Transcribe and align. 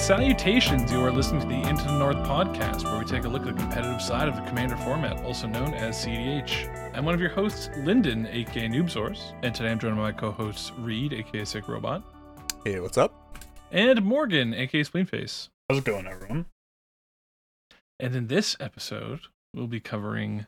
Greetings 0.00 0.10
and 0.18 0.40
salutations. 0.40 0.90
You 0.92 1.02
are 1.04 1.12
listening 1.12 1.42
to 1.42 1.46
the 1.46 1.68
Into 1.68 1.84
the 1.84 1.98
North 1.98 2.16
podcast, 2.18 2.84
where 2.84 2.98
we 2.98 3.04
take 3.04 3.24
a 3.24 3.28
look 3.28 3.42
at 3.46 3.54
the 3.54 3.62
competitive 3.62 4.00
side 4.00 4.28
of 4.28 4.34
the 4.34 4.40
Commander 4.42 4.76
format, 4.78 5.22
also 5.24 5.46
known 5.46 5.74
as 5.74 5.94
CDH. 6.06 6.94
I'm 6.96 7.04
one 7.04 7.12
of 7.14 7.20
your 7.20 7.28
hosts, 7.28 7.68
Lyndon, 7.76 8.26
aka 8.30 8.66
Noobsource, 8.66 9.34
and 9.42 9.54
today 9.54 9.70
I'm 9.70 9.78
joined 9.78 9.96
by 9.96 10.02
my 10.02 10.12
co-hosts 10.12 10.72
Reed, 10.78 11.12
aka 11.12 11.44
Sick 11.44 11.68
Robot, 11.68 12.02
Hey, 12.64 12.80
what's 12.80 12.96
up? 12.96 13.44
and 13.72 14.02
Morgan, 14.02 14.54
aka 14.54 14.80
Spleenface. 14.82 15.50
How's 15.68 15.78
it 15.80 15.84
going, 15.84 16.06
everyone? 16.06 16.46
And 17.98 18.16
in 18.16 18.28
this 18.28 18.56
episode, 18.58 19.20
we'll 19.54 19.66
be 19.66 19.80
covering 19.80 20.46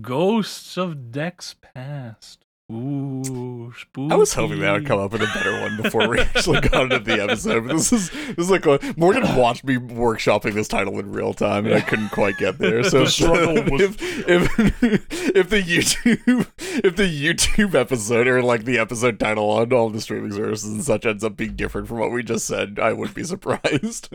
Ghosts 0.00 0.78
of 0.78 1.12
Decks 1.12 1.54
Past. 1.60 2.46
Ooh, 2.70 3.72
spooky. 3.76 4.12
I 4.12 4.16
was 4.16 4.32
hoping 4.32 4.60
that 4.60 4.72
would 4.72 4.86
come 4.86 5.00
up 5.00 5.10
with 5.12 5.22
a 5.22 5.26
better 5.34 5.60
one 5.60 5.76
before 5.82 6.08
we 6.08 6.20
actually 6.20 6.60
got 6.60 6.84
into 6.84 7.00
the 7.00 7.20
episode. 7.22 7.66
But 7.66 7.72
this 7.78 7.92
is 7.92 8.10
this 8.10 8.38
is 8.38 8.50
like 8.50 8.64
a, 8.66 8.78
Morgan 8.96 9.34
watched 9.36 9.64
me 9.64 9.76
workshopping 9.76 10.54
this 10.54 10.68
title 10.68 10.98
in 11.00 11.10
real 11.10 11.34
time, 11.34 11.66
and 11.66 11.74
I 11.74 11.80
couldn't 11.80 12.10
quite 12.10 12.36
get 12.38 12.58
there. 12.58 12.82
So 12.90 13.00
The 13.04 13.10
struggle 13.10 13.54
was- 13.72 13.80
if, 13.82 14.28
if 14.28 15.36
if 15.36 15.50
the 15.50 15.62
YouTube 15.62 16.46
if 16.84 16.94
the 16.96 17.02
YouTube 17.02 17.74
episode 17.74 18.26
or 18.28 18.42
like 18.42 18.64
the 18.64 18.78
episode 18.78 19.18
title 19.18 19.50
on 19.50 19.72
all 19.72 19.90
the 19.90 20.00
streaming 20.00 20.32
services 20.32 20.70
and 20.72 20.84
such 20.84 21.04
ends 21.06 21.24
up 21.24 21.36
being 21.36 21.56
different 21.56 21.88
from 21.88 21.98
what 21.98 22.12
we 22.12 22.22
just 22.22 22.46
said, 22.46 22.78
I 22.80 22.92
would 22.92 23.14
be 23.14 23.24
surprised. 23.24 24.14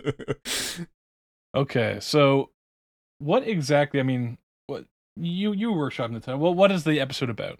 Okay, 1.55 1.97
so 2.01 2.51
what 3.19 3.47
exactly? 3.47 3.99
I 3.99 4.03
mean, 4.03 4.37
what 4.67 4.85
you 5.15 5.51
you 5.53 5.71
workshopping 5.71 6.13
the 6.13 6.19
title? 6.19 6.39
Well, 6.39 6.53
what 6.53 6.71
is 6.71 6.83
the 6.83 6.99
episode 6.99 7.29
about? 7.29 7.59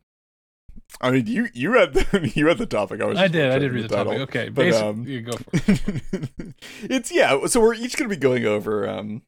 I 1.02 1.12
mean, 1.12 1.28
you 1.28 1.48
you 1.54 1.74
had 1.74 1.94
the 1.94 2.32
you 2.36 2.48
had 2.48 2.58
the 2.58 2.66
topic. 2.66 3.02
I 3.02 3.06
was. 3.06 3.18
I 3.18 3.28
did. 3.28 3.52
I 3.52 3.60
did 3.60 3.72
read 3.72 3.86
the 3.86 3.96
topic. 3.96 4.20
Okay, 4.22 4.50
but, 4.50 4.74
um, 4.74 5.06
you 5.06 5.22
go 5.22 5.34
for 5.34 5.50
it. 5.54 6.54
it's 6.84 7.12
yeah. 7.12 7.46
So 7.48 7.60
we're 7.60 7.74
each 7.74 7.98
gonna 7.98 8.10
be 8.10 8.16
going 8.16 8.46
over. 8.46 8.88
Um, 8.88 9.22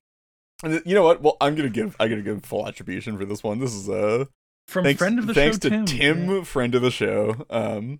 you 0.63 0.95
know 0.95 1.03
what? 1.03 1.21
Well, 1.21 1.37
I'm 1.41 1.55
gonna 1.55 1.69
give 1.69 1.95
I'm 1.99 2.09
gonna 2.09 2.21
give 2.21 2.43
full 2.43 2.67
attribution 2.67 3.17
for 3.17 3.25
this 3.25 3.43
one. 3.43 3.59
This 3.59 3.73
is 3.73 3.89
uh 3.89 4.25
From 4.67 4.85
thanks, 4.85 4.99
friend 4.99 5.19
of 5.19 5.27
the 5.27 5.33
thanks 5.33 5.57
show, 5.57 5.69
to 5.69 5.69
Tim. 5.69 5.85
Tim, 5.85 6.43
friend 6.45 6.73
of 6.73 6.81
the 6.81 6.91
show. 6.91 7.45
Um, 7.49 7.99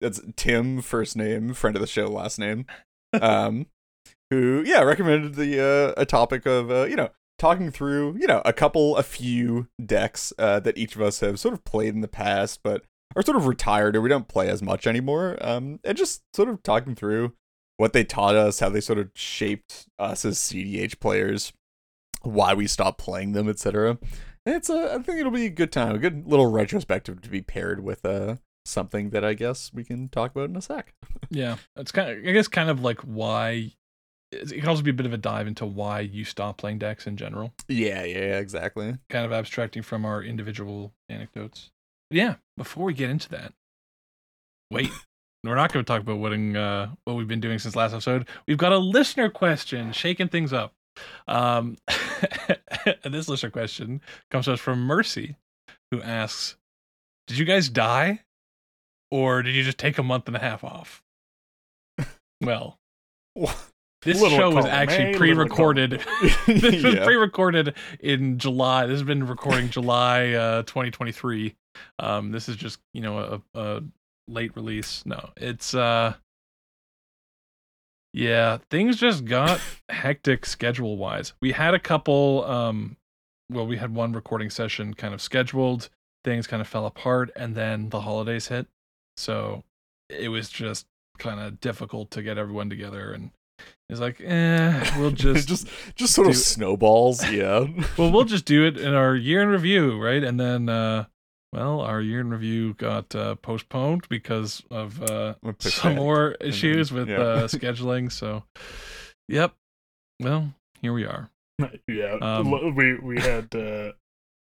that's 0.00 0.20
Tim, 0.36 0.82
first 0.82 1.16
name, 1.16 1.54
friend 1.54 1.74
of 1.74 1.80
the 1.80 1.88
show, 1.88 2.06
last 2.08 2.38
name. 2.38 2.66
Um, 3.20 3.66
who 4.30 4.62
yeah 4.66 4.82
recommended 4.82 5.36
the 5.36 5.60
uh 5.60 6.00
a 6.00 6.04
topic 6.04 6.46
of 6.46 6.70
uh 6.70 6.84
you 6.84 6.96
know 6.96 7.08
talking 7.38 7.70
through 7.70 8.16
you 8.18 8.26
know 8.26 8.42
a 8.44 8.52
couple 8.52 8.96
a 8.96 9.02
few 9.02 9.68
decks 9.84 10.32
uh 10.38 10.58
that 10.58 10.76
each 10.76 10.96
of 10.96 11.02
us 11.02 11.20
have 11.20 11.38
sort 11.38 11.54
of 11.54 11.64
played 11.64 11.94
in 11.94 12.00
the 12.00 12.08
past, 12.08 12.60
but 12.62 12.84
are 13.14 13.22
sort 13.22 13.36
of 13.36 13.46
retired 13.46 13.96
or 13.96 14.00
we 14.00 14.08
don't 14.08 14.28
play 14.28 14.48
as 14.48 14.62
much 14.62 14.86
anymore. 14.86 15.38
Um, 15.40 15.80
and 15.84 15.96
just 15.96 16.22
sort 16.34 16.48
of 16.48 16.62
talking 16.62 16.94
through 16.94 17.32
what 17.76 17.92
they 17.92 18.04
taught 18.04 18.34
us, 18.34 18.60
how 18.60 18.68
they 18.68 18.80
sort 18.80 18.98
of 18.98 19.10
shaped 19.14 19.86
us 19.98 20.24
as 20.24 20.38
CDH 20.38 20.98
players, 20.98 21.52
why 22.22 22.54
we 22.54 22.66
stopped 22.66 22.98
playing 22.98 23.32
them, 23.32 23.48
etc. 23.48 23.98
It's 24.44 24.70
a, 24.70 24.94
I 24.94 25.02
think 25.02 25.18
it'll 25.18 25.32
be 25.32 25.46
a 25.46 25.50
good 25.50 25.72
time, 25.72 25.94
a 25.94 25.98
good 25.98 26.26
little 26.26 26.50
retrospective 26.50 27.20
to 27.22 27.28
be 27.28 27.42
paired 27.42 27.82
with 27.82 28.04
uh 28.04 28.36
something 28.66 29.10
that 29.10 29.24
I 29.24 29.34
guess 29.34 29.70
we 29.72 29.84
can 29.84 30.08
talk 30.08 30.32
about 30.32 30.50
in 30.50 30.56
a 30.56 30.62
sec. 30.62 30.94
Yeah, 31.28 31.56
it's 31.74 31.90
kind 31.90 32.10
of, 32.10 32.18
I 32.18 32.30
guess, 32.32 32.46
kind 32.46 32.70
of 32.70 32.82
like 32.82 33.00
why. 33.00 33.72
It 34.30 34.60
can 34.60 34.68
also 34.68 34.82
be 34.82 34.90
a 34.90 34.94
bit 34.94 35.06
of 35.06 35.12
a 35.12 35.18
dive 35.18 35.48
into 35.48 35.66
why 35.66 36.00
you 36.00 36.24
stopped 36.24 36.58
playing 36.58 36.78
decks 36.78 37.06
in 37.06 37.16
general, 37.16 37.52
yeah, 37.68 38.04
yeah, 38.04 38.38
exactly. 38.38 38.96
kind 39.08 39.24
of 39.24 39.32
abstracting 39.32 39.82
from 39.82 40.04
our 40.04 40.22
individual 40.22 40.92
anecdotes. 41.08 41.70
Yeah, 42.10 42.36
before 42.56 42.84
we 42.84 42.94
get 42.94 43.10
into 43.10 43.28
that, 43.30 43.52
wait, 44.70 44.90
we're 45.44 45.54
not 45.54 45.72
going 45.72 45.84
to 45.84 45.88
talk 45.88 46.00
about 46.02 46.18
what, 46.18 46.32
uh, 46.32 46.88
what 47.04 47.16
we've 47.16 47.28
been 47.28 47.40
doing 47.40 47.58
since 47.58 47.76
last 47.76 47.92
episode. 47.92 48.28
We've 48.46 48.58
got 48.58 48.72
a 48.72 48.78
listener 48.78 49.28
question, 49.28 49.92
shaking 49.92 50.28
things 50.28 50.52
up. 50.52 50.72
Um, 51.28 51.76
and 53.04 53.12
this 53.12 53.28
listener 53.28 53.50
question 53.50 54.00
comes 54.30 54.46
to 54.46 54.54
us 54.54 54.60
from 54.60 54.80
Mercy, 54.82 55.36
who 55.90 56.00
asks, 56.00 56.56
"Did 57.26 57.38
you 57.38 57.44
guys 57.44 57.68
die, 57.68 58.20
or 59.10 59.42
did 59.42 59.54
you 59.54 59.62
just 59.62 59.78
take 59.78 59.98
a 59.98 60.02
month 60.02 60.26
and 60.26 60.36
a 60.36 60.40
half 60.40 60.64
off?" 60.64 61.02
Well, 62.42 62.78
this 64.02 64.20
Little 64.20 64.36
show 64.38 64.50
was 64.54 64.66
actually 64.66 65.06
little 65.06 65.18
pre-recorded. 65.18 65.90
this 66.46 66.82
was 66.84 66.94
Yeah. 66.94 67.04
pre-recorded 67.04 67.74
in 68.00 68.38
July. 68.38 68.86
This 68.86 68.94
has 68.94 69.02
been 69.02 69.26
recording 69.26 69.68
July 69.70 70.32
uh, 70.32 70.62
2023. 70.62 71.54
Um, 71.98 72.32
this 72.32 72.48
is 72.48 72.56
just 72.56 72.80
you 72.94 73.00
know 73.00 73.42
a, 73.54 73.60
a 73.60 73.82
late 74.28 74.54
release. 74.56 75.04
No, 75.06 75.30
it's 75.36 75.74
uh, 75.74 76.14
yeah, 78.16 78.58
things 78.70 78.96
just 78.96 79.26
got 79.26 79.60
hectic 79.90 80.46
schedule 80.46 80.96
wise. 80.96 81.34
We 81.42 81.52
had 81.52 81.74
a 81.74 81.78
couple. 81.78 82.44
Um, 82.44 82.96
well, 83.52 83.66
we 83.66 83.76
had 83.76 83.94
one 83.94 84.12
recording 84.12 84.48
session 84.48 84.94
kind 84.94 85.12
of 85.12 85.20
scheduled. 85.20 85.90
Things 86.24 86.46
kind 86.46 86.60
of 86.60 86.66
fell 86.66 86.86
apart, 86.86 87.30
and 87.36 87.54
then 87.54 87.90
the 87.90 88.00
holidays 88.00 88.48
hit. 88.48 88.66
So 89.18 89.64
it 90.08 90.30
was 90.30 90.48
just 90.48 90.86
kind 91.18 91.40
of 91.40 91.60
difficult 91.60 92.10
to 92.12 92.22
get 92.22 92.38
everyone 92.38 92.70
together 92.70 93.12
and. 93.12 93.30
It's 93.88 94.00
like, 94.00 94.20
eh, 94.20 94.98
we'll 94.98 95.10
just 95.12 95.48
just 95.48 95.68
just 95.94 96.12
sort 96.12 96.26
of 96.26 96.36
snowballs, 96.36 97.26
yeah. 97.30 97.66
well, 97.96 98.10
we'll 98.10 98.24
just 98.36 98.44
do 98.44 98.66
it 98.66 98.76
in 98.76 98.92
our 98.92 99.14
year 99.14 99.40
in 99.40 99.48
review, 99.48 100.02
right? 100.02 100.22
And 100.22 100.38
then, 100.38 100.68
uh, 100.68 101.06
well, 101.52 101.80
our 101.80 102.00
year 102.00 102.20
in 102.20 102.30
review 102.30 102.74
got 102.74 103.14
uh, 103.14 103.36
postponed 103.36 104.08
because 104.08 104.62
of 104.70 105.02
uh, 105.02 105.34
some 105.60 105.94
more 105.94 106.32
issues 106.40 106.92
with 106.92 107.08
yeah. 107.08 107.18
uh, 107.18 107.42
scheduling. 107.48 108.10
So, 108.10 108.44
yep. 109.28 109.54
Well, 110.20 110.54
here 110.82 110.92
we 110.92 111.04
are. 111.04 111.30
yeah, 111.88 112.18
Um, 112.20 112.74
we 112.74 112.98
we 112.98 113.20
had 113.20 113.54
uh, 113.54 113.92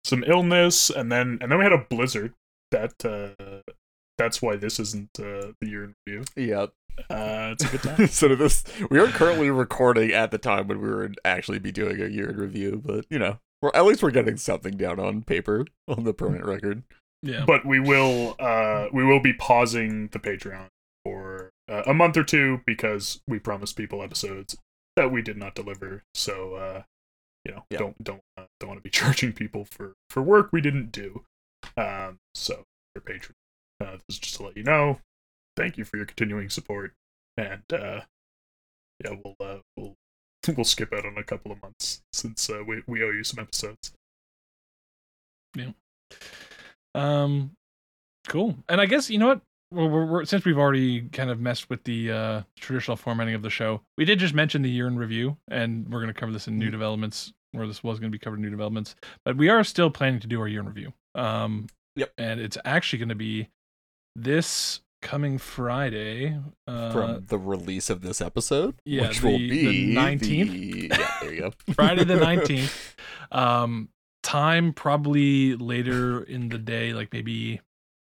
some 0.05 0.25
illness, 0.25 0.91
and 0.91 1.11
then 1.11 1.39
and 1.41 1.53
then 1.53 1.59
we 1.59 1.65
had 1.65 1.73
a 1.73 1.87
blizzard. 1.89 2.35
That 2.73 3.05
uh, 3.05 3.73
that's 4.19 4.43
why 4.43 4.57
this 4.57 4.81
isn't 4.81 5.11
uh, 5.19 5.53
the 5.61 5.69
year 5.69 5.85
in 5.85 5.95
review. 6.07 6.25
yeah. 6.37 6.67
Uh, 7.11 7.53
it's 7.53 7.63
a 7.63 7.69
good 7.69 7.83
time. 7.83 8.07
so 8.07 8.35
this 8.35 8.65
we 8.91 8.99
are 8.99 9.09
currently 9.09 9.51
recording 9.51 10.13
at 10.13 10.31
the 10.31 10.39
time 10.39 10.67
when 10.67 10.81
we 10.81 10.95
would 10.95 11.21
actually 11.27 11.59
be 11.59 11.71
doing 11.71 12.01
a 12.01 12.07
year 12.07 12.31
in 12.31 12.37
review, 12.39 12.81
but 12.83 13.05
you 13.11 13.19
know, 13.19 13.39
we're 13.63 13.71
at 13.75 13.85
least 13.85 14.03
we're 14.03 14.11
getting 14.11 14.37
something 14.37 14.77
down 14.77 14.99
on 15.01 15.23
paper 15.23 15.67
on 15.89 16.05
the 16.05 16.15
permanent 16.15 16.45
record. 16.47 16.83
Yeah. 17.23 17.45
but 17.47 17.65
we 17.67 17.81
will 17.81 18.37
uh, 18.39 18.87
we 18.93 19.03
will 19.05 19.21
be 19.21 19.33
pausing 19.33 20.09
the 20.09 20.19
Patreon 20.19 20.67
for 21.05 21.51
uh, 21.69 21.83
a 21.87 21.95
month 21.95 22.17
or 22.17 22.23
two 22.25 22.61
because 22.67 23.21
we 23.27 23.39
promised 23.39 23.77
people 23.77 24.03
episodes 24.03 24.57
that 24.97 25.11
we 25.11 25.23
did 25.23 25.37
not 25.37 25.55
deliver. 25.55 26.03
So 26.15 26.55
uh, 26.55 26.83
you 27.45 27.53
know, 27.53 27.65
Yeah. 27.71 27.79
don't 27.79 28.05
don't 28.05 28.21
uh, 28.37 28.45
don't 28.61 28.69
want 28.69 28.79
to 28.79 28.83
be 28.85 28.91
charging 28.93 29.33
people 29.33 29.65
for 29.65 29.95
for 30.11 30.23
work 30.23 30.51
we 30.53 30.61
didn't 30.61 30.93
do. 30.93 31.25
Um, 31.77 32.19
so 32.35 32.65
your 32.95 33.03
patron, 33.03 33.35
uh, 33.81 33.93
this 33.93 34.03
is 34.11 34.19
just 34.19 34.37
to 34.37 34.45
let 34.45 34.57
you 34.57 34.63
know. 34.63 35.01
Thank 35.57 35.79
you 35.79 35.85
for 35.85 35.97
your 35.97 36.07
continuing 36.07 36.51
support, 36.51 36.93
and 37.37 37.63
uh, 37.73 38.03
yeah, 39.03 39.17
we'll 39.25 39.35
uh, 39.41 39.59
we'll 39.77 39.96
we'll 40.57 40.65
skip 40.65 40.93
out 40.93 41.07
on 41.07 41.17
a 41.19 41.25
couple 41.25 41.53
of 41.53 41.61
months 41.63 42.03
since 42.13 42.49
uh, 42.51 42.63
we 42.67 42.83
we 42.87 43.03
owe 43.03 43.11
you 43.11 43.25
some 43.25 43.43
episodes. 43.43 43.93
Yeah. 45.55 45.71
Um, 46.95 47.53
cool. 48.29 48.57
And 48.69 48.81
I 48.81 48.87
guess 48.87 49.11
you 49.11 49.19
know 49.19 49.29
what? 49.29 49.41
Well, 49.73 49.89
we're, 49.89 50.07
we're, 50.07 50.25
since 50.25 50.45
we've 50.45 50.59
already 50.59 51.03
kind 51.09 51.29
of 51.29 51.41
messed 51.41 51.69
with 51.69 51.83
the 51.83 52.13
uh, 52.13 52.43
traditional 52.57 52.97
formatting 52.97 53.35
of 53.35 53.43
the 53.43 53.51
show, 53.51 53.81
we 53.99 54.05
did 54.05 54.21
just 54.21 54.33
mention 54.33 54.63
the 54.63 54.71
year 54.71 54.87
in 54.87 54.97
review, 54.97 55.37
and 55.49 55.89
we're 55.89 56.01
going 56.01 56.13
to 56.13 56.19
cover 56.19 56.31
this 56.31 56.47
in 56.47 56.57
new 56.57 56.71
developments, 56.71 57.33
where 57.51 57.67
this 57.67 57.83
was 57.83 57.99
going 57.99 58.13
to 58.13 58.17
be 58.17 58.21
covered 58.21 58.37
in 58.37 58.43
new 58.43 58.51
developments. 58.51 58.95
But 59.25 59.37
we 59.37 59.49
are 59.49 59.65
still 59.65 59.91
planning 59.91 60.21
to 60.21 60.29
do 60.29 60.41
our 60.41 60.47
year 60.47 60.61
in 60.61 60.67
review. 60.67 60.93
Um, 61.17 61.67
Yep. 61.97 62.13
And 62.19 62.41
it's 62.41 62.59
actually 62.65 62.99
going 62.99 63.09
to 63.09 63.15
be 63.15 63.49
this 64.15 64.81
coming 65.07 65.39
Friday. 65.39 66.39
Uh, 66.67 66.93
From 66.93 67.25
the 67.27 67.39
release 67.39 67.89
of 67.91 68.03
this 68.03 68.21
episode, 68.21 68.75
yeah, 68.85 69.09
which 69.09 69.23
will 69.23 69.39
be 69.39 69.95
the 69.95 69.95
19th? 69.97 70.51
the- 70.51 70.89
Yeah, 70.99 71.11
there 71.21 71.33
you 71.35 71.41
go. 71.41 71.53
Friday 71.75 72.05
the 72.05 72.15
19th. 72.31 72.95
Um, 73.33 73.89
time 74.23 74.73
probably 74.73 75.55
later 75.57 76.23
in 76.23 76.49
the 76.49 76.59
day, 76.59 76.93
like 76.93 77.13
maybe 77.13 77.61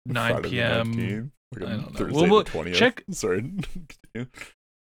9 0.05 0.31
Friday 0.33 0.49
p.m. 0.49 0.93
19th, 0.93 1.29
like 1.53 1.61
I 1.69 1.73
on 1.73 1.81
don't 1.81 1.93
know. 1.93 1.97
Thursday 1.99 2.15
Well, 2.21 2.29
we'll 2.29 2.43
the 2.43 2.51
20th. 2.51 2.73
check- 2.75 3.03
Sorry. 3.11 3.51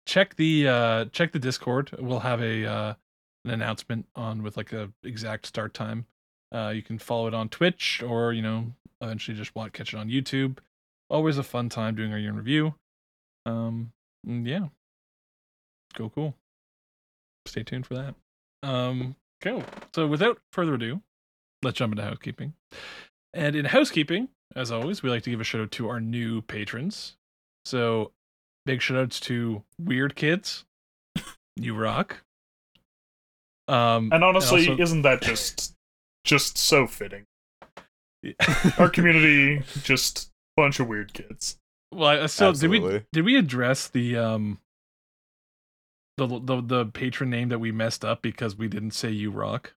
check 0.06 0.36
the 0.38 0.66
uh 0.68 1.06
check 1.12 1.34
the 1.34 1.40
discord 1.40 1.92
we'll 2.00 2.22
have 2.22 2.42
a 2.42 2.66
uh 2.66 2.94
an 3.44 3.52
announcement 3.52 4.06
on 4.16 4.42
with 4.42 4.56
like 4.56 4.72
a 4.72 4.90
exact 5.04 5.46
start 5.46 5.74
time 5.74 6.06
uh 6.56 6.70
you 6.74 6.82
can 6.82 6.98
follow 6.98 7.28
it 7.28 7.34
on 7.34 7.50
twitch 7.50 8.02
or 8.08 8.32
you 8.32 8.42
know 8.42 8.72
eventually 9.02 9.36
just 9.36 9.54
watch 9.54 9.74
catch 9.74 9.94
it 9.94 9.98
on 9.98 10.08
youtube 10.08 10.60
always 11.10 11.38
a 11.38 11.44
fun 11.44 11.70
time 11.70 11.96
doing 11.96 12.12
our 12.12 12.18
year 12.20 12.30
in 12.30 12.36
review. 12.38 12.76
Um 13.46 13.92
and 14.26 14.46
yeah. 14.48 14.68
Go 15.96 16.10
cool. 16.10 16.36
Stay 17.46 17.64
tuned 17.64 17.86
for 17.86 17.96
that. 17.96 18.16
Um 18.64 19.16
cool. 19.42 19.64
So 19.96 20.08
without 20.08 20.40
further 20.52 20.76
ado 20.76 21.02
let's 21.64 21.78
jump 21.78 21.94
into 21.94 22.04
housekeeping. 22.04 22.54
And 23.34 23.56
in 23.56 23.66
housekeeping 23.66 24.30
as 24.56 24.72
always 24.72 25.04
we 25.04 25.10
like 25.10 25.24
to 25.24 25.30
give 25.30 25.42
a 25.42 25.44
shout 25.44 25.62
out 25.62 25.72
to 25.72 25.90
our 25.90 26.00
new 26.00 26.42
patrons. 26.42 27.16
So 27.66 28.12
big 28.66 28.82
shout 28.82 28.98
outs 28.98 29.20
to 29.22 29.64
Weird 29.80 30.16
Kids, 30.16 30.66
you 31.56 31.76
rock. 31.76 32.24
Um, 33.68 34.10
And 34.14 34.24
honestly, 34.24 34.68
also- 34.70 34.82
isn't 34.82 35.02
that 35.04 35.22
just 35.22 35.74
just 36.24 36.58
so 36.58 36.88
fitting? 36.88 37.26
Our 38.78 38.90
community 38.90 39.64
just 39.84 40.30
bunch 40.58 40.80
of 40.82 40.88
weird 40.88 41.14
kids. 41.14 41.58
well, 41.94 42.24
I- 42.24 42.26
so 42.26 42.52
did 42.52 42.70
we 42.70 43.04
did 43.14 43.24
we 43.24 43.38
address 43.38 43.88
the 43.88 44.18
um 44.18 44.60
the 46.18 46.28
the 46.28 46.62
the 46.62 46.86
patron 46.88 47.30
name 47.30 47.50
that 47.50 47.60
we 47.60 47.72
messed 47.72 48.04
up 48.04 48.22
because 48.22 48.58
we 48.58 48.68
didn't 48.68 48.92
say 48.92 49.10
you 49.12 49.32
rock 49.32 49.74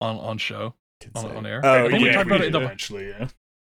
on 0.00 0.16
on 0.18 0.36
show 0.38 0.74
on, 1.14 1.36
on 1.36 1.46
air? 1.46 1.60
Oh 1.64 1.86
I 1.86 1.88
think 1.88 2.02
we 2.02 2.06
yeah. 2.08 2.12
talked 2.14 2.26
about 2.26 2.40
it. 2.42 2.54
eventually, 2.54 3.08
yeah. 3.08 3.28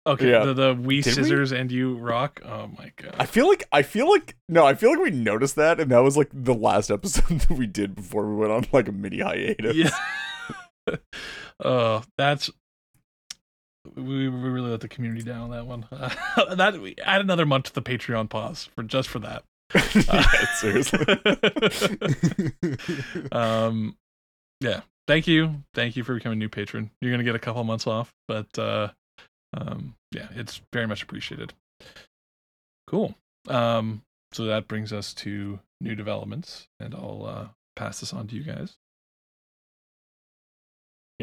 okay, 0.06 0.30
Yeah. 0.30 0.44
the 0.44 0.52
the 0.54 0.74
we 0.74 1.00
Did 1.00 1.16
we? 1.16 1.22
scissors 1.22 1.52
and 1.52 1.72
you 1.72 1.96
rock. 1.96 2.40
Oh 2.44 2.68
my 2.78 2.92
god. 2.96 3.16
I 3.18 3.26
feel 3.26 3.48
like 3.48 3.64
I 3.72 3.82
feel 3.82 4.08
like 4.10 4.36
no, 4.48 4.66
I 4.66 4.74
feel 4.74 4.90
like 4.90 5.00
we 5.00 5.10
noticed 5.10 5.56
that, 5.56 5.80
and 5.80 5.90
that 5.90 6.02
was 6.02 6.16
like 6.18 6.28
the 6.32 6.54
last 6.54 6.90
episode 6.90 7.40
that 7.40 7.50
we 7.58 7.66
did 7.66 7.94
before 7.94 8.26
we 8.28 8.36
went 8.36 8.52
on 8.52 8.66
like 8.72 8.88
a 8.88 8.92
mini 8.92 9.20
hiatus. 9.20 9.74
Yeah. 9.74 10.96
oh, 11.64 12.02
that's 12.18 12.50
we, 13.96 14.28
we 14.28 14.48
really 14.48 14.70
let 14.70 14.80
the 14.80 14.88
community 14.88 15.22
down 15.22 15.42
on 15.42 15.50
that 15.50 15.66
one. 15.66 15.86
that 16.56 16.80
we 16.80 16.96
add 17.02 17.20
another 17.20 17.46
month 17.46 17.66
to 17.66 17.74
the 17.74 17.82
Patreon 17.82 18.28
pause 18.28 18.68
for 18.74 18.82
just 18.82 19.08
for 19.08 19.18
that. 19.20 19.44
yeah, 19.94 20.54
seriously. 20.54 21.06
um, 23.32 23.96
yeah. 24.60 24.80
Thank 25.06 25.26
you, 25.26 25.62
thank 25.74 25.96
you 25.96 26.04
for 26.04 26.14
becoming 26.14 26.38
a 26.38 26.40
new 26.40 26.48
patron. 26.48 26.90
You're 27.00 27.10
gonna 27.10 27.24
get 27.24 27.34
a 27.34 27.40
couple 27.40 27.62
months 27.64 27.86
off, 27.86 28.14
but 28.26 28.58
uh, 28.58 28.88
um, 29.52 29.96
yeah, 30.12 30.28
it's 30.34 30.62
very 30.72 30.86
much 30.86 31.02
appreciated. 31.02 31.52
Cool. 32.86 33.14
Um, 33.48 34.02
so 34.32 34.44
that 34.46 34.66
brings 34.66 34.92
us 34.94 35.12
to 35.14 35.60
new 35.80 35.94
developments, 35.94 36.68
and 36.80 36.94
I'll 36.94 37.26
uh, 37.26 37.48
pass 37.76 38.00
this 38.00 38.14
on 38.14 38.28
to 38.28 38.34
you 38.34 38.44
guys. 38.44 38.76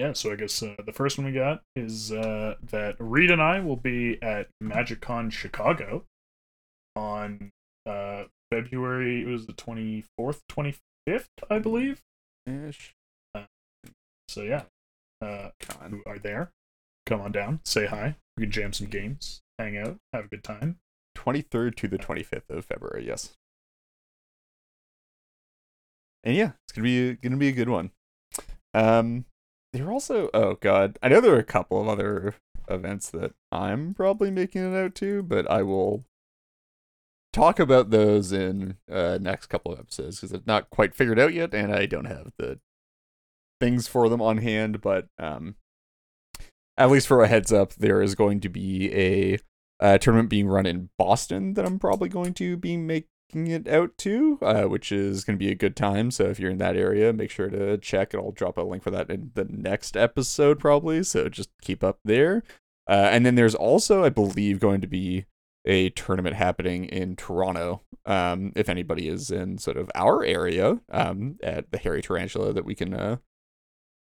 Yeah, 0.01 0.13
so 0.13 0.31
I 0.31 0.35
guess 0.35 0.63
uh, 0.63 0.73
the 0.83 0.91
first 0.91 1.19
one 1.19 1.27
we 1.27 1.31
got 1.31 1.61
is 1.75 2.11
uh, 2.11 2.55
that 2.71 2.95
Reed 2.97 3.29
and 3.29 3.39
I 3.39 3.59
will 3.59 3.75
be 3.75 4.17
at 4.23 4.47
MagicCon 4.63 5.31
Chicago 5.31 6.05
on 6.95 7.51
uh, 7.85 8.23
February. 8.51 9.21
It 9.21 9.27
was 9.27 9.45
the 9.45 9.53
twenty 9.53 10.03
fourth, 10.17 10.41
twenty 10.49 10.73
fifth, 11.05 11.29
I 11.51 11.59
believe. 11.59 12.01
Ish. 12.47 12.95
So 14.27 14.41
yeah, 14.41 14.63
uh, 15.21 15.49
who 15.87 16.01
are 16.07 16.17
there? 16.17 16.49
Come 17.05 17.21
on 17.21 17.31
down, 17.31 17.59
say 17.63 17.85
hi. 17.85 18.15
We 18.37 18.45
can 18.45 18.51
jam 18.51 18.73
some 18.73 18.87
games, 18.87 19.41
hang 19.59 19.77
out, 19.77 19.97
have 20.13 20.25
a 20.25 20.29
good 20.29 20.43
time. 20.43 20.77
23rd 21.15 21.75
to 21.75 21.87
the 21.87 21.99
25th 21.99 22.49
of 22.49 22.65
February, 22.65 23.05
yes. 23.05 23.33
And 26.23 26.35
yeah, 26.35 26.53
it's 26.65 26.73
gonna 26.73 26.85
be 26.85 27.13
gonna 27.17 27.37
be 27.37 27.49
a 27.49 27.51
good 27.51 27.69
one. 27.69 27.91
Um, 28.73 29.25
there 29.73 29.87
are 29.87 29.91
also 29.91 30.29
oh 30.33 30.55
god, 30.55 30.97
I 31.01 31.09
know 31.09 31.21
there 31.21 31.33
are 31.33 31.39
a 31.39 31.43
couple 31.43 31.81
of 31.81 31.87
other 31.87 32.35
events 32.69 33.09
that 33.11 33.33
I'm 33.51 33.93
probably 33.93 34.31
making 34.31 34.73
it 34.73 34.77
out 34.77 34.95
to, 34.95 35.23
but 35.23 35.49
I 35.49 35.63
will 35.63 36.05
talk 37.33 37.59
about 37.59 37.89
those 37.89 38.31
in 38.31 38.77
uh 38.91 39.17
next 39.21 39.47
couple 39.47 39.71
of 39.71 39.79
episodes 39.79 40.19
because 40.19 40.33
it's 40.33 40.47
not 40.47 40.69
quite 40.69 40.95
figured 40.95 41.19
out 41.19 41.33
yet, 41.33 41.53
and 41.53 41.73
I 41.73 41.85
don't 41.85 42.05
have 42.05 42.31
the 42.37 42.59
things 43.59 43.87
for 43.87 44.09
them 44.09 44.21
on 44.21 44.39
hand. 44.39 44.81
But 44.81 45.07
um, 45.17 45.55
at 46.77 46.91
least 46.91 47.07
for 47.07 47.23
a 47.23 47.27
heads 47.27 47.53
up, 47.53 47.73
there 47.75 48.01
is 48.01 48.15
going 48.15 48.41
to 48.41 48.49
be 48.49 48.93
a 48.93 49.39
uh, 49.79 49.97
tournament 49.97 50.29
being 50.29 50.47
run 50.47 50.65
in 50.65 50.89
Boston 50.97 51.53
that 51.53 51.65
I'm 51.65 51.79
probably 51.79 52.09
going 52.09 52.33
to 52.35 52.57
be 52.57 52.77
making 53.33 53.51
it 53.51 53.67
out 53.67 53.97
to, 53.99 54.37
uh, 54.41 54.63
which 54.63 54.91
is 54.91 55.23
going 55.23 55.37
to 55.37 55.43
be 55.43 55.51
a 55.51 55.55
good 55.55 55.75
time. 55.75 56.11
So 56.11 56.25
if 56.25 56.39
you're 56.39 56.51
in 56.51 56.57
that 56.59 56.75
area, 56.75 57.13
make 57.13 57.31
sure 57.31 57.49
to 57.49 57.77
check. 57.77 58.13
And 58.13 58.21
I'll 58.21 58.31
drop 58.31 58.57
a 58.57 58.61
link 58.61 58.83
for 58.83 58.91
that 58.91 59.09
in 59.09 59.31
the 59.33 59.45
next 59.45 59.95
episode, 59.97 60.59
probably. 60.59 61.03
So 61.03 61.29
just 61.29 61.49
keep 61.61 61.83
up 61.83 61.99
there. 62.03 62.43
Uh, 62.87 63.09
and 63.11 63.25
then 63.25 63.35
there's 63.35 63.55
also, 63.55 64.03
I 64.03 64.09
believe, 64.09 64.59
going 64.59 64.81
to 64.81 64.87
be 64.87 65.25
a 65.65 65.89
tournament 65.91 66.35
happening 66.35 66.85
in 66.85 67.15
Toronto. 67.15 67.81
Um, 68.05 68.51
if 68.55 68.67
anybody 68.67 69.07
is 69.07 69.29
in 69.29 69.57
sort 69.59 69.77
of 69.77 69.89
our 69.93 70.23
area, 70.23 70.79
um, 70.91 71.37
at 71.43 71.71
the 71.71 71.77
Hairy 71.77 72.01
Tarantula, 72.01 72.53
that 72.53 72.65
we 72.65 72.75
can 72.75 72.93
uh, 72.93 73.17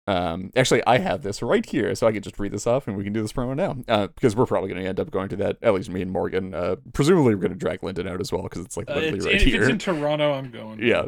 um, 0.07 0.51
actually, 0.55 0.83
I 0.87 0.99
have 0.99 1.23
this 1.23 1.41
right 1.43 1.65
here, 1.65 1.95
so 1.95 2.07
I 2.07 2.13
can 2.13 2.23
just 2.23 2.39
read 2.39 2.53
this 2.53 2.67
off, 2.67 2.87
and 2.87 2.97
we 2.97 3.05
can 3.05 3.13
do 3.13 3.23
this 3.23 3.33
promo 3.33 3.57
now. 3.57 3.77
Uh, 3.89 4.09
because 4.09 4.37
we're 4.37 4.47
probably 4.47 4.69
going 4.71 4.83
to 4.83 4.89
end 4.89 5.01
up 5.01 5.11
going 5.11 5.29
to 5.31 5.37
that. 5.37 5.57
At 5.63 5.73
least 5.75 5.89
me 5.89 6.03
and 6.03 6.11
Morgan. 6.11 6.53
Uh, 6.55 6.77
presumably 6.93 7.35
we're 7.35 7.41
going 7.41 7.53
to 7.53 7.59
drag 7.59 7.83
Lyndon 7.83 8.07
out 8.09 8.21
as 8.21 8.31
well, 8.33 8.43
because 8.43 8.65
it's 8.65 8.77
like 8.77 8.91
Uh, 8.91 8.95
literally 8.95 9.19
it's- 9.19 9.27
right 9.27 9.35
if 9.37 9.43
here. 9.43 9.63
it's 9.63 9.71
in 9.71 9.79
Toronto, 9.79 10.33
I'm 10.35 10.51
going. 10.51 10.81
Yeah. 10.83 11.07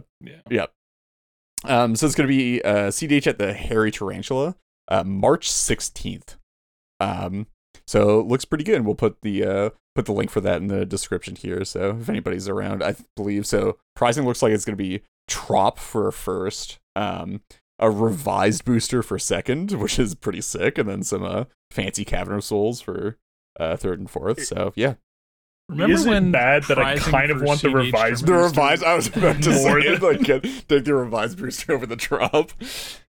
yeah. 0.50 0.66
Um, 1.64 1.96
so 1.96 2.06
it's 2.06 2.14
going 2.14 2.28
to 2.28 2.34
be 2.34 2.62
uh, 2.62 2.88
CDH 2.90 3.26
at 3.26 3.38
the 3.38 3.52
Hairy 3.52 3.90
Tarantula, 3.90 4.56
uh, 4.88 5.04
March 5.04 5.50
16th. 5.50 6.37
Um, 7.00 7.46
so 7.87 8.20
it 8.20 8.26
looks 8.26 8.44
pretty 8.44 8.64
good. 8.64 8.76
And 8.76 8.87
We'll 8.87 8.94
put 8.94 9.19
the 9.22 9.44
uh, 9.44 9.70
put 9.94 10.06
the 10.06 10.12
link 10.12 10.31
for 10.31 10.40
that 10.43 10.58
in 10.60 10.69
the 10.69 10.84
description 10.87 11.34
here. 11.37 11.64
So 11.64 11.98
if 12.00 12.08
anybody's 12.08 12.48
around, 12.48 12.82
I 12.82 12.96
believe 13.16 13.46
so. 13.46 13.78
Pricing 13.94 14.25
looks 14.25 14.43
like 14.43 14.52
it's 14.52 14.64
going 14.64 14.76
to 14.76 14.82
be 14.82 15.02
Trop 15.28 15.78
for 15.78 16.12
first, 16.12 16.78
um, 16.94 17.40
a 17.78 17.90
revised 17.90 18.64
booster 18.64 19.02
for 19.02 19.19
second, 19.19 19.73
which 19.73 19.99
is 19.99 20.14
pretty 20.14 20.40
sick, 20.40 20.78
and 20.78 20.88
then 20.88 21.02
some 21.02 21.23
uh, 21.23 21.44
fancy 21.70 22.05
Cavern 22.05 22.37
of 22.37 22.44
Souls 22.44 22.81
for 22.81 23.19
uh, 23.61 23.76
third 23.76 23.99
and 23.99 24.11
fourth. 24.11 24.44
So 24.44 24.73
yeah, 24.76 24.94
Remember 25.69 25.94
Is 25.94 26.06
it 26.06 26.11
when 26.11 26.31
bad 26.31 26.62
that 26.64 26.78
I 26.78 26.96
kind 26.99 27.31
of 27.32 27.38
for 27.40 27.44
want 27.44 27.61
the 27.62 27.69
CDH 27.69 27.75
revised 27.75 28.23
the 28.23 28.26
tournaments- 28.28 28.56
revised. 28.56 28.84
I 28.84 28.94
was 28.94 29.06
about 29.08 29.43
to 29.43 29.50
More 29.50 29.82
say 29.82 29.96
than- 29.96 30.00
like 30.00 30.20
get, 30.23 30.43
take 30.69 30.84
the 30.84 30.94
revised 30.94 31.38
booster 31.38 31.73
over 31.73 31.87
the 31.87 31.96
Trop. 31.96 32.52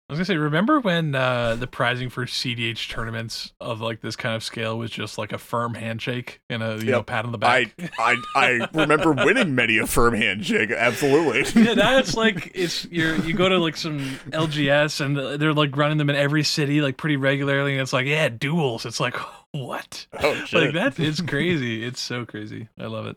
I 0.06 0.12
was 0.12 0.18
gonna 0.18 0.26
say, 0.26 0.36
remember 0.36 0.80
when 0.80 1.14
uh, 1.14 1.56
the 1.56 1.66
prizing 1.66 2.10
for 2.10 2.26
CDH 2.26 2.90
tournaments 2.90 3.54
of 3.58 3.80
like 3.80 4.02
this 4.02 4.16
kind 4.16 4.36
of 4.36 4.44
scale 4.44 4.76
was 4.76 4.90
just 4.90 5.16
like 5.16 5.32
a 5.32 5.38
firm 5.38 5.72
handshake 5.72 6.42
and 6.50 6.62
a 6.62 6.76
you 6.76 6.90
know 6.90 7.02
pat 7.02 7.24
on 7.24 7.32
the 7.32 7.38
I, 7.40 7.64
back? 7.64 7.92
I 7.98 8.16
I 8.36 8.68
remember 8.74 9.12
winning 9.12 9.54
many 9.54 9.78
a 9.78 9.86
firm 9.86 10.12
handshake. 10.12 10.70
Absolutely. 10.70 11.62
yeah, 11.62 11.72
now 11.72 11.96
it's 11.96 12.14
like 12.14 12.52
it's 12.54 12.84
you 12.90 13.14
you 13.22 13.32
go 13.32 13.48
to 13.48 13.56
like 13.56 13.78
some 13.78 13.98
LGS 14.28 15.00
and 15.00 15.40
they're 15.40 15.54
like 15.54 15.74
running 15.74 15.96
them 15.96 16.10
in 16.10 16.16
every 16.16 16.42
city 16.42 16.82
like 16.82 16.98
pretty 16.98 17.16
regularly, 17.16 17.72
and 17.72 17.80
it's 17.80 17.94
like 17.94 18.04
yeah, 18.06 18.28
duels. 18.28 18.84
It's 18.84 19.00
like 19.00 19.16
what? 19.52 20.06
oh 20.20 20.34
shit. 20.44 20.74
Like 20.74 20.74
that 20.74 21.00
is 21.02 21.22
crazy. 21.22 21.82
It's 21.82 22.00
so 22.00 22.26
crazy. 22.26 22.68
I 22.78 22.88
love 22.88 23.06
it. 23.06 23.16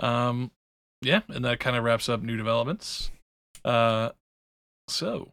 Um, 0.00 0.52
yeah, 1.02 1.20
and 1.28 1.44
that 1.44 1.60
kind 1.60 1.76
of 1.76 1.84
wraps 1.84 2.08
up 2.08 2.22
new 2.22 2.38
developments. 2.38 3.10
Uh, 3.62 4.10
so 4.88 5.32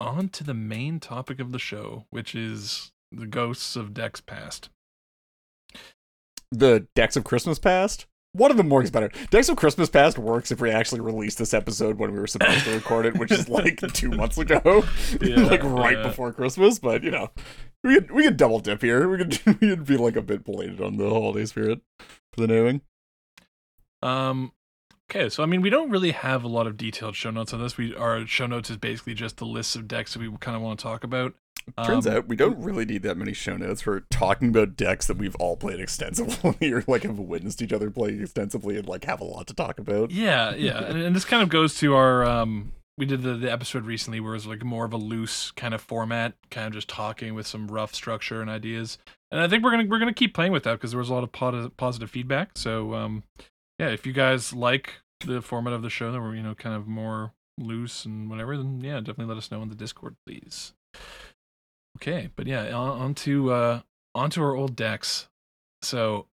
on 0.00 0.28
to 0.30 0.44
the 0.44 0.54
main 0.54 1.00
topic 1.00 1.40
of 1.40 1.52
the 1.52 1.58
show, 1.58 2.06
which 2.10 2.34
is 2.34 2.92
the 3.12 3.26
ghosts 3.26 3.76
of 3.76 3.94
Decks 3.94 4.20
Past. 4.20 4.68
The 6.50 6.86
Decks 6.94 7.16
of 7.16 7.24
Christmas 7.24 7.58
Past. 7.58 8.06
One 8.32 8.50
of 8.50 8.58
them 8.58 8.68
works 8.68 8.90
better. 8.90 9.10
Decks 9.30 9.48
of 9.48 9.56
Christmas 9.56 9.88
Past 9.88 10.18
works 10.18 10.52
if 10.52 10.60
we 10.60 10.70
actually 10.70 11.00
release 11.00 11.36
this 11.36 11.54
episode 11.54 11.98
when 11.98 12.12
we 12.12 12.18
were 12.20 12.26
supposed 12.26 12.64
to 12.64 12.74
record 12.74 13.06
it, 13.06 13.16
which 13.18 13.32
is 13.32 13.48
like 13.48 13.80
two 13.94 14.10
months 14.10 14.36
ago, 14.36 14.84
Yeah, 15.22 15.36
like 15.44 15.62
right 15.64 15.96
yeah. 15.96 16.02
before 16.02 16.32
Christmas. 16.34 16.78
But 16.78 17.02
you 17.02 17.10
know, 17.10 17.30
we 17.82 17.94
could 17.94 18.10
we 18.10 18.24
could 18.24 18.36
double 18.36 18.60
dip 18.60 18.82
here. 18.82 19.08
We 19.08 19.16
could 19.18 19.40
we 19.60 19.68
could 19.70 19.86
be 19.86 19.96
like 19.96 20.16
a 20.16 20.22
bit 20.22 20.44
belated 20.44 20.82
on 20.82 20.98
the 20.98 21.08
holiday 21.08 21.46
spirit 21.46 21.80
for 21.98 22.40
the 22.42 22.46
naming. 22.46 22.82
Um, 24.02 24.52
okay, 25.10 25.28
so 25.28 25.42
I 25.42 25.46
mean, 25.46 25.60
we 25.60 25.70
don't 25.70 25.90
really 25.90 26.12
have 26.12 26.44
a 26.44 26.48
lot 26.48 26.66
of 26.66 26.76
detailed 26.76 27.16
show 27.16 27.30
notes 27.30 27.52
on 27.52 27.60
this. 27.60 27.76
We 27.76 27.94
our 27.94 28.26
show 28.26 28.46
notes 28.46 28.70
is 28.70 28.76
basically 28.76 29.14
just 29.14 29.36
the 29.38 29.46
list 29.46 29.76
of 29.76 29.88
decks 29.88 30.12
that 30.14 30.20
we 30.20 30.30
kind 30.40 30.56
of 30.56 30.62
want 30.62 30.78
to 30.78 30.82
talk 30.82 31.04
about. 31.04 31.34
Turns 31.84 32.06
Um, 32.06 32.18
out 32.18 32.28
we 32.28 32.36
don't 32.36 32.58
really 32.62 32.84
need 32.84 33.02
that 33.02 33.16
many 33.16 33.32
show 33.32 33.56
notes 33.56 33.82
for 33.82 34.00
talking 34.08 34.50
about 34.50 34.76
decks 34.76 35.08
that 35.08 35.16
we've 35.16 35.34
all 35.36 35.56
played 35.56 35.80
extensively 35.80 36.72
or 36.72 36.84
like 36.86 37.02
have 37.02 37.18
witnessed 37.18 37.60
each 37.60 37.72
other 37.72 37.90
play 37.90 38.10
extensively 38.10 38.76
and 38.76 38.86
like 38.86 39.04
have 39.04 39.20
a 39.20 39.24
lot 39.24 39.48
to 39.48 39.54
talk 39.54 39.80
about. 39.80 40.12
Yeah, 40.12 40.54
yeah, 40.54 40.84
and, 40.84 41.02
and 41.02 41.16
this 41.16 41.24
kind 41.24 41.42
of 41.42 41.48
goes 41.48 41.74
to 41.76 41.94
our 41.94 42.24
um. 42.24 42.72
We 42.98 43.04
did 43.04 43.22
the, 43.22 43.34
the 43.34 43.52
episode 43.52 43.84
recently 43.84 44.20
where 44.20 44.32
it 44.32 44.36
was 44.36 44.46
like 44.46 44.64
more 44.64 44.86
of 44.86 44.94
a 44.94 44.96
loose 44.96 45.50
kind 45.50 45.74
of 45.74 45.82
format, 45.82 46.32
kind 46.50 46.66
of 46.66 46.72
just 46.72 46.88
talking 46.88 47.34
with 47.34 47.46
some 47.46 47.68
rough 47.68 47.94
structure 47.94 48.40
and 48.40 48.48
ideas. 48.48 48.96
And 49.30 49.38
I 49.38 49.48
think 49.48 49.62
we're 49.62 49.72
gonna 49.72 49.84
we're 49.86 49.98
gonna 49.98 50.14
keep 50.14 50.32
playing 50.34 50.52
with 50.52 50.62
that 50.62 50.72
because 50.74 50.92
there 50.92 50.98
was 51.00 51.10
a 51.10 51.14
lot 51.14 51.22
of 51.24 51.30
positive 51.32 51.76
positive 51.76 52.10
feedback. 52.10 52.50
So 52.54 52.94
um, 52.94 53.24
yeah, 53.78 53.88
if 53.88 54.06
you 54.06 54.12
guys 54.12 54.52
like 54.52 54.94
the 55.24 55.40
format 55.40 55.72
of 55.72 55.82
the 55.82 55.90
show 55.90 56.12
that 56.12 56.20
we're 56.20 56.34
you 56.34 56.42
know 56.42 56.54
kind 56.54 56.74
of 56.74 56.86
more 56.86 57.32
loose 57.58 58.04
and 58.04 58.28
whatever, 58.28 58.56
then 58.56 58.80
yeah, 58.80 58.98
definitely 58.98 59.26
let 59.26 59.38
us 59.38 59.50
know 59.50 59.62
in 59.62 59.68
the 59.68 59.74
Discord, 59.74 60.16
please. 60.26 60.72
Okay, 61.96 62.30
but 62.36 62.46
yeah, 62.46 62.72
on, 62.72 63.00
on 63.00 63.14
to 63.14 63.52
uh, 63.52 63.80
on 64.14 64.30
to 64.30 64.42
our 64.42 64.54
old 64.54 64.76
decks. 64.76 65.28
So 65.82 66.26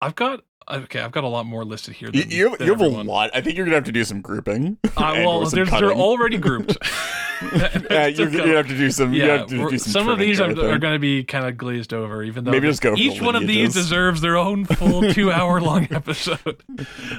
I've 0.00 0.14
got 0.14 0.44
okay, 0.68 1.00
I've 1.00 1.12
got 1.12 1.24
a 1.24 1.28
lot 1.28 1.46
more 1.46 1.64
listed 1.64 1.94
here. 1.94 2.10
You, 2.12 2.22
Than, 2.22 2.30
you 2.30 2.50
have, 2.50 2.60
you 2.60 2.72
have 2.72 2.80
a 2.80 2.88
lot. 2.88 3.30
I 3.34 3.40
think 3.40 3.56
you're 3.56 3.66
gonna 3.66 3.76
have 3.76 3.84
to 3.84 3.92
do 3.92 4.04
some 4.04 4.20
grouping. 4.20 4.78
Uh, 4.96 5.12
well, 5.26 5.44
some 5.44 5.66
they're, 5.66 5.92
already 5.92 6.38
grouped. 6.38 6.78
yeah, 7.90 8.06
you're, 8.06 8.30
you 8.30 8.56
have 8.56 8.66
to 8.66 8.76
do 8.76 8.90
some. 8.90 9.12
you 9.12 9.22
yeah, 9.24 9.38
have 9.38 9.48
to 9.48 9.68
do 9.68 9.76
some, 9.76 9.92
some 9.92 10.08
of 10.08 10.18
these 10.18 10.40
are, 10.40 10.48
are 10.48 10.78
going 10.78 10.94
to 10.94 10.98
be 10.98 11.22
kind 11.22 11.44
of 11.44 11.58
glazed 11.58 11.92
over, 11.92 12.22
even 12.22 12.44
though 12.44 12.50
Maybe 12.50 12.66
just 12.66 12.80
go 12.80 12.94
each 12.96 13.20
one 13.20 13.36
of 13.36 13.46
these 13.46 13.74
deserves 13.74 14.22
their 14.22 14.38
own 14.38 14.64
full 14.64 15.12
two 15.12 15.30
hour 15.30 15.60
long 15.60 15.86
episode. 15.90 16.62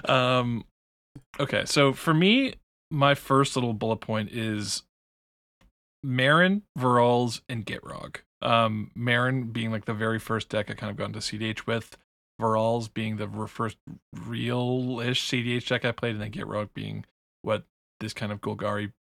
Um, 0.06 0.66
Okay, 1.40 1.66
so 1.66 1.94
for 1.94 2.14
me, 2.14 2.56
my 2.90 3.14
first 3.14 3.56
little 3.56 3.74
bullet 3.74 3.98
point 3.98 4.32
is 4.32 4.84
Meren, 6.06 6.64
Varolz, 6.78 7.42
and 7.48 7.66
Gitrog. 7.66 8.18
Um, 8.42 8.92
Meren 8.98 9.52
being 9.52 9.72
like 9.72 9.86
the 9.86 9.94
very 9.94 10.20
first 10.20 10.50
deck 10.50 10.70
I 10.70 10.74
kind 10.74 10.90
of 10.90 10.98
got 10.98 11.06
into 11.06 11.20
CDH 11.20 11.68
with. 11.68 11.98
Varolz 12.42 12.94
being 12.94 13.18
the 13.18 13.48
first 13.48 13.78
real-ish 14.14 15.28
CDH 15.28 15.68
deck 15.68 15.86
I 15.86 15.92
played, 15.92 16.14
and 16.14 16.22
then 16.22 16.32
Gitrog 16.32 16.70
being 16.74 17.06
what 17.42 17.64
this 18.00 18.14
kind 18.14 18.32
of 18.32 18.42
Golgari 18.42 18.94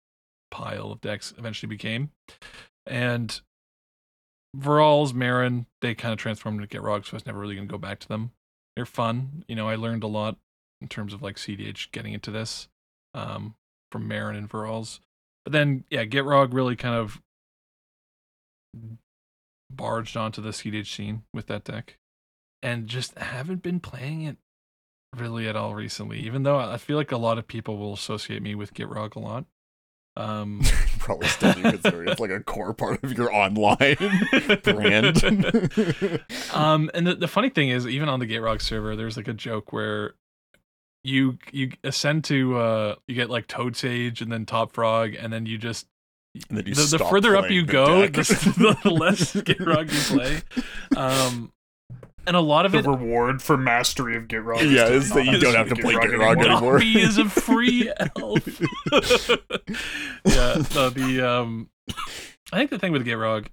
pile 0.51 0.91
of 0.91 1.01
decks 1.01 1.33
eventually 1.37 1.67
became. 1.67 2.11
And 2.85 3.41
Varolz, 4.55 5.11
Meren, 5.11 5.65
they 5.81 5.95
kind 5.95 6.13
of 6.13 6.19
transformed 6.19 6.61
into 6.61 6.77
Gitrog, 6.77 7.05
so 7.05 7.13
I 7.13 7.15
was 7.17 7.25
never 7.25 7.39
really 7.39 7.55
going 7.55 7.67
to 7.67 7.71
go 7.71 7.77
back 7.77 7.99
to 7.99 8.07
them. 8.07 8.31
They're 8.75 8.85
fun. 8.85 9.43
You 9.47 9.55
know, 9.55 9.67
I 9.67 9.75
learned 9.75 10.03
a 10.03 10.07
lot 10.07 10.37
in 10.81 10.87
terms 10.87 11.13
of 11.13 11.21
like 11.21 11.35
CDH 11.35 11.91
getting 11.91 12.13
into 12.13 12.31
this 12.31 12.67
um, 13.13 13.55
from 13.91 14.09
Meren 14.09 14.37
and 14.37 14.49
Varolz. 14.49 14.99
But 15.43 15.51
then, 15.51 15.83
yeah, 15.89 16.05
Gitrog 16.05 16.53
really 16.53 16.75
kind 16.75 16.95
of 16.95 17.21
barged 19.71 20.15
onto 20.17 20.41
the 20.41 20.49
CDH 20.49 20.93
scene 20.93 21.23
with 21.33 21.47
that 21.47 21.63
deck, 21.63 21.97
and 22.61 22.87
just 22.87 23.17
haven't 23.17 23.61
been 23.61 23.79
playing 23.79 24.23
it 24.23 24.37
really 25.15 25.47
at 25.47 25.55
all 25.55 25.75
recently. 25.75 26.19
Even 26.19 26.43
though 26.43 26.57
I 26.57 26.77
feel 26.77 26.97
like 26.97 27.11
a 27.11 27.17
lot 27.17 27.37
of 27.37 27.47
people 27.47 27.77
will 27.77 27.93
associate 27.93 28.41
me 28.41 28.55
with 28.55 28.73
Gitrog 28.73 29.15
a 29.15 29.19
lot. 29.19 29.45
Um, 30.17 30.61
Probably 30.99 31.27
still 31.27 31.53
do 31.53 31.61
consider 31.61 32.05
it's 32.05 32.19
like 32.19 32.31
a 32.31 32.39
core 32.39 32.73
part 32.73 33.03
of 33.03 33.13
your 33.13 33.33
online 33.33 33.97
brand. 34.63 35.23
um, 36.53 36.89
and 36.93 37.05
the, 37.07 37.15
the 37.19 37.27
funny 37.27 37.49
thing 37.49 37.69
is, 37.69 37.85
even 37.87 38.09
on 38.09 38.19
the 38.19 38.25
Gitrog 38.25 38.61
server, 38.61 38.95
there's 38.95 39.17
like 39.17 39.27
a 39.27 39.33
joke 39.33 39.73
where 39.73 40.13
you 41.03 41.37
you 41.51 41.71
ascend 41.83 42.23
to 42.23 42.57
uh 42.57 42.95
you 43.07 43.13
get 43.13 43.29
like 43.29 43.45
Toad 43.45 43.75
Sage 43.75 44.21
and 44.21 44.31
then 44.31 44.45
Top 44.45 44.71
Frog, 44.71 45.13
and 45.13 45.31
then 45.31 45.45
you 45.45 45.57
just 45.57 45.85
then 46.49 46.65
you 46.65 46.73
the, 46.73 46.97
the 46.97 47.05
further 47.05 47.35
up 47.35 47.51
you 47.51 47.63
the 47.63 47.71
go, 47.71 48.07
the, 48.07 48.77
the 48.83 48.89
less 48.89 49.33
Gitrog 49.33 49.91
you 49.93 50.17
play. 50.17 50.41
Um, 50.97 51.51
and 52.27 52.35
a 52.35 52.41
lot 52.41 52.65
of 52.65 52.71
The 52.71 52.79
it 52.79 52.87
reward 52.87 53.41
for 53.41 53.57
mastery 53.57 54.15
of 54.15 54.27
Gitrog. 54.27 54.71
Yeah, 54.71 54.87
is 54.87 55.09
that 55.11 55.25
you 55.25 55.39
don't 55.39 55.55
have 55.55 55.67
have 55.67 55.77
to 55.77 55.81
play 55.81 55.93
Gitrog 55.93 56.37
Gitrog 56.37 56.45
anymore. 56.45 56.79
Dobby 56.79 57.01
is 57.01 57.17
a 57.17 57.25
free 57.29 57.91
elf. 57.99 58.47
yeah, 60.25 60.63
no, 60.73 60.89
the 60.89 61.21
um, 61.27 61.69
I 62.51 62.57
think 62.57 62.69
the 62.69 62.79
thing 62.79 62.91
with 62.91 63.05
Gitrog, 63.05 63.47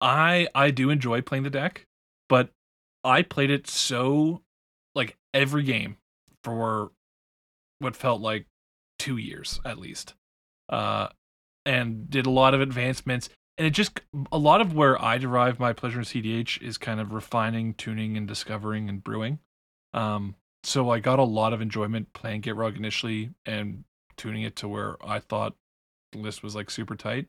I 0.00 0.48
I 0.54 0.70
do 0.70 0.90
enjoy 0.90 1.22
playing 1.22 1.44
the 1.44 1.50
deck, 1.50 1.86
but 2.28 2.50
I 3.04 3.22
played 3.22 3.50
it 3.50 3.66
so 3.66 4.42
like 4.94 5.16
every 5.34 5.62
game 5.62 5.96
for 6.44 6.90
what 7.78 7.96
felt 7.96 8.20
like 8.20 8.46
two 8.98 9.16
years 9.16 9.60
at 9.64 9.78
least, 9.78 10.14
uh, 10.68 11.08
and 11.66 12.08
did 12.10 12.26
a 12.26 12.30
lot 12.30 12.54
of 12.54 12.60
advancements. 12.60 13.28
And 13.58 13.66
it 13.66 13.70
just 13.70 14.00
a 14.30 14.38
lot 14.38 14.60
of 14.60 14.72
where 14.72 15.02
I 15.02 15.18
derive 15.18 15.58
my 15.58 15.72
pleasure 15.72 15.98
in 15.98 16.04
CDH 16.04 16.62
is 16.62 16.78
kind 16.78 17.00
of 17.00 17.12
refining, 17.12 17.74
tuning, 17.74 18.16
and 18.16 18.26
discovering 18.26 18.88
and 18.88 19.02
brewing. 19.02 19.40
Um, 19.92 20.36
so 20.62 20.90
I 20.90 21.00
got 21.00 21.18
a 21.18 21.24
lot 21.24 21.52
of 21.52 21.60
enjoyment 21.60 22.12
playing 22.12 22.42
Gitrog 22.42 22.76
initially 22.76 23.30
and 23.44 23.84
tuning 24.16 24.42
it 24.42 24.54
to 24.56 24.68
where 24.68 24.96
I 25.04 25.18
thought 25.18 25.56
the 26.12 26.18
list 26.18 26.42
was 26.42 26.54
like 26.54 26.70
super 26.70 26.94
tight. 26.94 27.26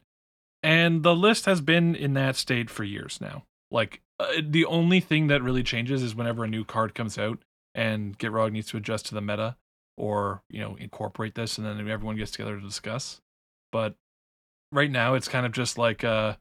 And 0.62 1.02
the 1.04 1.16
list 1.16 1.46
has 1.46 1.62
been 1.62 1.96
in 1.96 2.14
that 2.14 2.36
state 2.36 2.70
for 2.70 2.84
years 2.84 3.20
now. 3.20 3.46
Like 3.72 4.02
uh, 4.20 4.42
the 4.44 4.66
only 4.66 5.00
thing 5.00 5.28
that 5.28 5.42
really 5.42 5.64
changes 5.64 6.04
is 6.04 6.16
whenever 6.16 6.44
a 6.44 6.48
new 6.48 6.64
card 6.64 6.94
comes 6.94 7.18
out 7.18 7.40
and 7.74 8.18
Gitrog 8.18 8.52
needs 8.52 8.68
to 8.70 8.78
adjust 8.78 9.08
to 9.08 9.16
the 9.16 9.22
meta 9.22 9.56
or, 9.98 10.44
you 10.50 10.60
know, 10.60 10.76
incorporate 10.76 11.36
this 11.36 11.58
and 11.58 11.66
then 11.66 11.80
everyone 11.90 12.18
gets 12.18 12.32
together 12.32 12.60
to 12.60 12.66
discuss. 12.66 13.22
But 13.72 13.96
right 14.72 14.92
now 14.92 15.16
it's 15.16 15.28
kind 15.28 15.46
of 15.46 15.52
just 15.52 15.78
like 15.78 16.04
uh 16.04 16.36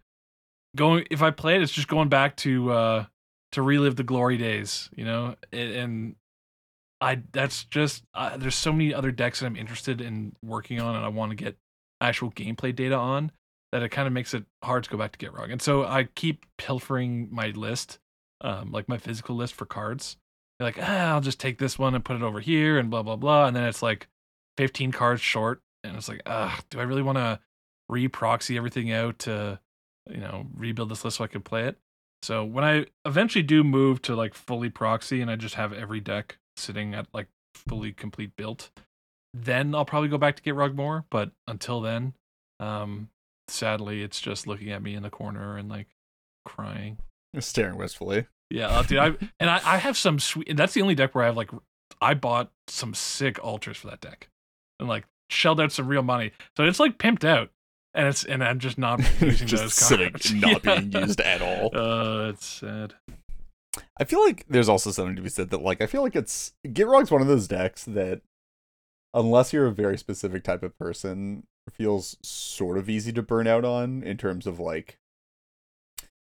going 0.77 1.07
if 1.11 1.23
I 1.23 1.31
play 1.31 1.57
it 1.57 1.63
it's 1.63 1.73
just 1.73 1.89
going 1.89 2.09
back 2.09 2.37
to 2.39 2.71
uh 2.73 3.05
to 3.53 3.63
relive 3.63 3.97
the 3.97 4.05
glory 4.05 4.37
days, 4.37 4.91
you 4.95 5.05
know? 5.05 5.37
And, 5.53 6.17
I 7.01 7.23
that's 7.31 7.63
just 7.67 8.03
uh, 8.13 8.37
there's 8.37 8.57
so 8.57 8.73
many 8.73 8.93
other 8.93 9.13
decks 9.13 9.39
that 9.39 9.47
I'm 9.47 9.55
interested 9.55 10.01
in 10.01 10.35
working 10.43 10.81
on 10.81 10.97
and 10.97 11.05
I 11.05 11.09
want 11.09 11.31
to 11.31 11.37
get 11.37 11.57
actual 12.01 12.33
gameplay 12.33 12.75
data 12.75 12.97
on 12.97 13.31
that 13.71 13.85
it 13.85 13.91
kind 13.91 14.09
of 14.09 14.13
makes 14.13 14.35
it 14.35 14.43
hard 14.65 14.83
to 14.83 14.91
go 14.91 14.99
back 14.99 15.17
to 15.17 15.19
Gitrog. 15.25 15.53
And 15.53 15.63
so 15.63 15.85
I 15.85 16.09
keep 16.17 16.45
pilfering 16.57 17.29
my 17.31 17.51
list, 17.51 18.01
um, 18.41 18.73
like 18.73 18.89
my 18.89 18.99
physical 18.99 19.37
list 19.37 19.55
for 19.55 19.65
cards. 19.65 20.17
They're 20.59 20.67
like, 20.67 20.81
ah, 20.83 21.13
I'll 21.13 21.21
just 21.21 21.39
take 21.39 21.59
this 21.59 21.79
one 21.79 21.95
and 21.95 22.05
put 22.05 22.17
it 22.17 22.23
over 22.23 22.41
here 22.41 22.79
and 22.79 22.91
blah 22.91 23.05
blah 23.05 23.15
blah. 23.15 23.47
And 23.47 23.55
then 23.55 23.63
it's 23.63 23.81
like 23.81 24.09
15 24.57 24.91
cards 24.91 25.21
short, 25.21 25.63
and 25.85 25.97
it's 25.97 26.09
like, 26.09 26.23
ah, 26.27 26.59
do 26.69 26.81
I 26.81 26.83
really 26.83 27.03
want 27.03 27.19
to 27.19 27.39
re-proxy 27.89 28.57
everything 28.57 28.93
out 28.93 29.19
to, 29.21 29.61
you 30.09 30.19
know, 30.19 30.47
rebuild 30.55 30.91
this 30.91 31.05
list 31.05 31.19
so 31.19 31.25
I 31.25 31.29
can 31.29 31.43
play 31.43 31.65
it? 31.65 31.79
So 32.23 32.45
when 32.45 32.65
I 32.65 32.87
eventually 33.05 33.43
do 33.43 33.63
move 33.63 34.03
to 34.03 34.17
like 34.17 34.35
fully 34.35 34.71
proxy 34.71 35.21
and 35.21 35.31
I 35.31 35.37
just 35.37 35.55
have 35.55 35.73
every 35.73 36.01
deck 36.01 36.39
sitting 36.57 36.95
at 36.95 37.07
like 37.13 37.29
fully 37.55 37.93
complete 37.93 38.33
built, 38.37 38.71
then 39.35 39.75
I'll 39.75 39.85
probably 39.85 40.09
go 40.09 40.19
back 40.19 40.37
to 40.37 40.43
Gitrog 40.43 40.75
more. 40.75 41.05
But 41.11 41.31
until 41.47 41.81
then, 41.81 42.15
um, 42.61 43.09
sadly, 43.47 44.03
it's 44.03 44.21
just 44.21 44.47
looking 44.47 44.71
at 44.71 44.83
me 44.83 44.95
in 44.95 45.03
the 45.03 45.11
corner 45.11 45.57
and 45.57 45.69
like 45.69 45.89
crying. 46.45 46.99
Staring 47.39 47.77
wistfully. 47.77 48.27
Yeah, 48.51 48.83
dude. 48.87 48.99
I 48.99 49.07
and 49.41 49.51
I, 49.51 49.61
I 49.65 49.77
have 49.79 49.97
some 49.97 50.19
sweet. 50.19 50.57
That's 50.57 50.75
the 50.75 50.83
only 50.83 50.95
deck 50.95 51.15
where 51.15 51.25
I 51.25 51.27
have 51.29 51.37
like 51.37 51.51
I 52.01 52.15
bought 52.15 52.51
some 52.67 52.95
sick 52.95 53.43
altars 53.45 53.77
for 53.77 53.89
that 53.89 54.01
deck, 54.01 54.29
and 54.81 54.89
like 54.89 55.05
shelled 55.31 55.61
out 55.61 55.73
some 55.73 55.87
real 55.87 56.03
money. 56.03 56.33
So 56.57 56.65
it's 56.65 56.81
like 56.81 56.99
pimped 56.99 57.25
out, 57.25 57.51
and 57.95 58.09
it's 58.09 58.25
and 58.25 58.43
I'm 58.45 58.59
just 58.59 58.79
not 58.79 59.01
using 59.21 59.47
Just 59.47 59.63
those 59.63 59.75
sitting, 59.75 60.11
cards. 60.11 60.33
not 60.35 60.65
Yeah. 60.65 60.81
being 60.81 60.93
used 60.93 61.21
at 61.21 61.43
all. 61.43 61.71
Uh, 61.75 62.29
it's 62.31 62.47
sad. 62.47 62.95
I 64.01 64.05
feel 64.05 64.25
like 64.25 64.45
there's 64.49 64.69
also 64.69 64.91
something 64.91 65.17
to 65.17 65.23
be 65.23 65.29
said 65.29 65.51
that 65.51 65.63
like 65.63 65.81
I 65.81 65.87
feel 65.87 66.03
like 66.03 66.17
it's 66.17 66.53
Gitrog's 66.67 67.11
one 67.11 67.23
of 67.23 67.29
those 67.29 67.49
decks 67.49 67.85
that 67.85 68.23
unless 69.15 69.53
you're 69.53 69.67
a 69.67 69.73
very 69.73 69.97
specific 69.99 70.43
type 70.45 70.63
of 70.63 70.79
person 70.79 71.45
feels 71.73 72.17
sort 72.23 72.79
of 72.79 72.89
easy 72.89 73.13
to 73.13 73.23
burn 73.23 73.47
out 73.47 73.65
on 73.65 74.03
in 74.03 74.17
terms 74.17 74.47
of 74.47 74.59
like 74.59 74.99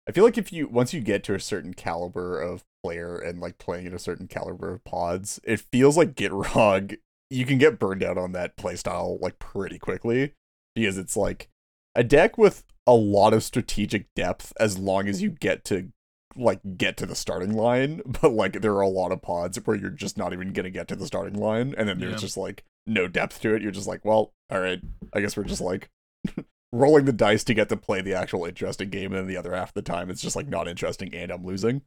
I 0.09 0.13
feel 0.13 0.25
like 0.25 0.39
if 0.39 0.53
you 0.53 0.69
once 0.69 0.93
you 0.93 1.01
get 1.01 1.23
to 1.25 1.35
a 1.35 1.41
certain 1.41 1.75
caliber 1.75 2.41
of 2.41 2.65
player 2.83 3.17
and 3.19 3.41
like 3.41 3.59
playing 3.59 3.87
in 3.87 3.95
a 3.95 3.99
certain 3.99 4.27
caliber 4.29 4.71
of 4.73 4.85
pods, 4.85 5.41
it 5.45 5.61
feels 5.61 5.97
like 5.97 6.15
Gitrog 6.15 6.97
you 7.31 7.47
can 7.47 7.59
get 7.59 7.79
burned 7.79 8.03
out 8.03 8.19
on 8.19 8.33
that 8.33 8.57
playstyle 8.57 9.21
like 9.21 9.39
pretty 9.39 9.79
quickly 9.79 10.33
because 10.75 10.99
it's 10.99 11.17
like 11.17 11.49
a 11.95 12.05
deck 12.05 12.37
with 12.39 12.65
a 12.87 12.95
lot 12.95 13.33
of 13.33 13.43
strategic 13.43 14.07
depth 14.15 14.53
as 14.61 14.79
long 14.79 15.09
as 15.09 15.23
you 15.23 15.31
get 15.31 15.65
to 15.65 15.91
like 16.37 16.61
get 16.77 16.97
to 16.97 17.07
the 17.07 17.15
starting 17.15 17.55
line, 17.55 18.03
but 18.21 18.33
like 18.33 18.61
there 18.61 18.75
are 18.75 18.81
a 18.83 18.89
lot 18.89 19.13
of 19.13 19.23
pods 19.23 19.57
where 19.65 19.77
you're 19.77 19.91
just 19.91 20.19
not 20.19 20.33
even 20.33 20.53
gonna 20.53 20.71
get 20.71 20.89
to 20.89 20.97
the 20.97 21.07
starting 21.07 21.39
line, 21.39 21.75
and 21.79 21.89
then 21.89 21.99
there's 22.01 22.13
Yeah. 22.13 22.19
just 22.19 22.37
like 22.37 22.65
no 22.87 23.07
depth 23.09 23.41
to 23.43 23.55
it. 23.55 23.63
You're 23.63 23.71
just 23.71 23.87
like, 23.89 24.05
well, 24.05 24.33
all 24.51 24.61
right, 24.61 24.81
I 25.13 25.21
guess 25.21 25.37
we're 25.37 25.45
just 25.45 25.61
like 25.63 25.89
rolling 26.73 27.05
the 27.05 27.13
dice 27.13 27.45
to 27.45 27.55
get 27.55 27.69
to 27.69 27.77
play 27.77 28.01
the 28.03 28.15
actual 28.15 28.45
interesting 28.45 28.91
game, 28.91 29.13
and 29.13 29.21
then 29.21 29.27
the 29.29 29.37
other 29.37 29.55
half 29.55 29.69
of 29.69 29.75
the 29.75 29.83
time 29.83 30.11
it's 30.11 30.21
just 30.21 30.35
like 30.37 30.49
not 30.49 30.67
interesting 30.69 31.15
and 31.15 31.31
I'm 31.31 31.45
losing. 31.47 31.83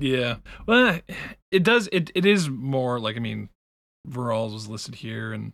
Yeah. 0.00 0.36
Well, 0.66 1.00
it 1.50 1.62
does. 1.64 1.88
It 1.92 2.10
it 2.14 2.24
is 2.24 2.48
more 2.48 3.00
like 3.00 3.16
I 3.16 3.20
mean, 3.20 3.48
Varolz 4.08 4.52
was 4.52 4.68
listed 4.68 4.94
here, 4.96 5.32
and 5.32 5.52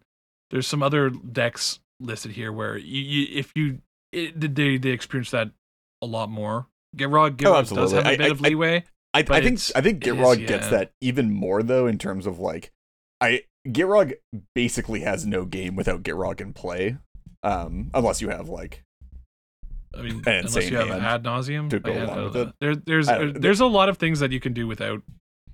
there's 0.50 0.66
some 0.66 0.82
other 0.82 1.08
decks 1.10 1.80
listed 1.98 2.32
here 2.32 2.52
where 2.52 2.76
you, 2.76 3.00
you 3.02 3.26
if 3.38 3.50
you 3.56 3.78
it, 4.16 4.54
they 4.54 4.76
they 4.78 4.90
experience 4.90 5.30
that 5.30 5.50
a 6.02 6.06
lot 6.06 6.30
more. 6.30 6.66
Gitrog, 6.96 7.36
Gitrog 7.36 7.68
does 7.68 7.72
Oh, 7.72 7.78
absolutely. 7.82 7.94
have 7.96 8.06
a 8.06 8.08
I- 8.08 8.16
bit 8.16 8.26
I- 8.26 8.30
of 8.30 8.40
leeway. 8.40 8.84
I, 9.14 9.20
I 9.20 9.40
think 9.40 9.58
I 9.74 9.80
think 9.80 10.06
it 10.06 10.10
is, 10.10 10.14
Gitrog 10.16 10.46
gets 10.46 10.66
yeah. 10.66 10.70
that 10.78 10.92
even 11.00 11.30
more 11.32 11.62
though 11.62 11.86
in 11.86 11.96
terms 11.96 12.26
of 12.26 12.38
like 12.38 12.70
I 13.20 13.44
Gitrog 13.66 14.12
basically 14.54 15.00
has 15.00 15.24
no 15.26 15.46
game 15.46 15.74
without 15.74 16.02
Gitrog 16.02 16.40
in 16.42 16.52
play, 16.52 16.98
um, 17.42 17.90
unless 17.94 18.20
you 18.20 18.28
have 18.28 18.48
like 18.50 18.84
I 19.96 20.02
mean, 20.02 20.22
unless 20.26 20.70
you 20.70 20.76
have 20.76 20.90
ad 20.90 21.22
nauseam 21.24 21.70
to 21.70 21.80
go 21.80 21.92
along 21.92 22.24
with 22.24 22.36
it. 22.36 22.54
There, 22.60 22.76
there's 22.76 23.08
I 23.08 23.26
there's 23.30 23.60
a 23.60 23.66
lot 23.66 23.88
of 23.88 23.96
things 23.96 24.20
that 24.20 24.32
you 24.32 24.40
can 24.40 24.52
do 24.52 24.66
without 24.66 25.00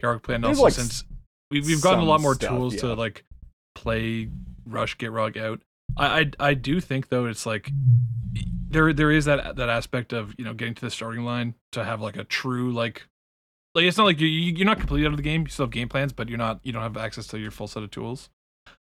Gitrog 0.02 0.22
play, 0.24 0.34
and 0.34 0.44
also 0.44 0.62
like, 0.62 0.72
since 0.72 1.04
we, 1.52 1.60
we've 1.60 1.80
gotten 1.80 2.00
a 2.00 2.04
lot 2.04 2.20
more 2.20 2.34
stuff, 2.34 2.50
tools 2.50 2.74
to 2.76 2.94
like 2.94 3.24
play 3.76 4.28
rush 4.66 4.96
Gitrog 4.96 5.36
out. 5.36 5.60
I, 5.96 6.20
I 6.20 6.30
I 6.50 6.54
do 6.54 6.80
think 6.80 7.08
though 7.08 7.26
it's 7.26 7.44
like 7.46 7.70
there 8.68 8.92
there 8.92 9.10
is 9.10 9.26
that 9.26 9.56
that 9.56 9.68
aspect 9.68 10.12
of 10.12 10.34
you 10.38 10.44
know 10.44 10.54
getting 10.54 10.74
to 10.74 10.80
the 10.82 10.90
starting 10.90 11.24
line 11.24 11.54
to 11.72 11.84
have 11.84 12.00
like 12.00 12.16
a 12.16 12.24
true 12.24 12.72
like 12.72 13.06
like 13.74 13.84
it's 13.84 13.98
not 13.98 14.04
like 14.04 14.20
you 14.20 14.26
you- 14.26 14.54
you're 14.56 14.66
not 14.66 14.78
completely 14.78 15.06
out 15.06 15.12
of 15.12 15.16
the 15.16 15.22
game. 15.22 15.42
You 15.42 15.48
still 15.48 15.66
have 15.66 15.70
game 15.72 15.88
plans, 15.88 16.12
but 16.12 16.28
you're 16.28 16.38
not 16.38 16.60
you 16.62 16.72
don't 16.72 16.82
have 16.82 16.96
access 16.96 17.26
to 17.28 17.38
your 17.38 17.50
full 17.50 17.66
set 17.68 17.82
of 17.82 17.90
tools. 17.90 18.30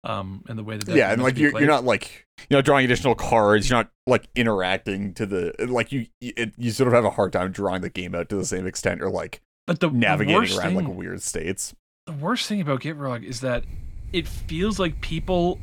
Um, 0.05 0.43
and 0.49 0.59
the 0.59 0.65
way 0.65 0.77
that 0.77 0.87
that 0.87 0.97
yeah, 0.97 1.13
and 1.13 1.23
like 1.23 1.39
you're 1.39 1.53
you're 1.61 1.69
not 1.69 1.85
like 1.85 2.27
you 2.51 2.57
know 2.57 2.63
drawing 2.63 2.85
additional 2.85 3.15
cards. 3.15 3.71
You're 3.71 3.79
not 3.79 3.91
like 4.07 4.29
interacting 4.35 5.15
to 5.15 5.27
the 5.27 5.55
like 5.69 5.93
you 5.93 6.07
it, 6.21 6.55
you 6.59 6.73
sort 6.73 6.89
of 6.89 6.95
have 6.95 7.05
a 7.05 7.11
hard 7.11 7.33
time 7.33 7.53
drawing 7.53 7.83
the 7.83 7.91
game 7.91 8.15
out 8.15 8.29
to 8.31 8.37
the 8.37 8.45
same 8.45 8.67
extent 8.67 9.01
or 9.01 9.11
like 9.11 9.41
but 9.69 9.79
the 9.79 9.89
navigating 9.91 10.59
around 10.59 10.75
like 10.75 10.89
weird 10.89 11.23
states. 11.23 11.73
the 12.07 12.13
worst 12.15 12.49
thing 12.49 12.61
about 12.61 12.81
Gitrog 12.81 13.23
is 13.23 13.41
that 13.43 13.63
it 14.13 14.27
feels 14.27 14.81
like 14.81 15.01
people 15.01 15.61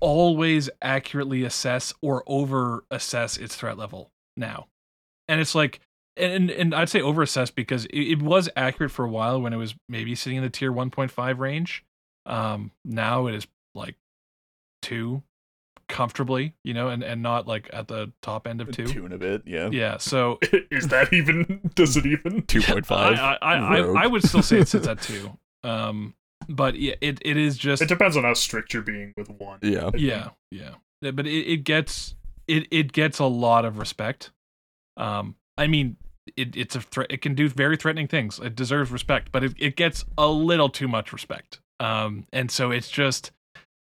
always 0.00 0.68
accurately 0.82 1.44
assess 1.44 1.92
or 2.02 2.22
over 2.26 2.84
assess 2.90 3.36
its 3.36 3.56
threat 3.56 3.78
level 3.78 4.10
now. 4.36 4.66
And 5.28 5.40
it's 5.40 5.54
like 5.54 5.80
and 6.16 6.50
and 6.50 6.74
I'd 6.74 6.88
say 6.88 7.00
over 7.00 7.22
assess 7.22 7.50
because 7.50 7.84
it, 7.86 7.98
it, 7.98 8.22
was 8.22 8.48
accurate 8.56 8.90
for 8.90 9.04
a 9.04 9.08
while 9.08 9.40
when 9.40 9.52
it 9.52 9.56
was 9.56 9.74
maybe 9.88 10.14
sitting 10.14 10.38
in 10.38 10.42
the 10.42 10.50
tier 10.50 10.72
1.5 10.72 11.38
range. 11.38 11.84
Um 12.24 12.70
now 12.84 13.26
it 13.26 13.34
is 13.34 13.46
like 13.74 13.96
2 14.82 15.22
comfortably, 15.88 16.54
you 16.64 16.74
know, 16.74 16.88
and 16.88 17.02
and 17.02 17.22
not 17.22 17.46
like 17.46 17.70
at 17.72 17.88
the 17.88 18.12
top 18.22 18.46
end 18.46 18.60
of 18.60 18.70
2. 18.70 18.86
Two 18.86 19.04
and 19.04 19.14
a 19.14 19.18
bit, 19.18 19.42
yeah. 19.46 19.68
Yeah, 19.70 19.98
so 19.98 20.38
is 20.70 20.88
that 20.88 21.12
even 21.12 21.70
does 21.74 21.96
it 21.96 22.06
even 22.06 22.42
2.5? 22.42 22.90
I 22.90 23.38
I, 23.40 23.56
I, 23.56 24.04
I 24.04 24.06
would 24.06 24.24
still 24.24 24.42
say 24.42 24.58
it 24.58 24.68
sits 24.68 24.86
at 24.86 25.00
2. 25.02 25.38
Um 25.64 26.14
but 26.48 26.76
yeah, 26.76 26.94
it, 27.00 27.18
it 27.22 27.36
is 27.36 27.56
just 27.56 27.82
it 27.82 27.88
depends 27.88 28.16
on 28.16 28.24
how 28.24 28.34
strict 28.34 28.72
you're 28.72 28.82
being 28.82 29.12
with 29.16 29.28
one. 29.30 29.58
Yeah, 29.62 29.90
yeah, 29.94 30.30
yeah. 30.50 30.74
But 31.00 31.26
it, 31.26 31.46
it 31.46 31.64
gets 31.64 32.14
it 32.46 32.66
it 32.70 32.92
gets 32.92 33.18
a 33.18 33.26
lot 33.26 33.64
of 33.64 33.78
respect. 33.78 34.30
Um, 34.96 35.36
I 35.58 35.66
mean, 35.66 35.96
it 36.36 36.56
it's 36.56 36.76
a 36.76 36.80
threat. 36.80 37.08
It 37.10 37.22
can 37.22 37.34
do 37.34 37.48
very 37.48 37.76
threatening 37.76 38.08
things. 38.08 38.38
It 38.38 38.54
deserves 38.54 38.90
respect, 38.90 39.30
but 39.32 39.44
it 39.44 39.54
it 39.58 39.76
gets 39.76 40.04
a 40.16 40.28
little 40.28 40.68
too 40.68 40.88
much 40.88 41.12
respect. 41.12 41.60
Um, 41.80 42.26
and 42.32 42.50
so 42.50 42.70
it's 42.70 42.90
just 42.90 43.32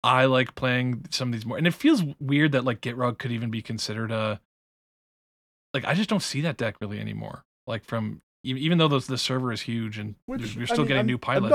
I 0.02 0.26
like 0.26 0.54
playing 0.54 1.06
some 1.10 1.28
of 1.28 1.32
these 1.32 1.46
more, 1.46 1.58
and 1.58 1.66
it 1.66 1.74
feels 1.74 2.02
weird 2.20 2.52
that 2.52 2.64
like 2.64 2.80
Gitrog 2.80 3.18
could 3.18 3.32
even 3.32 3.50
be 3.50 3.62
considered 3.62 4.10
a 4.10 4.40
like 5.74 5.84
I 5.84 5.94
just 5.94 6.08
don't 6.08 6.22
see 6.22 6.40
that 6.42 6.56
deck 6.56 6.76
really 6.80 6.98
anymore. 6.98 7.44
Like 7.66 7.84
from 7.84 8.22
even 8.44 8.78
though 8.78 8.88
the 8.88 9.18
server 9.18 9.52
is 9.52 9.60
huge 9.62 9.98
and 9.98 10.14
Which, 10.26 10.54
you're 10.54 10.66
still 10.66 10.78
I 10.78 10.82
mean, 10.82 10.88
getting 10.88 11.00
I'm, 11.00 11.06
new 11.06 11.18
pilots. 11.18 11.50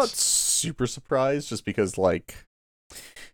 Super 0.63 0.87
surprised 0.87 1.49
just 1.49 1.65
because 1.65 1.97
like 1.97 2.47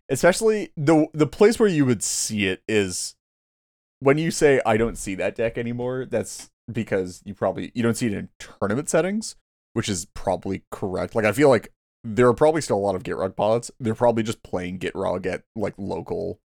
especially 0.08 0.72
the 0.76 1.06
the 1.14 1.26
place 1.26 1.58
where 1.58 1.68
you 1.68 1.86
would 1.86 2.02
see 2.02 2.46
it 2.46 2.62
is 2.68 3.14
when 4.00 4.18
you 4.18 4.30
say 4.30 4.60
I 4.66 4.76
don't 4.76 4.98
see 4.98 5.14
that 5.14 5.36
deck 5.36 5.56
anymore, 5.56 6.06
that's 6.06 6.50
because 6.70 7.22
you 7.24 7.34
probably 7.34 7.70
you 7.74 7.82
don't 7.82 7.96
see 7.96 8.06
it 8.06 8.14
in 8.14 8.28
tournament 8.38 8.88
settings, 8.88 9.36
which 9.74 9.88
is 9.88 10.06
probably 10.14 10.64
correct. 10.70 11.14
Like 11.14 11.24
I 11.24 11.32
feel 11.32 11.48
like 11.48 11.72
there 12.02 12.26
are 12.26 12.34
probably 12.34 12.62
still 12.62 12.78
a 12.78 12.80
lot 12.80 12.94
of 12.94 13.02
Gitrog 13.02 13.36
pilots. 13.36 13.70
They're 13.78 13.94
probably 13.94 14.22
just 14.22 14.42
playing 14.42 14.78
Gitrog 14.78 15.26
at 15.26 15.42
like 15.54 15.74
local 15.76 16.40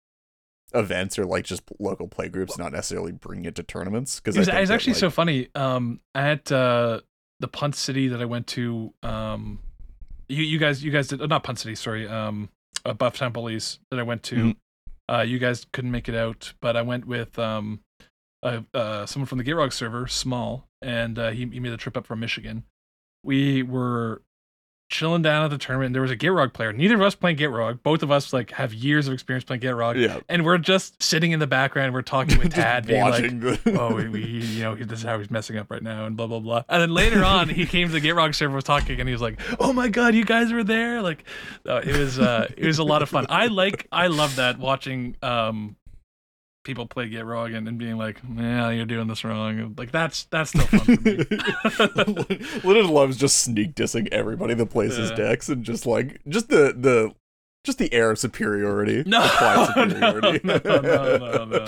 events 0.74 1.18
or 1.18 1.26
like 1.26 1.46
just 1.46 1.64
local 1.80 2.08
play 2.08 2.28
groups, 2.28 2.58
not 2.58 2.74
necessarily 2.74 3.14
bringing 3.14 3.46
it 3.46 3.56
to 3.56 3.64
tournaments. 3.64 4.20
Because 4.20 4.36
it's, 4.36 4.48
it's 4.48 4.70
actually 4.72 4.94
like, 4.94 5.00
so 5.00 5.10
funny. 5.10 5.48
Um, 5.56 6.02
at 6.14 6.52
uh, 6.52 7.02
the 7.40 7.48
Punt 7.48 7.76
City 7.76 8.10
that 8.10 8.22
I 8.22 8.26
went 8.26 8.48
to, 8.48 8.94
um, 9.02 9.60
you 10.28 10.44
you 10.44 10.58
guys 10.58 10.84
you 10.84 10.92
guys 10.92 11.08
did 11.08 11.22
uh, 11.22 11.28
not 11.28 11.44
Punt 11.44 11.60
City, 11.60 11.76
sorry, 11.76 12.08
um, 12.08 12.50
uh, 12.86 12.94
Buff 12.94 13.20
Bullies 13.34 13.80
that 13.92 14.00
I 14.00 14.04
went 14.04 14.24
to. 14.24 14.36
Mm-hmm. 14.36 14.52
Uh, 15.08 15.22
you 15.22 15.38
guys 15.38 15.66
couldn't 15.72 15.92
make 15.92 16.10
it 16.10 16.16
out, 16.16 16.54
but 16.62 16.76
I 16.76 16.82
went 16.82 17.06
with 17.06 17.38
um, 17.38 17.82
uh, 18.42 18.62
uh 18.74 19.06
someone 19.06 19.28
from 19.28 19.38
the 19.38 19.44
Gitrog 19.44 19.74
server, 19.74 20.08
Small, 20.08 20.68
and 20.82 21.20
uh, 21.20 21.32
he 21.32 21.46
he 21.46 21.60
made 21.60 21.72
the 21.72 21.78
trip 21.78 21.98
up 21.98 22.06
from 22.06 22.20
Michigan. 22.20 22.64
We 23.24 23.64
were 23.64 24.22
chilling 24.90 25.22
down 25.22 25.44
at 25.44 25.50
the 25.50 25.58
tournament. 25.58 25.88
And 25.88 25.96
there 25.96 26.02
was 26.02 26.12
a 26.12 26.18
Gitrog 26.18 26.54
player. 26.54 26.72
Neither 26.72 26.96
of 26.96 27.02
us 27.02 27.16
playing 27.16 27.38
Gitrog. 27.38 27.82
Both 27.84 28.04
of 28.04 28.12
us 28.12 28.34
like 28.34 28.52
have 28.52 28.74
years 28.74 29.08
of 29.08 29.14
experience 29.14 29.44
playing 29.44 29.62
Gitrog. 29.62 30.00
Yeah. 30.00 30.20
And 30.30 30.46
we're 30.46 30.58
just 30.58 31.02
sitting 31.02 31.32
in 31.32 31.40
the 31.40 31.48
background. 31.48 31.94
We're 31.94 32.02
talking 32.02 32.38
with 32.38 32.54
Tad, 32.56 32.86
being 32.88 33.02
like, 33.02 33.40
the... 33.40 33.60
"Oh, 33.80 33.96
we, 33.96 34.08
we, 34.10 34.22
you 34.24 34.64
know, 34.64 34.76
this 34.76 35.00
is 35.00 35.06
how 35.06 35.18
he's 35.18 35.32
messing 35.32 35.58
up 35.58 35.72
right 35.72 35.84
now," 35.84 36.06
and 36.06 36.16
blah 36.16 36.28
blah 36.28 36.40
blah. 36.40 36.64
And 36.70 36.82
then 36.82 36.94
later 36.94 37.24
on, 37.26 37.50
he 37.50 37.66
came 37.66 37.88
to 37.88 37.94
the 37.94 38.02
Gitrog 38.02 38.36
server, 38.36 38.56
was 38.56 38.64
talking, 38.64 39.00
and 39.00 39.10
he 39.10 39.14
was 39.14 39.22
like, 39.22 39.40
"Oh 39.60 39.74
my 39.74 39.88
god, 39.88 40.16
you 40.16 40.26
guys 40.26 40.52
were 40.52 40.64
there!" 40.64 41.02
Like, 41.02 41.24
uh, 41.68 41.82
it 41.84 41.98
was 41.98 42.20
uh, 42.20 42.48
it 42.56 42.66
was 42.66 42.80
a 42.80 42.84
lot 42.84 43.02
of 43.02 43.10
fun. 43.10 43.26
I 43.30 43.48
like 43.48 43.88
I 43.92 44.08
love 44.08 44.36
that 44.38 44.60
watching 44.60 45.16
um 45.22 45.76
people 46.66 46.86
play 46.86 47.10
Gitrog 47.10 47.56
and, 47.56 47.68
and 47.70 47.78
being 47.78 47.98
like, 47.98 48.20
"Yeah, 48.36 48.72
you're 48.72 48.86
doing 48.86 49.08
this 49.08 49.24
wrong." 49.24 49.76
Like 49.78 49.92
that's 49.92 50.26
that's 50.26 50.54
no 50.54 50.64
fun. 50.64 50.98
Lyndon 52.64 52.90
loves 52.90 53.16
just 53.16 53.38
sneak 53.38 53.76
dissing 53.76 54.10
everybody 54.12 54.54
that 54.56 54.66
plays 54.66 54.96
yeah. 54.96 55.04
his 55.04 55.12
decks 55.12 55.48
and 55.48 55.64
just 55.64 55.86
like 55.86 56.20
just 56.28 56.50
the 56.50 56.76
the 56.78 57.16
just 57.64 57.78
the 57.78 57.94
air 57.94 58.12
of 58.12 58.20
superiority. 58.20 59.04
No, 59.08 59.26
superiority. 59.68 60.42
no, 60.44 60.60
no, 60.64 60.82
no, 60.82 61.46
no, 61.46 61.66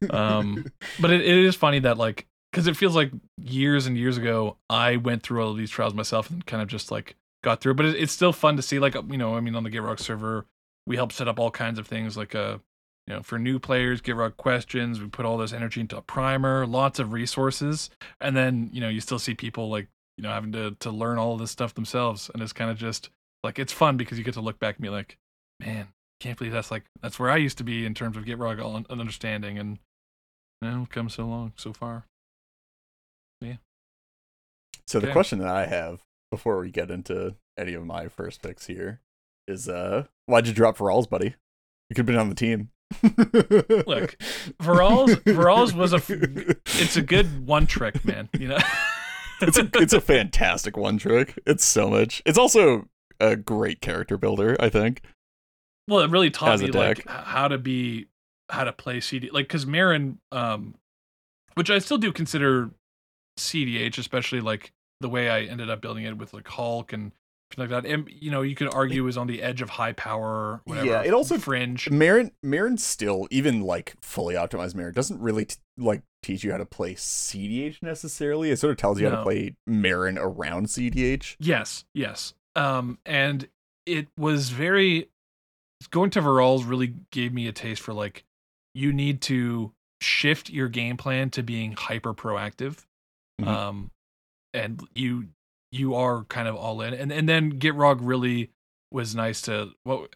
no. 0.00 0.10
um, 0.10 0.64
but 1.00 1.10
it, 1.10 1.22
it 1.22 1.38
is 1.44 1.56
funny 1.56 1.80
that 1.80 1.98
like 1.98 2.28
because 2.52 2.66
it 2.66 2.76
feels 2.76 2.94
like 2.94 3.10
years 3.38 3.86
and 3.86 3.96
years 3.96 4.16
ago 4.16 4.58
I 4.70 4.96
went 4.96 5.22
through 5.22 5.42
all 5.42 5.50
of 5.50 5.56
these 5.56 5.70
trials 5.70 5.94
myself 5.94 6.30
and 6.30 6.44
kind 6.46 6.62
of 6.62 6.68
just 6.68 6.90
like 6.90 7.16
got 7.42 7.60
through. 7.60 7.74
But 7.74 7.86
it, 7.86 7.96
it's 7.96 8.12
still 8.12 8.32
fun 8.32 8.56
to 8.56 8.62
see 8.62 8.78
like 8.78 8.94
you 8.94 9.18
know 9.18 9.34
I 9.34 9.40
mean 9.40 9.56
on 9.56 9.64
the 9.64 9.70
Gitrog 9.70 9.98
server 9.98 10.46
we 10.86 10.96
help 10.96 11.12
set 11.12 11.28
up 11.28 11.38
all 11.38 11.50
kinds 11.50 11.78
of 11.78 11.86
things 11.86 12.16
like 12.16 12.34
a 12.34 12.60
you 13.06 13.14
know, 13.14 13.22
for 13.22 13.38
new 13.38 13.58
players, 13.58 14.00
Gitrog 14.00 14.36
questions. 14.36 15.00
We 15.00 15.08
put 15.08 15.26
all 15.26 15.36
this 15.36 15.52
energy 15.52 15.80
into 15.80 15.96
a 15.96 16.02
primer, 16.02 16.66
lots 16.66 16.98
of 16.98 17.12
resources, 17.12 17.90
and 18.20 18.36
then 18.36 18.70
you 18.72 18.80
know 18.80 18.88
you 18.88 19.00
still 19.00 19.18
see 19.18 19.34
people 19.34 19.68
like 19.68 19.88
you 20.16 20.22
know 20.22 20.30
having 20.30 20.52
to 20.52 20.76
to 20.80 20.90
learn 20.90 21.18
all 21.18 21.34
of 21.34 21.40
this 21.40 21.50
stuff 21.50 21.74
themselves, 21.74 22.30
and 22.32 22.42
it's 22.42 22.52
kind 22.52 22.70
of 22.70 22.78
just 22.78 23.10
like 23.42 23.58
it's 23.58 23.72
fun 23.72 23.96
because 23.96 24.18
you 24.18 24.24
get 24.24 24.34
to 24.34 24.40
look 24.40 24.58
back 24.58 24.76
and 24.76 24.82
be 24.82 24.88
like, 24.88 25.18
man, 25.60 25.88
can't 26.20 26.38
believe 26.38 26.52
that's 26.52 26.70
like 26.70 26.84
that's 27.00 27.18
where 27.18 27.30
I 27.30 27.36
used 27.36 27.58
to 27.58 27.64
be 27.64 27.84
in 27.84 27.94
terms 27.94 28.16
of 28.16 28.24
Gitrog 28.24 28.86
understanding, 28.88 29.58
and 29.58 29.78
you 30.60 30.70
know, 30.70 30.86
come 30.88 31.08
so 31.08 31.26
long 31.26 31.52
so 31.56 31.72
far. 31.72 32.06
Yeah. 33.40 33.56
So 34.86 34.98
okay. 34.98 35.08
the 35.08 35.12
question 35.12 35.40
that 35.40 35.48
I 35.48 35.66
have 35.66 36.02
before 36.30 36.60
we 36.60 36.70
get 36.70 36.90
into 36.90 37.34
any 37.58 37.74
of 37.74 37.84
my 37.84 38.08
first 38.08 38.42
picks 38.42 38.66
here 38.66 39.00
is, 39.48 39.68
uh, 39.68 40.04
why'd 40.26 40.46
you 40.46 40.52
drop 40.52 40.78
Varolz, 40.78 41.08
buddy? 41.08 41.34
You 41.90 41.94
could 41.94 41.98
have 41.98 42.06
been 42.06 42.16
on 42.16 42.28
the 42.28 42.34
team. 42.34 42.70
Look, 43.02 44.16
Varolz 44.60 45.16
Varolz 45.24 45.74
was 45.74 45.92
a 45.92 46.02
it's 46.80 46.96
a 46.96 47.02
good 47.02 47.46
one 47.46 47.66
trick, 47.66 48.04
man. 48.04 48.28
You 48.38 48.48
know, 48.48 48.58
it's 49.40 49.58
a 49.58 49.68
it's 49.74 49.92
a 49.92 50.00
fantastic 50.00 50.76
one 50.76 50.98
trick. 50.98 51.38
It's 51.46 51.64
so 51.64 51.90
much. 51.90 52.22
It's 52.24 52.38
also 52.38 52.88
a 53.20 53.36
great 53.36 53.80
character 53.80 54.16
builder. 54.16 54.56
I 54.60 54.68
think. 54.68 55.02
Well, 55.88 56.00
it 56.00 56.10
really 56.10 56.30
taught 56.30 56.60
me 56.60 56.70
like 56.70 57.06
how 57.08 57.48
to 57.48 57.58
be 57.58 58.06
how 58.50 58.64
to 58.64 58.72
play 58.72 59.00
CD 59.00 59.30
like 59.30 59.48
because 59.48 59.64
Meren, 59.64 60.18
um, 60.30 60.74
which 61.54 61.70
I 61.70 61.78
still 61.78 61.98
do 61.98 62.12
consider 62.12 62.70
CDH, 63.38 63.98
especially 63.98 64.40
like 64.40 64.72
the 65.00 65.08
way 65.08 65.28
I 65.28 65.42
ended 65.42 65.70
up 65.70 65.80
building 65.80 66.04
it 66.04 66.16
with 66.16 66.32
like 66.32 66.46
Hulk 66.46 66.92
and 66.92 67.12
like 67.58 67.70
that. 67.70 67.84
And 67.86 68.08
you 68.10 68.30
know, 68.30 68.42
you 68.42 68.54
could 68.54 68.72
argue 68.72 69.06
is 69.06 69.16
on 69.16 69.26
the 69.26 69.42
edge 69.42 69.62
of 69.62 69.70
high 69.70 69.92
power. 69.92 70.60
Whatever, 70.64 70.86
yeah, 70.86 71.02
it 71.02 71.14
also 71.14 71.38
fringe. 71.38 71.86
Meren, 71.90 72.32
Meren 72.44 72.78
still 72.78 73.26
even 73.30 73.62
like 73.62 73.94
fully 74.00 74.34
optimized 74.34 74.74
Meren 74.74 74.94
doesn't 74.94 75.20
really 75.20 75.46
t- 75.46 75.56
like 75.76 76.02
teach 76.22 76.44
you 76.44 76.52
how 76.52 76.58
to 76.58 76.66
play 76.66 76.94
CDH 76.94 77.82
necessarily. 77.82 78.50
It 78.50 78.58
sort 78.58 78.70
of 78.72 78.76
tells 78.76 79.00
you 79.00 79.04
no. 79.04 79.10
how 79.10 79.16
to 79.18 79.22
play 79.22 79.56
Meren 79.68 80.18
around 80.18 80.66
CDH. 80.66 81.36
Yes, 81.38 81.84
yes. 81.94 82.34
Um, 82.54 82.98
and 83.06 83.48
it 83.86 84.08
was 84.16 84.50
very 84.50 85.08
going 85.90 86.10
to 86.10 86.20
Varolz 86.20 86.68
really 86.68 86.94
gave 87.10 87.32
me 87.32 87.48
a 87.48 87.52
taste 87.52 87.82
for 87.82 87.92
like 87.92 88.24
you 88.74 88.92
need 88.92 89.20
to 89.22 89.72
shift 90.00 90.50
your 90.50 90.68
game 90.68 90.96
plan 90.96 91.30
to 91.30 91.42
being 91.42 91.72
hyper 91.72 92.14
proactive. 92.14 92.84
Mm-hmm. 93.40 93.48
Um, 93.48 93.90
and 94.54 94.82
you 94.94 95.28
you 95.72 95.94
are 95.94 96.24
kind 96.24 96.46
of 96.46 96.54
all 96.54 96.80
in. 96.82 96.94
And 96.94 97.10
and 97.10 97.28
then 97.28 97.58
Gitrog 97.58 97.98
really 98.00 98.50
was 98.92 99.14
nice 99.14 99.40
to 99.42 99.70
well 99.84 100.06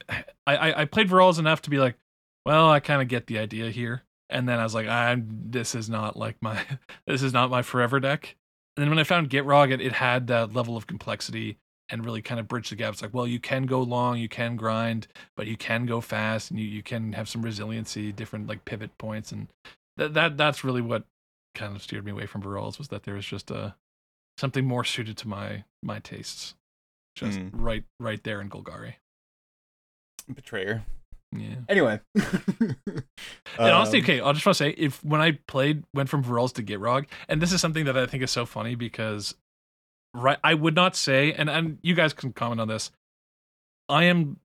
I 0.46 0.82
I 0.82 0.84
played 0.84 1.08
Varolz 1.08 1.38
enough 1.38 1.62
to 1.62 1.70
be 1.70 1.78
like, 1.78 1.96
well, 2.44 2.70
I 2.70 2.78
kind 2.80 3.02
of 3.02 3.08
get 3.08 3.26
the 3.26 3.38
idea 3.38 3.70
here. 3.70 4.04
And 4.28 4.48
then 4.48 4.58
I 4.58 4.64
was 4.64 4.74
like, 4.74 4.86
I'm 4.86 5.26
this 5.50 5.74
is 5.74 5.88
not 5.88 6.16
like 6.16 6.36
my 6.40 6.62
this 7.06 7.22
is 7.22 7.32
not 7.32 7.50
my 7.50 7.62
forever 7.62 7.98
deck. 7.98 8.36
And 8.76 8.82
then 8.82 8.90
when 8.90 8.98
I 8.98 9.04
found 9.04 9.30
Gitrog, 9.30 9.72
it, 9.72 9.80
it 9.80 9.92
had 9.92 10.26
that 10.26 10.52
level 10.52 10.76
of 10.76 10.86
complexity 10.86 11.58
and 11.88 12.04
really 12.04 12.20
kind 12.20 12.40
of 12.40 12.48
bridge 12.48 12.68
the 12.68 12.76
gap. 12.76 12.92
It's 12.92 13.00
like, 13.00 13.14
well, 13.14 13.26
you 13.26 13.40
can 13.40 13.64
go 13.64 13.80
long, 13.80 14.18
you 14.18 14.28
can 14.28 14.56
grind, 14.56 15.06
but 15.36 15.46
you 15.46 15.56
can 15.56 15.86
go 15.86 16.00
fast 16.00 16.50
and 16.50 16.60
you, 16.60 16.66
you 16.66 16.82
can 16.82 17.12
have 17.12 17.28
some 17.28 17.42
resiliency, 17.42 18.12
different 18.12 18.48
like 18.48 18.64
pivot 18.64 18.96
points. 18.98 19.32
And 19.32 19.48
that, 19.96 20.14
that 20.14 20.36
that's 20.36 20.64
really 20.64 20.82
what 20.82 21.04
kind 21.54 21.74
of 21.74 21.82
steered 21.82 22.04
me 22.04 22.12
away 22.12 22.26
from 22.26 22.42
Varolz 22.42 22.78
was 22.78 22.88
that 22.88 23.04
there 23.04 23.14
was 23.14 23.24
just 23.24 23.50
a 23.50 23.74
something 24.38 24.64
more 24.64 24.84
suited 24.84 25.16
to 25.18 25.28
my 25.28 25.64
my 25.82 25.98
tastes. 25.98 26.54
Just 27.14 27.38
mm. 27.38 27.50
right 27.52 27.84
right 27.98 28.22
there 28.24 28.40
in 28.40 28.50
Golgari. 28.50 28.94
Betrayer. 30.32 30.84
Yeah. 31.32 31.56
Anyway. 31.68 32.00
and 32.14 32.76
honestly, 33.58 33.98
um, 33.98 34.04
okay, 34.04 34.20
I'll 34.20 34.32
just 34.32 34.46
want 34.46 34.56
to 34.56 34.64
say 34.64 34.70
if 34.70 35.02
when 35.04 35.20
I 35.20 35.38
played 35.46 35.84
went 35.94 36.08
from 36.08 36.22
Varolz 36.22 36.52
to 36.54 36.62
Gitrog, 36.62 37.06
and 37.28 37.40
this 37.40 37.52
is 37.52 37.60
something 37.60 37.84
that 37.86 37.96
I 37.96 38.06
think 38.06 38.22
is 38.22 38.30
so 38.30 38.46
funny 38.46 38.74
because 38.74 39.34
right 40.14 40.38
I 40.44 40.54
would 40.54 40.74
not 40.74 40.96
say, 40.96 41.32
and, 41.32 41.50
and 41.50 41.78
you 41.82 41.94
guys 41.94 42.12
can 42.12 42.32
comment 42.32 42.60
on 42.60 42.68
this. 42.68 42.90
I 43.88 44.04
am 44.04 44.38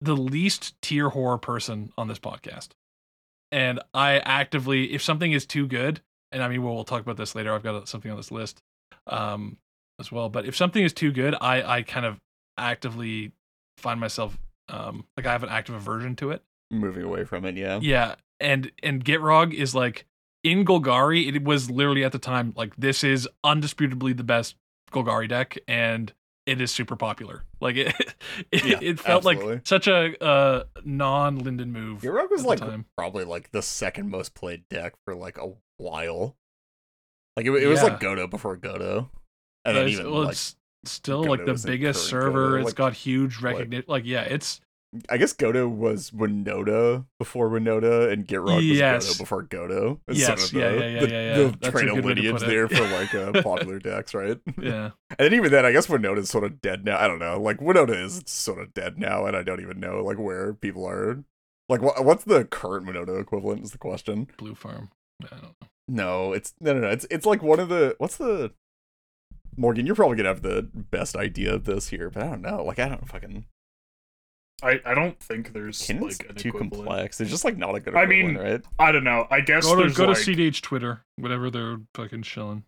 the 0.00 0.16
least 0.16 0.80
tier 0.82 1.08
horror 1.10 1.38
person 1.38 1.92
on 1.96 2.08
this 2.08 2.18
podcast. 2.18 2.68
And 3.52 3.80
I 3.94 4.18
actively, 4.18 4.92
if 4.92 5.02
something 5.02 5.32
is 5.32 5.46
too 5.46 5.66
good, 5.66 6.00
and 6.32 6.42
I 6.42 6.48
mean, 6.48 6.62
well, 6.62 6.74
we'll 6.74 6.84
talk 6.84 7.00
about 7.00 7.16
this 7.16 7.34
later. 7.34 7.54
I've 7.54 7.62
got 7.62 7.88
something 7.88 8.10
on 8.10 8.16
this 8.16 8.32
list 8.32 8.60
um, 9.06 9.56
as 10.00 10.10
well. 10.12 10.28
But 10.28 10.46
if 10.46 10.56
something 10.56 10.82
is 10.82 10.92
too 10.92 11.12
good, 11.12 11.34
I 11.40 11.62
I 11.78 11.82
kind 11.82 12.06
of 12.06 12.18
actively 12.58 13.32
find 13.78 14.00
myself 14.00 14.38
um 14.68 15.04
like 15.16 15.26
I 15.26 15.32
have 15.32 15.42
an 15.42 15.48
active 15.50 15.74
aversion 15.74 16.16
to 16.16 16.30
it. 16.30 16.42
Moving 16.70 17.04
away 17.04 17.24
from 17.24 17.44
it, 17.44 17.56
yeah. 17.56 17.78
Yeah, 17.82 18.14
and 18.40 18.72
and 18.82 19.04
Gitrog 19.04 19.54
is 19.54 19.74
like 19.74 20.06
in 20.42 20.64
Golgari. 20.64 21.32
It 21.34 21.44
was 21.44 21.70
literally 21.70 22.04
at 22.04 22.12
the 22.12 22.18
time 22.18 22.52
like 22.56 22.74
this 22.76 23.04
is 23.04 23.28
undisputably 23.44 24.16
the 24.16 24.24
best 24.24 24.56
Golgari 24.92 25.28
deck, 25.28 25.58
and 25.68 26.12
it 26.46 26.60
is 26.60 26.70
super 26.70 26.96
popular. 26.96 27.44
Like 27.60 27.76
it, 27.76 27.94
it, 28.50 28.64
Yeah, 28.64 28.78
it 28.80 28.98
felt 29.00 29.26
absolutely. 29.26 29.54
like 29.56 29.66
such 29.66 29.86
a 29.86 30.20
uh, 30.24 30.64
non 30.84 31.38
Lyndon 31.38 31.72
move. 31.72 32.02
Gitrog 32.02 32.30
was 32.30 32.40
at 32.40 32.44
the 32.44 32.48
like 32.48 32.58
time. 32.60 32.86
probably 32.96 33.24
like 33.24 33.52
the 33.52 33.62
second 33.62 34.10
most 34.10 34.34
played 34.34 34.68
deck 34.68 34.94
for 35.04 35.14
like 35.14 35.38
a 35.38 35.52
while. 35.76 36.36
Like 37.36 37.46
it, 37.46 37.50
it 37.50 37.66
was 37.66 37.82
like 37.82 38.00
Godo 38.00 38.28
before 38.28 38.56
Godo, 38.56 39.08
and 39.64 39.76
then 39.76 39.88
even 39.88 40.10
well, 40.10 40.22
like 40.24 40.32
it's 40.32 40.56
still 40.84 41.24
like 41.24 41.44
the 41.44 41.60
biggest 41.66 42.06
server. 42.06 42.52
Godo, 42.52 42.60
It's 42.60 42.66
like- 42.66 42.74
got 42.76 42.94
huge 42.94 43.40
recognition. 43.40 43.84
Like 43.88 44.04
yeah, 44.06 44.22
it's 44.22 44.60
I 45.10 45.18
guess 45.18 45.34
Godo 45.34 45.68
was 45.68 46.10
Winota 46.12 47.04
before 47.18 47.50
Winota, 47.50 48.10
and 48.10 48.26
Gitrog 48.26 48.56
was 48.56 48.64
Yes. 48.64 49.06
Godo 49.14 49.18
before 49.18 49.44
Godo. 49.44 50.00
It's 50.08 50.20
Yes, 50.20 50.26
sort 50.28 50.40
of 50.40 50.52
yeah, 50.54 50.68
the, 50.70 50.76
yeah, 50.78 50.86
yeah, 50.86 51.00
the, 51.00 51.10
yeah, 51.10 51.36
yeah. 51.36 51.52
the 51.60 51.70
train 51.70 51.88
of 51.90 52.04
lineage 52.04 52.40
there 52.40 52.68
for 52.68 52.88
like 52.88 53.14
uh, 53.14 53.42
popular 53.42 53.78
decks, 53.78 54.14
right? 54.14 54.38
yeah. 54.62 54.90
And 55.10 55.18
then 55.18 55.34
even 55.34 55.50
then, 55.50 55.66
I 55.66 55.72
guess 55.72 55.88
Winota's 55.88 56.30
sort 56.30 56.44
of 56.44 56.62
dead 56.62 56.84
now. 56.84 56.98
I 56.98 57.06
don't 57.08 57.18
know. 57.18 57.38
Like 57.40 57.58
Winota 57.58 58.02
is 58.02 58.22
sort 58.26 58.60
of 58.60 58.72
dead 58.72 58.98
now, 58.98 59.26
and 59.26 59.36
I 59.36 59.42
don't 59.42 59.60
even 59.60 59.78
know 59.80 60.02
like 60.02 60.18
where 60.18 60.54
people 60.54 60.88
are. 60.88 61.22
Like, 61.68 61.82
what, 61.82 62.02
what's 62.04 62.24
the 62.24 62.44
current 62.44 62.86
Winota 62.86 63.20
equivalent? 63.20 63.64
Is 63.64 63.72
the 63.72 63.78
question. 63.78 64.28
Blue 64.38 64.54
Farm. 64.54 64.90
I 65.22 65.26
don't 65.28 65.42
know. 65.42 65.50
No, 65.88 66.32
it's 66.32 66.54
no, 66.60 66.72
no, 66.72 66.80
no. 66.80 66.88
It's 66.88 67.06
it's 67.10 67.26
like 67.26 67.42
one 67.42 67.60
of 67.60 67.68
the 67.68 67.94
what's 67.98 68.16
the 68.16 68.52
Morgan. 69.56 69.86
You're 69.86 69.94
probably 69.94 70.16
gonna 70.16 70.28
have 70.30 70.42
the 70.42 70.68
best 70.74 71.16
idea 71.16 71.54
of 71.54 71.64
this 71.64 71.88
here, 71.88 72.10
but 72.10 72.22
I 72.22 72.26
don't 72.26 72.42
know. 72.42 72.64
Like, 72.64 72.78
I 72.78 72.88
don't 72.88 73.08
fucking. 73.08 73.44
I, 74.62 74.80
I 74.86 74.94
don't 74.94 75.20
think 75.20 75.52
there's 75.52 75.82
Kin's 75.86 76.18
like 76.18 76.30
an 76.30 76.34
too 76.36 76.48
equivalent. 76.48 76.72
complex. 76.86 77.18
There's 77.18 77.30
just 77.30 77.44
like 77.44 77.58
not 77.58 77.74
a 77.74 77.80
good. 77.80 77.94
I 77.94 78.06
mean, 78.06 78.36
right? 78.36 78.62
I 78.78 78.90
don't 78.90 79.04
know. 79.04 79.26
I 79.30 79.40
guess 79.42 79.64
Go 79.64 79.76
to 79.76 79.82
there's 79.82 79.96
go 79.96 80.06
like, 80.06 80.16
to 80.16 80.30
CDH 80.34 80.62
Twitter, 80.62 81.02
whatever 81.16 81.50
they're 81.50 81.78
fucking 81.94 82.22
shilling. 82.22 82.64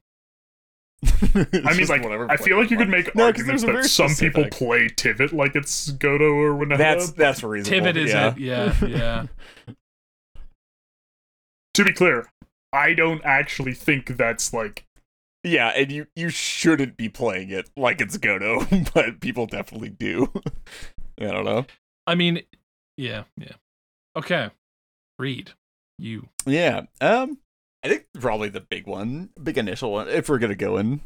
I 1.04 1.74
mean, 1.76 1.87
like, 1.87 2.04
I 2.28 2.37
feel 2.37 2.59
like 2.59 2.70
you 2.72 2.76
could 2.76 2.88
make 2.88 3.14
No, 3.14 3.33
'cause 3.33 3.40
arguments 3.40 3.62
that 3.62 3.72
very 3.72 3.85
some 3.88 4.14
people 4.16 4.44
play 4.50 4.88
Tivit 4.88 5.33
like 5.33 5.54
it's 5.54 5.92
Godo 5.92 6.35
or 6.35 6.57
whatever. 6.57 6.76
That's 6.76 7.12
that's 7.12 7.42
reasonable. 7.42 7.87
Tivit 7.87 7.96
is 7.96 8.11
yeah. 8.11 8.33
it. 8.33 8.38
Yeah, 8.38 8.87
yeah. 8.87 9.26
to 11.74 11.85
be 11.85 11.92
clear, 11.92 12.26
I 12.72 12.94
don't 12.94 13.22
actually 13.24 13.74
think 13.74 14.16
that's 14.16 14.52
like 14.52 14.85
Yeah, 15.44 15.68
and 15.68 15.90
you 15.90 16.07
you 16.16 16.28
shouldn't 16.31 16.96
be 16.96 17.09
playing 17.09 17.50
it 17.50 17.70
like 17.76 18.00
it's 18.00 18.18
Godo, 18.18 18.92
but 18.94 19.20
people 19.20 19.46
definitely 19.46 19.90
do. 19.90 20.31
I 21.20 21.26
don't 21.26 21.44
know. 21.44 21.66
I 22.07 22.14
mean, 22.14 22.42
yeah, 22.96 23.24
yeah. 23.37 23.52
Okay. 24.16 24.50
Reed. 25.18 25.52
You. 25.98 26.28
Yeah. 26.46 26.83
Um 27.00 27.38
I 27.85 27.88
think 27.88 28.07
probably 28.18 28.48
the 28.48 28.61
big 28.61 28.87
one, 28.87 29.31
big 29.42 29.57
initial 29.59 29.92
one, 29.92 30.09
if 30.09 30.28
we're 30.28 30.38
gonna 30.38 30.54
go 30.54 30.76
in 30.76 31.00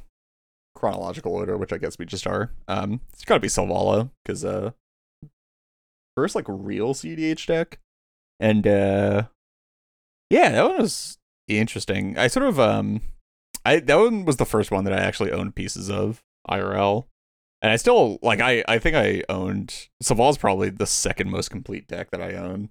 chronological 0.74 1.32
order, 1.34 1.56
which 1.56 1.72
I 1.72 1.78
guess 1.78 1.98
we 1.98 2.06
just 2.06 2.26
are. 2.26 2.50
Um 2.68 3.00
it's 3.12 3.24
gotta 3.24 3.40
be 3.40 3.48
Selvala, 3.48 4.10
because 4.24 4.44
uh 4.44 4.72
first 6.16 6.34
like 6.34 6.46
real 6.48 6.94
CDH 6.94 7.46
deck. 7.46 7.78
And 8.40 8.66
uh 8.66 9.24
yeah, 10.30 10.50
that 10.50 10.64
one 10.64 10.78
was 10.78 11.18
interesting. 11.48 12.18
I 12.18 12.26
sort 12.28 12.46
of 12.46 12.58
um 12.60 13.00
I 13.64 13.80
that 13.80 13.96
one 13.96 14.24
was 14.24 14.36
the 14.36 14.46
first 14.46 14.70
one 14.70 14.84
that 14.84 14.92
I 14.92 15.00
actually 15.00 15.32
owned 15.32 15.54
pieces 15.54 15.90
of 15.90 16.22
IRL. 16.48 17.06
And 17.60 17.70
I 17.70 17.76
still 17.76 18.18
like 18.22 18.40
I 18.40 18.64
I 18.68 18.78
think 18.78 18.96
I 18.96 19.22
owned 19.28 19.88
Saval's 20.02 20.38
probably 20.38 20.70
the 20.70 20.86
second 20.86 21.30
most 21.30 21.50
complete 21.50 21.86
deck 21.86 22.10
that 22.10 22.22
I 22.22 22.34
own 22.34 22.70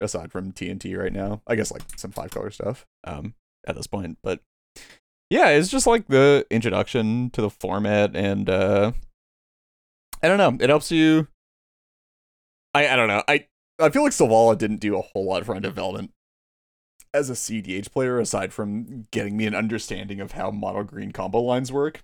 aside 0.00 0.32
from 0.32 0.52
TNT 0.52 0.96
right 0.96 1.12
now. 1.12 1.42
I 1.46 1.56
guess 1.56 1.72
like 1.72 1.82
some 1.96 2.12
five 2.12 2.30
color 2.30 2.50
stuff 2.50 2.86
um 3.04 3.34
at 3.66 3.76
this 3.76 3.86
point, 3.86 4.18
but 4.22 4.40
yeah, 5.28 5.48
it's 5.48 5.68
just 5.68 5.86
like 5.86 6.08
the 6.08 6.46
introduction 6.50 7.30
to 7.30 7.40
the 7.40 7.50
format 7.50 8.14
and 8.16 8.48
uh 8.48 8.92
I 10.22 10.28
don't 10.28 10.38
know, 10.38 10.62
it 10.62 10.68
helps 10.68 10.92
you 10.92 11.28
I 12.74 12.88
I 12.88 12.96
don't 12.96 13.08
know. 13.08 13.22
I 13.26 13.46
I 13.80 13.90
feel 13.90 14.02
like 14.02 14.12
Savala 14.12 14.56
didn't 14.56 14.80
do 14.80 14.96
a 14.96 15.02
whole 15.02 15.24
lot 15.24 15.44
for 15.44 15.58
development 15.58 16.12
as 17.12 17.28
a 17.30 17.34
CDH 17.34 17.90
player 17.90 18.18
aside 18.18 18.52
from 18.52 19.06
getting 19.10 19.36
me 19.36 19.46
an 19.46 19.54
understanding 19.54 20.20
of 20.20 20.32
how 20.32 20.50
mono 20.50 20.82
green 20.84 21.12
combo 21.12 21.40
lines 21.40 21.72
work 21.72 22.02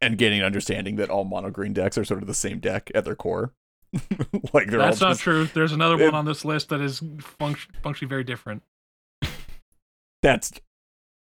and 0.00 0.16
getting 0.18 0.38
an 0.40 0.44
understanding 0.46 0.96
that 0.96 1.10
all 1.10 1.24
mono 1.24 1.50
green 1.50 1.72
decks 1.72 1.98
are 1.98 2.04
sort 2.04 2.22
of 2.22 2.28
the 2.28 2.34
same 2.34 2.60
deck 2.60 2.90
at 2.94 3.04
their 3.04 3.16
core. 3.16 3.52
like 4.52 4.68
they're 4.68 4.78
That's 4.78 5.00
not 5.00 5.18
true. 5.18 5.46
There's 5.46 5.72
another 5.72 6.00
It- 6.00 6.04
one 6.04 6.14
on 6.14 6.24
this 6.24 6.44
list 6.44 6.68
that 6.68 6.80
is 6.80 7.00
func- 7.00 7.66
functionally 7.82 8.08
very 8.08 8.22
different. 8.24 8.62
that's 10.22 10.52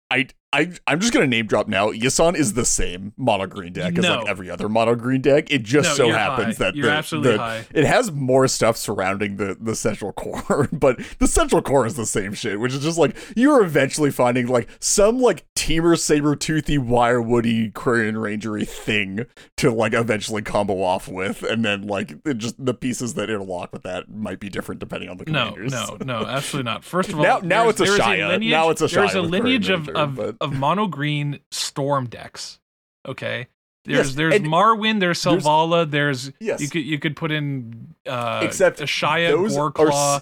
I 0.10 0.28
I 0.56 0.72
I'm 0.88 1.00
just 1.00 1.12
gonna 1.14 1.28
name 1.28 1.48
drop 1.48 1.68
now. 1.68 1.90
Yisan 1.92 2.36
is 2.36 2.54
the 2.54 2.66
same 2.66 3.14
mono 3.18 3.46
green 3.48 3.74
deck 3.74 3.98
as 3.98 4.04
No. 4.04 4.20
like 4.20 4.28
every 4.28 4.50
other 4.50 4.70
mono 4.70 4.96
green 4.96 5.22
deck. 5.22 5.52
It 5.52 5.64
just 5.64 5.90
No, 5.90 5.96
so 5.96 6.10
happens 6.12 6.58
high. 6.58 6.66
that 6.66 6.76
you're 6.76 6.86
the, 6.88 6.92
absolutely 6.94 7.32
the- 7.34 7.38
high. 7.40 7.66
it 7.74 7.84
has 7.86 8.12
more 8.12 8.48
stuff 8.48 8.78
surrounding 8.78 9.38
the 9.38 9.58
the 9.60 9.76
central 9.76 10.14
core, 10.14 10.70
but 10.74 11.00
the 11.20 11.28
central 11.28 11.62
core 11.62 11.86
is 11.86 11.96
the 11.96 12.06
same 12.06 12.34
shit, 12.34 12.60
which 12.60 12.74
is 12.74 12.82
just 12.84 12.98
like 12.98 13.16
you're 13.36 13.64
eventually 13.64 14.12
finding 14.12 14.48
like 14.48 14.70
some 14.80 15.20
like 15.20 15.46
teamer 15.56 15.98
saber 16.00 16.36
toothy 16.36 16.78
wire 16.78 17.22
woody 17.22 17.70
Korean 17.72 18.16
rangery 18.16 18.68
thing 18.68 19.26
to 19.58 19.72
like 19.72 19.94
eventually 19.94 20.42
combo 20.42 20.82
off 20.82 21.08
with, 21.08 21.44
and 21.44 21.66
then 21.66 21.86
like 21.88 22.14
it 22.26 22.38
just 22.38 22.64
the 22.64 22.74
pieces 22.74 23.16
that 23.16 23.30
interlock 23.30 23.74
with 23.74 23.84
that 23.84 24.10
might 24.10 24.40
be 24.40 24.48
different 24.50 24.80
depending 24.80 25.10
on 25.10 25.18
the 25.18 25.26
No, 25.26 25.50
commanders. 25.52 25.72
no, 25.74 25.98
no, 26.06 26.26
absolutely 26.28 26.72
not. 26.72 26.84
First 26.86 27.10
of 27.10 27.16
all, 27.18 27.24
Now- 27.24 27.40
now 27.44 27.70
it's 27.70 27.82
Ashaya. 27.82 28.30
lineage- 28.30 28.52
Now 28.52 28.70
it's 28.70 28.82
Ashaya. 28.82 28.94
There's 28.96 29.16
a 29.16 29.22
lineage 29.22 29.70
of 29.70 29.88
Ranger, 29.88 30.00
of, 30.00 30.16
but- 30.16 30.36
of 30.46 30.54
mono 30.54 30.86
green 30.86 31.40
storm 31.50 32.06
decks. 32.08 32.60
Okay, 33.08 33.48
there's 33.86 34.08
Yes, 34.08 34.16
there's 34.16 34.36
and 34.36 34.46
Marwyn, 34.46 35.00
there's 35.00 35.22
Selvala, 35.22 35.90
there's 35.90 36.32
Yes. 36.40 36.60
you 36.62 36.70
could 36.70 36.84
you 36.84 37.00
could 37.00 37.16
put 37.16 37.32
in 37.32 37.96
uh 38.08 38.42
Except 38.44 38.80
Ashaya, 38.80 39.30
those 39.30 39.58
are 39.58 39.72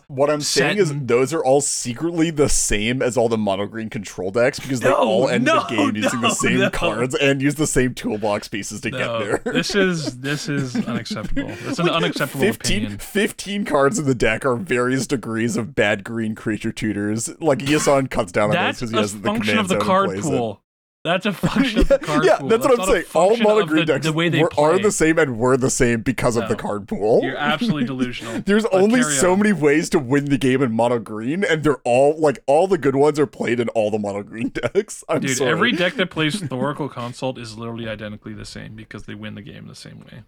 what 0.07 0.29
I'm 0.29 0.41
saying 0.41 0.77
is 0.77 0.93
those 0.95 1.33
are 1.33 1.43
all 1.43 1.61
secretly 1.61 2.29
the 2.29 2.49
same 2.49 3.01
as 3.01 3.17
all 3.17 3.29
the 3.29 3.37
mono 3.37 3.65
green 3.65 3.89
control 3.89 4.31
decks 4.31 4.59
because 4.59 4.79
they 4.81 4.89
all 4.91 5.27
end 5.29 5.45
no, 5.45 5.61
the 5.61 5.75
game 5.75 5.95
using 5.95 6.21
no, 6.21 6.29
the 6.29 6.35
same 6.35 6.59
no. 6.59 6.69
cards 6.69 7.15
and 7.15 7.41
use 7.41 7.55
the 7.55 7.67
same 7.67 7.93
toolbox 7.93 8.47
pieces 8.47 8.81
to 8.81 8.89
No, 8.89 8.97
get 8.97 9.43
there. 9.43 9.53
this 9.53 9.75
is 9.75 10.19
this 10.19 10.47
is 10.47 10.75
unacceptable. 10.87 11.49
It's 11.67 11.79
an 11.79 11.87
Like, 11.87 11.95
unacceptable 11.95 12.43
15, 12.45 12.77
opinion. 12.77 12.97
15 12.99 13.65
cards 13.65 13.99
in 13.99 14.05
the 14.05 14.15
deck 14.15 14.45
are 14.45 14.55
various 14.55 15.07
degrees 15.07 15.57
of 15.57 15.75
bad 15.75 16.03
green 16.03 16.35
creature 16.35 16.71
tutors. 16.71 17.29
Like 17.41 17.59
Yisan 17.59 18.09
cuts 18.09 18.31
down 18.31 18.55
on 18.55 18.65
those 18.67 18.75
because 18.79 18.91
he 18.91 18.97
has 18.97 19.13
the 19.13 19.21
function 19.21 19.57
of 19.57 19.67
the 19.67 19.77
card 19.79 20.09
plays 20.09 20.25
it. 20.27 20.57
That's 21.03 21.25
a 21.25 21.33
function 21.33 21.79
of 21.81 21.89
the 21.89 21.99
card 21.99 22.23
yeah, 22.23 22.37
pool. 22.37 22.47
that's 22.47 22.63
what 22.65 22.79
I'm 22.79 22.85
saying. 22.85 23.03
All 23.13 23.35
mono 23.35 23.65
green 23.65 23.85
the, 23.85 23.93
decks 23.93 24.05
the 24.05 24.13
way 24.13 24.29
they 24.29 24.41
were, 24.41 24.49
are 24.57 24.79
the 24.79 24.91
same 24.91 25.19
and 25.19 25.37
were 25.37 25.57
the 25.57 25.69
same 25.69 25.99
because 26.01 26.37
of 26.37 26.47
the 26.47 26.55
card 26.55 26.87
pool. 26.87 27.21
You're 27.23 27.35
absolutely 27.35 27.83
delusional. 27.85 28.41
There's 28.45 28.63
But 28.63 28.73
only 28.75 29.03
so 29.03 29.33
on. 29.33 29.39
many 29.39 29.51
ways 29.51 29.89
to 29.89 29.99
win 29.99 30.25
the 30.25 30.37
game 30.37 30.61
in 30.61 30.71
mono 30.71 30.99
green, 30.99 31.43
and 31.43 31.61
they're 31.61 31.81
all 31.83 32.17
like 32.17 32.39
all 32.47 32.67
the 32.67 32.77
good 32.77 32.95
ones 32.95 33.19
are 33.19 33.27
played 33.27 33.59
in 33.59 33.67
all 33.69 33.91
the 33.91 33.99
mono 33.99 34.23
green 34.23 34.47
decks. 34.53 35.03
I'm 35.09 35.19
Dude, 35.21 35.37
sorry. 35.37 35.51
every 35.51 35.71
deck 35.73 35.95
that 35.95 36.09
plays 36.09 36.39
Thoracle 36.39 36.89
Consult 36.89 37.37
is 37.37 37.57
literally 37.57 37.89
identically 37.89 38.33
the 38.33 38.45
same 38.45 38.73
because 38.73 39.03
they 39.03 39.15
win 39.15 39.35
the 39.35 39.41
game 39.41 39.67
the 39.67 39.75
same 39.75 39.99
way. 39.99 40.23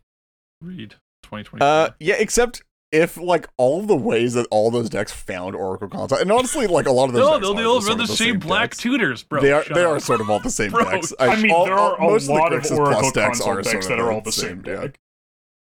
Read 0.61 0.95
2020. 1.23 1.63
uh, 1.63 1.89
yeah, 2.01 2.15
except 2.17 2.63
if 2.95 3.17
like 3.17 3.47
all 3.57 3.81
the 3.81 3.95
ways 3.95 4.33
that 4.33 4.47
all 4.51 4.71
those 4.71 4.89
decks 4.89 5.11
found 5.11 5.55
Oracle 5.55 5.87
Consult, 5.89 6.21
and 6.21 6.31
honestly, 6.31 6.65
like 6.67 6.87
a 6.87 6.91
lot 6.91 7.05
of 7.09 7.13
those 7.13 7.21
no, 7.25 7.33
decks 7.33 7.41
they'll, 7.47 7.51
are 7.53 7.55
they'll 7.61 7.75
just 7.75 7.85
sort 7.87 7.97
run 7.97 7.97
the 8.07 8.11
of 8.13 8.17
same, 8.17 8.39
black 8.39 8.69
decks. 8.71 8.77
tutors, 8.77 9.23
bro. 9.23 9.41
they 9.41 9.51
are 9.51 9.63
they 9.73 9.83
up. 9.83 9.91
are 9.91 9.99
sort 9.99 10.21
of 10.21 10.29
all 10.29 10.39
the 10.39 10.49
same 10.49 10.71
Bro, 10.71 10.85
decks. 10.91 11.13
I 11.19 11.35
mean, 11.41 11.51
all- 11.51 11.65
there 11.65 11.75
are 11.75 11.99
all- 11.99 12.15
a 12.15 12.19
lot 12.31 12.53
of 12.53 12.59
of 12.59 12.63
the 12.63 12.69
Grixis 12.69 12.77
Oracle 12.77 13.01
Plus 13.01 13.13
decks 13.13 13.41
are 13.41 13.61
decks 13.61 13.71
sort 13.71 13.83
that 13.97 13.99
are 13.99 14.11
all 14.11 14.21
the 14.21 14.31
same 14.31 14.61
deck. 14.61 14.81
deck. 14.81 14.99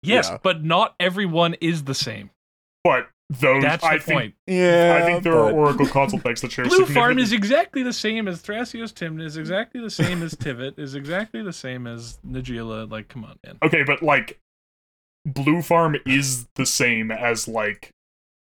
Yes, 0.03 0.29
yeah. 0.31 0.39
but 0.43 0.63
not 0.65 0.95
everyone 1.01 1.55
is 1.61 1.85
the 1.85 1.95
same. 1.95 2.31
But 2.85 3.09
those, 3.31 3.63
That's 3.63 3.83
I 3.83 3.97
the 3.97 4.03
think, 4.03 4.19
point. 4.21 4.35
Yeah, 4.47 5.01
I 5.01 5.07
think 5.07 5.23
there 5.25 5.33
are 5.39 5.47
but- 5.51 5.55
Oracle 5.55 5.87
Consult 5.87 6.23
decks 6.23 6.43
that 6.43 6.53
share 6.53 6.65
Blue 6.69 6.85
Farm 6.85 7.19
is 7.19 7.33
exactly 7.33 7.83
the 7.83 7.93
same 7.95 8.29
as 8.29 8.43
Thrasios 8.43 8.93
Tymna, 8.93 9.23
is 9.25 9.39
exactly 9.39 9.81
the 9.81 9.89
same 9.91 10.23
as 10.23 10.35
Tivit, 10.35 10.79
is 10.79 10.95
exactly 10.95 11.43
the 11.43 11.53
same 11.53 11.87
as 11.87 12.19
Najeela. 12.29 12.91
Like, 12.91 13.09
come 13.09 13.25
on, 13.25 13.39
man. 13.47 13.57
Okay, 13.63 13.83
but 13.83 14.03
like 14.03 14.39
Blue 15.27 15.63
Farm 15.63 15.97
is 16.07 16.47
the 16.57 16.67
same 16.67 17.11
as 17.11 17.49
like 17.49 17.91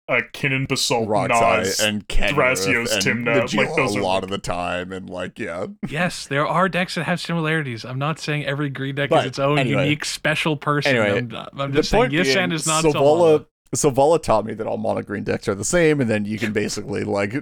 a 0.07 0.21
Kinnan 0.33 0.67
Basalt 0.67 1.07
Roxai 1.07 1.59
Nas. 1.59 1.79
and 1.79 2.07
Kenrith 2.07 2.33
Thrasios, 2.33 2.93
and 2.93 3.25
Tymna, 3.25 3.41
Najeela 3.43 3.55
like, 3.67 3.75
those 3.75 3.95
a 3.95 3.99
are- 3.99 4.01
lot 4.01 4.23
of 4.23 4.29
the 4.29 4.37
time, 4.37 4.91
and 4.91 5.09
like 5.09 5.39
yeah, 5.39 5.67
Yes, 5.87 6.27
there 6.27 6.45
are 6.45 6.67
decks 6.67 6.95
that 6.95 7.03
have 7.05 7.19
similarities. 7.21 7.85
I'm 7.85 7.99
not 7.99 8.19
saying 8.19 8.45
every 8.45 8.69
green 8.69 8.95
deck 8.95 9.09
But, 9.09 9.19
is 9.25 9.25
its 9.31 9.39
own 9.39 9.59
anyway. 9.59 9.83
unique 9.83 10.03
special 10.05 10.57
person. 10.57 10.95
Anyway, 10.97 11.19
I'm, 11.53 11.59
I'm 11.59 11.73
just 11.73 11.89
saying 11.91 12.03
point 12.03 12.13
Yisan 12.13 12.35
being, 12.35 12.51
is 12.53 12.67
not 12.67 12.83
Savala. 12.83 12.93
Selvala. 12.93 13.45
Savala 13.73 14.21
taught 14.21 14.45
me 14.45 14.53
that 14.53 14.67
all 14.67 14.77
mono 14.77 15.01
green 15.01 15.23
decks 15.23 15.47
are 15.47 15.55
the 15.55 15.63
same, 15.63 16.01
and 16.01 16.09
then 16.09 16.25
you 16.25 16.37
can 16.37 16.51
basically 16.51 17.05
like 17.05 17.33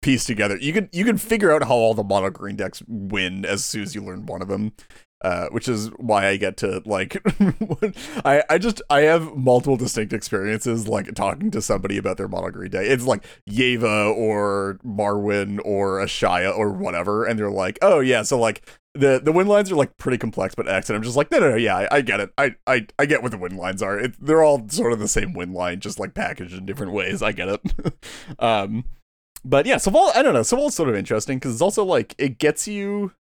piece 0.00 0.24
together. 0.24 0.56
You 0.56 0.72
can 0.72 0.88
you 0.92 1.04
can 1.04 1.18
figure 1.18 1.52
out 1.52 1.64
how 1.64 1.74
all 1.74 1.92
the 1.92 2.04
mono 2.04 2.30
green 2.30 2.56
decks 2.56 2.82
win 2.88 3.44
as 3.44 3.64
soon 3.64 3.82
as 3.82 3.94
you 3.94 4.02
learn 4.02 4.24
one 4.24 4.40
of 4.40 4.48
them. 4.48 4.72
Uh, 5.24 5.48
which 5.48 5.68
is 5.68 5.88
why 5.96 6.26
I 6.26 6.36
get 6.36 6.58
to 6.58 6.82
like, 6.84 7.16
I 8.26 8.42
I 8.50 8.58
just 8.58 8.82
I 8.90 9.00
have 9.02 9.34
multiple 9.34 9.78
distinct 9.78 10.12
experiences 10.12 10.86
like 10.86 11.14
talking 11.14 11.50
to 11.52 11.62
somebody 11.62 11.96
about 11.96 12.18
their 12.18 12.28
mono 12.28 12.50
deck. 12.68 12.84
It's 12.84 13.06
like 13.06 13.24
Yeva 13.48 14.14
or 14.14 14.78
Marwyn 14.84 15.60
or 15.64 15.98
Ashaya 16.00 16.54
or 16.54 16.72
whatever, 16.72 17.24
and 17.24 17.38
they're 17.38 17.50
like, 17.50 17.78
oh 17.80 18.00
yeah, 18.00 18.20
so 18.20 18.38
like 18.38 18.68
the 18.92 19.18
the 19.18 19.32
win 19.32 19.46
lines 19.46 19.72
are 19.72 19.76
like 19.76 19.96
pretty 19.96 20.18
complex 20.18 20.54
but 20.54 20.68
X, 20.68 20.90
and 20.90 20.96
I'm 20.98 21.02
just 21.02 21.16
like, 21.16 21.30
no 21.30 21.38
no 21.38 21.52
no, 21.52 21.56
yeah, 21.56 21.74
I, 21.78 21.88
I 21.90 22.00
get 22.02 22.20
it, 22.20 22.30
I, 22.36 22.56
I 22.66 22.86
I 22.98 23.06
get 23.06 23.22
what 23.22 23.30
the 23.30 23.38
wind 23.38 23.56
lines 23.56 23.80
are. 23.80 23.98
It, 23.98 24.22
they're 24.22 24.42
all 24.42 24.68
sort 24.68 24.92
of 24.92 24.98
the 24.98 25.08
same 25.08 25.32
wind 25.32 25.54
line, 25.54 25.80
just 25.80 25.98
like 25.98 26.12
packaged 26.12 26.52
in 26.52 26.66
different 26.66 26.92
ways. 26.92 27.22
I 27.22 27.32
get 27.32 27.48
it. 27.48 27.60
um, 28.40 28.84
but 29.42 29.64
yeah, 29.64 29.78
Saval, 29.78 30.12
I 30.14 30.22
don't 30.22 30.34
know, 30.34 30.42
so 30.42 30.56
Saval's 30.56 30.74
sort 30.74 30.90
of 30.90 30.96
interesting 30.96 31.38
because 31.38 31.54
it's 31.54 31.62
also 31.62 31.82
like 31.82 32.14
it 32.18 32.38
gets 32.38 32.68
you 32.68 33.12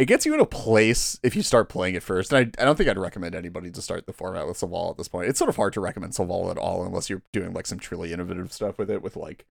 it 0.00 0.06
gets 0.06 0.24
you 0.24 0.32
in 0.32 0.40
a 0.40 0.46
place 0.46 1.20
if 1.22 1.36
you 1.36 1.42
start 1.42 1.68
playing 1.68 1.94
it 1.94 2.02
first. 2.02 2.32
And 2.32 2.54
I, 2.58 2.62
I 2.62 2.64
don't 2.64 2.74
think 2.74 2.88
I'd 2.88 2.96
recommend 2.96 3.34
anybody 3.34 3.70
to 3.70 3.82
start 3.82 4.06
the 4.06 4.14
format 4.14 4.46
with 4.46 4.56
Saval 4.56 4.90
at 4.90 4.96
this 4.96 5.08
point. 5.08 5.28
It's 5.28 5.38
sort 5.38 5.50
of 5.50 5.56
hard 5.56 5.74
to 5.74 5.80
recommend 5.82 6.14
Saval 6.14 6.50
at 6.50 6.56
all 6.56 6.86
unless 6.86 7.10
you're 7.10 7.20
doing 7.34 7.52
like 7.52 7.66
some 7.66 7.78
truly 7.78 8.10
innovative 8.10 8.50
stuff 8.50 8.78
with 8.78 8.90
it, 8.90 9.02
with 9.02 9.14
like 9.14 9.44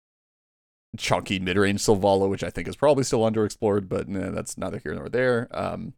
chunky 0.97 1.39
mid 1.39 1.59
range 1.59 1.81
Selvala, 1.81 2.31
which 2.31 2.43
I 2.43 2.49
think 2.49 2.67
is 2.67 2.77
probably 2.77 3.05
still 3.05 3.31
underexplored, 3.31 3.91
but 3.91 4.09
nah, 4.09 4.31
that's 4.31 4.57
neither 4.57 4.79
here 4.79 4.95
nor 4.95 5.11
there. 5.11 5.49
Um, 5.51 5.93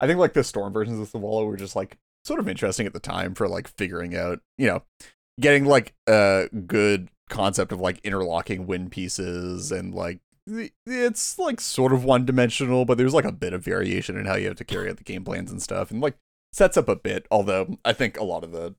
I 0.00 0.06
think 0.06 0.20
like 0.20 0.34
the 0.34 0.44
storm 0.44 0.72
versions 0.72 1.00
of 1.00 1.10
Selvala 1.10 1.48
were 1.48 1.56
just 1.56 1.74
like 1.74 1.98
sort 2.24 2.38
of 2.38 2.48
interesting 2.48 2.86
at 2.86 2.92
the 2.92 3.00
time 3.00 3.34
for 3.34 3.48
like 3.48 3.66
figuring 3.66 4.14
out, 4.14 4.38
you 4.56 4.68
know, 4.68 4.84
getting 5.40 5.64
like 5.64 5.94
a 6.06 6.48
good 6.68 7.08
concept 7.28 7.72
of 7.72 7.80
like 7.80 7.98
interlocking 8.04 8.68
wind 8.68 8.92
pieces 8.92 9.72
and 9.72 9.92
like 9.96 10.20
it's 10.86 11.38
like 11.38 11.60
sort 11.60 11.92
of 11.92 12.04
one 12.04 12.24
dimensional, 12.24 12.84
but 12.84 12.98
there's 12.98 13.14
like 13.14 13.24
a 13.24 13.32
bit 13.32 13.52
of 13.52 13.64
variation 13.64 14.16
in 14.16 14.26
how 14.26 14.36
you 14.36 14.46
have 14.48 14.56
to 14.56 14.64
carry 14.64 14.88
out 14.88 14.96
the 14.96 15.04
game 15.04 15.24
plans 15.24 15.50
and 15.50 15.60
stuff, 15.62 15.90
and 15.90 16.00
like 16.00 16.16
sets 16.52 16.76
up 16.76 16.88
a 16.88 16.96
bit. 16.96 17.26
Although 17.30 17.78
I 17.84 17.92
think 17.92 18.18
a 18.18 18.24
lot 18.24 18.44
of 18.44 18.52
the, 18.52 18.74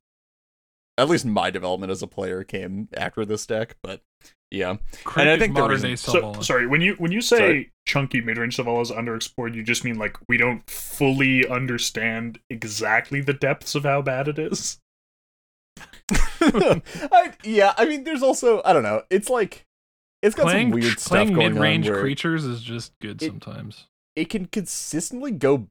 at 0.98 1.10
least 1.10 1.26
my 1.26 1.50
development 1.52 1.92
as 1.92 2.02
a 2.02 2.08
player 2.08 2.44
came 2.44 2.88
after 2.96 3.26
this 3.26 3.46
deck, 3.46 3.76
but 3.84 4.02
yeah, 4.50 4.78
Crick 5.04 5.24
and 5.26 5.30
I 5.30 5.38
think 5.38 5.56
the 5.56 5.62
modern 5.62 5.82
reason- 5.82 5.90
day 5.92 5.96
So, 5.98 6.42
sorry, 6.42 6.68
when 6.68 6.80
you 6.80 6.96
when 7.00 7.12
you 7.12 7.20
say 7.22 7.38
Sorry. 7.38 7.72
chunky 7.86 8.22
mid 8.22 8.38
range 8.38 8.56
Selvala 8.56 8.82
is 8.82 8.92
underexplored, 8.92 9.54
you 9.54 9.62
just 9.62 9.84
mean 9.84 9.98
like 9.98 10.18
we 10.30 10.38
don't 10.38 10.68
fully 10.70 11.46
understand 11.48 12.40
exactly 12.50 13.20
the 13.20 13.34
depths 13.34 13.76
of 13.76 13.84
how 13.84 14.02
bad 14.02 14.30
it 14.30 14.40
is. 14.40 14.80
I, 16.42 17.34
yeah, 17.44 17.74
I 17.78 17.86
mean, 17.86 18.06
there's 18.06 18.24
also 18.24 18.62
I 18.64 18.72
don't 18.72 18.84
know. 18.84 19.04
It's 19.10 19.30
like 19.30 19.66
it's 20.22 20.36
got 20.36 20.44
playing 20.44 20.72
some 20.72 20.80
weird 20.80 21.00
stuff 21.00 21.10
playing 21.10 21.34
going 21.34 21.54
mid 21.54 21.62
range 21.62 21.88
on 21.88 21.94
where 21.94 22.02
creatures 22.02 22.44
is 22.46 22.62
just 22.62 22.94
good 23.00 23.22
it- 23.22 23.28
sometimes. 23.28 23.88
it 24.16 24.30
can 24.30 24.46
consistently 24.46 25.32
go 25.32 25.68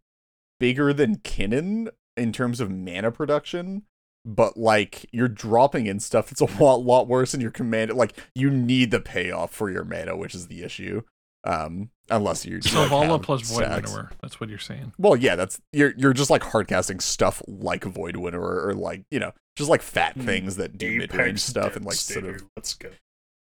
bigger 0.61 0.93
than 0.93 1.17
Kinnan 1.17 1.89
in 2.17 2.33
terms 2.33 2.61
of 2.61 2.71
mana 2.71 3.11
production. 3.11 3.83
But 4.25 4.57
like 4.57 5.07
you're 5.13 5.29
dropping 5.29 5.87
in 5.87 6.01
stuff 6.01 6.33
it's 6.33 6.41
a 6.41 6.47
lot, 6.61 6.77
lot 6.83 7.07
worse 7.07 7.33
than 7.33 7.41
your 7.41 7.51
command. 7.53 7.93
Like 7.93 8.19
you 8.35 8.51
need 8.51 8.91
the 8.91 9.01
payoff 9.01 9.53
for 9.53 9.71
your 9.71 9.85
mana, 9.85 10.17
which 10.17 10.35
is 10.35 10.49
the 10.49 10.63
issue. 10.65 11.03
Um, 11.45 11.91
unless 12.11 12.45
you 12.45 12.55
like, 12.55 12.63
Selvala 12.65 13.07
have 13.07 13.23
plus 13.23 13.43
Void 13.43 13.63
stacks. 13.65 13.89
Winnower. 13.93 14.11
That's 14.21 14.41
what 14.41 14.49
you're 14.51 14.59
saying. 14.59 14.95
Well, 14.99 15.15
yeah, 15.15 15.37
that's 15.37 15.61
you're 15.73 15.95
you're 15.97 16.13
just 16.13 16.29
like 16.29 16.43
hardcasting 16.43 17.01
stuff 17.01 17.41
like 17.47 17.85
Void 17.85 18.17
Winnower 18.17 18.67
or 18.67 18.75
like 18.75 19.05
you 19.13 19.21
know 19.21 19.31
just 19.55 19.71
like 19.71 19.81
fat 19.81 20.19
Mm, 20.19 20.25
things 20.25 20.57
that 20.57 20.77
do 20.77 20.99
mid 20.99 21.15
range 21.15 21.39
stuff 21.39 21.77
and 21.77 21.85
like 21.85 21.95
sort 21.95 22.25
of 22.25 22.43
let's 22.57 22.75
go. 22.75 22.89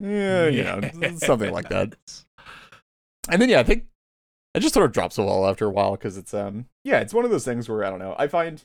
Yeah, 0.01 0.47
you 0.47 0.65
know 0.65 1.17
something 1.17 1.53
like 1.53 1.69
that. 1.69 1.95
And 3.29 3.41
then 3.41 3.49
yeah, 3.49 3.61
I 3.61 3.65
think 3.65 3.87
it 4.55 4.61
just 4.61 4.75
sort 4.75 4.87
of 4.87 4.93
drops 4.93 5.19
a 5.19 5.23
wall 5.23 5.47
after 5.49 5.67
a 5.67 5.71
while 5.71 5.93
because 5.93 6.17
it's 6.17 6.35
um 6.35 6.67
yeah, 6.85 7.01
it's 7.01 7.15
one 7.15 7.25
of 7.25 7.31
those 7.31 7.45
things 7.45 7.69
where 7.69 7.85
I 7.85 7.91
don't 7.91 7.99
know. 7.99 8.15
I 8.19 8.29
find 8.29 8.63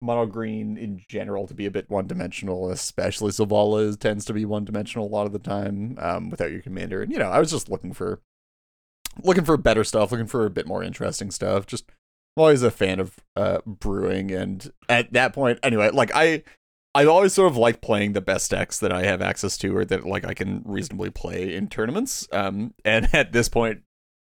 mono 0.00 0.26
green 0.26 0.76
in 0.76 1.00
general 1.08 1.46
to 1.46 1.54
be 1.54 1.66
a 1.66 1.70
bit 1.70 1.88
one 1.88 2.06
dimensional, 2.06 2.70
especially 2.70 3.30
Zavala 3.30 3.86
is, 3.86 3.96
tends 3.96 4.24
to 4.24 4.32
be 4.32 4.44
one 4.44 4.64
dimensional 4.64 5.06
a 5.06 5.08
lot 5.08 5.26
of 5.26 5.32
the 5.32 5.38
time 5.38 5.96
um, 6.00 6.28
without 6.28 6.50
your 6.50 6.60
commander. 6.60 7.02
And 7.02 7.12
you 7.12 7.18
know, 7.18 7.30
I 7.30 7.38
was 7.38 7.50
just 7.50 7.70
looking 7.70 7.92
for 7.92 8.20
looking 9.22 9.44
for 9.44 9.56
better 9.56 9.84
stuff, 9.84 10.12
looking 10.12 10.26
for 10.26 10.44
a 10.44 10.50
bit 10.50 10.66
more 10.66 10.82
interesting 10.82 11.30
stuff. 11.30 11.66
Just 11.66 11.84
I'm 12.36 12.42
always 12.42 12.62
a 12.62 12.70
fan 12.70 12.98
of 12.98 13.16
uh, 13.36 13.58
brewing, 13.66 14.30
and 14.30 14.72
at 14.88 15.12
that 15.12 15.32
point, 15.32 15.58
anyway, 15.62 15.90
like 15.90 16.10
I. 16.14 16.42
I've 16.94 17.08
always 17.08 17.32
sort 17.32 17.50
of 17.50 17.56
liked 17.56 17.80
playing 17.80 18.12
the 18.12 18.20
best 18.20 18.50
decks 18.50 18.78
that 18.78 18.92
I 18.92 19.04
have 19.04 19.22
access 19.22 19.56
to 19.58 19.76
or 19.76 19.84
that 19.86 20.04
like 20.04 20.24
I 20.24 20.34
can 20.34 20.62
reasonably 20.64 21.10
play 21.10 21.54
in 21.54 21.68
tournaments. 21.68 22.28
Um, 22.32 22.74
and 22.84 23.08
at 23.14 23.32
this 23.32 23.48
point 23.48 23.82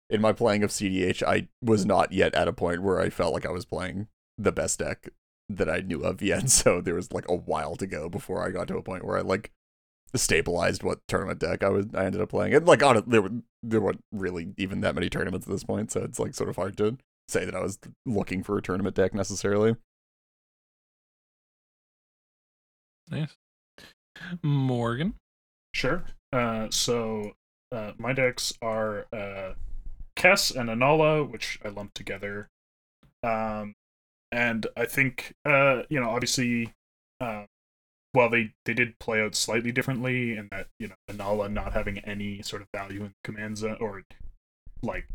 in 0.09 0.21
my 0.21 0.33
playing 0.33 0.63
of 0.63 0.71
CDH, 0.71 1.23
I 1.23 1.49
was 1.63 1.85
not 1.85 2.13
yet 2.13 2.35
at 2.35 2.49
a 2.49 2.53
point 2.53 2.83
where 2.83 3.01
I 3.01 3.11
felt 3.11 3.35
like 3.35 3.47
I 3.47 3.51
was 3.51 3.65
playing 3.65 4.09
the 4.39 4.53
best 4.53 4.79
deck 4.79 5.09
that 5.49 5.69
I 5.69 5.81
knew 5.81 6.03
of 6.03 6.23
yet. 6.23 6.49
So 6.51 6.81
there 6.81 6.95
was 6.95 7.13
like 7.13 7.29
a 7.29 7.37
while 7.37 7.77
to 7.77 7.87
go 7.87 8.09
before 8.09 8.47
I 8.47 8.51
got 8.51 8.69
to 8.69 8.77
a 8.77 8.83
point 8.83 9.05
where 9.05 9.19
I 9.19 9.23
like 9.23 9.51
stabilized 10.15 10.83
what 10.83 11.01
tournament 11.09 11.39
deck 11.39 11.63
I 11.63 11.69
was 11.69 11.87
I 11.95 12.05
ended 12.05 12.21
up 12.21 12.29
playing. 12.29 12.55
And 12.55 12.67
like 12.67 12.83
on 12.83 12.97
it, 12.97 13.09
there 13.09 13.23
were 13.23 13.31
there 13.63 13.81
weren't 13.81 14.05
really 14.13 14.53
even 14.57 14.83
that 14.83 14.95
many 14.95 15.09
tournaments 15.09 15.47
at 15.47 15.53
this 15.53 15.65
point, 15.65 15.91
so 15.91 16.03
it's 16.03 16.19
like 16.19 16.35
sort 16.35 16.51
of 16.51 16.57
hard 16.57 16.77
to 16.79 16.99
say 17.29 17.45
that 17.45 17.55
I 17.55 17.61
was 17.61 17.79
looking 18.05 18.43
for 18.43 18.57
a 18.59 18.63
tournament 18.63 18.95
deck 18.95 19.15
necessarily. 19.15 19.77
Nice. 23.13 23.37
Morgan. 24.43 25.15
Sure. 25.75 26.05
Uh, 26.33 26.69
so 26.71 27.33
uh, 27.71 27.93
my 27.99 28.13
decks 28.15 28.55
are 28.63 29.07
uh, 29.13 29.53
Kess 30.17 30.55
and 30.55 30.71
Anala, 30.71 31.31
which 31.31 31.59
I 31.65 31.69
lumped 31.69 31.95
together. 31.95 32.49
Um, 33.23 33.75
and 34.33 34.67
I 34.77 34.87
think, 34.87 35.35
uh, 35.45 35.83
you 35.91 36.01
know, 36.01 36.09
obviously, 36.11 36.73
uh, 37.21 37.45
while 38.13 38.31
they, 38.31 38.53
they 38.65 38.75
did 38.75 38.99
play 38.99 39.21
out 39.21 39.35
slightly 39.35 39.73
differently, 39.73 40.37
in 40.37 40.49
that, 40.51 40.69
you 40.81 40.89
know, 40.89 40.95
Anala 41.11 41.53
not 41.53 41.75
having 41.75 41.99
any 41.99 42.41
sort 42.41 42.63
of 42.63 42.69
value 42.75 43.01
in 43.01 43.09
the 43.09 43.31
command 43.31 43.59
zone 43.59 43.77
or 43.79 44.03
like 44.83 45.07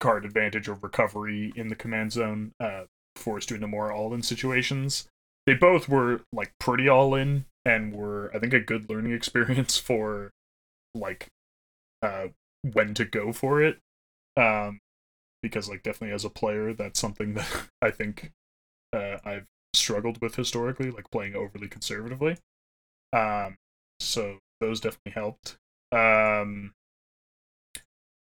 card 0.00 0.26
advantage 0.26 0.68
or 0.68 0.74
recovery 0.74 1.52
in 1.56 1.68
the 1.68 1.74
command 1.74 2.12
zone, 2.12 2.52
uh, 2.60 2.84
forced 3.16 3.50
you 3.50 3.56
into 3.56 3.66
more 3.66 3.90
all 3.90 4.12
in 4.12 4.22
situations. 4.22 5.08
They 5.46 5.54
both 5.54 5.88
were 5.88 6.22
like 6.32 6.52
pretty 6.58 6.88
all 6.88 7.14
in 7.14 7.46
and 7.64 7.94
were 7.94 8.30
I 8.34 8.38
think 8.38 8.52
a 8.52 8.60
good 8.60 8.88
learning 8.90 9.12
experience 9.12 9.78
for 9.78 10.32
like 10.94 11.28
uh 12.02 12.28
when 12.74 12.94
to 12.94 13.04
go 13.04 13.32
for 13.32 13.62
it. 13.62 13.78
Um 14.36 14.80
because 15.42 15.68
like 15.68 15.82
definitely 15.82 16.14
as 16.14 16.24
a 16.24 16.30
player 16.30 16.74
that's 16.74 17.00
something 17.00 17.34
that 17.34 17.68
I 17.82 17.90
think 17.90 18.32
uh 18.94 19.18
I've 19.24 19.46
struggled 19.74 20.20
with 20.22 20.36
historically, 20.36 20.90
like 20.90 21.10
playing 21.10 21.36
overly 21.36 21.68
conservatively. 21.68 22.38
Um 23.12 23.56
so 24.00 24.38
those 24.60 24.80
definitely 24.80 25.12
helped. 25.12 25.58
Um 25.92 26.74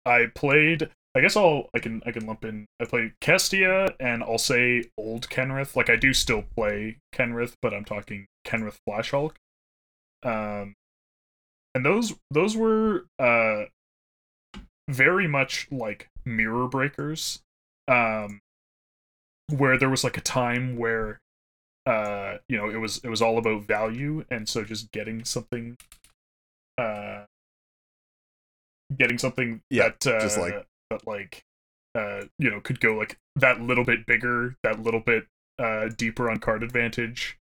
I 0.07 0.27
played 0.35 0.91
I 1.17 1.21
guess 1.23 1.35
I'll 1.35 1.71
I 1.75 1.79
can 1.79 2.03
I 2.05 2.13
can 2.13 2.27
lump 2.27 2.45
in 2.45 2.67
I 2.79 2.85
play 2.85 3.13
Kestia 3.23 3.95
and 3.99 4.23
I'll 4.23 4.37
say 4.37 4.85
old 4.99 5.31
Kenrith. 5.31 5.75
Like 5.75 5.89
I 5.89 5.97
do 5.97 6.13
still 6.13 6.43
play 6.55 6.99
Kenrith, 7.15 7.55
but 7.63 7.73
I'm 7.73 7.87
talking 7.87 8.27
Kenrith 8.47 8.77
Flash 8.87 9.13
Hulk. 9.13 9.35
Um 10.23 10.75
and 11.75 11.87
those 11.87 12.15
those 12.31 12.55
were 12.55 13.07
uh 13.19 13.65
very 14.91 15.27
much 15.27 15.69
like 15.71 16.09
mirror 16.27 16.69
breakers. 16.69 17.41
Um 17.89 18.41
where 19.49 19.79
there 19.79 19.89
was 19.89 20.05
like 20.05 20.19
a 20.19 20.21
time 20.23 20.77
where 20.77 21.19
uh 21.87 22.37
you 22.47 22.59
know 22.59 22.69
it 22.69 22.77
was 22.77 22.99
it 22.99 23.09
was 23.09 23.23
all 23.23 23.39
about 23.39 23.63
value 23.63 24.23
and 24.31 24.51
so 24.51 24.65
just 24.65 24.93
getting 24.93 25.25
something 25.25 25.79
uh 26.77 27.25
getting 28.99 29.17
something 29.17 29.63
Yeah, 29.71 29.91
that 30.01 30.07
uh, 30.07 30.21
just 30.21 30.37
like- 30.37 30.67
that 30.91 31.07
like 31.07 31.45
uh 31.95 32.23
you 32.39 32.51
know 32.51 32.61
could 32.61 32.81
go 32.81 32.95
like 32.95 33.19
that 33.37 33.61
little 33.61 33.85
bit 33.85 34.07
bigger 34.07 34.57
that 34.63 34.81
little 34.81 35.01
bit 35.01 35.27
uh 35.59 35.89
deeper 35.97 36.31
on 36.31 36.39
card 36.39 36.63
advantage. 36.63 37.39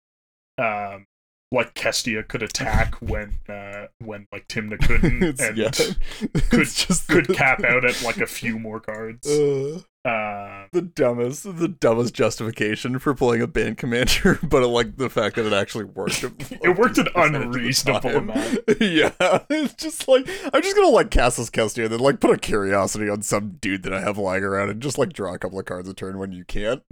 Um 0.58 1.06
like 1.52 1.74
Kestia 1.74 2.26
could 2.26 2.42
attack 2.42 2.94
when 3.00 3.34
uh 3.48 3.86
when 4.04 4.26
like 4.32 4.46
Tymna 4.48 4.78
couldn't 4.78 5.22
and 5.40 5.56
yeah. 5.56 5.70
could 6.50 6.66
just 6.66 7.08
could 7.08 7.28
cap 7.28 7.64
out 7.64 7.84
at 7.84 8.00
like 8.02 8.18
a 8.18 8.26
few 8.40 8.58
more 8.58 8.78
cards 8.80 9.26
Uh, 9.28 9.80
uh 10.04 10.66
the 10.72 10.82
dumbest, 10.82 11.42
the 11.58 11.66
dumbest 11.68 12.14
justification 12.14 13.00
for 13.00 13.12
playing 13.12 13.42
a 13.42 13.46
band 13.48 13.76
commander, 13.76 14.38
but 14.42 14.64
like 14.68 14.96
the 14.96 15.10
fact 15.10 15.34
that 15.34 15.44
it 15.46 15.52
actually 15.52 15.84
worked. 15.84 16.22
It 16.22 16.78
worked 16.78 16.96
an 16.98 17.06
50% 17.06 17.26
of 17.26 17.32
the 17.32 17.40
unreasonable 17.42 18.16
amount. 18.16 18.58
Yeah, 18.80 19.10
it's 19.50 19.74
just 19.74 20.06
like 20.06 20.28
I'm 20.52 20.62
just 20.62 20.76
gonna 20.76 20.88
like 20.88 21.10
cast 21.10 21.38
this 21.38 21.50
Kestia 21.50 21.84
and 21.84 21.92
then 21.92 22.00
like 22.00 22.20
put 22.20 22.30
a 22.30 22.38
curiosity 22.38 23.08
on 23.10 23.22
some 23.22 23.56
dude 23.60 23.82
that 23.82 23.92
I 23.92 24.00
have 24.00 24.16
lying 24.16 24.44
around 24.44 24.70
and 24.70 24.80
just 24.80 24.96
like 24.96 25.12
draw 25.12 25.34
a 25.34 25.38
couple 25.38 25.58
of 25.58 25.66
cards 25.66 25.88
a 25.88 25.94
turn 25.94 26.18
when 26.18 26.30
you 26.32 26.44
can't. 26.44 26.82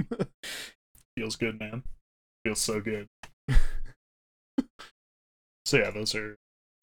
feels 1.17 1.37
good 1.37 1.59
man 1.61 1.85
feels 2.45 2.61
so 2.61 2.81
good 2.81 3.07
so 5.69 5.77
yeah 5.77 5.91
those 5.91 6.15
are 6.15 6.35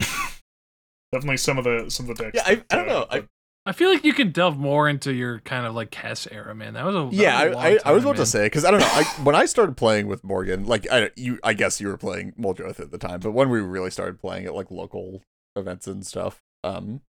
definitely 1.12 1.36
some 1.36 1.58
of 1.58 1.64
the 1.64 1.90
some 1.90 2.08
of 2.08 2.16
the 2.16 2.24
decks 2.24 2.34
Yeah, 2.36 2.42
I- 2.46 2.54
that, 2.56 2.64
I 2.70 2.76
don't 2.76 2.88
uh, 2.88 2.92
know. 2.92 3.06
I- 3.10 3.28
I 3.68 3.72
feel 3.72 3.90
like 3.90 4.04
you 4.04 4.12
can 4.12 4.30
delve 4.30 4.56
more 4.56 4.88
into 4.88 5.12
your 5.12 5.40
kind 5.40 5.66
of 5.66 5.74
like 5.74 5.90
Kess 5.90 6.28
era, 6.30 6.54
man. 6.54 6.74
That 6.74 6.84
was 6.84 6.94
a 6.94 6.98
that 7.00 7.12
yeah, 7.12 7.42
was 7.46 7.50
a 7.50 7.54
long 7.56 7.64
I, 7.64 7.68
I, 7.68 7.78
I 7.86 7.90
was 7.90 8.04
about 8.04 8.10
man. 8.12 8.20
to 8.20 8.26
say 8.26 8.44
because 8.46 8.64
I 8.64 8.70
don't 8.70 8.78
know. 8.78 8.86
I, 8.88 9.02
when 9.24 9.34
I 9.34 9.44
started 9.46 9.76
playing 9.76 10.06
with 10.06 10.22
Morgan, 10.22 10.66
like 10.66 10.86
I 10.88 11.10
you, 11.16 11.40
I 11.42 11.52
guess 11.52 11.80
you 11.80 11.88
were 11.88 11.96
playing 11.96 12.30
Muldrotha 12.38 12.78
at 12.78 12.90
the 12.92 12.98
time, 12.98 13.18
but 13.18 13.32
when 13.32 13.50
we 13.50 13.58
really 13.58 13.90
started 13.90 14.20
playing 14.20 14.46
at 14.46 14.54
like 14.54 14.70
local 14.70 15.20
events 15.56 15.88
and 15.88 16.06
stuff, 16.06 16.38
um, 16.62 17.00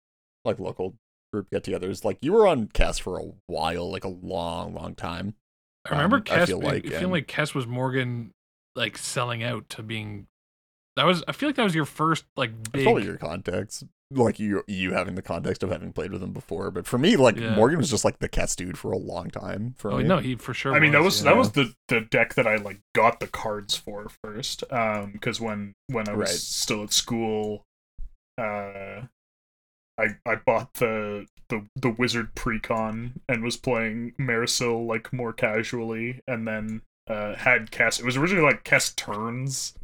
like 0.46 0.58
local 0.58 0.94
group 1.30 1.50
get-togethers, 1.50 2.06
like 2.06 2.16
you 2.22 2.32
were 2.32 2.46
on 2.46 2.68
Kess 2.68 2.98
for 2.98 3.18
a 3.20 3.24
while, 3.48 3.90
like 3.92 4.04
a 4.04 4.08
long, 4.08 4.72
long 4.72 4.94
time. 4.94 5.34
I 5.84 5.90
remember 5.90 6.16
um, 6.16 6.22
I 6.30 6.36
Kess. 6.38 6.46
feel 6.46 6.62
I 6.62 6.70
like, 6.72 6.86
feel 6.86 7.10
like 7.10 7.26
Kess 7.26 7.54
was 7.54 7.66
Morgan, 7.66 8.30
like 8.74 8.96
selling 8.96 9.42
out 9.42 9.68
to 9.68 9.82
being. 9.82 10.26
That 10.96 11.04
was. 11.06 11.22
I 11.28 11.32
feel 11.32 11.48
like 11.48 11.56
that 11.56 11.64
was 11.64 11.74
your 11.74 11.84
first 11.84 12.24
like 12.36 12.50
It's 12.58 12.68
big. 12.70 12.84
Probably 12.84 13.04
your 13.04 13.18
context, 13.18 13.84
like 14.10 14.38
you, 14.40 14.62
you 14.66 14.94
having 14.94 15.14
the 15.14 15.20
context 15.22 15.62
of 15.62 15.70
having 15.70 15.92
played 15.92 16.10
with 16.10 16.22
him 16.22 16.32
before. 16.32 16.70
But 16.70 16.86
for 16.86 16.96
me, 16.96 17.16
like 17.16 17.36
Yeah. 17.36 17.54
Morgan 17.54 17.76
was 17.78 17.90
just 17.90 18.04
like 18.04 18.18
the 18.18 18.28
Kess 18.30 18.56
dude 18.56 18.78
for 18.78 18.92
a 18.92 18.96
long 18.98 19.28
time. 19.30 19.74
For 19.76 19.92
Oh 19.92 19.98
me. 19.98 20.04
no, 20.04 20.18
he 20.18 20.36
for 20.36 20.54
sure. 20.54 20.74
I 20.74 20.78
mean, 20.80 20.92
that 20.92 21.02
was 21.02 21.22
yeah. 21.22 21.30
that 21.32 21.36
was 21.36 21.52
the 21.52 21.74
the 21.88 22.00
deck 22.00 22.34
that 22.34 22.46
I 22.46 22.56
like 22.56 22.80
got 22.94 23.20
the 23.20 23.26
cards 23.26 23.76
for 23.76 24.06
first. 24.24 24.64
Um, 24.72 25.12
because 25.12 25.40
when 25.40 25.74
when 25.88 26.08
I 26.08 26.14
was 26.14 26.30
Right. 26.30 26.38
still 26.38 26.82
at 26.84 26.92
school, 26.94 27.64
uh, 28.38 29.02
I 29.98 30.06
I 30.24 30.34
bought 30.46 30.74
the 30.74 31.26
the 31.48 31.66
the 31.76 31.90
wizard 31.90 32.34
precon 32.34 33.12
and 33.28 33.42
was 33.44 33.56
playing 33.56 34.12
Marisol 34.18 34.86
like 34.86 35.12
more 35.12 35.32
casually, 35.32 36.20
and 36.26 36.46
then 36.48 36.82
uh 37.08 37.34
had 37.36 37.70
Kess. 37.70 37.98
It 38.00 38.04
was 38.04 38.16
originally 38.16 38.44
like 38.46 38.64
Kess 38.64 38.94
turns. 38.96 39.74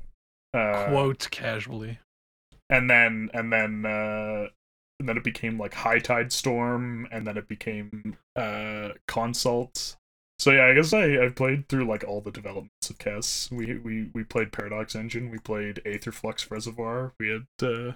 Uh, 0.55 0.87
quote 0.89 1.29
casually. 1.31 1.99
and 2.69 2.91
then 2.91 3.31
and 3.33 3.53
then 3.53 3.87
uh 3.87 4.47
and 5.01 5.09
then 5.09 5.17
it 5.17 5.25
became 5.25 5.59
like 5.59 5.75
high 5.75 5.99
tide 5.99 6.33
storm 6.33 7.09
and 7.11 7.27
then 7.27 7.37
it 7.37 7.49
became 7.49 8.17
uh 8.37 8.91
consult 9.09 9.97
so 10.39 10.51
yeah 10.53 10.67
i 10.67 10.75
guess 10.75 10.93
i 10.93 11.25
i 11.25 11.29
played 11.29 11.69
through 11.69 11.85
like 11.87 12.05
all 12.07 12.21
the 12.21 12.31
developments 12.31 12.91
of 12.91 12.99
Kess. 12.99 13.51
we 13.51 13.79
we 13.79 14.11
we 14.15 14.23
played 14.25 14.53
paradox 14.53 14.95
engine 14.95 15.31
we 15.31 15.39
played 15.39 15.81
aetherflux 15.87 16.51
reservoir 16.51 17.13
we 17.19 17.29
had 17.31 17.47
uh 17.67 17.93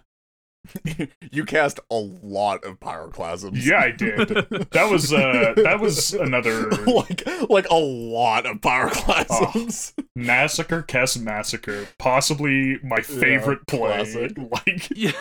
you 1.33 1.45
cast 1.45 1.81
a 1.91 1.97
lot 2.23 2.65
of 2.65 2.79
pyroclasms. 2.81 3.65
yeah 3.65 3.79
i 3.81 3.91
did 3.91 4.29
that 4.71 4.89
was 4.91 5.13
uh 5.13 5.53
that 5.57 5.79
was 5.81 6.13
another 6.27 6.71
like 6.87 7.27
like 7.51 7.69
a 7.71 7.75
lot 7.77 8.47
of 8.47 8.61
pyroclasms. 8.61 9.93
massacre 10.15 10.83
cast 10.83 11.19
massacre 11.21 11.87
possibly 11.99 12.79
my 12.83 13.01
favorite 13.01 13.67
play 13.67 13.79
classic. 14.05 14.37
like 14.67 14.89
Yeah. 14.95 15.13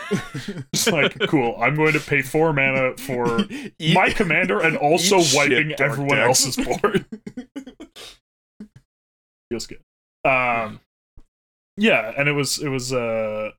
it's 0.72 0.86
like 0.88 1.18
cool 1.28 1.56
i'm 1.60 1.74
going 1.76 1.92
to 1.92 2.00
pay 2.00 2.22
four 2.22 2.52
mana 2.52 2.96
for 2.96 3.40
Eat- 3.78 3.94
my 3.94 4.10
commander 4.10 4.60
and 4.60 4.76
also 4.76 5.18
eat 5.18 5.24
shit, 5.24 5.36
wiping 5.50 5.72
everyone 5.80 6.16
Dex. 6.16 6.26
else's 6.46 6.56
board. 6.56 7.04
Feels 9.50 9.66
good. 9.66 9.80
Um, 10.24 10.80
yeah, 11.76 12.12
and 12.16 12.28
it 12.28 12.32
was 12.32 12.58
it 12.58 12.68
was 12.68 12.92
uh, 12.92 13.50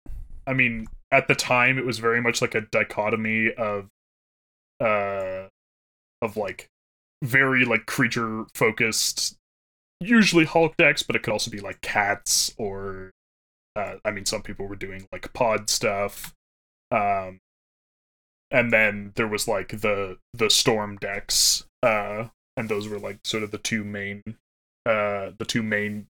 I 0.45 0.53
mean, 0.53 0.87
at 1.17 1.27
the 1.27 1.35
time 1.35 1.77
it 1.77 1.85
was 1.85 1.99
very 1.99 2.21
much 2.21 2.41
like 2.41 2.55
a 2.55 2.61
dichotomy 2.61 3.51
of 3.53 3.87
uh, 4.79 5.47
of 6.21 6.37
like 6.37 6.69
very 7.23 7.65
like 7.65 7.85
creature 7.87 8.45
focused, 8.53 9.35
usually 9.99 10.45
Hulk 10.45 10.77
decks, 10.77 11.03
but 11.03 11.15
it 11.15 11.23
could 11.23 11.33
also 11.33 11.49
be 11.49 11.59
like 11.59 11.81
cats 11.81 12.53
or 12.57 13.11
uh, 13.75 13.95
I 14.05 14.11
mean, 14.11 14.25
some 14.25 14.41
people 14.41 14.67
were 14.67 14.75
doing 14.75 15.07
like 15.11 15.33
pod 15.33 15.69
stuff. 15.69 16.33
Um, 16.91 17.39
and 18.51 18.71
then 18.71 19.11
there 19.15 19.27
was 19.27 19.47
like 19.47 19.81
the 19.81 20.17
the 20.33 20.49
storm 20.49 20.97
decks 20.97 21.65
uh 21.83 22.27
and 22.55 22.69
those 22.69 22.87
were 22.87 22.99
like 22.99 23.19
sort 23.23 23.43
of 23.43 23.51
the 23.51 23.57
two 23.57 23.83
main 23.83 24.23
uh 24.85 25.31
the 25.37 25.45
two 25.45 25.63
main 25.63 26.07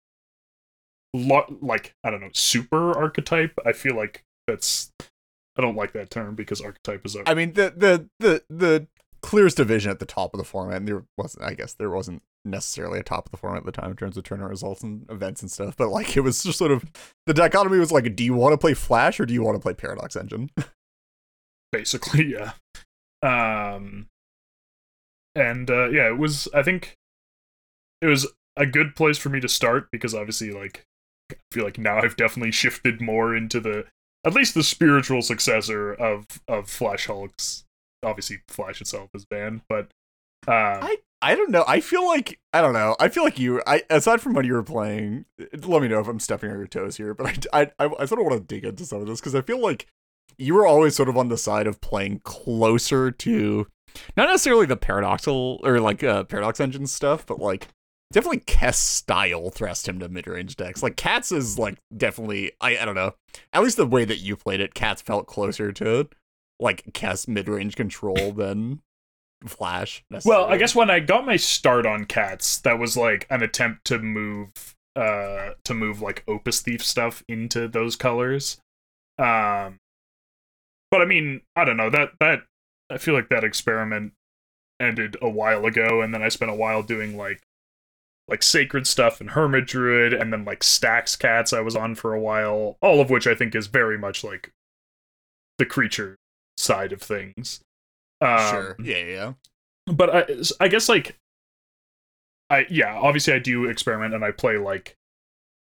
lo- 1.14 1.58
like 1.60 1.94
i 2.02 2.10
don't 2.10 2.20
know 2.20 2.30
super 2.32 2.96
archetype 2.96 3.52
i 3.64 3.72
feel 3.72 3.94
like 3.94 4.22
that's 4.46 4.92
i 5.56 5.62
don't 5.62 5.76
like 5.76 5.92
that 5.92 6.10
term 6.10 6.34
because 6.34 6.60
archetype 6.60 7.04
is 7.04 7.16
I 7.26 7.34
mean 7.34 7.52
the 7.54 7.72
the 7.76 8.08
the 8.20 8.42
the 8.48 8.86
clearest 9.24 9.56
division 9.56 9.90
at 9.90 10.00
the 10.00 10.06
top 10.06 10.34
of 10.34 10.38
the 10.38 10.44
format. 10.44 10.76
And 10.76 10.88
there 10.88 11.04
wasn't. 11.16 11.44
I 11.44 11.54
guess 11.54 11.72
there 11.72 11.88
wasn't 11.88 12.22
necessarily 12.44 13.00
a 13.00 13.02
top 13.02 13.24
of 13.24 13.30
the 13.30 13.38
format 13.38 13.60
at 13.60 13.64
the 13.64 13.72
time 13.72 13.90
in 13.90 13.96
terms 13.96 14.18
of 14.18 14.24
tournament 14.24 14.50
results 14.50 14.82
and 14.82 15.10
events 15.10 15.40
and 15.40 15.50
stuff. 15.50 15.76
But 15.78 15.88
like 15.88 16.14
it 16.14 16.20
was 16.20 16.42
just 16.42 16.58
sort 16.58 16.70
of 16.70 16.84
the 17.26 17.32
dichotomy 17.32 17.78
was 17.78 17.90
like, 17.90 18.14
do 18.14 18.22
you 18.22 18.34
want 18.34 18.52
to 18.52 18.58
play 18.58 18.74
Flash 18.74 19.18
or 19.18 19.24
do 19.24 19.32
you 19.32 19.42
want 19.42 19.56
to 19.56 19.60
play 19.60 19.72
Paradox 19.72 20.14
Engine? 20.14 20.50
basically 21.72 22.24
yeah 22.32 22.52
um 23.22 24.06
and 25.34 25.68
uh 25.68 25.88
yeah 25.88 26.06
it 26.06 26.16
was 26.16 26.46
i 26.54 26.62
think 26.62 26.94
it 28.00 28.06
was 28.06 28.28
a 28.56 28.64
good 28.64 28.94
place 28.94 29.18
for 29.18 29.28
me 29.28 29.40
to 29.40 29.48
start 29.48 29.90
because 29.90 30.14
obviously 30.14 30.52
like 30.52 30.84
i 31.32 31.36
feel 31.50 31.64
like 31.64 31.76
now 31.76 31.98
i've 31.98 32.14
definitely 32.14 32.52
shifted 32.52 33.00
more 33.00 33.34
into 33.34 33.58
the 33.58 33.84
at 34.24 34.34
least 34.34 34.54
the 34.54 34.62
spiritual 34.62 35.22
successor 35.22 35.92
of 35.92 36.26
of 36.48 36.68
flash 36.68 37.06
hulks 37.06 37.64
obviously 38.02 38.38
flash 38.48 38.80
itself 38.80 39.10
is 39.14 39.24
banned 39.24 39.62
but 39.68 39.88
uh 40.46 40.78
I 40.82 40.96
I 41.24 41.34
don't 41.36 41.50
know. 41.50 41.64
I 41.66 41.80
feel 41.80 42.06
like 42.06 42.38
I 42.52 42.60
don't 42.60 42.74
know. 42.74 42.96
I 43.00 43.08
feel 43.08 43.24
like 43.24 43.38
you. 43.38 43.62
I 43.66 43.82
aside 43.88 44.20
from 44.20 44.34
when 44.34 44.44
you 44.44 44.52
were 44.52 44.62
playing, 44.62 45.24
let 45.62 45.80
me 45.80 45.88
know 45.88 45.98
if 45.98 46.06
I'm 46.06 46.20
stepping 46.20 46.50
on 46.50 46.58
your 46.58 46.66
toes 46.66 46.98
here. 46.98 47.14
But 47.14 47.46
I 47.50 47.70
I 47.80 47.90
I, 47.98 48.04
sort 48.04 48.20
of 48.20 48.26
want 48.26 48.46
to 48.46 48.54
dig 48.54 48.66
into 48.66 48.84
some 48.84 49.00
of 49.00 49.06
this 49.06 49.20
because 49.20 49.34
I 49.34 49.40
feel 49.40 49.58
like 49.58 49.86
you 50.36 50.52
were 50.52 50.66
always 50.66 50.94
sort 50.94 51.08
of 51.08 51.16
on 51.16 51.28
the 51.28 51.38
side 51.38 51.66
of 51.66 51.80
playing 51.80 52.20
closer 52.24 53.10
to 53.10 53.66
not 54.18 54.28
necessarily 54.28 54.66
the 54.66 54.76
paradoxal 54.76 55.60
or 55.64 55.80
like 55.80 56.04
uh, 56.04 56.24
paradox 56.24 56.60
engine 56.60 56.86
stuff, 56.86 57.24
but 57.24 57.38
like 57.38 57.68
definitely 58.14 58.40
Kess 58.40 58.76
style 58.76 59.50
Thrasios 59.50 59.92
Tymna 59.92 60.08
mid 60.08 60.26
range 60.26 60.56
decks. 60.56 60.82
Like 60.82 60.96
Cats 60.96 61.32
is 61.32 61.58
like 61.58 61.78
definitely 61.94 62.52
I 62.60 62.78
I 62.78 62.84
don't 62.84 62.94
know. 62.94 63.14
At 63.52 63.62
least 63.62 63.76
the 63.76 63.86
way 63.86 64.04
that 64.04 64.18
you 64.18 64.36
played 64.36 64.60
it, 64.60 64.72
Cats 64.72 65.02
felt 65.02 65.26
closer 65.26 65.72
to 65.72 66.08
like 66.60 66.84
Kess 66.92 67.28
mid 67.28 67.48
range 67.48 67.76
control 67.76 68.32
than 68.36 68.80
Flash. 69.44 70.04
Well, 70.24 70.46
I 70.46 70.56
guess 70.56 70.74
when 70.74 70.88
I 70.88 71.00
got 71.00 71.26
my 71.26 71.36
start 71.36 71.84
on 71.84 72.06
cats, 72.06 72.58
that 72.60 72.78
was 72.78 72.96
like 72.96 73.26
an 73.28 73.42
attempt 73.42 73.84
to 73.86 73.98
move 73.98 74.74
uh 74.96 75.50
to 75.64 75.74
move 75.74 76.00
like 76.00 76.22
Opus 76.28 76.60
Thief 76.60 76.82
stuff 76.82 77.22
into 77.28 77.68
those 77.68 77.96
colors. 77.96 78.58
Um 79.18 79.80
but 80.90 81.02
I 81.02 81.04
mean, 81.04 81.40
I 81.56 81.64
don't 81.64 81.76
know, 81.76 81.90
that 81.90 82.12
that 82.20 82.44
I 82.88 82.98
feel 82.98 83.14
like 83.14 83.28
that 83.30 83.42
experiment 83.42 84.12
ended 84.80 85.16
a 85.20 85.28
while 85.28 85.66
ago 85.66 86.00
and 86.00 86.14
then 86.14 86.22
I 86.22 86.28
spent 86.28 86.50
a 86.50 86.54
while 86.54 86.82
doing 86.82 87.16
like 87.16 87.42
like 88.28 88.42
sacred 88.42 88.86
stuff 88.86 89.20
and 89.20 89.30
hermit 89.30 89.66
druid 89.66 90.12
and 90.14 90.32
then 90.32 90.44
like 90.44 90.62
stacks 90.62 91.14
cats 91.16 91.52
I 91.52 91.60
was 91.60 91.76
on 91.76 91.94
for 91.94 92.14
a 92.14 92.20
while, 92.20 92.76
all 92.80 93.00
of 93.00 93.10
which 93.10 93.26
I 93.26 93.34
think 93.34 93.54
is 93.54 93.66
very 93.66 93.98
much 93.98 94.24
like 94.24 94.50
the 95.58 95.66
creature 95.66 96.16
side 96.56 96.92
of 96.92 97.02
things. 97.02 97.60
Um, 98.20 98.50
sure. 98.50 98.76
Yeah, 98.82 99.04
yeah, 99.04 99.32
but 99.86 100.14
I, 100.14 100.24
I 100.60 100.68
guess 100.68 100.88
like 100.88 101.16
I 102.50 102.66
yeah, 102.70 102.94
obviously 102.94 103.34
I 103.34 103.38
do 103.38 103.66
experiment 103.66 104.14
and 104.14 104.24
I 104.24 104.30
play 104.30 104.56
like 104.56 104.96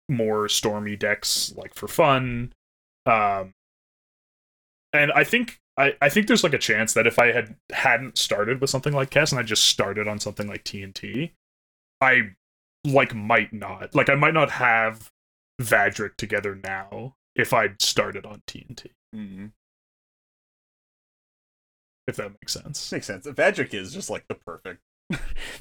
more 0.07 0.47
stormy 0.47 0.95
decks 0.95 1.53
like 1.55 1.73
for 1.73 1.87
fun. 1.87 2.53
Um 3.05 3.53
and 4.93 5.11
I 5.11 5.23
think 5.23 5.59
I, 5.77 5.95
I 6.01 6.09
think 6.09 6.27
there's 6.27 6.43
like 6.43 6.53
a 6.53 6.59
chance 6.59 6.93
that 6.93 7.07
if 7.07 7.19
I 7.19 7.31
had 7.31 7.55
hadn't 7.71 8.17
started 8.17 8.61
with 8.61 8.69
something 8.69 8.93
like 8.93 9.09
Kess 9.09 9.31
and 9.31 9.39
I 9.39 9.43
just 9.43 9.65
started 9.65 10.07
on 10.07 10.19
something 10.19 10.47
like 10.47 10.63
TNT, 10.63 11.31
I 12.01 12.31
like 12.85 13.13
might 13.15 13.51
not 13.53 13.95
like 13.95 14.09
I 14.09 14.15
might 14.15 14.33
not 14.33 14.51
have 14.51 15.09
Vadrik 15.61 16.15
together 16.17 16.55
now 16.55 17.15
if 17.35 17.53
I'd 17.53 17.81
started 17.81 18.25
on 18.25 18.41
TNT. 18.47 18.87
Mm-hmm. 19.15 19.45
If 22.07 22.17
that 22.17 22.31
makes 22.41 22.53
sense. 22.53 22.91
Makes 22.91 23.07
sense. 23.07 23.25
Vadrik 23.25 23.73
is 23.73 23.93
just 23.93 24.09
like 24.09 24.27
the 24.27 24.35
perfect. 24.35 24.81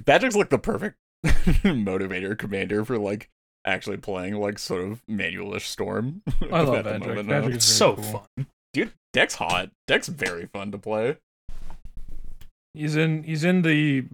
Vadrik's 0.04 0.36
like 0.36 0.50
the 0.50 0.58
perfect 0.58 0.96
motivator 1.24 2.36
commander 2.36 2.84
for 2.84 2.98
like 2.98 3.30
actually 3.64 3.96
playing 3.96 4.34
like 4.34 4.58
sort 4.58 4.82
of 4.82 5.02
manualish 5.06 5.62
storm. 5.62 6.22
I 6.52 6.60
love 6.60 6.74
at 6.74 6.84
the 6.84 6.90
Vadrik. 6.90 7.06
moment 7.06 7.28
now. 7.28 7.40
Vadrik 7.42 7.54
It's 7.54 7.66
is 7.66 7.74
so 7.76 7.94
cool. 7.94 8.04
fun. 8.36 8.46
Dude, 8.74 8.92
deck's 9.14 9.36
hot. 9.36 9.70
Deck's 9.86 10.08
very 10.08 10.46
fun 10.46 10.70
to 10.72 10.78
play. 10.78 11.16
He's 12.74 12.96
in 12.96 13.22
he's 13.22 13.44
in 13.44 13.62
the 13.62 14.04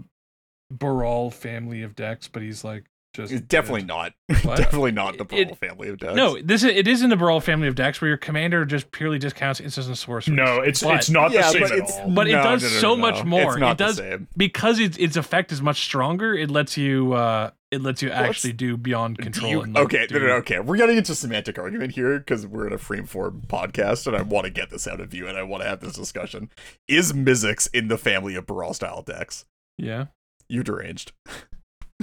Baral 0.71 1.31
family 1.31 1.83
of 1.83 1.95
decks, 1.97 2.29
but 2.29 2.43
he's 2.43 2.63
like 2.65 2.85
just 3.13 3.33
It's 3.33 3.43
definitely 3.43 3.81
good. 3.81 3.89
not. 3.89 4.13
Definitely 4.29 4.93
not 4.93 5.19
the 5.19 5.27
It- 5.35 5.57
family 5.59 5.89
of 5.89 5.99
decks. 5.99 6.15
No, 6.15 6.41
this 6.41 6.63
is, 6.63 6.71
it 6.71 6.87
is 6.87 7.03
in 7.03 7.11
the 7.11 7.17
Baral 7.17 7.41
family 7.41 7.67
of 7.67 7.75
decks 7.75 8.01
where 8.01 8.07
your 8.07 8.17
commander 8.17 8.65
just 8.65 8.93
purely 8.93 9.19
discounts 9.19 9.59
instants 9.59 9.89
and 9.89 9.99
sorceries. 9.99 10.37
No, 10.37 10.61
it's 10.61 10.81
But- 10.85 10.95
it's 10.95 11.11
not 11.11 11.33
yeah, 11.33 11.43
the 11.43 11.49
same 11.51 11.61
but 11.63 11.73
at 11.73 11.79
it's 11.79 11.93
all. 11.99 12.11
But 12.11 12.29
it 12.29 12.33
no, 12.35 12.43
does 12.45 12.63
no, 12.63 12.69
no, 12.69 12.75
so 12.77 12.89
no, 12.95 12.97
much 13.01 13.25
more. 13.25 13.51
It's 13.55 13.59
not 13.59 13.73
It 13.73 13.79
does- 13.79 13.97
the 13.97 14.03
same. 14.03 14.29
because 14.37 14.79
its 14.79 14.97
its 14.99 15.17
effect 15.17 15.51
is 15.51 15.61
much 15.61 15.81
stronger. 15.83 16.35
It 16.35 16.53
lets 16.53 16.77
you 16.77 17.13
uh 17.15 17.51
it 17.73 17.83
lets 17.83 18.01
you 18.01 18.11
actually 18.11 18.53
do 18.53 18.77
beyond 18.77 19.17
Do 19.17 19.25
control. 19.25 19.51
you- 19.51 19.61
and, 19.63 19.75
like, 19.75 19.85
okay, 19.87 20.07
do- 20.07 20.21
no, 20.21 20.27
no, 20.27 20.33
okay. 20.35 20.61
We're 20.61 20.77
getting 20.77 20.97
into 20.97 21.17
semantic 21.17 21.59
argument 21.59 21.93
here 21.93 22.17
because 22.21 22.47
we're 22.47 22.69
in 22.69 22.73
a 22.73 22.79
frame 22.79 23.09
freeform 23.09 23.45
podcast, 23.49 24.07
and 24.07 24.15
I 24.17 24.23
want 24.23 24.45
to 24.45 24.51
get 24.53 24.71
this 24.71 24.87
out 24.87 25.01
of 25.01 25.13
you, 25.15 25.27
and 25.27 25.37
I 25.37 25.43
want 25.43 25.65
to 25.65 25.69
have 25.69 25.81
this 25.81 25.95
discussion. 25.95 26.49
Is 26.87 27.13
Mizzix 27.13 27.69
in 27.75 27.89
the 27.89 27.99
family 27.99 28.37
of 28.37 28.47
Baral 28.47 28.73
style 28.73 29.03
decks? 29.03 29.47
Yeah. 29.79 30.07
You 30.51 30.63
deranged. 30.63 31.13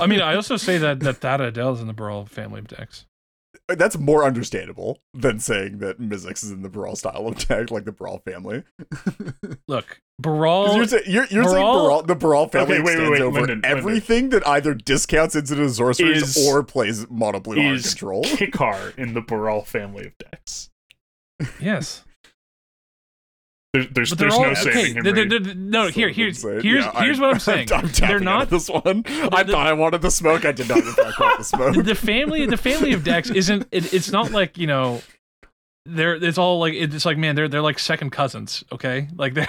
I 0.00 0.06
mean, 0.06 0.20
I 0.20 0.34
also 0.34 0.56
say 0.56 0.78
that 0.78 1.00
that 1.00 1.16
Thada 1.20 1.44
Adel 1.48 1.74
is 1.74 1.80
in 1.80 1.86
the 1.86 1.92
Baral 1.92 2.24
family 2.26 2.60
of 2.60 2.68
decks. 2.68 3.06
Uh, 3.68 3.74
that's 3.74 3.98
more 3.98 4.24
understandable 4.24 4.98
than 5.12 5.38
saying 5.38 5.78
that 5.78 6.00
Mizzix 6.00 6.42
is 6.44 6.50
in 6.50 6.62
the 6.62 6.68
Baral 6.68 6.96
style 6.96 7.26
of 7.26 7.36
deck, 7.46 7.70
like 7.70 7.84
the 7.84 7.92
Baral 7.92 8.18
family. 8.24 8.62
Look, 9.68 9.86
'Cause 9.88 9.96
Baral. 10.20 10.76
you're, 10.76 10.86
say- 10.86 11.02
you're, 11.06 11.26
you're 11.26 11.44
saying 11.44 11.54
Baral- 11.54 11.82
Baral, 11.84 12.02
the 12.02 12.14
Baral 12.14 12.48
family 12.48 12.74
Okay, 12.76 12.82
wait, 12.82 12.84
wait, 12.84 12.92
extends 12.92 13.10
wait, 13.10 13.20
over 13.22 13.40
Lyndon, 13.40 13.60
Lyndon. 13.62 13.78
everything 13.78 14.28
that 14.30 14.46
either 14.46 14.74
discounts 14.74 15.36
incident 15.36 15.70
sorceries 15.72 16.36
Is- 16.36 16.48
or 16.48 16.62
plays 16.62 17.08
mono 17.10 17.38
blue 17.40 17.60
hard 17.60 17.76
is 17.76 17.88
control. 17.94 18.24
Kykar 18.24 18.96
in 18.96 19.14
the 19.14 19.20
Baral 19.20 19.62
family 19.64 20.06
of 20.06 20.16
decks. 20.18 20.70
Yes. 21.60 22.04
There, 23.72 23.84
there's 23.84 24.10
there's 24.10 24.34
all 24.34 24.42
no 24.42 24.48
okay. 24.50 24.72
saving 24.72 24.94
him. 24.96 25.04
they're- 25.04 25.12
they're- 25.12 25.38
they're- 25.40 25.54
no, 25.54 25.86
So 25.86 25.92
here, 25.92 26.08
here's 26.08 26.42
here's 26.42 26.64
Yeah, 26.64 27.00
here's 27.02 27.20
what 27.20 27.34
I'm 27.34 27.38
saying. 27.38 27.68
I'm 27.72 27.88
tapping 27.88 28.08
they're 28.08 28.18
not 28.20 28.50
this 28.50 28.68
one. 28.68 29.04
I 29.06 29.44
thought 29.44 29.66
I 29.68 29.72
wanted 29.74 30.02
the 30.02 30.10
smoke. 30.10 30.44
I 30.44 30.50
did 30.52 30.68
not 30.68 30.78
in 30.78 30.92
fact 30.92 31.20
want 31.20 31.38
the 31.38 31.44
smoke. 31.74 31.84
the 31.84 31.94
family. 31.94 32.46
The 32.46 32.56
family 32.56 32.92
of 32.94 33.04
Dex 33.04 33.30
isn't. 33.30 33.68
It, 33.70 33.94
it's 33.94 34.10
not 34.10 34.32
like 34.32 34.58
you 34.58 34.66
know. 34.66 35.02
They're. 35.86 36.14
It's 36.16 36.36
all 36.38 36.58
like 36.58 36.74
it's 36.74 37.04
like 37.06 37.16
man. 37.16 37.36
They're 37.36 37.48
they're 37.48 37.62
like 37.62 37.78
second 37.78 38.10
cousins. 38.10 38.64
Okay, 38.72 39.08
like 39.16 39.34
they're 39.34 39.48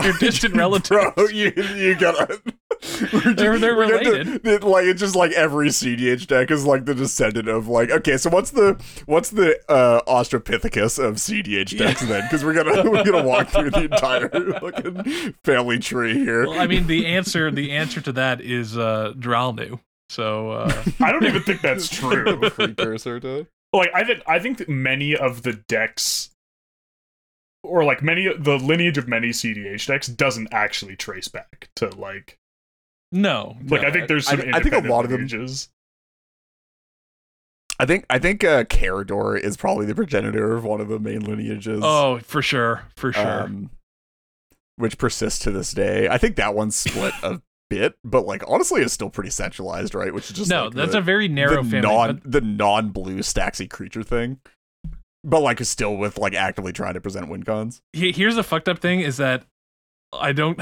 they're 0.00 0.12
distant 0.20 0.54
relatives. 0.54 0.88
Bro, 1.14 1.26
you 1.32 1.52
you 1.76 1.94
gotta. 1.94 2.40
we're 3.12 3.34
They're- 3.34 3.58
they're 3.58 3.76
we're 3.76 3.88
gonna- 3.88 4.10
related. 4.10 4.46
it- 4.46 4.64
like 4.64 4.84
it's 4.86 5.00
just 5.00 5.14
like 5.14 5.32
every 5.32 5.68
CDH 5.68 6.26
deck 6.26 6.50
is 6.50 6.64
like 6.66 6.84
the 6.84 6.94
descendant 6.94 7.48
of 7.48 7.68
like 7.68 7.90
okay, 7.90 8.16
so 8.16 8.30
what's 8.30 8.50
the 8.50 8.82
what's 9.06 9.30
the 9.30 9.58
uh 9.70 10.00
Australopithecus 10.08 10.98
of 11.02 11.16
CDH 11.16 11.76
decks 11.78 12.02
then? 12.02 12.22
Because 12.22 12.44
we're 12.44 12.54
gonna 12.54 12.88
we're 12.90 13.04
gonna 13.04 13.26
walk 13.26 13.48
through 13.48 13.70
the 13.70 13.84
entire 13.84 14.28
fucking 14.28 15.34
family 15.44 15.78
tree 15.78 16.14
here. 16.14 16.46
Well, 16.48 16.58
I 16.60 16.66
mean, 16.66 16.86
the 16.86 17.06
answer 17.06 17.50
the 17.50 17.72
answer 17.72 18.00
to 18.00 18.12
that 18.12 18.40
is 18.40 18.76
uh 18.76 19.12
Dralnu. 19.16 19.78
So 20.08 20.50
uh, 20.50 20.82
I 21.00 21.10
don't 21.10 21.24
even 21.24 21.42
think 21.42 21.62
that's 21.62 21.88
true. 21.88 22.38
Precursor 22.50 23.18
to 23.20 23.46
like 23.72 23.88
I 23.94 24.04
think 24.04 24.22
I 24.26 24.38
think 24.40 24.58
that 24.58 24.68
many 24.68 25.16
of 25.16 25.42
the 25.42 25.54
decks 25.68 26.28
or 27.62 27.84
like 27.84 28.02
many 28.02 28.28
the 28.36 28.56
lineage 28.58 28.98
of 28.98 29.06
many 29.08 29.28
CDH 29.30 29.86
decks 29.86 30.06
doesn't 30.08 30.48
actually 30.52 30.96
trace 30.96 31.28
back 31.28 31.68
to 31.76 31.88
like 31.90 32.38
no, 33.12 33.56
like 33.68 33.82
No, 33.82 33.88
I 33.88 33.90
think 33.92 34.08
there's 34.08 34.26
I- 34.28 34.30
some 34.30 34.40
I 34.40 34.42
think 34.42 34.54
a 34.54 34.56
independent 34.78 34.90
lot 34.90 35.04
of 35.04 35.10
them- 35.10 35.20
lineages. 35.20 35.68
I 37.78 37.86
think 37.86 38.04
I 38.08 38.18
think 38.18 38.44
uh 38.44 38.64
Karador 38.64 39.38
is 39.38 39.56
probably 39.56 39.86
the 39.86 39.94
progenitor 39.94 40.54
of 40.54 40.64
one 40.64 40.80
of 40.80 40.88
the 40.88 40.98
main 41.00 41.20
lineages. 41.20 41.80
Oh, 41.82 42.20
for 42.20 42.42
sure, 42.42 42.84
for 42.96 43.12
sure. 43.12 43.42
um, 43.42 43.70
which 44.76 44.98
persists 44.98 45.38
to 45.40 45.50
this 45.50 45.72
day. 45.72 46.08
I 46.08 46.16
think 46.18 46.36
that 46.36 46.54
one's 46.54 46.76
split 46.76 47.14
a 47.22 47.40
bit, 47.70 47.96
but 48.04 48.24
like 48.26 48.44
honestly, 48.46 48.82
it's 48.82 48.92
still 48.92 49.10
pretty 49.10 49.30
centralized, 49.30 49.94
right? 49.94 50.14
Which 50.14 50.30
is 50.30 50.36
just 50.36 50.50
no, 50.50 50.66
like, 50.66 50.74
that's 50.74 50.92
the, 50.92 50.98
a 50.98 51.02
very 51.02 51.28
narrow 51.28 51.62
the 51.62 51.70
family. 51.70 51.88
non 51.88 52.16
but- 52.22 52.30
the 52.32 52.40
non 52.40 52.90
blue 52.90 53.18
Staxy 53.18 53.68
creature 53.68 54.02
thing, 54.04 54.38
but 55.24 55.40
like 55.40 55.62
still 55.64 55.96
with 55.96 56.18
like 56.18 56.34
actively 56.34 56.72
trying 56.72 56.94
to 56.94 57.00
present 57.00 57.28
win 57.28 57.42
cons. 57.42 57.82
here's 57.92 58.36
the 58.36 58.42
fucked 58.42 58.68
up 58.68 58.78
thing 58.78 59.00
is 59.00 59.16
that 59.18 59.44
I 60.12 60.32
don't 60.32 60.60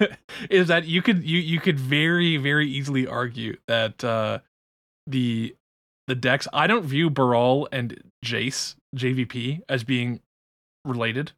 is 0.50 0.68
that 0.68 0.86
you 0.86 1.02
could 1.02 1.24
you 1.24 1.38
you 1.38 1.60
could 1.60 1.78
very 1.78 2.36
very 2.36 2.68
easily 2.68 3.06
argue 3.06 3.56
that 3.66 4.02
uh 4.04 4.40
the 5.06 5.54
the 6.06 6.14
decks 6.14 6.46
I 6.52 6.66
don't 6.66 6.84
view 6.84 7.10
Baral 7.10 7.68
and 7.72 8.10
Jace 8.24 8.76
JVP 8.94 9.60
as 9.68 9.84
being 9.84 10.20
related, 10.84 11.32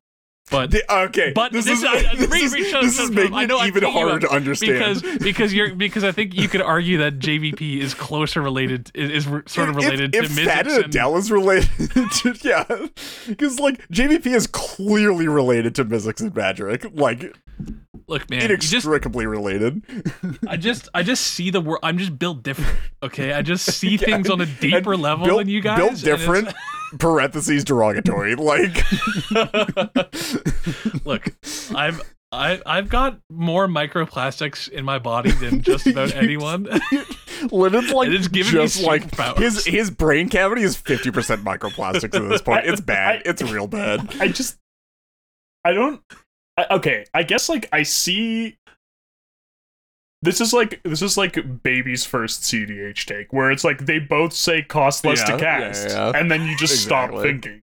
but 0.50 0.70
The- 0.70 0.92
okay, 1.06 1.32
But 1.34 1.52
this, 1.52 1.64
this- 1.66 1.78
is 1.78 1.84
I- 1.84 2.14
this, 2.16 2.42
is, 2.42 2.52
this 2.52 2.98
is 2.98 3.10
making 3.10 3.34
I 3.34 3.46
know 3.46 3.62
it 3.62 3.68
even 3.68 3.84
harder 3.84 4.20
to 4.20 4.30
understand 4.30 5.00
because 5.00 5.18
because 5.18 5.54
you're 5.54 5.74
because 5.74 6.04
I 6.04 6.12
think 6.12 6.34
you 6.34 6.48
could 6.48 6.62
argue 6.62 6.98
that 6.98 7.18
JVP 7.18 7.78
is 7.80 7.94
closer 7.94 8.40
related 8.40 8.90
is, 8.94 9.10
is 9.10 9.24
sort 9.46 9.68
of 9.68 9.76
related 9.76 10.14
if, 10.14 10.26
to 10.26 10.32
if 10.32 10.38
Mizzix 10.38 10.44
Thad 10.46 10.66
and 10.66 10.84
Adele 10.86 11.16
is 11.16 11.30
related 11.30 11.90
to 11.90 12.34
yeah, 12.42 12.64
because 13.26 13.58
like 13.60 13.86
JVP 13.88 14.26
is 14.26 14.46
clearly 14.46 15.28
related 15.28 15.74
to 15.76 15.84
Mizzix 15.84 16.20
and 16.20 16.34
Magic, 16.34 16.86
like 16.94 17.34
Look, 18.06 18.30
man, 18.30 18.40
you 18.40 18.56
just 18.56 18.72
inextricably 18.72 19.26
related. 19.26 19.82
I 20.48 20.56
just 20.56 20.88
I 20.94 21.02
just 21.02 21.26
see 21.26 21.50
the 21.50 21.60
world. 21.60 21.80
I'm 21.82 21.98
just 21.98 22.18
built 22.18 22.42
different. 22.42 22.74
Okay, 23.02 23.32
I 23.34 23.42
just 23.42 23.70
see 23.78 23.96
Yeah, 23.96 23.98
things 23.98 24.30
on 24.30 24.40
a 24.40 24.46
deeper 24.46 24.96
level 24.96 25.26
built, 25.26 25.38
than 25.40 25.48
you 25.48 25.60
guys. 25.60 25.78
Built 25.78 26.00
different. 26.02 26.48
Parentheses 26.98 27.64
derogatory. 27.64 28.34
Like 28.34 28.84
Look, 31.04 31.34
I've 31.74 32.00
I 32.30 32.60
I've 32.66 32.88
got 32.88 33.20
more 33.30 33.66
microplastics 33.66 34.68
in 34.68 34.84
my 34.84 34.98
body 34.98 35.30
than 35.32 35.62
just 35.62 35.86
about 35.86 36.14
anyone. 36.16 36.68
Lyndon's 37.50 37.90
like 37.92 38.08
it's 38.10 38.28
giving 38.28 38.52
me 38.54 38.60
just 38.66 38.82
like 38.82 39.10
superpowers. 39.10 39.38
his 39.38 39.64
his 39.66 39.90
brain 39.90 40.28
cavity 40.28 40.62
is 40.62 40.76
fifty 40.76 41.10
percent 41.10 41.44
microplastics 41.44 42.14
at 42.14 42.28
this 42.28 42.42
point. 42.42 42.66
It's 42.66 42.80
bad. 42.80 43.18
I- 43.24 43.30
It's 43.30 43.42
real 43.42 43.66
bad. 43.66 44.14
I 44.20 44.28
just 44.28 44.58
I 45.64 45.72
don't 45.72 46.02
I, 46.58 46.66
okay, 46.72 47.06
I 47.14 47.22
guess 47.22 47.48
like 47.48 47.68
I 47.72 47.82
see 47.84 48.57
this 50.22 50.40
is 50.40 50.52
like 50.52 50.80
this 50.82 51.00
is 51.02 51.16
like 51.16 51.62
baby's 51.62 52.04
first 52.04 52.42
CDH 52.42 53.04
take 53.06 53.32
where 53.32 53.50
it's 53.50 53.64
like 53.64 53.86
they 53.86 53.98
both 53.98 54.32
say 54.32 54.62
cost 54.62 55.04
less 55.04 55.20
Yeah, 55.20 55.36
to 55.36 55.38
cast 55.38 55.88
yeah. 55.90 56.12
and 56.14 56.30
then 56.30 56.46
you 56.46 56.56
just 56.56 56.82
stop 56.82 57.10
thinking. 57.22 57.62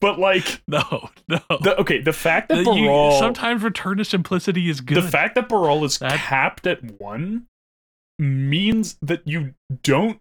But 0.00 0.18
like 0.18 0.62
no, 0.68 1.10
no. 1.28 1.40
the 1.62 1.76
okay, 1.80 2.00
the 2.00 2.12
fact 2.12 2.48
that 2.50 2.64
The- 2.64 2.72
you- 2.72 3.18
sometimes 3.18 3.62
return 3.62 3.96
to 3.98 4.04
simplicity 4.04 4.68
is 4.68 4.80
good. 4.80 4.96
the 5.02 5.08
fact 5.08 5.34
that 5.34 5.48
Baral 5.48 5.84
is 5.84 5.98
That- 5.98 6.18
capped 6.18 6.66
at 6.66 7.00
one 7.00 7.46
means 8.18 8.96
that 9.02 9.26
you 9.26 9.54
don't 9.82 10.20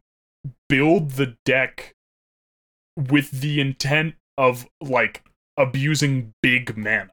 build 0.70 1.12
the 1.12 1.36
deck 1.46 1.94
with 2.98 3.30
the 3.42 3.60
intent 3.62 4.16
of 4.38 4.68
like 4.82 5.24
abusing 5.58 6.34
big 6.42 6.76
mana. 6.78 7.10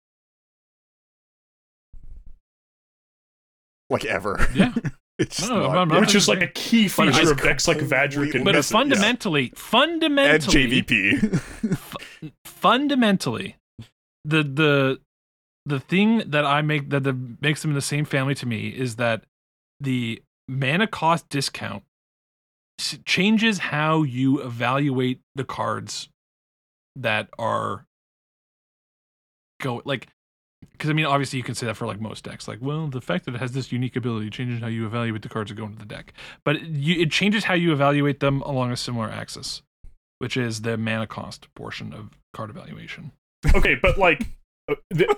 Like 3.91 4.05
ever. 4.05 4.47
Yeah. 4.55 4.72
It's 5.18 5.47
No, 5.47 5.70
not- 5.70 5.88
not- 5.88 6.01
which 6.01 6.14
is 6.14 6.28
like 6.28 6.41
a 6.41 6.47
key 6.47 6.88
feature 6.88 7.32
of 7.32 7.43
decks 7.43 7.68
like 7.68 7.76
Vadrik 7.76 8.34
and 8.34 8.43
but 8.43 8.64
fundamentally, 8.64 9.49
and 9.51 9.59
fundamentally, 9.59 10.82
JVP. 10.82 12.32
fundamentally, 12.47 13.57
the 14.24 14.43
the 14.43 15.01
the 15.66 15.78
thing 15.78 16.22
that 16.30 16.47
I 16.47 16.62
make 16.62 16.88
that 16.88 17.03
the, 17.05 17.12
makes 17.43 17.61
them 17.61 17.72
in 17.72 17.74
the 17.74 17.82
same 17.82 18.07
family 18.07 18.34
to 18.36 18.47
me 18.47 18.68
is 18.68 18.97
that 18.97 19.24
the 19.78 20.22
mana 20.49 20.86
cost 20.86 21.28
discount 21.28 21.82
changes 23.05 23.59
how 23.59 24.03
you 24.03 24.41
evaluate 24.41 25.20
the 25.34 25.45
cards 25.45 26.09
that 26.97 27.28
are 27.38 27.84
go 29.61 29.82
like 29.84 30.09
because 30.73 30.91
I 30.91 30.93
mean 30.93 31.07
obviously 31.07 31.37
you 31.39 31.43
can 31.43 31.55
say 31.55 31.67
that 31.67 31.77
for 31.77 31.87
like 31.87 32.01
most 32.01 32.25
decks. 32.25 32.47
Like 32.49 32.59
well 32.61 32.87
the 32.89 33.01
fact 33.01 33.25
that 33.27 33.35
it 33.35 33.39
has 33.41 33.53
this 33.53 33.71
unique 33.73 33.97
ability 33.97 34.31
changes 34.31 34.61
how 34.61 34.67
you 34.69 34.87
evaluate 34.87 35.23
the 35.23 35.29
cards 35.29 35.51
that 35.51 35.57
go 35.57 35.65
into 35.65 35.79
the 35.79 35.85
deck. 35.85 36.13
But 36.45 36.57
it, 36.57 36.63
you, 36.65 37.03
it 37.03 37.11
changes 37.11 37.45
how 37.45 37.55
you 37.55 37.73
evaluate 37.73 38.21
them 38.21 38.41
along 38.43 38.73
a 38.73 38.77
similar 38.77 39.09
axis 39.11 39.63
which 40.19 40.37
is 40.37 40.61
the 40.63 40.77
mana 40.77 41.07
cost 41.07 41.49
portion 41.55 41.95
of 41.95 42.11
card 42.35 42.51
evaluation. 42.51 43.11
Okay, 43.55 43.75
but 43.81 43.97
like 43.99 44.27
uh, 44.71 44.75
th- 44.95 45.09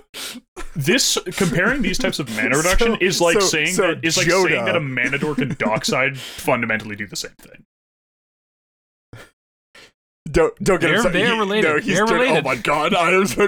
this 0.77 1.17
comparing 1.35 1.81
these 1.81 1.97
types 1.97 2.19
of 2.19 2.29
mana 2.37 2.55
reduction 2.57 2.93
So- 2.93 2.97
is 3.01 3.19
like 3.19 3.33
so- 3.41 3.47
saying 3.47 3.67
so 3.73 3.87
that 3.95 4.05
is 4.05 4.15
like 4.17 4.27
Jodah- 4.27 4.47
saying 4.49 4.65
that 4.65 4.77
a 4.77 4.79
mana 4.79 5.17
dork 5.17 5.39
and 5.39 5.57
dockside 5.57 6.17
fundamentally 6.17 6.95
do 6.95 7.05
the 7.05 7.17
same 7.17 7.33
thing. 7.37 7.65
Don't 10.33 10.53
don't 10.63 10.81
get 10.81 10.87
They're- 10.87 10.97
upset. 10.97 11.13
they're 11.13 11.33
He- 11.33 11.39
related. 11.39 11.67
No, 11.69 11.75
he's 11.79 11.95
They're 11.95 12.05
turn- 12.05 12.19
related. 12.19 12.45
Oh 12.45 12.49
my 12.49 12.55
god! 12.57 12.93
I 12.93 13.11
am 13.11 13.25
so. 13.27 13.47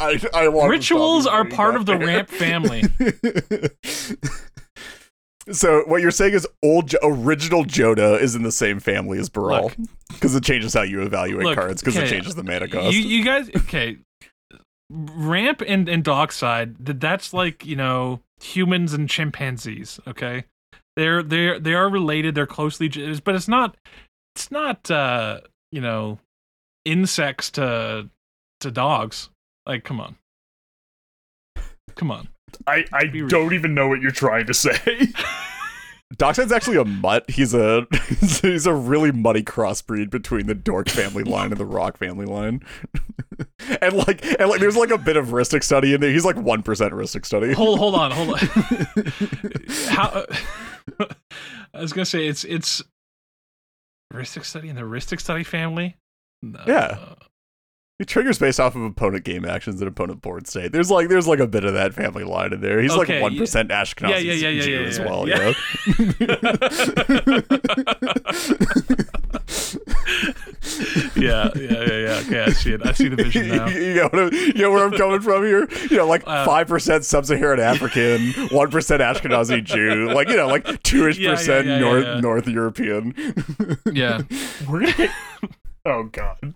I 0.00 0.18
I 0.32 0.48
want. 0.48 0.70
rituals 0.70 1.26
are 1.26 1.44
part 1.44 1.76
of 1.76 1.84
the 1.84 1.98
ramp 1.98 2.30
family 2.30 2.84
so 5.52 5.82
what 5.86 6.02
you're 6.02 6.10
saying 6.10 6.34
is 6.34 6.46
old 6.62 6.92
original 7.02 7.64
Jodah 7.64 8.20
is 8.20 8.34
in 8.34 8.42
the 8.42 8.52
same 8.52 8.80
family 8.80 9.18
as 9.18 9.28
Baral 9.28 9.70
because 10.08 10.34
it 10.34 10.42
changes 10.42 10.74
how 10.74 10.82
you 10.82 11.02
evaluate 11.02 11.44
Look, 11.44 11.56
cards 11.56 11.82
because 11.82 11.96
it 11.96 12.08
changes 12.08 12.34
the 12.34 12.42
mana 12.42 12.68
cost. 12.68 12.94
You, 12.94 13.00
you 13.00 13.24
guys, 13.24 13.48
okay. 13.56 13.98
Ramp 14.90 15.62
and, 15.66 15.88
and 15.88 16.04
Dockside, 16.04 16.84
th- 16.86 16.98
that's 17.00 17.32
like, 17.32 17.64
you 17.66 17.74
know, 17.76 18.20
humans 18.40 18.92
and 18.92 19.08
chimpanzees, 19.08 19.98
okay? 20.06 20.44
They're 20.96 21.22
they're 21.22 21.60
they 21.60 21.74
are 21.74 21.88
related, 21.90 22.34
they're 22.34 22.46
closely 22.46 22.88
but 23.24 23.34
it's 23.34 23.48
not 23.48 23.76
it's 24.34 24.50
not 24.50 24.90
uh, 24.90 25.40
you 25.76 25.82
know, 25.82 26.18
insects 26.86 27.50
to 27.50 28.08
to 28.60 28.70
dogs. 28.70 29.28
Like 29.66 29.84
come 29.84 30.00
on. 30.00 30.16
Come 31.96 32.10
on. 32.10 32.28
I, 32.66 32.86
I 32.94 33.06
Be 33.08 33.26
don't 33.26 33.52
even 33.52 33.74
know 33.74 33.86
what 33.86 34.00
you're 34.00 34.10
trying 34.10 34.46
to 34.46 34.54
say. 34.54 34.78
Dockside's 36.16 36.52
actually 36.52 36.78
a 36.78 36.84
mutt. 36.86 37.28
He's 37.28 37.52
a 37.52 37.86
he's 38.40 38.64
a 38.64 38.72
really 38.72 39.12
muddy 39.12 39.42
crossbreed 39.42 40.08
between 40.08 40.46
the 40.46 40.54
Dork 40.54 40.88
family 40.88 41.24
line 41.24 41.50
and 41.50 41.60
the 41.60 41.66
Rock 41.66 41.98
family 41.98 42.24
line. 42.24 42.62
and 43.82 43.92
like 43.92 44.24
and 44.40 44.48
like 44.48 44.60
there's 44.60 44.78
like 44.78 44.90
a 44.90 44.96
bit 44.96 45.18
of 45.18 45.26
Rhystic 45.26 45.62
Study 45.62 45.92
in 45.92 46.00
there. 46.00 46.10
He's 46.10 46.24
like 46.24 46.36
one 46.36 46.62
percent 46.62 46.94
Rhystic 46.94 47.26
Study. 47.26 47.52
hold 47.52 47.78
hold 47.78 47.96
on, 47.96 48.12
hold 48.12 48.30
on. 48.30 48.38
How? 49.88 50.24
I 51.74 51.82
was 51.82 51.92
gonna 51.92 52.06
say 52.06 52.26
it's 52.26 52.44
it's 52.44 52.82
Rhystic 54.12 54.44
Study 54.44 54.68
in 54.68 54.76
the 54.76 54.82
Rhystic 54.82 55.20
Study 55.20 55.42
family. 55.44 55.96
No. 56.42 56.60
Yeah. 56.66 57.14
It 57.98 58.08
triggers 58.08 58.38
based 58.38 58.60
off 58.60 58.74
of 58.76 58.82
opponent 58.82 59.24
game 59.24 59.46
actions 59.46 59.80
and 59.80 59.88
opponent 59.88 60.20
board 60.20 60.46
state. 60.46 60.70
There's 60.70 60.90
like 60.90 61.08
there's 61.08 61.26
like 61.26 61.38
a 61.38 61.46
bit 61.46 61.64
of 61.64 61.72
that 61.72 61.94
family 61.94 62.24
line 62.24 62.52
in 62.52 62.60
there. 62.60 62.80
He's 62.82 62.92
Okay, 62.92 63.14
like 63.14 63.22
one 63.22 63.38
percent 63.38 63.70
Ashkenazi 63.70 64.10
Yeah, 64.10 64.18
yeah, 64.18 64.32
yeah, 64.34 64.48
yeah, 64.50 64.62
Jew 64.62 64.72
yeah, 64.72 64.86
as 64.86 64.98
yeah, 64.98 65.06
well. 65.06 65.26
yeah. 65.28 65.52
yeah, 71.16 71.50
yeah, 71.56 71.84
yeah, 71.84 71.98
yeah. 71.98 72.22
Okay, 72.26 72.40
I 72.44 72.50
see 72.50 72.72
it. 72.72 72.86
I 72.86 72.92
see 72.92 73.08
the 73.08 73.16
vision 73.16 73.48
now. 73.56 73.66
you, 73.68 73.94
know 73.94 74.04
what 74.08 74.32
I- 74.32 74.36
you 74.36 74.52
know 74.54 74.70
where 74.70 74.84
I'm 74.84 74.92
coming 74.92 75.20
from 75.20 75.44
here? 75.44 75.68
You 75.90 75.98
know, 75.98 76.06
like 76.06 76.22
Uh, 76.26 76.44
five 76.46 76.68
percent 76.68 77.04
sub-Saharan 77.04 77.60
African, 77.72 78.32
one 78.48 78.70
percent 78.70 79.02
Ashkenazi 79.02 79.62
Jew, 79.64 80.10
like 80.12 80.28
you 80.28 80.36
know, 80.36 80.46
like 80.48 80.82
two-ish 80.82 81.18
Yeah, 81.18 81.30
yeah, 81.30 81.36
percent 81.36 81.66
yeah, 81.66 81.74
yeah, 81.74 81.80
North 81.80 82.04
yeah. 82.04 82.20
North 82.20 82.48
European. 82.48 83.14
Yeah, 83.92 84.22
We're 84.68 84.80
gonna 84.80 84.92
get. 84.92 85.10
Oh 85.84 86.04
god. 86.04 86.54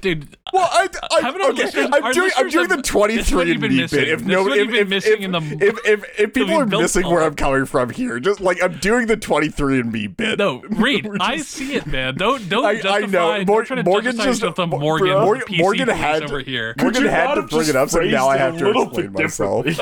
Dude. 0.00 0.36
Well, 0.52 0.68
I, 0.70 0.88
I, 1.10 1.28
okay, 1.50 1.64
listeners, 1.64 1.88
I'm 1.92 2.12
doing 2.12 2.30
I'm 2.36 2.48
doing 2.48 2.68
have- 2.68 2.76
the 2.78 2.82
23 2.82 3.16
this 3.16 3.28
is 3.28 3.34
what 3.34 3.48
and 3.48 3.60
me 3.60 3.68
missing. 3.80 3.98
bit. 3.98 4.08
If 4.08 4.18
This 4.20 4.28
no, 4.28 4.48
if, 4.52 4.68
if, 4.72 4.88
missing 4.88 5.12
if, 5.14 5.20
in 5.20 5.32
the- 5.32 5.58
if, 5.60 5.78
if, 5.86 6.20
if 6.20 6.32
people 6.34 6.54
are 6.54 6.66
missing 6.66 7.06
where. 7.06 7.22
I'm 7.22 7.34
coming 7.34 7.64
from 7.66 7.90
here, 7.90 8.20
just 8.20 8.40
like 8.40 8.62
I'm 8.62 8.78
doing 8.78 9.06
the 9.06 9.16
23 9.16 9.80
and 9.80 9.92
me 9.92 10.06
bit. 10.06 10.38
No, 10.38 10.60
read. 10.70 11.08
I 11.20 11.38
see 11.38 11.74
it, 11.74 11.86
man. 11.86 12.14
Don't 12.16 12.48
don't 12.48 12.64
I- 12.64 12.68
I 12.70 12.80
justify. 12.80 13.06
know. 13.38 13.44
Don't 13.44 13.64
try 13.66 13.76
to 13.76 13.82
Morgan 13.82 14.16
just- 14.16 14.42
Mor- 14.42 14.68
Morgan. 14.68 15.08
Morgan- 15.12 15.46
PC 15.48 15.58
Morgan 15.58 15.88
had- 15.88 16.22
over 16.24 16.40
here. 16.40 16.74
Morgan 16.80 17.04
had 17.06 17.34
to 17.34 17.42
bring 17.42 17.68
it 17.68 17.76
up, 17.76 17.90
so 17.90 18.00
now 18.00 18.28
I 18.28 18.36
have 18.36 18.56
to 18.58 18.70
explain 18.70 19.12
myself. 19.12 19.66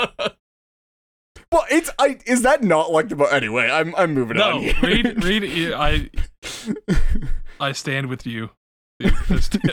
Well, 1.51 1.65
it's 1.71 1.91
I 1.99 2.19
is 2.27 2.43
that 2.43 2.63
not 2.63 2.93
like 2.93 3.11
the 3.11 3.17
anyway? 3.31 3.69
I'm 3.71 3.95
I'm 3.95 4.15
moving 4.15 4.39
No, 4.39 4.53
on. 4.57 4.63
here. 4.63 4.75
read 4.83 5.23
read. 5.23 5.73
I 5.75 6.09
I 7.61 7.73
stand 7.73 8.07
with 8.07 8.27
you. 8.27 8.49
Dude. 9.03 9.15
Just- 9.29 9.57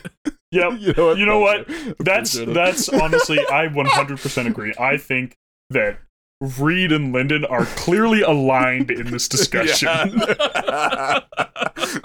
Yep. 0.52 0.74
you 0.80 0.94
know 0.94 1.06
what? 1.06 1.18
You 1.20 1.26
know 1.28 1.40
what? 1.40 1.68
That's 2.00 2.34
that's 2.34 2.90
honestly, 2.90 3.38
I 3.52 3.68
100% 3.68 4.48
agree. 4.48 4.74
I 4.80 4.98
think 4.98 5.36
that 5.70 6.00
Reed 6.42 6.92
and 6.92 7.14
Lyndon 7.14 7.46
are 7.46 7.66
clearly 7.66 8.22
aligned 8.24 8.90
in 8.90 9.12
this 9.12 9.28
discussion. 9.36 9.88
Yeah. 9.88 11.20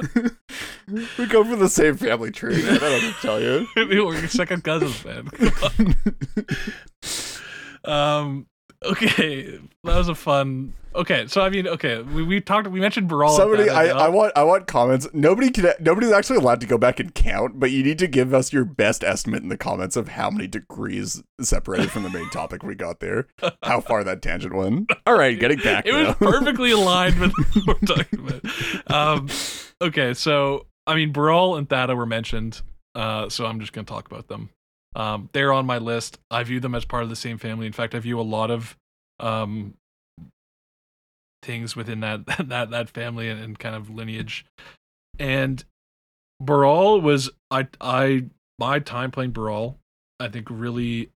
we 1.19 1.27
come 1.27 1.49
from 1.49 1.59
the 1.61 1.71
same 1.71 1.97
family 1.97 2.31
tree. 2.31 2.63
Man. 2.63 2.75
I 2.75 2.79
don't 2.79 3.01
know 3.03 3.09
what 3.09 3.17
to 3.17 3.23
tell 3.23 3.41
you. 3.41 3.67
We're 4.07 4.27
second 4.29 4.63
cousins, 4.63 5.03
man. 5.05 5.29
Come 5.29 5.95
on. 7.87 7.91
um. 7.91 8.47
Okay, 8.85 9.59
that 9.85 9.97
was 9.97 10.09
a 10.09 10.15
fun. 10.15 10.75
Okay, 10.97 11.27
so 11.27 11.41
I 11.41 11.51
mean, 11.51 11.67
okay, 11.67 12.03
we, 12.03 12.23
we 12.23 12.41
talked. 12.41 12.69
We 12.69 12.79
mentioned 12.79 13.09
Baral. 13.09 13.37
Somebody, 13.37 13.69
I, 13.69 13.87
I 13.89 14.09
want 14.09 14.33
I 14.37 14.45
want 14.45 14.69
comments. 14.69 15.09
Nobody 15.13 15.51
can. 15.51 15.73
Nobody's 15.81 16.13
actually 16.13 16.37
allowed 16.37 16.61
to 16.61 16.67
go 16.67 16.79
back 16.79 17.01
and 17.01 17.13
count, 17.15 17.59
but 17.59 17.73
you 17.73 17.83
need 17.83 17.99
to 17.99 18.07
give 18.07 18.33
us 18.33 18.53
your 18.53 18.65
best 18.65 19.03
estimate 19.03 19.43
in 19.43 19.49
the 19.49 19.57
comments 19.57 19.97
of 19.97 20.09
how 20.09 20.31
many 20.31 20.47
degrees 20.47 21.23
separated 21.41 21.91
from 21.91 22.05
the 22.05 22.11
main 22.11 22.31
topic 22.33 22.63
we 22.63 22.77
got 22.77 23.01
there. 23.01 23.27
How 23.63 23.81
far 23.81 24.05
that 24.05 24.23
tangent 24.23 24.55
went. 24.55 24.91
All 25.07 25.19
right, 25.19 25.39
getting 25.39 25.59
back. 25.59 25.85
It 25.85 25.95
was 25.95 26.15
perfectly 26.17 26.71
aligned 26.71 27.19
with 27.19 27.33
what 27.65 27.83
we're 27.83 27.97
talking 27.97 28.21
about. 28.21 28.91
Um, 28.93 29.29
okay, 29.81 30.15
so 30.15 30.67
I 30.87 30.95
mean, 30.95 31.11
Baral 31.11 31.57
and 31.57 31.69
Thada 31.69 31.97
were 31.97 32.07
mentioned, 32.07 32.63
uh, 32.95 33.29
so 33.29 33.47
I'm 33.47 33.59
just 33.59 33.73
going 33.73 33.85
to 33.85 33.93
talk 33.93 34.07
about 34.07 34.29
them. 34.29 34.51
Um, 34.95 35.29
they're 35.33 35.53
on 35.53 35.67
my 35.67 35.79
list. 35.79 36.19
I 36.31 36.43
view 36.45 36.61
them 36.61 36.75
as 36.75 36.85
part 36.85 37.03
of 37.03 37.09
the 37.09 37.17
same 37.17 37.39
family. 37.39 37.67
In 37.67 37.73
fact, 37.73 37.95
I 37.95 37.99
view 37.99 38.21
a 38.21 38.23
lot 38.23 38.51
of 38.51 38.77
um, 39.21 39.75
things 41.43 41.77
within 41.77 42.01
that 42.01 42.27
that 42.49 42.71
that 42.71 42.91
family 42.91 43.29
and, 43.29 43.41
and 43.41 43.59
kind 43.59 43.75
of 43.75 43.91
lineage. 43.91 44.45
And 45.19 45.65
Baral 46.41 47.01
was 47.01 47.31
I 47.51 47.69
I 47.81 48.25
my 48.59 48.79
time 48.79 49.11
playing 49.11 49.33
Baral, 49.33 49.79
I 50.21 50.29
think 50.29 50.49
really 50.51 51.11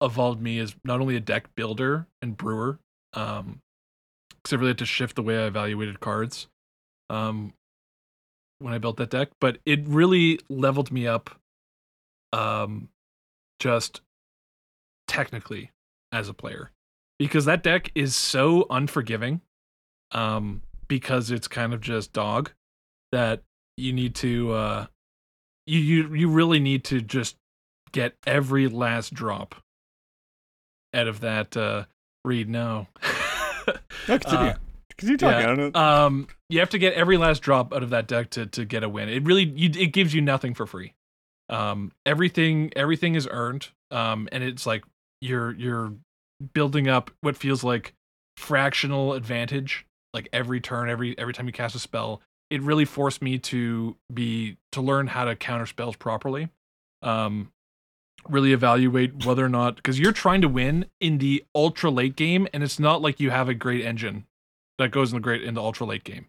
evolved 0.00 0.40
me 0.40 0.58
as 0.58 0.76
not 0.84 1.00
only 1.00 1.16
a 1.16 1.20
deck 1.20 1.54
builder 1.56 2.06
and 2.22 2.36
brewer, 2.36 2.78
um, 3.14 3.60
because 4.30 4.52
I 4.52 4.56
really 4.56 4.70
had 4.70 4.78
to 4.78 4.86
shift 4.86 5.16
the 5.16 5.22
way 5.22 5.42
I 5.42 5.46
evaluated 5.46 6.00
cards, 6.00 6.46
um, 7.10 7.52
when 8.60 8.72
I 8.72 8.78
built 8.78 8.96
that 8.98 9.10
deck. 9.10 9.28
But 9.40 9.58
it 9.66 9.86
really 9.86 10.40
leveled 10.48 10.92
me 10.92 11.06
up, 11.06 11.30
um, 12.32 12.88
just 13.58 14.00
technically 15.06 15.70
as 16.12 16.28
a 16.28 16.34
player, 16.34 16.70
because 17.18 17.44
that 17.44 17.62
deck 17.62 17.90
is 17.94 18.14
so 18.16 18.66
unforgiving, 18.70 19.40
um, 20.12 20.62
because 20.86 21.30
it's 21.30 21.48
kind 21.48 21.72
of 21.74 21.80
just 21.80 22.12
dog, 22.12 22.52
that 23.12 23.42
you 23.76 23.92
need 23.92 24.14
to, 24.16 24.52
uh, 24.52 24.86
you 25.66 25.80
you 25.80 26.14
you 26.14 26.28
really 26.30 26.60
need 26.60 26.82
to 26.84 27.00
just 27.00 27.36
get 27.92 28.14
every 28.26 28.68
last 28.68 29.12
drop 29.14 29.54
out 30.94 31.06
of 31.06 31.20
that 31.20 31.56
uh 31.56 31.84
read 32.24 32.48
no 32.48 32.86
No, 33.66 33.74
continue. 34.18 34.38
Uh, 34.50 34.54
continue 34.96 35.16
talking. 35.18 35.70
yeah. 35.74 36.04
Um 36.04 36.28
you 36.48 36.58
have 36.60 36.70
to 36.70 36.78
get 36.78 36.94
every 36.94 37.18
last 37.18 37.40
drop 37.40 37.72
out 37.74 37.82
of 37.82 37.90
that 37.90 38.06
deck 38.06 38.30
to 38.30 38.46
to 38.46 38.64
get 38.64 38.82
a 38.82 38.88
win 38.88 39.08
it 39.10 39.24
really 39.24 39.44
you, 39.44 39.70
it 39.78 39.92
gives 39.92 40.14
you 40.14 40.20
nothing 40.22 40.54
for 40.54 40.66
free 40.66 40.94
um 41.48 41.92
everything 42.06 42.72
everything 42.76 43.14
is 43.14 43.28
earned. 43.30 43.68
Um 43.90 44.28
and 44.32 44.42
it's 44.42 44.66
like 44.66 44.84
you're 45.20 45.52
you're 45.54 45.92
building 46.52 46.88
up 46.88 47.10
what 47.20 47.36
feels 47.36 47.64
like 47.64 47.94
fractional 48.36 49.14
advantage 49.14 49.84
like 50.14 50.28
every 50.32 50.60
turn 50.60 50.88
every 50.88 51.18
every 51.18 51.32
time 51.32 51.46
you 51.46 51.52
cast 51.52 51.74
a 51.74 51.78
spell. 51.78 52.22
It 52.50 52.62
really 52.62 52.84
forced 52.84 53.20
me 53.20 53.38
to 53.38 53.96
be 54.12 54.56
to 54.72 54.80
learn 54.80 55.06
how 55.08 55.24
to 55.24 55.36
counter 55.36 55.66
spells 55.66 55.96
properly. 55.96 56.48
Um 57.02 57.52
really 58.28 58.52
evaluate 58.52 59.24
whether 59.24 59.44
or 59.44 59.48
not 59.48 59.76
because 59.76 59.98
you're 59.98 60.12
trying 60.12 60.40
to 60.40 60.48
win 60.48 60.86
in 61.00 61.18
the 61.18 61.44
ultra 61.54 61.90
late 61.90 62.16
game 62.16 62.48
and 62.52 62.62
it's 62.62 62.78
not 62.78 63.00
like 63.00 63.20
you 63.20 63.30
have 63.30 63.48
a 63.48 63.54
great 63.54 63.84
engine 63.84 64.26
that 64.78 64.90
goes 64.90 65.12
in 65.12 65.16
the 65.16 65.20
great 65.20 65.42
in 65.42 65.54
the 65.54 65.62
ultra 65.62 65.86
late 65.86 66.04
game. 66.04 66.26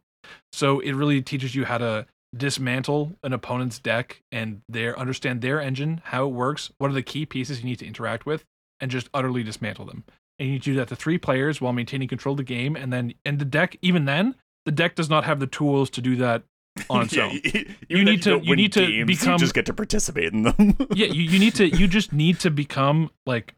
So 0.51 0.80
it 0.80 0.93
really 0.93 1.22
teaches 1.22 1.55
you 1.55 1.65
how 1.65 1.78
to 1.78 2.05
dismantle 2.38 3.17
an 3.23 3.34
opponent's 3.34 3.80
deck 3.80 4.21
and 4.32 4.61
their 4.69 4.97
understand 4.99 5.41
their 5.41 5.59
engine 5.59 6.01
how 6.05 6.25
it 6.25 6.32
works 6.32 6.71
what 6.77 6.89
are 6.89 6.93
the 6.93 7.01
key 7.01 7.25
pieces 7.25 7.59
you 7.59 7.65
need 7.65 7.80
to 7.80 7.86
interact 7.88 8.25
with 8.25 8.45
and 8.80 8.91
just 8.91 9.09
utterly 9.13 9.41
dismantle 9.43 9.86
them 9.86 10.03
and 10.38 10.47
you 10.49 10.59
do 10.59 10.75
that 10.75 10.88
to 10.88 10.95
three 10.95 11.17
players 11.17 11.59
while 11.59 11.73
maintaining 11.73 12.07
control 12.07 12.34
of 12.34 12.38
the 12.38 12.43
game 12.43 12.75
and 12.75 12.93
then 12.93 13.13
and 13.25 13.39
the 13.39 13.45
deck 13.45 13.75
even 13.82 14.05
then 14.05 14.36
the 14.65 14.71
deck 14.71 14.93
does 14.95 15.09
not 15.09 15.23
have 15.23 15.39
the 15.39 15.47
tools 15.47 15.89
to 15.89 16.01
do 16.01 16.15
that 16.17 16.43
on 16.89 17.01
its 17.03 17.13
Yeah, 17.15 17.23
own 17.25 17.32
you, 17.43 17.65
You 17.89 18.05
need 18.05 18.21
to- 18.23 18.39
you 18.39 18.55
need 18.55 18.73
to 18.73 19.05
become- 19.05 19.34
You 19.34 19.39
just 19.39 19.55
get 19.55 19.65
to 19.65 19.73
participate 19.73 20.32
in 20.32 20.43
them. 20.43 20.77
yeah 20.93 21.07
you, 21.07 21.23
you 21.23 21.39
need 21.39 21.55
to 21.55 21.67
you 21.67 21.88
just 21.88 22.13
need 22.13 22.39
to 22.41 22.51
become 22.51 23.09
like 23.25 23.55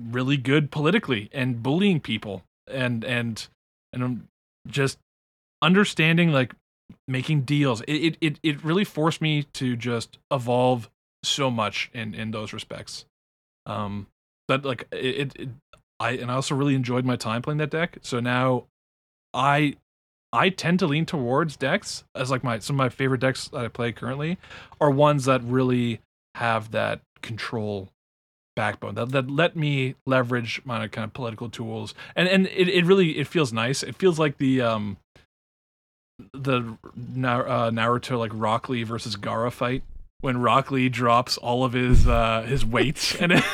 really 0.00 0.36
good 0.36 0.70
politically 0.70 1.28
and 1.32 1.60
bullying 1.62 1.98
people 2.00 2.44
and 2.70 3.04
and 3.04 3.48
and 3.92 4.02
um, 4.04 4.28
just 4.68 4.96
understanding 5.60 6.30
like 6.32 6.54
making 7.08 7.42
deals 7.42 7.82
it, 7.82 8.16
it 8.20 8.38
it 8.42 8.64
really 8.64 8.84
forced 8.84 9.20
me 9.20 9.42
to 9.42 9.76
just 9.76 10.18
evolve 10.30 10.90
so 11.22 11.50
much 11.50 11.90
in 11.92 12.14
in 12.14 12.30
those 12.30 12.52
respects. 12.52 13.04
Um 13.66 14.06
but 14.48 14.64
like 14.64 14.86
it, 14.92 14.96
it, 14.96 15.36
it 15.36 15.48
i 15.98 16.12
and 16.12 16.30
i 16.30 16.34
also 16.34 16.54
really 16.54 16.74
enjoyed 16.74 17.04
my 17.04 17.16
time 17.16 17.42
playing 17.42 17.58
that 17.58 17.70
deck. 17.70 17.98
So 18.02 18.20
now 18.20 18.66
i 19.34 19.76
i 20.32 20.48
tend 20.48 20.78
to 20.78 20.86
lean 20.86 21.06
towards 21.06 21.56
decks 21.56 22.04
as 22.14 22.30
like 22.30 22.44
my 22.44 22.58
some 22.58 22.76
of 22.76 22.78
my 22.78 22.88
favorite 22.88 23.20
decks 23.20 23.48
that 23.48 23.64
i 23.64 23.68
play 23.68 23.92
currently 23.92 24.38
are 24.80 24.90
ones 24.90 25.24
that 25.24 25.42
really 25.42 26.00
have 26.34 26.70
that 26.70 27.00
control 27.22 27.90
backbone 28.56 28.94
that, 28.94 29.10
that 29.10 29.30
let 29.30 29.56
me 29.56 29.94
leverage 30.06 30.60
my 30.64 30.86
kind 30.88 31.04
of 31.04 31.14
political 31.14 31.48
tools. 31.48 31.94
And 32.14 32.28
and 32.28 32.46
it, 32.48 32.68
it 32.68 32.84
really 32.84 33.18
it 33.18 33.26
feels 33.26 33.52
nice. 33.52 33.82
It 33.82 33.96
feels 33.96 34.18
like 34.18 34.38
the 34.38 34.60
um 34.60 34.98
the 36.32 36.76
uh, 36.84 37.70
Naruto 37.70 38.18
like 38.18 38.30
Rock 38.34 38.68
Lee 38.68 38.82
versus 38.82 39.16
Gaara 39.16 39.52
fight 39.52 39.82
when 40.20 40.38
Rock 40.38 40.70
Lee 40.70 40.88
drops 40.88 41.36
all 41.38 41.64
of 41.64 41.72
his 41.72 42.06
uh 42.06 42.42
his 42.42 42.64
weights 42.64 43.14
and, 43.20 43.32
it, 43.32 43.44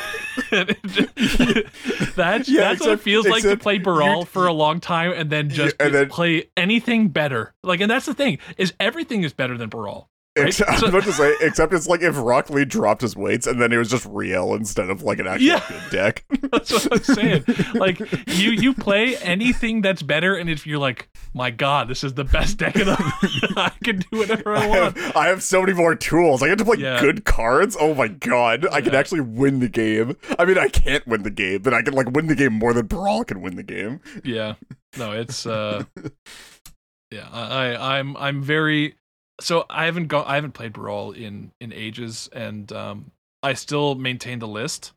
and 0.50 0.70
it 0.70 0.78
just- 0.86 2.16
that's 2.16 2.48
Yeah, 2.48 2.62
that's 2.62 2.80
what 2.80 2.90
it 2.90 3.00
feels 3.00 3.26
like 3.26 3.42
to 3.42 3.56
play 3.56 3.78
Baral 3.78 4.24
for 4.24 4.46
a 4.46 4.52
long 4.52 4.80
time 4.80 5.12
and 5.12 5.30
then 5.30 5.48
Yeah, 5.50 5.56
just 5.56 5.76
and 5.80 5.94
then- 5.94 6.08
play 6.08 6.48
anything 6.56 7.08
better. 7.08 7.54
Like 7.62 7.80
and 7.80 7.90
that's 7.90 8.06
the 8.06 8.14
thing 8.14 8.38
is 8.56 8.72
everything 8.80 9.22
is 9.22 9.32
better 9.32 9.56
than 9.56 9.68
Baral 9.68 10.08
Right? 10.36 10.48
Except, 10.48 10.70
I 10.70 10.74
was 10.74 10.82
about 10.84 11.02
to 11.04 11.12
say, 11.12 11.34
except 11.40 11.72
it's 11.72 11.86
like 11.86 12.02
if 12.02 12.16
Rock 12.18 12.50
Lee 12.50 12.64
dropped 12.64 13.00
his 13.02 13.16
weights 13.16 13.46
and 13.46 13.60
then 13.60 13.72
it 13.72 13.78
was 13.78 13.88
just 13.90 14.06
real 14.06 14.54
instead 14.54 14.90
of 14.90 15.02
like 15.02 15.18
an 15.18 15.26
actual 15.26 15.46
Yeah. 15.46 15.62
good 15.68 15.90
deck. 15.90 16.24
That's 16.52 16.72
what 16.72 16.92
I'm 16.92 17.02
saying. 17.02 17.44
Like 17.74 18.00
you, 18.28 18.50
you 18.50 18.74
play 18.74 19.16
anything 19.18 19.80
that's 19.82 20.02
better, 20.02 20.34
and 20.36 20.48
if 20.50 20.66
you're 20.66 20.78
like, 20.78 21.08
my 21.34 21.50
God, 21.50 21.88
this 21.88 22.04
is 22.04 22.14
the 22.14 22.24
best 22.24 22.58
deck 22.58 22.76
of 22.76 22.86
the, 22.86 23.52
I 23.56 23.72
can 23.82 23.98
do 23.98 24.18
whatever 24.18 24.54
I 24.54 24.64
I 24.64 24.66
want. 24.68 24.96
have, 24.98 25.16
I 25.16 25.26
have 25.28 25.42
so 25.42 25.60
many 25.62 25.72
more 25.72 25.94
tools. 25.94 26.42
I 26.42 26.48
get 26.48 26.58
to 26.58 26.64
play 26.64 26.76
Yeah. 26.78 27.00
good 27.00 27.24
cards. 27.24 27.76
Oh 27.78 27.94
my 27.94 28.08
god. 28.08 28.66
I 28.72 28.80
can 28.80 28.94
actually 28.94 29.20
win 29.20 29.60
the 29.60 29.68
game. 29.68 30.16
I 30.38 30.44
mean, 30.44 30.58
I 30.58 30.68
can't 30.68 31.06
win 31.06 31.22
the 31.22 31.30
game, 31.30 31.62
but 31.62 31.72
I 31.74 31.82
can 31.82 31.94
like 31.94 32.10
win 32.10 32.26
the 32.26 32.34
game 32.34 32.52
more 32.52 32.72
than 32.72 32.86
Baral 32.86 33.24
can 33.24 33.40
win 33.42 33.56
the 33.56 33.62
game. 33.62 34.00
Yeah, 34.24 34.54
no, 34.98 35.12
it's 35.12 35.46
uh, 35.46 35.84
yeah, 37.10 37.28
I, 37.32 37.72
I 37.74 37.98
I'm 37.98 38.16
I'm 38.16 38.42
very 38.42 38.94
so 39.40 39.66
I 39.68 39.84
haven't 39.84 40.08
got 40.08 40.26
I 40.26 40.34
haven't 40.36 40.52
played 40.52 40.72
Baral 40.72 41.12
in 41.12 41.52
in 41.60 41.72
ages, 41.72 42.28
and 42.32 42.70
um, 42.72 43.10
I 43.42 43.54
still 43.54 43.94
maintain 43.94 44.38
the 44.38 44.48
list. 44.48 44.92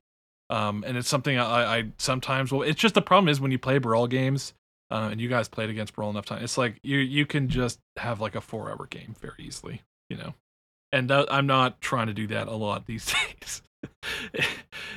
Um, 0.52 0.84
and 0.88 0.98
it's 0.98 1.08
something 1.08 1.38
I, 1.38 1.78
I 1.78 1.86
sometimes 1.98 2.52
well, 2.52 2.64
It's 2.64 2.80
just 2.80 2.96
the 2.96 3.04
problem 3.04 3.30
is 3.30 3.40
when 3.40 3.52
you 3.52 3.60
play 3.60 3.78
Baral 3.78 4.08
games, 4.08 4.54
uh, 4.90 5.10
and 5.12 5.22
you 5.22 5.30
guys 5.30 5.48
played 5.48 5.70
against 5.70 5.96
Baral 5.96 6.10
enough 6.10 6.26
time, 6.26 6.44
it's 6.44 6.58
like 6.58 6.80
you 6.84 6.98
you 6.98 7.26
can 7.26 7.50
just 7.50 7.80
have 7.98 8.20
like 8.20 8.36
a 8.36 8.42
four 8.42 8.70
hour 8.70 8.88
game 8.88 9.16
very 9.20 9.36
easily, 9.40 9.82
you 10.10 10.18
know. 10.18 10.34
And 10.92 11.10
that, 11.12 11.32
I'm 11.32 11.46
not 11.46 11.82
trying 11.82 12.08
to 12.08 12.14
do 12.14 12.28
that 12.28 12.48
a 12.48 12.56
lot 12.56 12.88
these 12.88 13.14
days. 13.42 13.62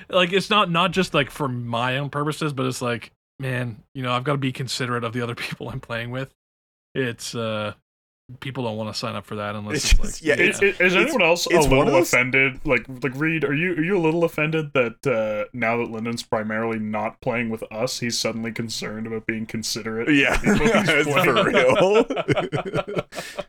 like 0.08 0.32
it's 0.32 0.50
not 0.50 0.70
not 0.70 0.92
just 0.92 1.14
like 1.14 1.30
for 1.30 1.48
my 1.48 1.98
own 1.98 2.10
purposes, 2.10 2.52
but 2.52 2.66
it's 2.66 2.82
like 2.82 3.12
man, 3.38 3.82
you 3.94 4.02
know, 4.02 4.12
I've 4.12 4.24
got 4.24 4.32
to 4.32 4.38
be 4.38 4.52
considerate 4.52 5.04
of 5.04 5.12
the 5.12 5.20
other 5.20 5.34
people 5.36 5.68
I'm 5.68 5.80
playing 5.80 6.10
with. 6.10 6.32
It's 6.94 7.34
uh 7.34 7.74
people 8.40 8.64
don't 8.64 8.76
want 8.76 8.92
to 8.92 8.98
sign 8.98 9.14
up 9.14 9.24
for 9.26 9.36
that 9.36 9.54
unless 9.54 9.76
It's 9.76 9.84
it's, 9.92 10.00
just- 10.00 10.22
like 10.22 10.38
yeah, 10.38 10.42
Is, 10.44 10.62
It's- 10.62 10.80
is 10.80 10.96
anyone 10.96 11.22
else 11.22 11.46
a 11.46 11.50
it's 11.56 11.66
one 11.66 11.78
little 11.78 11.92
those- 11.94 12.12
offended? 12.12 12.60
Like, 12.64 12.84
like 13.02 13.14
Reed, 13.14 13.44
are 13.44 13.54
you 13.54 13.72
are 13.74 13.82
you 13.82 13.96
a 13.96 14.00
little 14.00 14.24
offended 14.24 14.72
that 14.74 15.06
uh, 15.06 15.48
now 15.52 15.76
that 15.78 15.90
Lyndon's 15.90 16.22
primarily 16.22 16.78
not 16.78 17.20
playing 17.20 17.50
with 17.50 17.62
us, 17.72 18.00
he's 18.00 18.18
suddenly 18.18 18.52
concerned 18.52 19.06
about 19.06 19.26
being 19.26 19.46
considerate? 19.46 20.12
Yeah, 20.14 20.36
the 20.38 21.04
people 21.04 21.24
for 21.24 21.44
real. 23.04 23.42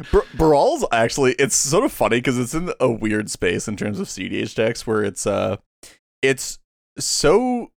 Br- 0.10 0.36
Baral's 0.36 0.84
actually 0.92 1.32
it's 1.34 1.54
sort 1.54 1.84
of 1.84 1.92
funny 1.92 2.16
because 2.18 2.38
it's 2.38 2.54
in 2.54 2.72
a 2.80 2.90
weird 2.90 3.30
space 3.30 3.68
in 3.68 3.76
terms 3.76 4.00
of 4.00 4.06
CDH 4.08 4.54
decks 4.54 4.86
where 4.86 5.04
it's 5.04 5.26
uh 5.26 5.56
it's 6.22 6.58
so 6.98 7.70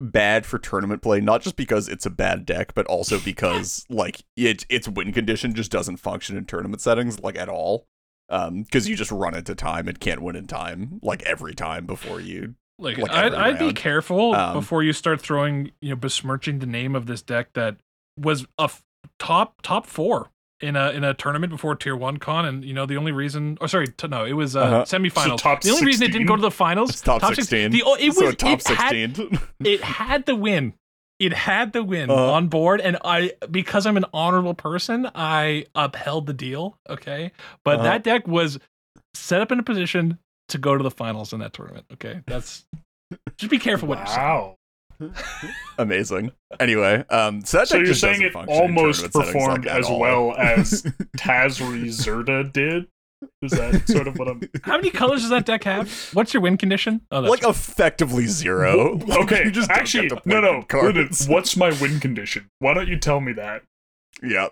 bad 0.00 0.44
for 0.46 0.58
tournament 0.58 1.02
play, 1.02 1.20
not 1.20 1.42
just 1.42 1.56
because 1.56 1.88
it's 1.88 2.06
a 2.06 2.10
bad 2.10 2.44
deck, 2.44 2.74
but 2.74 2.86
also 2.86 3.18
because 3.18 3.84
like 3.90 4.22
it 4.36 4.66
its 4.68 4.88
win 4.88 5.12
condition 5.12 5.54
just 5.54 5.70
doesn't 5.70 5.96
function 5.98 6.36
in 6.36 6.44
tournament 6.44 6.80
settings 6.82 7.20
like 7.20 7.36
at 7.36 7.48
all. 7.48 7.86
Um, 8.28 8.64
because 8.64 8.88
you 8.88 8.96
just 8.96 9.12
run 9.12 9.36
into 9.36 9.54
time 9.54 9.86
and 9.86 10.00
can't 10.00 10.20
win 10.20 10.34
in 10.34 10.48
time 10.48 10.98
like 11.00 11.22
every 11.22 11.54
time 11.54 11.86
before 11.86 12.20
you 12.20 12.56
like, 12.76 12.98
like 12.98 13.12
I'd, 13.12 13.32
I'd 13.32 13.58
be 13.58 13.72
careful 13.72 14.34
Um, 14.34 14.52
before 14.52 14.82
you 14.82 14.92
start 14.92 15.20
throwing 15.20 15.70
you 15.80 15.90
know 15.90 15.96
besmirching 15.96 16.58
the 16.58 16.66
name 16.66 16.96
of 16.96 17.06
this 17.06 17.22
deck 17.22 17.52
that 17.54 17.76
was 18.18 18.44
a 18.58 18.64
f- 18.64 18.82
top 19.20 19.62
top 19.62 19.86
four 19.86 20.30
in 20.60 20.74
a 20.76 20.90
in 20.90 21.04
a 21.04 21.12
tournament 21.12 21.50
before 21.50 21.74
tier 21.76 21.94
one 21.94 22.16
con 22.16 22.46
and 22.46 22.64
you 22.64 22.72
know 22.72 22.86
the 22.86 22.96
only 22.96 23.12
reason 23.12 23.58
oh 23.60 23.66
sorry 23.66 23.86
t- 23.88 24.08
no 24.08 24.24
it 24.24 24.32
was 24.32 24.56
uh, 24.56 24.60
Uh-huh. 24.60 24.82
semifinals 24.84 25.24
So 25.24 25.36
top 25.36 25.60
the 25.60 25.70
only 25.70 25.84
reason 25.86 26.06
it 26.06 26.12
didn't 26.12 26.26
go 26.28 26.36
to 26.36 26.40
the 26.42 26.50
finals 26.50 26.90
It's 26.90 27.00
top, 27.02 27.20
six- 27.26 27.48
16. 27.48 27.72
the, 27.72 27.82
o- 27.82 27.94
it 27.94 28.08
was 28.08 28.16
so 28.16 28.32
top 28.32 28.60
it 28.60 28.66
had 28.68 29.16
16. 29.16 29.38
it 29.64 29.82
had 29.82 30.24
the 30.26 30.34
win. 30.34 30.72
It 31.18 31.32
had 31.32 31.72
the 31.72 31.82
win 31.82 32.10
Uh-huh. 32.10 32.32
on 32.32 32.48
board, 32.48 32.80
and 32.80 32.96
I 33.04 33.32
because 33.50 33.86
I'm 33.86 33.96
an 33.96 34.04
honorable 34.14 34.54
person, 34.54 35.10
I 35.14 35.64
upheld 35.74 36.26
the 36.26 36.34
deal. 36.34 36.78
Okay, 36.90 37.32
but 37.64 37.76
Uh-huh. 37.76 37.84
that 37.84 38.04
deck 38.04 38.26
was 38.26 38.58
set 39.14 39.40
up 39.40 39.50
in 39.52 39.58
a 39.58 39.62
position 39.62 40.18
to 40.48 40.58
go 40.58 40.76
to 40.76 40.82
the 40.82 40.90
finals 40.90 41.32
in 41.32 41.40
that 41.40 41.52
tournament. 41.54 41.86
Okay, 41.94 42.20
that's 42.26 42.64
just 43.38 43.50
be 43.50 43.58
careful 43.58 43.88
what 43.88 43.98
you're 43.98 44.06
saying. 44.08 44.54
Wow. 45.00 45.10
Amazing. 45.78 46.32
Anyway, 46.60 47.04
um, 47.10 47.44
so 47.44 47.58
that 47.58 47.68
So 47.68 47.78
you're 47.78 47.94
saying 47.94 48.22
it 48.22 48.34
almost 48.34 49.12
performed 49.12 49.66
like, 49.66 49.74
as 49.78 49.86
all. 49.86 50.00
well 50.00 50.34
as 50.36 50.82
Tazri 51.18 51.84
Zirda 51.86 52.52
did? 52.52 52.86
Is 53.42 53.52
that 53.52 53.88
sort 53.88 54.08
of 54.08 54.18
what 54.18 54.28
I'm? 54.28 54.42
How 54.62 54.76
many 54.76 54.90
colors 54.90 55.22
does 55.22 55.30
that 55.30 55.46
deck 55.46 55.64
have? 55.64 55.90
What's 56.12 56.34
your 56.34 56.42
win 56.42 56.56
condition? 56.58 57.00
Oh, 57.10 57.22
that's 57.22 57.30
like 57.30 57.44
effectively 57.48 58.26
zero. 58.26 59.00
Okay, 59.22 59.44
you 59.44 59.50
just 59.50 59.70
actually, 59.70 60.08
get 60.08 60.22
to 60.22 60.28
no, 60.28 60.40
no. 60.40 60.62
good 60.68 60.84
Lyndon, 60.84 61.04
cards. 61.08 61.28
what's 61.28 61.56
my 61.56 61.70
win 61.80 61.98
condition? 61.98 62.50
Why 62.58 62.74
don't 62.74 62.88
you 62.88 62.98
tell 62.98 63.20
me 63.20 63.32
that? 63.32 63.62
Yeah. 64.22 64.48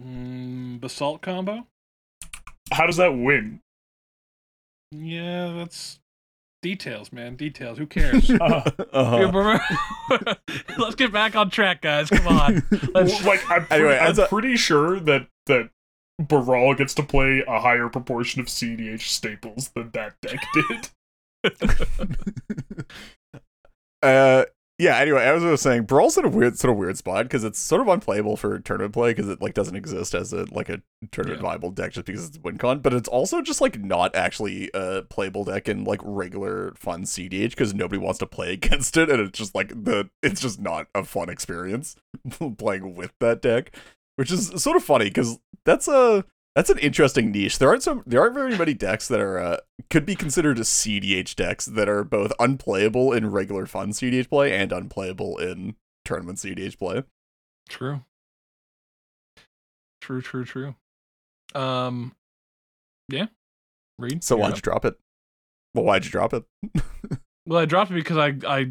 mm, 0.00 0.80
basalt 0.80 1.22
combo. 1.22 1.66
How 2.72 2.86
does 2.86 2.96
that 2.98 3.10
win? 3.16 3.60
Yeah, 4.92 5.52
that's 5.56 5.97
details, 6.62 7.12
man. 7.12 7.36
Details. 7.36 7.78
Who 7.78 7.86
cares? 7.86 8.30
Uh, 8.30 8.70
Uh-huh. 8.92 10.34
Let's 10.78 10.94
get 10.96 11.12
back 11.12 11.36
on 11.36 11.50
track, 11.50 11.82
guys. 11.82 12.08
Come 12.10 12.26
on. 12.28 12.62
Let's- 12.94 13.24
like 13.24 13.40
I'm, 13.50 13.66
pre- 13.66 13.76
Anyway, 13.78 13.98
I'm 13.98 14.18
a- 14.18 14.26
pretty 14.26 14.56
sure 14.56 14.98
that 15.00 15.28
that 15.46 15.70
Baral 16.18 16.74
gets 16.74 16.94
to 16.94 17.02
play 17.02 17.44
a 17.46 17.60
higher 17.60 17.88
proportion 17.88 18.40
of 18.40 18.46
CDH 18.46 19.02
staples 19.02 19.70
than 19.74 19.90
that 19.92 20.14
deck 20.20 20.44
did. 20.54 20.88
uh, 24.02 24.44
yeah. 24.78 24.96
Anyway, 24.98 25.22
as 25.22 25.42
I 25.42 25.50
was 25.50 25.60
saying, 25.60 25.84
Baral's 25.84 26.16
in 26.16 26.24
a 26.24 26.28
weird, 26.28 26.56
sort 26.58 26.70
of 26.70 26.78
weird 26.78 26.96
spot 26.96 27.24
because 27.24 27.42
it's 27.44 27.58
sort 27.58 27.80
of 27.80 27.88
unplayable 27.88 28.36
for 28.36 28.58
tournament 28.60 28.94
play 28.94 29.10
because 29.10 29.28
it 29.28 29.42
like 29.42 29.54
doesn't 29.54 29.74
exist 29.76 30.14
as 30.14 30.32
a 30.32 30.46
like 30.52 30.68
a 30.68 30.80
tournament 31.10 31.42
Yeah. 31.42 31.48
viable 31.48 31.70
deck 31.70 31.92
just 31.92 32.06
because 32.06 32.26
it's 32.28 32.38
WinCon. 32.38 32.82
But 32.82 32.94
it's 32.94 33.08
also 33.08 33.42
just 33.42 33.60
like 33.60 33.80
not 33.80 34.14
actually 34.14 34.70
a 34.74 35.02
playable 35.02 35.44
deck 35.44 35.68
in 35.68 35.84
like 35.84 36.00
regular 36.02 36.72
fun 36.76 37.02
CDH 37.04 37.50
because 37.50 37.74
nobody 37.74 37.98
wants 38.00 38.18
to 38.20 38.26
play 38.26 38.52
against 38.54 38.96
it, 38.96 39.10
and 39.10 39.20
it's 39.20 39.38
just 39.38 39.54
like 39.54 39.68
the 39.70 40.08
it's 40.22 40.40
just 40.40 40.60
not 40.60 40.86
a 40.94 41.04
fun 41.04 41.28
experience 41.28 41.96
playing 42.58 42.94
with 42.94 43.12
that 43.20 43.42
deck, 43.42 43.74
which 44.16 44.30
is 44.30 44.48
sort 44.62 44.76
of 44.76 44.84
funny 44.84 45.06
because 45.06 45.38
that's 45.64 45.88
a 45.88 46.24
that's 46.58 46.70
an 46.70 46.78
interesting 46.78 47.30
niche. 47.30 47.60
There 47.60 47.68
aren't 47.68 47.84
some 47.84 48.02
there 48.04 48.20
aren't 48.20 48.34
very 48.34 48.58
many 48.58 48.74
decks 48.74 49.06
that 49.06 49.20
are 49.20 49.38
uh, 49.38 49.56
could 49.90 50.04
be 50.04 50.16
considered 50.16 50.58
as 50.58 50.68
CDH 50.68 51.36
decks 51.36 51.66
that 51.66 51.88
are 51.88 52.02
both 52.02 52.32
unplayable 52.40 53.12
in 53.12 53.30
regular 53.30 53.64
fun 53.64 53.90
CDH 53.90 54.28
play 54.28 54.52
and 54.52 54.72
unplayable 54.72 55.38
in 55.38 55.76
tournament 56.04 56.38
CDH 56.38 56.76
play. 56.76 57.04
True. 57.68 58.02
True, 60.00 60.20
true, 60.20 60.44
true. 60.44 60.74
Um 61.54 62.16
yeah. 63.08 63.26
Read. 64.00 64.24
So 64.24 64.36
why'd 64.36 64.50
up. 64.50 64.56
you 64.56 64.62
drop 64.62 64.84
it? 64.84 64.98
Well, 65.74 65.84
why'd 65.84 66.06
you 66.06 66.10
drop 66.10 66.34
it? 66.34 66.42
Well, 67.46 67.60
I 67.60 67.64
dropped 67.64 67.90
it 67.90 67.94
because 67.94 68.18
I 68.18 68.34
I 68.46 68.70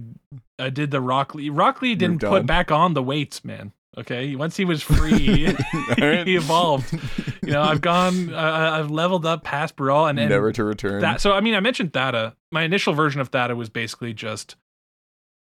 I 0.59 0.69
did 0.69 0.91
the 0.91 1.01
Rock 1.01 1.33
Lee. 1.33 1.49
Rock 1.49 1.81
Lee 1.81 1.95
didn't 1.95 2.21
put 2.21 2.45
back 2.45 2.71
on 2.71 2.93
the 2.93 3.01
weights, 3.01 3.43
man. 3.43 3.73
Okay, 3.97 4.35
once 4.35 4.55
he 4.55 4.63
was 4.63 4.83
free, 4.83 5.47
Alright. 5.99 6.27
he 6.27 6.35
evolved. 6.35 6.93
You 7.41 7.51
know, 7.53 7.63
I've 7.63 7.81
gone, 7.81 8.31
I, 8.33 8.77
I've 8.79 8.91
leveled 8.91 9.25
up 9.25 9.43
past 9.43 9.75
Baral, 9.75 10.05
and, 10.05 10.19
and 10.19 10.29
Never 10.29 10.51
to 10.51 10.63
return. 10.63 11.01
that. 11.01 11.19
So 11.21 11.31
I 11.33 11.41
mean, 11.41 11.55
I 11.55 11.59
mentioned 11.61 11.93
Thada. 11.93 12.35
My 12.51 12.61
initial 12.63 12.93
version 12.93 13.21
of 13.21 13.29
Thada 13.29 13.55
was 13.55 13.69
basically 13.69 14.13
just 14.13 14.55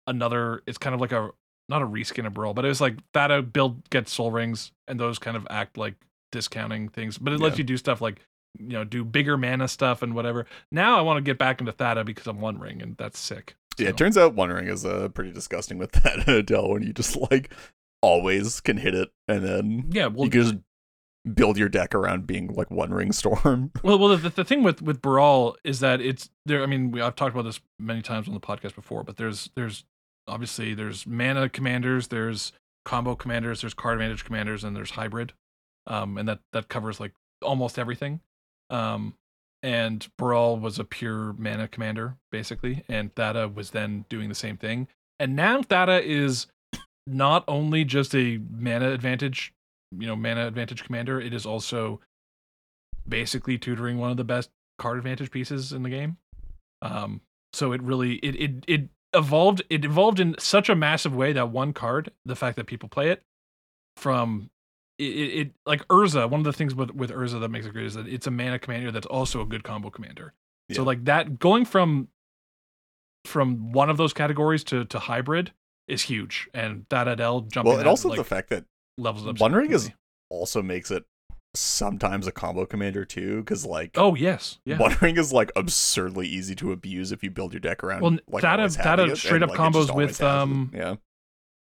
another. 0.06 0.62
It's 0.66 0.78
kind 0.78 0.94
of 0.94 1.02
like 1.02 1.12
a 1.12 1.32
not 1.70 1.82
a 1.82 1.86
reskin 1.86 2.26
of 2.26 2.34
Baral, 2.34 2.54
but 2.54 2.66
it 2.66 2.70
was 2.70 2.82
like 2.82 2.96
Thada 3.14 3.42
build 3.42 3.90
get 3.90 4.08
Sol 4.08 4.32
Rings, 4.32 4.72
and 4.88 5.00
those 5.00 5.20
kind 5.20 5.36
of 5.38 5.46
act 5.50 5.78
like 5.78 5.96
discounting 6.32 6.90
things. 6.90 7.18
But 7.18 7.34
it 7.34 7.40
lets 7.40 7.56
Yeah. 7.56 7.60
you 7.60 7.64
do 7.66 7.78
stuff 7.78 8.02
like 8.02 8.22
you 8.58 8.70
know 8.70 8.84
do 8.84 9.04
bigger 9.04 9.38
mana 9.38 9.68
stuff 9.68 10.02
and 10.02 10.16
whatever. 10.16 10.46
Now 10.72 10.98
I 10.98 11.02
want 11.02 11.18
to 11.18 11.22
get 11.22 11.38
back 11.38 11.60
into 11.60 11.72
Thada 11.74 12.04
because 12.04 12.28
I'm 12.28 12.40
one 12.40 12.60
ring, 12.60 12.82
and 12.82 12.96
that's 12.98 13.20
sick. 13.20 13.56
yeah, 13.78 13.90
it 13.90 13.98
turns 13.98 14.18
out 14.18 14.34
One 14.34 14.50
Ring 14.50 14.68
is 14.68 14.86
uh, 14.86 15.10
pretty 15.10 15.32
disgusting 15.32 15.78
with 15.78 15.92
Thada 15.94 16.38
Adel 16.38 16.70
when 16.72 16.84
you 16.84 16.94
just 16.94 17.16
like 17.30 17.52
always 18.02 18.62
can 18.62 18.78
hit 18.78 18.94
it 18.94 19.10
and 19.28 19.44
then 19.44 19.86
yeah. 19.92 20.08
Well, 20.08 20.26
you 20.26 20.32
can 20.32 20.42
just 20.42 20.56
build 21.34 21.58
your 21.58 21.70
deck 21.70 21.94
around 21.94 22.28
being 22.28 22.48
like 22.54 22.72
One 22.72 22.94
Ring 22.94 23.12
Storm. 23.12 23.72
Well, 23.84 24.00
well, 24.00 24.18
the, 24.18 24.30
the 24.30 24.44
thing 24.46 24.64
with 24.64 24.82
with 24.82 25.02
Baral 25.02 25.58
is 25.64 25.80
that 25.80 26.02
it's 26.02 26.30
there. 26.46 26.64
I 26.64 26.66
mean, 26.66 26.92
we, 26.92 27.02
I've 27.02 27.16
talked 27.16 27.34
about 27.34 27.44
this 27.44 27.60
many 27.80 28.02
times 28.02 28.28
on 28.28 28.34
the 28.34 28.40
podcast 28.40 28.76
before, 28.76 29.04
but 29.04 29.18
there's 29.18 29.50
there's 29.56 29.84
obviously 30.28 30.74
there's 30.74 31.06
mana 31.08 31.50
commanders, 31.50 32.08
there's 32.08 32.52
combo 32.86 33.16
commanders, 33.16 33.62
there's 33.62 33.74
card 33.74 33.96
advantage 33.96 34.26
commanders, 34.26 34.64
and 34.64 34.76
there's 34.76 34.92
hybrid, 34.92 35.34
um, 35.86 36.18
and 36.18 36.28
that 36.28 36.40
that 36.54 36.70
covers 36.70 37.00
like 37.00 37.14
almost 37.42 37.80
everything. 37.80 38.22
Um, 38.70 39.16
and 39.64 40.08
Baral 40.18 40.58
was 40.58 40.80
a 40.80 40.84
pure 40.84 41.34
mana 41.38 41.68
commander 41.68 42.18
basically, 42.32 42.84
and 42.88 43.14
Thada 43.16 43.48
was 43.48 43.72
then 43.72 44.06
doing 44.10 44.30
the 44.30 44.36
same 44.36 44.58
thing. 44.58 44.88
And 45.20 45.36
now 45.36 45.62
Thada 45.62 46.04
is 46.04 46.48
not 47.08 47.44
only 47.48 47.86
just 47.86 48.14
a 48.14 48.40
mana 48.50 48.92
advantage, 48.92 49.54
you 49.98 50.06
know, 50.06 50.16
mana 50.16 50.48
advantage 50.48 50.84
commander. 50.84 51.20
It 51.20 51.34
is 51.34 51.46
also 51.46 52.02
basically 53.08 53.58
tutoring 53.58 53.98
one 53.98 54.12
of 54.12 54.18
the 54.18 54.24
best 54.24 54.50
card 54.78 54.98
advantage 54.98 55.32
pieces 55.32 55.72
in 55.72 55.84
the 55.84 55.90
game. 55.90 56.18
Um, 56.82 57.22
so 57.54 57.72
it 57.72 57.82
really 57.82 58.16
it 58.16 58.36
it 58.36 58.52
it 58.68 58.90
evolved 59.14 59.64
it 59.70 59.86
evolved 59.86 60.20
in 60.20 60.36
such 60.38 60.70
a 60.70 60.76
massive 60.76 61.16
way 61.16 61.34
that 61.34 61.50
one 61.50 61.74
card, 61.74 62.12
the 62.26 62.36
fact 62.36 62.58
that 62.58 62.68
people 62.68 62.90
play 62.90 63.10
it 63.10 63.24
from 63.96 64.50
it, 65.00 65.04
it 65.04 65.52
like 65.66 65.88
Urza. 65.88 66.30
One 66.30 66.42
of 66.42 66.46
the 66.46 66.54
things 66.54 66.76
with 66.76 66.92
with 66.92 67.12
Urza 67.12 67.40
that 67.40 67.50
makes 67.50 67.66
it 67.66 67.74
great 67.74 67.86
is 67.86 67.94
that 67.96 68.08
it's 68.08 68.28
a 68.28 68.32
mana 68.32 68.60
commander 68.60 68.92
that's 68.92 69.08
also 69.08 69.42
a 69.42 69.46
good 69.46 69.64
combo 69.64 69.90
commander. 69.90 70.34
So 70.72 70.84
like 70.84 71.06
that 71.06 71.40
going 71.40 71.64
from 71.64 72.10
from 73.26 73.72
one 73.72 73.90
of 73.90 73.98
those 73.98 74.14
categories 74.14 74.64
to 74.66 74.86
to 74.86 75.00
hybrid 75.00 75.54
is 75.88 76.04
huge, 76.04 76.50
and 76.54 76.88
Thada 76.90 77.14
Adel 77.14 77.42
jumping 77.42 77.72
Well, 77.72 77.80
and 77.80 77.88
also 77.88 78.10
like, 78.10 78.18
the 78.18 78.24
fact 78.24 78.50
that 78.50 78.66
levels 78.98 79.28
up. 79.28 79.40
One 79.40 79.54
Ring 79.54 79.72
is- 79.72 79.92
also 80.30 80.62
makes 80.62 80.92
it 80.92 81.06
sometimes 81.56 82.28
a 82.28 82.32
combo 82.32 82.66
commander 82.66 83.06
too, 83.06 83.38
because 83.40 83.66
like 83.66 83.92
oh 83.96 84.14
yes, 84.16 84.60
yeah. 84.66 84.78
One 84.78 84.96
Ring 85.02 85.18
is 85.18 85.32
like 85.34 85.52
absurdly 85.56 86.28
easy 86.28 86.54
to 86.56 86.72
abuse 86.72 87.12
if 87.12 87.24
you 87.24 87.32
build 87.32 87.54
your 87.54 87.60
deck 87.62 87.84
around. 87.84 88.02
Well, 88.02 88.18
like, 88.28 88.44
always 88.44 88.76
Thada 88.76 88.90
having 89.04 89.12
it, 89.14 89.16
straight 89.18 89.42
and, 89.42 89.44
up 89.46 89.58
like, 89.58 89.60
combos 89.60 89.96
with, 89.96 90.22
um, 90.22 90.72
yeah, 90.74 90.96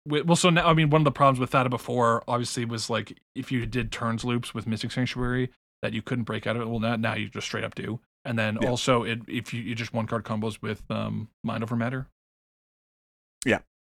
Well, 0.06 0.36
so 0.36 0.50
now 0.50 0.66
I 0.68 0.74
mean, 0.74 0.90
one 0.90 1.00
of 1.00 1.04
the 1.04 1.12
problems 1.12 1.38
with 1.38 1.52
that 1.52 1.70
before 1.70 2.24
obviously 2.28 2.64
was 2.64 2.90
like 2.90 3.16
if 3.34 3.50
you 3.52 3.64
did 3.64 3.92
turns 3.92 4.24
loops 4.24 4.52
with 4.52 4.66
Mystic 4.66 4.90
Sanctuary 4.92 5.50
that 5.82 5.92
you 5.92 6.02
couldn't 6.02 6.24
break 6.24 6.46
out 6.46 6.56
of 6.56 6.62
it. 6.62 6.68
Well, 6.68 6.80
now 6.80 6.96
now 6.96 7.14
you 7.14 7.28
just 7.28 7.46
straight 7.46 7.64
up 7.64 7.74
do. 7.74 8.00
And 8.24 8.36
then 8.38 8.58
Yeah. 8.60 8.68
also, 8.70 9.04
it 9.04 9.20
if 9.28 9.54
you, 9.54 9.62
you 9.62 9.74
just 9.76 9.94
one 9.94 10.06
card 10.08 10.24
combos 10.24 10.60
with 10.60 10.82
um 10.90 11.28
Mind 11.44 11.62
Over 11.62 11.76
Matter. 11.76 12.08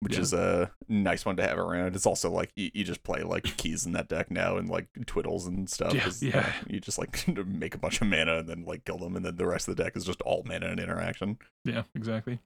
Which 0.01 0.15
yeah. 0.15 0.21
is 0.21 0.33
a 0.33 0.71
nice 0.89 1.27
one 1.27 1.37
to 1.37 1.43
have 1.43 1.59
around. 1.59 1.95
It's 1.95 2.07
also 2.07 2.31
like 2.31 2.51
you, 2.57 2.71
you 2.73 2.85
just 2.85 3.03
play 3.03 3.23
like 3.23 3.45
keys 3.57 3.85
in 3.85 3.93
that 3.93 4.09
deck 4.09 4.31
now 4.31 4.57
and 4.57 4.69
like 4.69 4.89
twiddles 5.05 5.47
and 5.47 5.69
stuff. 5.69 5.95
Yeah, 5.95 6.11
yeah. 6.21 6.47
uh, 6.47 6.53
you 6.69 6.81
just 6.81 6.99
like 6.99 7.29
make 7.47 7.75
a 7.75 7.79
bunch 7.79 8.01
of 8.01 8.07
mana 8.07 8.39
and 8.39 8.49
then 8.49 8.65
like 8.65 8.85
kill 8.85 8.99
them, 8.99 9.15
and 9.15 9.25
then 9.25 9.37
the 9.37 9.47
rest 9.47 9.69
of 9.69 9.77
the 9.77 9.83
deck 9.83 9.97
is 9.97 10.05
just 10.05 10.23
all 10.23 10.43
mana 10.47 10.67
and 10.67 10.81
interaction. 10.81 11.39
Yeah, 11.65 11.83
exactly. 11.95 12.41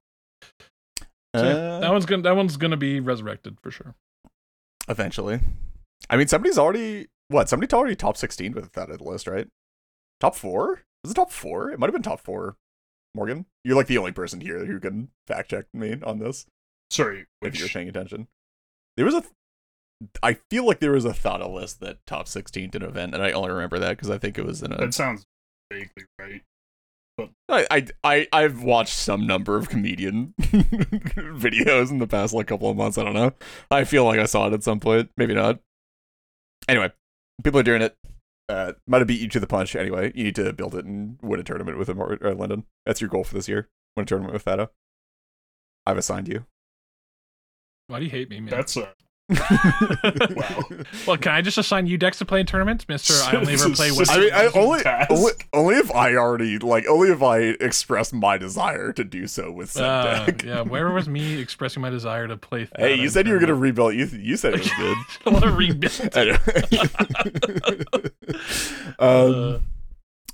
So, 1.34 1.42
yeah, 1.42 1.54
Uh, 1.54 1.80
that 1.80 1.92
one's 1.92 2.06
gonna 2.06 2.22
that 2.22 2.36
one's 2.36 2.56
gonna 2.56 2.76
be 2.76 3.00
resurrected 3.00 3.58
for 3.62 3.70
sure. 3.70 3.94
eventually. 4.88 5.40
I 6.10 6.16
mean, 6.16 6.28
somebody's 6.28 6.58
already 6.58 7.08
what? 7.28 7.48
Somebody 7.48 7.72
already 7.72 7.96
top 7.96 8.16
sixteen 8.16 8.52
with 8.52 8.72
that 8.72 8.90
at 8.90 8.98
the 8.98 9.04
list, 9.04 9.26
right? 9.26 9.48
Top 10.20 10.34
four? 10.34 10.82
Was 11.02 11.12
it 11.12 11.14
top 11.14 11.30
four? 11.30 11.70
It 11.70 11.78
might 11.78 11.86
have 11.86 11.94
been 11.94 12.02
top 12.02 12.20
four. 12.20 12.56
Morgan, 13.14 13.46
you're 13.62 13.76
like 13.76 13.86
the 13.86 13.98
only 13.98 14.10
person 14.10 14.40
here 14.40 14.64
who 14.64 14.80
can 14.80 15.10
fact 15.28 15.50
check 15.50 15.66
me 15.72 15.96
on 16.04 16.18
this 16.18 16.46
Sorry, 16.90 17.26
if 17.42 17.58
you're 17.58 17.68
paying 17.68 17.88
attention. 17.88 18.28
There 18.96 19.06
was 19.06 19.14
a, 19.14 19.20
th- 19.22 19.32
I 20.22 20.34
feel 20.50 20.66
like 20.66 20.80
there 20.80 20.92
was 20.92 21.04
a 21.04 21.12
Thada 21.12 21.48
list 21.48 21.80
that 21.80 22.04
top 22.06 22.26
16th 22.26 22.74
in 22.74 22.82
an 22.82 22.88
event, 22.88 23.14
and 23.14 23.22
I 23.22 23.32
only 23.32 23.50
remember 23.50 23.78
that 23.78 23.90
because 23.90 24.10
I 24.10 24.18
think 24.18 24.38
it 24.38 24.44
was 24.44 24.62
in 24.62 24.72
a. 24.72 24.76
that 24.76 24.94
sounds 24.94 25.24
vaguely 25.72 26.04
right. 26.18 26.42
I, 27.48 27.66
I, 27.70 27.86
I, 28.02 28.28
I've 28.32 28.62
watched 28.62 28.94
some 28.94 29.26
number 29.26 29.56
of 29.56 29.68
comedian 29.68 30.34
videos 30.40 31.90
in 31.90 31.98
the 31.98 32.08
past 32.08 32.34
like 32.34 32.48
couple 32.48 32.68
of 32.68 32.76
months. 32.76 32.98
I 32.98 33.04
don't 33.04 33.14
know. 33.14 33.32
I 33.70 33.84
feel 33.84 34.04
like 34.04 34.18
I 34.18 34.24
saw 34.24 34.48
it 34.48 34.52
at 34.52 34.64
some 34.64 34.80
point. 34.80 35.10
Maybe 35.16 35.34
not. 35.34 35.60
Anyway, 36.68 36.90
people 37.42 37.60
are 37.60 37.64
doing 37.64 37.82
it. 37.82 37.96
Uh, 38.48 38.72
might 38.86 38.98
have 38.98 39.06
beat 39.06 39.20
you 39.20 39.28
to 39.28 39.40
the 39.40 39.46
punch. 39.46 39.76
Anyway, 39.76 40.12
you 40.14 40.24
need 40.24 40.34
to 40.34 40.52
build 40.52 40.74
it 40.74 40.84
and 40.84 41.18
win 41.22 41.40
a 41.40 41.44
tournament 41.44 41.78
with 41.78 41.88
him 41.88 42.00
or, 42.00 42.18
or 42.20 42.34
Lyndon. 42.34 42.64
That's 42.84 43.00
your 43.00 43.08
goal 43.08 43.24
for 43.24 43.34
this 43.34 43.48
year. 43.48 43.68
Win 43.96 44.02
a 44.02 44.06
tournament 44.06 44.34
with 44.34 44.42
Thada. 44.42 44.70
I've 45.86 45.98
assigned 45.98 46.28
you. 46.28 46.46
Why 47.88 47.98
do 47.98 48.04
you 48.04 48.10
hate 48.10 48.30
me, 48.30 48.40
man? 48.40 48.50
That's 48.50 48.76
a 48.76 48.88
wow. 49.30 50.60
well, 51.06 51.16
can 51.16 51.32
I 51.32 51.40
just 51.40 51.56
assign 51.56 51.86
you 51.86 51.96
decks 51.96 52.18
to 52.18 52.26
play 52.26 52.40
in 52.40 52.46
tournaments, 52.46 52.86
Mister? 52.88 53.14
I 53.24 53.36
only 53.36 53.54
ever 53.54 53.70
play 53.70 53.90
with. 53.96 54.10
I 54.10 54.18
mean, 54.18 54.30
I 54.34 54.46
only, 54.54 54.82
only 55.10 55.32
only 55.54 55.74
if 55.76 55.90
I 55.94 56.14
already 56.16 56.58
like 56.58 56.86
only 56.86 57.08
if 57.10 57.22
I 57.22 57.38
express 57.38 58.12
my 58.12 58.36
desire 58.36 58.92
to 58.92 59.02
do 59.04 59.26
so 59.26 59.50
with 59.50 59.70
said 59.72 59.82
Uh, 59.84 60.26
deck. 60.26 60.42
yeah, 60.44 60.60
where 60.62 60.90
was 60.90 61.08
me 61.08 61.40
expressing 61.40 61.80
my 61.80 61.88
desire 61.90 62.28
to 62.28 62.36
play? 62.36 62.68
Hey, 62.76 62.96
you 62.96 63.08
said 63.08 63.26
you 63.26 63.32
were 63.32 63.38
gonna 63.40 63.54
rebuild. 63.54 63.94
You 63.94 64.04
you 64.06 64.36
said 64.36 64.54
it 64.54 64.60
was 64.60 64.70
good. 64.72 64.96
I 65.26 65.30
want 65.30 65.44
to 65.44 65.52
rebuild. 65.52 66.16
Anyway. 66.16 66.38
um, 68.98 69.34
Uh, 69.54 69.58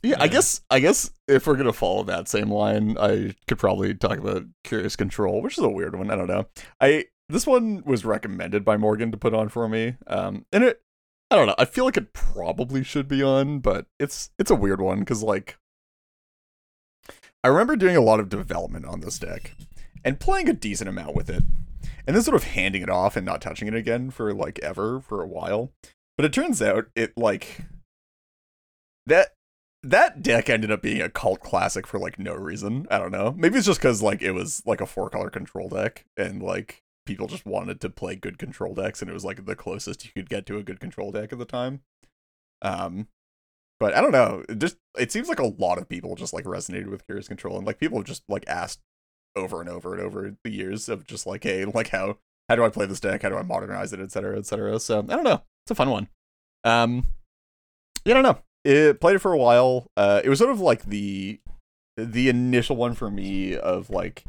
yeah, 0.02 0.16
I 0.18 0.28
guess 0.28 0.62
I 0.70 0.80
guess 0.80 1.10
if 1.28 1.46
we're 1.46 1.56
gonna 1.56 1.72
follow 1.72 2.02
that 2.04 2.26
same 2.28 2.50
line, 2.50 2.96
I 2.98 3.34
could 3.46 3.58
probably 3.58 3.94
talk 3.94 4.18
about 4.18 4.44
Curious 4.64 4.96
Control, 4.96 5.42
which 5.42 5.58
is 5.58 5.64
a 5.64 5.68
weird 5.68 5.94
one. 5.96 6.10
I 6.10 6.16
don't 6.16 6.26
know. 6.28 6.46
I 6.80 7.04
this 7.30 7.46
one 7.46 7.82
was 7.84 8.04
recommended 8.04 8.64
by 8.64 8.76
Morgan 8.76 9.10
to 9.10 9.16
put 9.16 9.34
on 9.34 9.48
for 9.48 9.68
me. 9.68 9.96
Um, 10.06 10.46
and 10.52 10.64
it, 10.64 10.82
I 11.30 11.36
don't 11.36 11.46
know. 11.46 11.54
I 11.58 11.64
feel 11.64 11.84
like 11.84 11.96
it 11.96 12.12
probably 12.12 12.82
should 12.82 13.08
be 13.08 13.22
on, 13.22 13.60
but 13.60 13.86
it's 13.98 14.30
it's 14.38 14.50
a 14.50 14.56
weird 14.56 14.80
one 14.80 15.00
because 15.00 15.22
like, 15.22 15.58
I 17.44 17.48
remember 17.48 17.76
doing 17.76 17.96
a 17.96 18.00
lot 18.02 18.20
of 18.20 18.28
development 18.28 18.84
on 18.84 19.00
this 19.00 19.18
deck 19.18 19.54
and 20.04 20.20
playing 20.20 20.48
a 20.48 20.52
decent 20.52 20.88
amount 20.88 21.14
with 21.14 21.30
it, 21.30 21.44
and 22.06 22.16
then 22.16 22.22
sort 22.22 22.36
of 22.36 22.44
handing 22.44 22.82
it 22.82 22.90
off 22.90 23.16
and 23.16 23.24
not 23.24 23.40
touching 23.40 23.68
it 23.68 23.74
again 23.74 24.10
for 24.10 24.34
like 24.34 24.58
ever 24.60 25.00
for 25.00 25.22
a 25.22 25.28
while. 25.28 25.72
But 26.16 26.24
it 26.24 26.32
turns 26.32 26.60
out 26.60 26.86
it 26.96 27.16
like 27.16 27.62
that 29.06 29.34
that 29.82 30.22
deck 30.22 30.50
ended 30.50 30.70
up 30.70 30.82
being 30.82 31.00
a 31.00 31.08
cult 31.08 31.40
classic 31.40 31.86
for 31.86 31.98
like 31.98 32.18
no 32.18 32.34
reason. 32.34 32.86
I 32.90 32.98
don't 32.98 33.12
know. 33.12 33.34
Maybe 33.36 33.56
it's 33.56 33.66
just 33.66 33.80
because 33.80 34.02
like 34.02 34.20
it 34.20 34.32
was 34.32 34.62
like 34.66 34.80
a 34.80 34.86
four 34.86 35.08
color 35.08 35.30
control 35.30 35.68
deck 35.68 36.04
and 36.16 36.42
like 36.42 36.82
people 37.06 37.26
just 37.26 37.46
wanted 37.46 37.80
to 37.80 37.90
play 37.90 38.14
good 38.14 38.38
control 38.38 38.74
decks 38.74 39.00
and 39.00 39.10
it 39.10 39.14
was 39.14 39.24
like 39.24 39.44
the 39.44 39.56
closest 39.56 40.04
you 40.04 40.10
could 40.12 40.28
get 40.28 40.46
to 40.46 40.58
a 40.58 40.62
good 40.62 40.80
control 40.80 41.10
deck 41.10 41.32
at 41.32 41.38
the 41.38 41.44
time. 41.44 41.80
Um 42.62 43.08
but 43.78 43.94
I 43.94 44.02
don't 44.02 44.12
know. 44.12 44.44
It 44.48 44.58
just 44.58 44.76
it 44.98 45.10
seems 45.10 45.28
like 45.28 45.38
a 45.38 45.46
lot 45.46 45.78
of 45.78 45.88
people 45.88 46.14
just 46.14 46.34
like 46.34 46.44
resonated 46.44 46.88
with 46.90 47.06
Curious 47.06 47.28
Control 47.28 47.56
and 47.56 47.66
like 47.66 47.78
people 47.78 47.98
have 47.98 48.06
just 48.06 48.22
like 48.28 48.44
asked 48.46 48.80
over 49.34 49.60
and 49.60 49.70
over 49.70 49.94
and 49.94 50.02
over 50.02 50.36
the 50.44 50.50
years 50.50 50.88
of 50.88 51.06
just 51.06 51.26
like, 51.26 51.44
hey, 51.44 51.64
like 51.64 51.88
how 51.88 52.18
how 52.48 52.56
do 52.56 52.64
I 52.64 52.68
play 52.68 52.86
this 52.86 53.00
deck? 53.00 53.22
How 53.22 53.30
do 53.30 53.36
I 53.36 53.42
modernize 53.42 53.92
it, 53.92 54.00
et 54.00 54.12
cetera, 54.12 54.36
et 54.36 54.44
cetera. 54.44 54.78
So 54.80 54.98
I 54.98 55.14
don't 55.14 55.24
know. 55.24 55.42
It's 55.64 55.70
a 55.70 55.74
fun 55.74 55.90
one. 55.90 56.08
Um 56.64 57.06
yeah, 58.04 58.12
I 58.12 58.22
don't 58.22 58.34
know 58.34 58.42
it 58.64 59.00
played 59.00 59.16
it 59.16 59.20
for 59.20 59.32
a 59.32 59.38
while. 59.38 59.90
Uh, 59.96 60.20
it 60.22 60.28
was 60.28 60.38
sort 60.38 60.50
of 60.50 60.60
like 60.60 60.84
the 60.84 61.40
the 61.96 62.28
initial 62.28 62.76
one 62.76 62.94
for 62.94 63.10
me 63.10 63.56
of 63.56 63.90
like 63.90 64.24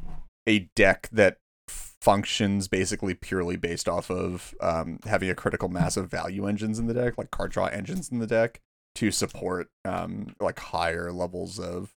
a 0.47 0.69
deck 0.75 1.09
that 1.11 1.37
functions 2.01 2.67
basically 2.67 3.13
purely 3.13 3.55
based 3.55 3.87
off 3.87 4.09
of 4.09 4.55
um, 4.59 4.99
having 5.05 5.29
a 5.29 5.35
critical 5.35 5.69
mass 5.69 5.95
of 5.97 6.09
value 6.09 6.47
engines 6.47 6.79
in 6.79 6.87
the 6.87 6.93
deck, 6.93 7.17
like 7.17 7.31
card 7.31 7.51
draw 7.51 7.67
engines 7.67 8.09
in 8.09 8.19
the 8.19 8.27
deck, 8.27 8.59
to 8.95 9.11
support 9.11 9.69
um, 9.85 10.35
like 10.39 10.59
higher 10.59 11.11
levels 11.11 11.59
of 11.59 11.93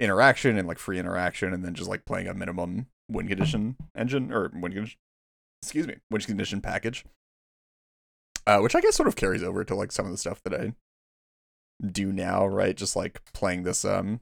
interaction 0.00 0.58
and 0.58 0.66
like 0.66 0.78
free 0.78 0.98
interaction, 0.98 1.52
and 1.52 1.64
then 1.64 1.74
just 1.74 1.88
like 1.88 2.04
playing 2.04 2.26
a 2.26 2.34
minimum 2.34 2.86
win 3.08 3.28
condition 3.28 3.76
engine 3.96 4.32
or 4.32 4.50
win 4.54 4.72
condition, 4.72 4.98
excuse 5.62 5.86
me, 5.86 5.96
win 6.10 6.20
condition 6.22 6.60
package. 6.60 7.04
Uh, 8.46 8.58
which 8.58 8.74
I 8.74 8.82
guess 8.82 8.96
sort 8.96 9.08
of 9.08 9.16
carries 9.16 9.42
over 9.42 9.64
to 9.64 9.74
like 9.74 9.90
some 9.90 10.04
of 10.04 10.12
the 10.12 10.18
stuff 10.18 10.42
that 10.42 10.52
I 10.52 10.74
do 11.84 12.12
now, 12.12 12.46
right? 12.46 12.76
Just 12.76 12.94
like 12.96 13.22
playing 13.32 13.62
this 13.62 13.84
um 13.84 14.20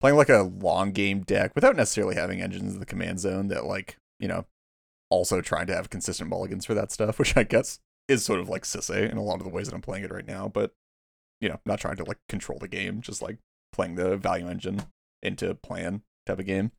playing 0.00 0.16
like 0.16 0.28
a 0.28 0.42
long 0.42 0.92
game 0.92 1.20
deck 1.20 1.52
without 1.54 1.76
necessarily 1.76 2.14
having 2.14 2.40
engines 2.40 2.72
in 2.72 2.80
the 2.80 2.86
command 2.86 3.20
zone 3.20 3.48
that 3.48 3.66
like, 3.66 3.96
you 4.18 4.26
know, 4.26 4.46
also 5.10 5.40
trying 5.40 5.66
to 5.66 5.74
have 5.74 5.90
consistent 5.90 6.30
mulligans 6.30 6.64
for 6.64 6.74
that 6.74 6.90
stuff, 6.92 7.18
which 7.18 7.36
I 7.36 7.42
guess 7.42 7.80
is 8.08 8.24
sort 8.24 8.40
of 8.40 8.48
like 8.48 8.62
Sisse 8.62 9.10
in 9.10 9.16
a 9.16 9.22
lot 9.22 9.38
of 9.38 9.44
the 9.44 9.50
ways 9.50 9.68
that 9.68 9.74
I'm 9.74 9.82
playing 9.82 10.04
it 10.04 10.12
right 10.12 10.26
now, 10.26 10.48
but 10.48 10.72
you 11.40 11.48
know, 11.48 11.60
not 11.64 11.80
trying 11.80 11.96
to 11.96 12.04
like 12.04 12.18
control 12.28 12.58
the 12.58 12.68
game, 12.68 13.00
just 13.00 13.22
like 13.22 13.38
playing 13.72 13.94
the 13.94 14.16
value 14.16 14.48
engine 14.48 14.82
into 15.22 15.54
plan 15.54 16.02
type 16.26 16.38
of 16.38 16.46
game. 16.46 16.72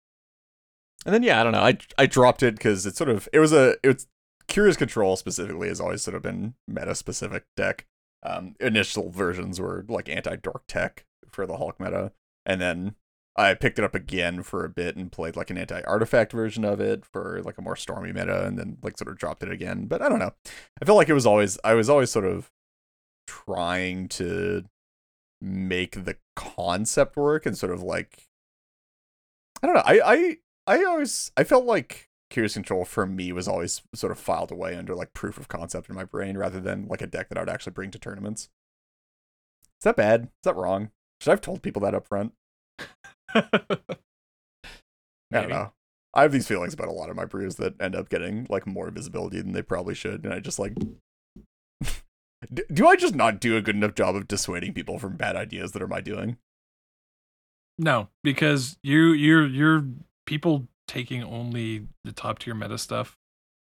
And 1.06 1.14
then 1.14 1.24
yeah, 1.24 1.40
I 1.40 1.44
don't 1.44 1.54
know. 1.54 1.62
I 1.62 1.78
I 1.98 2.06
dropped 2.06 2.44
it 2.44 2.56
because 2.56 2.86
it's 2.86 2.98
sort 2.98 3.10
of 3.10 3.28
it 3.34 3.40
was 3.40 3.54
a 3.54 3.76
it's 3.84 4.08
Curious 4.48 4.78
Control 4.78 5.16
specifically 5.16 5.70
has 5.70 5.80
always 5.80 6.04
sort 6.04 6.16
of 6.16 6.22
been 6.22 6.56
meta 6.68 6.94
specific 6.94 7.46
deck 7.56 7.88
um, 8.24 8.56
initial 8.60 9.10
versions 9.10 9.60
were 9.60 9.86
like 9.88 10.10
anti 10.10 10.36
dork 10.36 10.64
tech 10.68 11.06
for 11.32 11.46
the 11.46 11.58
Hulk 11.58 11.80
meta, 11.80 12.12
and 12.46 12.62
then 12.62 12.96
I 13.50 13.54
picked 13.54 13.80
it 13.80 13.86
up 13.86 13.96
again 13.96 14.44
for 14.44 14.64
a 14.66 14.70
bit 14.70 14.96
and 14.96 15.12
played 15.12 15.36
like 15.36 15.50
an 15.50 15.58
anti 15.58 15.82
artifact 15.82 16.32
version 16.32 16.64
of 16.66 16.80
it 16.80 17.06
for 17.06 17.42
like 17.44 17.58
a 17.58 17.62
more 17.62 17.76
stormy 17.76 18.12
meta, 18.12 18.46
and 18.46 18.58
then 18.58 18.78
like 18.82 18.98
sort 18.98 19.10
of 19.10 19.18
dropped 19.18 19.44
it 19.44 19.52
again. 19.52 19.86
But 19.86 20.02
I 20.02 20.10
don't 20.10 20.20
know. 20.20 20.34
I 20.82 20.86
feel 20.86 20.96
like 20.96 21.10
it 21.10 21.14
was 21.14 21.26
always 21.26 21.58
I 21.64 21.74
was 21.74 21.90
always 21.90 22.12
sort 22.12 22.26
of 22.26 22.52
trying 23.28 24.08
to 24.10 24.66
make 25.42 26.06
the 26.06 26.18
concept 26.36 27.18
work 27.18 27.46
and 27.46 27.58
sort 27.58 27.74
of 27.74 27.82
like 27.82 28.28
I 29.64 29.68
don't 29.68 29.76
know. 29.76 29.84
I 29.86 30.02
I 30.06 30.38
I 30.68 30.84
always 30.84 31.32
I 31.38 31.44
felt 31.44 31.66
like 31.66 32.10
Curious 32.30 32.54
Control 32.54 32.86
for 32.86 33.06
me 33.06 33.32
was 33.32 33.48
always 33.48 33.82
sort 33.94 34.12
of 34.12 34.20
filed 34.20 34.52
away 34.52 34.76
under 34.76 34.96
like 34.96 35.14
proof 35.14 35.38
of 35.38 35.48
concept 35.48 35.90
in 35.90 35.96
my 35.96 36.06
brain 36.06 36.38
rather 36.38 36.60
than 36.60 36.88
like 36.88 37.02
a 37.02 37.08
deck 37.08 37.30
that 37.30 37.38
I 37.38 37.42
would 37.42 37.50
actually 37.50 37.74
bring 37.74 37.92
to 37.92 38.00
tournaments. 38.00 38.50
Is 39.80 39.84
that 39.84 39.96
bad? 39.96 40.24
Is 40.24 40.30
that 40.44 40.56
wrong? 40.56 40.92
Should 41.20 41.32
I 41.32 41.34
have 41.34 41.42
told 41.42 41.62
people 41.62 41.82
that 41.82 41.96
up 41.96 42.08
front? 42.08 42.34
I 43.36 43.42
don't 45.32 45.50
know. 45.50 45.74
I 46.14 46.24
have 46.24 46.32
these 46.34 46.48
feelings 46.48 46.74
about 46.74 46.90
a 46.90 46.94
lot 46.94 47.10
of 47.10 47.16
my 47.16 47.26
brews 47.26 47.56
that 47.56 47.82
end 47.82 47.96
up 47.96 48.10
getting 48.10 48.46
like 48.50 48.68
more 48.68 48.90
visibility 48.92 49.42
than 49.42 49.54
they 49.54 49.62
probably 49.62 49.96
should, 49.96 50.24
and 50.26 50.34
I 50.34 50.40
just 50.40 50.60
like. 50.60 50.74
Do 52.74 52.88
I 52.88 52.96
just 52.96 53.14
not 53.16 53.40
do 53.40 53.56
a 53.56 53.62
good 53.62 53.76
enough 53.76 53.94
job 53.94 54.16
of 54.16 54.28
dissuading 54.28 54.74
people 54.74 54.98
from 54.98 55.16
bad 55.16 55.36
ideas 55.36 55.74
that 55.74 55.82
are 55.82 55.88
my 55.88 56.02
doing? 56.02 56.38
No, 57.78 58.10
because 58.24 58.78
you 58.84 59.12
you're 59.14 59.46
you're 59.48 59.86
people 60.26 60.68
taking 60.88 61.24
only 61.24 61.88
the 62.04 62.12
top 62.12 62.40
tier 62.40 62.56
meta 62.56 62.78
stuff 62.80 63.16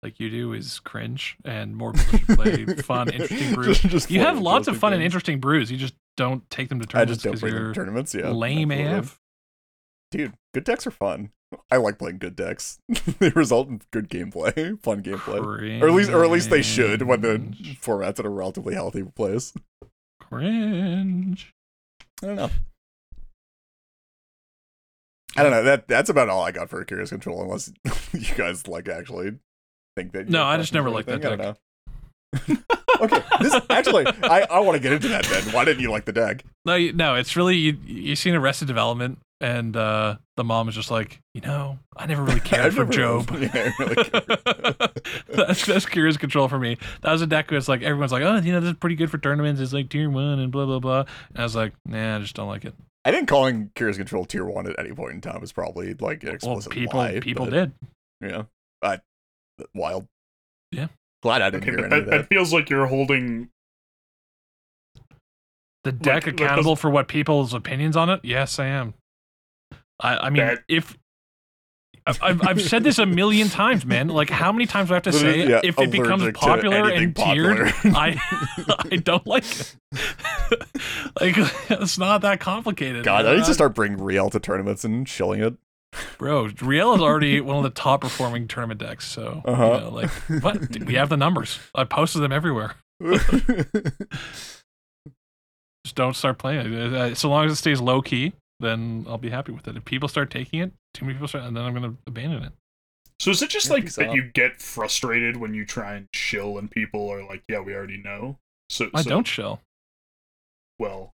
like 0.02 0.18
you 0.18 0.30
do 0.30 0.52
is 0.54 0.80
cringe, 0.80 1.36
and 1.44 1.76
more 1.76 1.92
people 1.92 2.18
should 2.18 2.36
play 2.38 2.64
fun, 2.82 3.10
interesting 3.10 3.54
brews. 3.54 3.78
Just- 3.80 3.92
just 3.92 4.10
You 4.10 4.20
have 4.20 4.40
lots 4.40 4.66
of 4.68 4.76
fun 4.78 4.92
and 4.94 5.02
interesting 5.02 5.38
brews. 5.38 5.70
You 5.70 5.76
just 5.76 5.94
don't 6.16 6.48
take 6.50 6.68
them 6.70 6.80
to 6.80 6.86
tournaments. 6.86 7.12
I 7.12 7.14
just 7.14 7.24
don't 7.24 7.32
because 7.32 7.40
play 7.40 7.50
them 7.50 7.62
you're 7.66 7.74
tournaments. 7.74 8.14
Yeah, 8.14 8.30
lame. 8.30 8.70
AF. 8.72 9.20
Dude, 10.12 10.34
good 10.52 10.64
decks 10.64 10.86
are 10.86 10.90
fun. 10.90 11.30
I 11.70 11.78
like 11.78 11.98
playing 11.98 12.18
good 12.18 12.36
decks. 12.36 12.78
they 13.18 13.30
result 13.30 13.68
in 13.68 13.80
good 13.90 14.10
gameplay, 14.10 14.78
fun 14.82 15.02
gameplay, 15.02 15.82
or 15.82 15.88
at 15.88 15.94
least, 15.94 16.10
or 16.10 16.22
at 16.22 16.30
least 16.30 16.50
they 16.50 16.62
should 16.62 17.02
when 17.02 17.22
the 17.22 17.76
format's 17.80 18.20
in 18.20 18.26
a 18.26 18.30
relatively 18.30 18.74
healthy 18.74 19.02
place. 19.02 19.54
cringe. 20.20 21.52
I 22.22 22.26
don't 22.26 22.36
know. 22.36 22.50
I 25.34 25.42
don't 25.42 25.52
know. 25.52 25.62
That 25.62 25.88
that's 25.88 26.10
about 26.10 26.28
all 26.28 26.42
I 26.42 26.52
got 26.52 26.68
for 26.68 26.84
Curious 26.84 27.08
Control, 27.08 27.42
unless 27.42 27.72
you 28.12 28.34
guys 28.34 28.68
like 28.68 28.88
actually 28.88 29.38
think 29.96 30.12
that. 30.12 30.28
No, 30.28 30.44
I 30.44 30.58
just 30.58 30.74
never 30.74 30.90
liked 30.90 31.08
that 31.08 31.24
anything. 31.24 31.40
I 31.40 31.44
don't 31.44 32.48
know. 32.48 32.56
okay, 33.00 33.22
this 33.40 33.54
actually, 33.70 34.06
I, 34.22 34.46
I 34.50 34.60
want 34.60 34.76
to 34.76 34.82
get 34.82 34.92
into 34.92 35.08
that 35.08 35.24
then. 35.24 35.44
Why 35.52 35.64
didn't 35.64 35.82
you 35.82 35.90
like 35.90 36.04
the 36.04 36.12
deck? 36.12 36.44
No, 36.66 36.74
you, 36.74 36.92
no, 36.92 37.14
it's 37.14 37.34
really 37.34 37.56
you. 37.56 37.78
You 37.86 38.14
seen 38.14 38.34
Arrested 38.34 38.68
Development, 38.68 39.18
and 39.42 39.76
uh, 39.76 40.16
the 40.36 40.44
mom 40.44 40.68
is 40.70 40.74
just 40.74 40.90
like, 40.90 41.20
you 41.34 41.40
know, 41.42 41.78
I 41.96 42.06
never 42.06 42.22
really 42.22 42.40
cared 42.50 42.66
I've 42.66 42.74
for 42.74 42.86
Job. 42.86 43.30
really- 43.30 43.50
yeah, 43.52 43.72
really 43.78 43.96
cared. 43.96 44.24
that's 45.28 45.66
that's 45.66 45.84
curious 45.86 46.16
control 46.16 46.48
for 46.48 46.58
me. 46.58 46.78
That 47.02 47.12
was 47.12 47.20
a 47.20 47.26
deck 47.26 47.50
where 47.50 47.58
it's 47.58 47.68
like 47.68 47.82
everyone's 47.82 48.12
like, 48.12 48.22
oh, 48.22 48.36
you 48.36 48.52
know, 48.52 48.60
this 48.60 48.70
is 48.70 48.76
pretty 48.78 48.96
good 48.96 49.10
for 49.10 49.18
tournaments. 49.18 49.60
It's 49.60 49.72
like 49.74 49.88
tier 49.90 50.08
one 50.08 50.38
and 50.38 50.50
blah 50.52 50.64
blah 50.64 50.78
blah. 50.78 51.00
And 51.30 51.38
I 51.38 51.42
was 51.42 51.56
like, 51.56 51.72
nah, 51.84 52.16
I 52.16 52.18
just 52.20 52.34
don't 52.36 52.48
like 52.48 52.64
it. 52.64 52.74
I 53.04 53.10
think 53.10 53.28
calling 53.28 53.72
Curious 53.74 53.96
Control 53.96 54.24
tier 54.24 54.44
one 54.44 54.68
at 54.68 54.78
any 54.78 54.92
point 54.92 55.14
in 55.14 55.20
time 55.20 55.42
is 55.42 55.52
probably 55.52 55.92
like 55.94 56.22
an 56.22 56.38
Well, 56.42 56.60
people 56.60 57.00
lie. 57.00 57.18
people 57.20 57.46
but, 57.46 57.50
did. 57.50 57.72
Yeah, 58.20 58.42
but 58.80 59.02
wild. 59.74 60.06
Yeah. 60.70 60.86
glad 61.22 61.42
I 61.42 61.50
didn't 61.50 61.64
Okay, 61.64 61.72
hear 61.72 61.80
but 61.80 61.92
any 61.92 61.98
of 62.00 62.04
that, 62.06 62.10
that. 62.12 62.16
that 62.22 62.28
feels 62.28 62.52
like 62.52 62.70
you're 62.70 62.86
holding. 62.86 63.48
The 65.84 65.90
deck 65.90 66.26
like 66.26 66.34
accountable 66.34 66.72
those- 66.76 66.80
for 66.80 66.90
what 66.90 67.08
people's 67.08 67.52
opinions 67.54 67.96
on 67.96 68.08
it? 68.08 68.20
Yes, 68.22 68.60
I 68.60 68.66
am. 68.66 68.94
I, 70.02 70.16
I 70.26 70.30
mean, 70.30 70.44
That- 70.44 70.58
if 70.68 70.96
I've, 72.04 72.42
I've, 72.42 72.60
said 72.60 72.82
this 72.82 72.98
a 72.98 73.06
million 73.06 73.48
times, 73.48 73.86
man. 73.86 74.08
Like, 74.08 74.28
how 74.28 74.50
many 74.50 74.66
times 74.66 74.88
do 74.88 74.94
I 74.94 74.96
have 74.96 75.04
to 75.04 75.12
say 75.12 75.38
it? 75.42 75.48
yeah, 75.48 75.60
if 75.62 75.78
it 75.78 75.92
becomes 75.92 76.24
popular 76.32 76.90
and 76.90 77.14
tiered. 77.14 77.60
I 77.84 78.20
I 78.90 78.96
don't 78.96 79.24
like 79.24 79.44
it. 79.44 79.76
like, 81.20 81.36
it's 81.70 81.98
not 81.98 82.22
that 82.22 82.40
complicated. 82.40 83.04
God, 83.04 83.24
I 83.26 83.36
need 83.36 83.44
to 83.44 83.54
start 83.54 83.76
bringing 83.76 84.02
Real 84.02 84.30
to 84.30 84.40
tournaments 84.40 84.84
and 84.84 85.08
shilling 85.08 85.40
it. 85.44 85.54
Bro, 86.18 86.48
Riel 86.60 86.94
is 86.94 87.00
already 87.00 87.40
one 87.40 87.58
of 87.58 87.62
the 87.62 87.70
top 87.70 88.00
performing 88.00 88.48
tournament 88.48 88.80
decks. 88.80 89.06
So, 89.06 89.40
Uh-huh. 89.44 89.64
you 89.74 89.80
know, 89.82 89.90
like, 89.90 90.10
what? 90.42 90.80
We 90.80 90.94
have 90.94 91.08
the 91.08 91.16
numbers. 91.16 91.60
I 91.72 91.84
posted 91.84 92.20
them 92.20 92.32
everywhere. 92.32 92.74
Just 95.84 95.94
don't 95.94 96.14
start 96.16 96.38
playing 96.38 96.72
it. 96.72 96.92
Uh, 96.94 97.14
So 97.14 97.28
long 97.28 97.46
as 97.46 97.52
it 97.52 97.56
stays 97.56 97.80
low 97.80 98.02
key, 98.02 98.32
then 98.62 99.04
I'll 99.08 99.18
be 99.18 99.28
happy 99.30 99.52
with 99.52 99.68
it. 99.68 99.76
If 99.76 99.84
people 99.84 100.08
start 100.08 100.30
taking 100.30 100.60
it, 100.60 100.72
too 100.94 101.04
many 101.04 101.14
people 101.14 101.28
start, 101.28 101.44
and 101.44 101.54
then 101.56 101.64
I'm 101.64 101.74
going 101.74 101.90
to 101.92 101.96
abandon 102.06 102.42
it. 102.44 102.52
So 103.20 103.30
is 103.30 103.42
it 103.42 103.50
just 103.50 103.66
Yeah, 103.68 103.72
like 103.74 103.92
that 103.92 104.08
out. 104.08 104.14
you 104.16 104.22
get 104.32 104.60
frustrated 104.60 105.36
when 105.36 105.54
you 105.54 105.64
try 105.66 105.94
and 105.94 106.08
chill 106.12 106.58
and 106.58 106.70
people 106.70 107.08
are 107.12 107.22
like, 107.24 107.42
"Yeah, 107.48 107.60
we 107.60 107.74
already 107.74 107.98
know." 107.98 108.38
So 108.70 108.90
I 108.94 109.02
so- 109.02 109.10
don't 109.10 109.26
chill. 109.26 109.60
Well, 110.78 111.12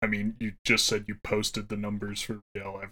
I 0.00 0.06
mean, 0.08 0.34
you 0.40 0.54
just 0.64 0.86
said 0.86 1.04
you 1.06 1.16
posted 1.22 1.68
the 1.68 1.76
numbers 1.76 2.22
for 2.22 2.40
real. 2.56 2.80
ev- 2.82 2.90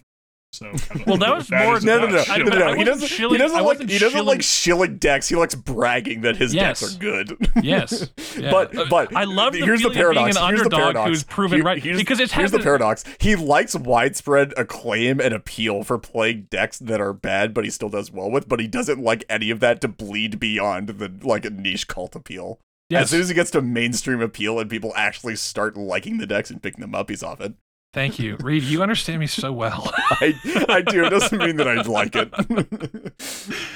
So 0.53 0.65
Well, 1.07 1.15
that 1.17 1.33
was 1.33 1.47
that 1.47 1.65
more- 1.65 1.77
is 1.77 1.85
no, 1.85 1.97
no, 1.99 2.07
no, 2.07 2.23
no, 2.37 2.43
no. 2.57 2.73
He 2.73 2.83
doesn't. 2.83 3.07
shilling- 3.07 3.35
he 3.35 3.37
doesn't 3.37 3.55
like. 3.57 3.65
wasn't 3.65 3.89
He 3.89 3.97
doesn't 3.97 4.11
shilling- 4.17 4.27
like 4.27 4.41
shilling 4.41 4.97
decks. 4.97 5.29
He 5.29 5.35
likes 5.35 5.55
bragging 5.55 6.21
that 6.21 6.35
his 6.35 6.53
Yes. 6.53 6.81
decks 6.81 6.95
are 6.95 6.99
good. 6.99 7.37
Yes. 7.63 8.09
Yeah. 8.37 8.51
But 8.51 8.77
Uh, 8.77 8.85
but 8.89 9.15
I 9.15 9.23
love 9.25 9.53
the 9.53 9.59
here's 9.59 9.81
the 9.81 9.89
feeling 9.91 10.07
of 10.07 10.13
being 10.13 10.33
paradox. 10.33 10.37
an 10.37 10.47
here's 10.49 10.63
the 10.63 10.69
paradox. 10.69 11.09
who's 11.09 11.23
proven 11.23 11.57
Here- 11.59 11.65
right. 11.65 11.81
Here's, 11.83 11.97
Because 11.97 12.19
it's 12.19 12.31
here's 12.33 12.51
the 12.51 12.59
paradox. 12.59 13.03
He 13.19 13.35
likes 13.35 13.75
widespread 13.75 14.53
acclaim 14.57 15.19
and 15.19 15.33
appeal 15.33 15.83
for 15.83 15.97
playing 15.97 16.47
decks 16.49 16.79
that 16.79 16.99
are 17.01 17.13
bad, 17.13 17.53
but 17.53 17.63
he 17.65 17.69
still 17.69 17.89
does 17.89 18.11
well 18.11 18.29
with. 18.31 18.47
But 18.49 18.59
he 18.59 18.67
doesn't 18.67 19.01
like 19.01 19.23
any 19.29 19.49
of 19.51 19.59
that 19.61 19.81
to 19.81 19.87
bleed 19.87 20.39
beyond 20.39 20.87
the 20.89 21.11
like 21.23 21.45
a 21.45 21.49
niche 21.49 21.87
cult 21.87 22.15
appeal. 22.15 22.59
Yes. 22.89 23.03
As 23.03 23.09
soon 23.11 23.21
as 23.21 23.29
he 23.29 23.35
gets 23.35 23.51
to 23.51 23.61
mainstream 23.61 24.21
appeal 24.21 24.59
and 24.59 24.69
people 24.69 24.91
actually 24.97 25.35
start 25.37 25.77
liking 25.77 26.17
the 26.17 26.27
decks 26.27 26.49
and 26.49 26.61
picking 26.61 26.81
them 26.81 26.93
up, 26.95 27.09
he's 27.09 27.23
off 27.23 27.39
it. 27.39 27.53
Thank 27.93 28.19
you, 28.19 28.37
Reed. 28.37 28.63
You 28.63 28.81
understand 28.81 29.19
me 29.19 29.27
so 29.27 29.51
well. 29.51 29.91
I 29.95 30.33
I 30.69 30.81
do. 30.81 31.05
It 31.05 31.09
doesn't 31.09 31.37
mean 31.37 31.57
that 31.57 31.67
I 31.67 31.81
like 31.81 32.15
it. 32.15 32.33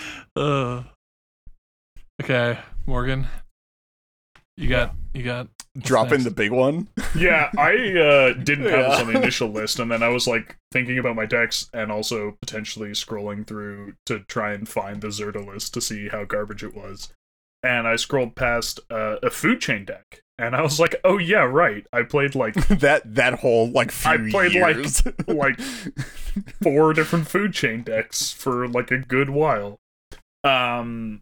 uh, 0.37 0.83
okay, 2.21 2.59
Morgan. 2.85 3.27
You 4.55 4.69
got. 4.69 4.95
You 5.13 5.23
got. 5.23 5.49
what's 5.73 5.87
Drop 5.87 6.13
in 6.13 6.23
the 6.23 6.31
big 6.31 6.51
one. 6.51 6.87
Yeah, 7.13 7.49
I 7.57 7.73
uh, 7.73 8.33
didn't 8.41 8.69
have 8.69 8.91
this 8.91 8.99
on 9.01 9.07
the 9.07 9.19
initial 9.19 9.49
list, 9.49 9.79
and 9.79 9.91
then 9.91 10.01
I 10.01 10.07
was 10.07 10.27
like 10.27 10.57
thinking 10.71 10.97
about 10.97 11.17
my 11.17 11.25
decks 11.25 11.69
and 11.73 11.91
also 11.91 12.37
potentially 12.41 12.91
scrolling 12.91 13.45
through 13.45 13.95
to 14.05 14.19
try 14.19 14.53
and 14.53 14.67
find 14.67 15.01
the 15.01 15.07
Zirda 15.07 15.45
list 15.45 15.73
to 15.73 15.81
see 15.81 16.07
how 16.07 16.23
garbage 16.23 16.63
it 16.63 16.73
was. 16.73 17.13
And 17.63 17.85
I 17.85 17.97
scrolled 17.97 18.35
past 18.35 18.79
uh, 18.89 19.17
a 19.21 19.29
food 19.29 19.59
chain 19.59 19.83
deck, 19.83 20.21
and 20.37 20.55
I 20.55 20.61
was 20.61 20.79
like, 20.79 20.95
"Oh 21.03 21.17
yeah, 21.17 21.43
right. 21.43 21.85
I 21.93 22.03
played 22.03 22.35
like 22.35 22.53
that 22.67 23.01
that 23.15 23.35
whole 23.39 23.69
like 23.71 23.91
few 23.91 24.11
I 24.11 24.17
played, 24.29 24.53
like- 24.55 24.75
years. 24.75 25.03
like 25.27 25.59
four 26.61 26.93
different 26.93 27.27
food 27.27 27.53
chain 27.53 27.83
decks 27.83 28.31
for 28.31 28.67
like 28.67 28.91
a 28.91 28.97
good 28.97 29.29
while." 29.29 29.79
Um, 30.43 31.21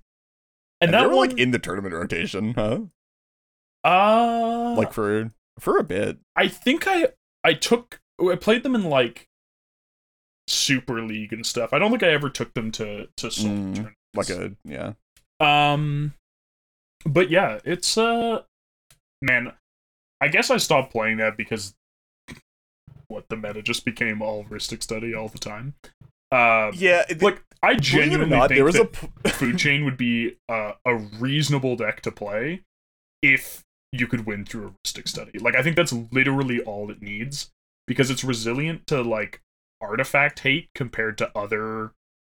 and, 0.82 0.90
and 0.90 0.94
that 0.94 1.02
they 1.02 1.08
were 1.08 1.16
one, 1.16 1.30
like 1.30 1.40
in 1.40 1.52
the 1.52 1.60
tournament 1.60 1.94
rotation, 1.96 2.54
huh? 2.56 2.80
uh, 3.86 4.76
Like 4.78 4.94
for 4.94 5.32
for 5.60 5.78
a 5.78 5.84
bit. 5.84 6.18
I 6.36 6.48
think 6.48 6.86
I 6.88 7.10
I 7.44 7.54
took 7.54 8.00
I 8.22 8.36
played 8.36 8.64
them 8.64 8.76
in 8.76 8.84
like 8.90 9.28
Super 10.48 11.02
League 11.02 11.32
and 11.34 11.46
stuff. 11.46 11.74
I 11.74 11.80
don't 11.80 11.90
think 11.92 12.04
I 12.04 12.10
ever 12.10 12.30
took 12.30 12.54
them 12.54 12.72
to 12.74 13.08
to 13.18 13.28
Mm. 13.28 13.94
Like 14.16 14.30
a 14.30 14.52
yeah. 14.66 14.94
um, 15.40 16.14
but 17.06 17.30
yeah, 17.32 17.60
it's 17.66 17.98
uh, 17.98 18.44
man, 19.24 19.54
I 20.22 20.28
guess 20.28 20.52
I 20.52 20.58
stopped 20.58 20.92
playing 20.92 21.18
that 21.18 21.38
because 21.38 21.74
what 23.08 23.26
the 23.30 23.36
meta 23.36 23.62
just 23.62 23.86
became 23.86 24.22
all 24.22 24.44
Rhystic 24.46 24.84
Study 24.84 25.16
all 25.16 25.30
the 25.30 25.40
time. 25.40 25.74
Uh, 26.32 26.72
Yeah, 26.74 27.04
it, 27.10 27.22
like 27.22 27.44
I 27.62 27.76
believe 27.76 27.78
it 27.78 27.78
or 27.78 27.82
genuinely 27.82 28.38
not, 28.38 28.50
think 28.50 28.58
there 28.58 28.66
was 28.66 28.76
a 28.76 28.86
p- 28.86 29.08
Food 29.30 29.58
Chain 29.58 29.86
would 29.86 29.98
be 29.98 30.36
uh, 30.50 30.74
a 30.86 30.96
reasonable 30.96 31.76
deck 31.76 32.02
to 32.02 32.12
play 32.12 32.62
if 33.22 33.64
you 33.92 34.08
could 34.08 34.26
win 34.26 34.46
through 34.46 34.68
a 34.68 34.72
Rhystic 34.88 35.08
Study. 35.08 35.40
Like 35.40 35.56
I 35.56 35.64
think 35.64 35.76
that's 35.76 35.94
literally 36.12 36.62
all 36.62 36.92
it 36.92 37.02
needs 37.02 37.50
because 37.88 38.10
it's 38.10 38.24
resilient 38.24 38.88
to 38.88 39.02
like 39.02 39.42
artifact 39.82 40.40
hate 40.40 40.70
compared 40.74 41.18
to 41.20 41.32
other 41.38 41.92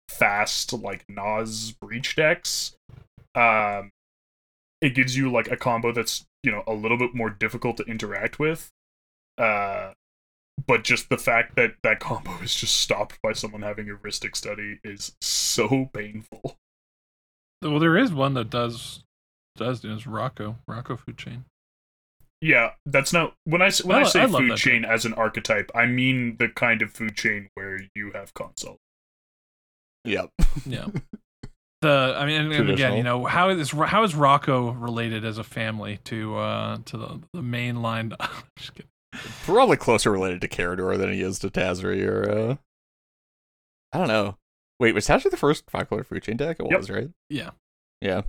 fast 0.09 0.73
like 0.73 1.05
Nas 1.09 1.73
breach 1.73 2.17
decks. 2.17 2.75
Um 3.35 3.91
it 4.81 4.95
gives 4.95 5.17
you 5.17 5.31
like 5.31 5.51
a 5.51 5.57
combo 5.57 5.93
that's, 5.93 6.25
you 6.43 6.51
know, 6.51 6.63
a 6.67 6.73
little 6.75 6.97
bit 6.99 7.15
more 7.15 7.31
difficult 7.31 7.77
to 7.79 7.85
interact 7.85 8.39
with. 8.39 8.71
Uh 9.39 9.93
but 10.67 10.85
just 10.85 11.09
the 11.09 11.17
fact 11.19 11.57
that 11.57 11.75
that 11.83 12.01
combo 12.01 12.33
is 12.43 12.55
just 12.55 12.77
stopped 12.79 13.19
by 13.23 13.33
someone 13.33 13.63
having 13.63 13.89
a 13.89 13.95
Rhystic 13.95 14.37
Study 14.37 14.79
is 14.85 15.17
so 15.23 15.89
painful. 15.95 16.57
Well, 17.63 17.79
there 17.79 17.97
is 17.97 18.13
one 18.13 18.35
that 18.35 18.51
does 18.51 19.03
does 19.57 19.85
is 19.85 20.07
Rocco 20.07 20.57
Rocco 20.67 20.97
Food 20.97 21.19
Chain. 21.19 21.45
Yeah, 22.43 22.73
that's 22.87 23.13
not 23.13 23.35
when 23.45 23.61
I 23.61 23.67
s- 23.67 23.85
when 23.85 23.99
I 23.99 24.01
I, 24.01 24.05
say 24.05 24.23
I 24.23 24.27
food 24.27 24.51
that 24.53 24.59
chain 24.59 24.85
as 24.85 25.05
an 25.05 25.13
archetype, 25.15 25.71
I 25.75 25.87
mean 25.87 26.37
the 26.39 26.49
kind 26.49 26.81
of 26.81 26.91
food 26.93 27.15
chain 27.17 27.49
where 27.55 27.81
you 27.95 28.13
have 28.13 28.33
Consult. 28.35 28.79
Yep. 30.05 30.31
Yeah. 30.67 30.87
The 31.83 32.15
I 32.19 32.27
mean, 32.27 32.43
and, 32.43 32.53
and 32.53 32.71
again, 32.71 32.97
you 32.97 33.03
know, 33.03 33.25
how 33.25 33.49
is 33.49 33.71
how 33.71 34.03
is 34.05 34.15
Rocco 34.15 34.73
related 34.73 35.25
as 35.25 35.39
a 35.39 35.45
family 35.45 35.99
to 36.05 36.37
uh 36.37 36.79
to 36.85 36.97
the 36.99 37.21
the 37.33 37.43
main 37.43 37.81
line? 37.81 38.13
Just 38.59 38.75
kidding. 38.75 38.91
Probably 39.45 39.77
closer 39.77 40.11
related 40.11 40.41
to 40.43 40.49
Karador 40.49 40.97
than 40.99 41.13
he 41.13 41.23
is 41.23 41.39
to 41.41 41.49
Tazri 41.51 42.07
or 42.07 42.31
uh 42.31 42.57
I 43.93 43.99
don't 43.99 44.09
know. 44.09 44.37
Wait, 44.79 44.95
was 44.95 45.07
Tazri 45.07 45.31
the 45.31 45.37
first 45.39 45.71
five 45.71 45.89
color 45.89 46.05
food 46.05 46.23
chain 46.23 46.37
deck? 46.37 46.59
It 46.61 46.67
Yep. 46.71 46.79
was, 46.81 46.91
right? 46.91 47.09
Yeah. 47.31 47.51
Yeah. 48.03 48.23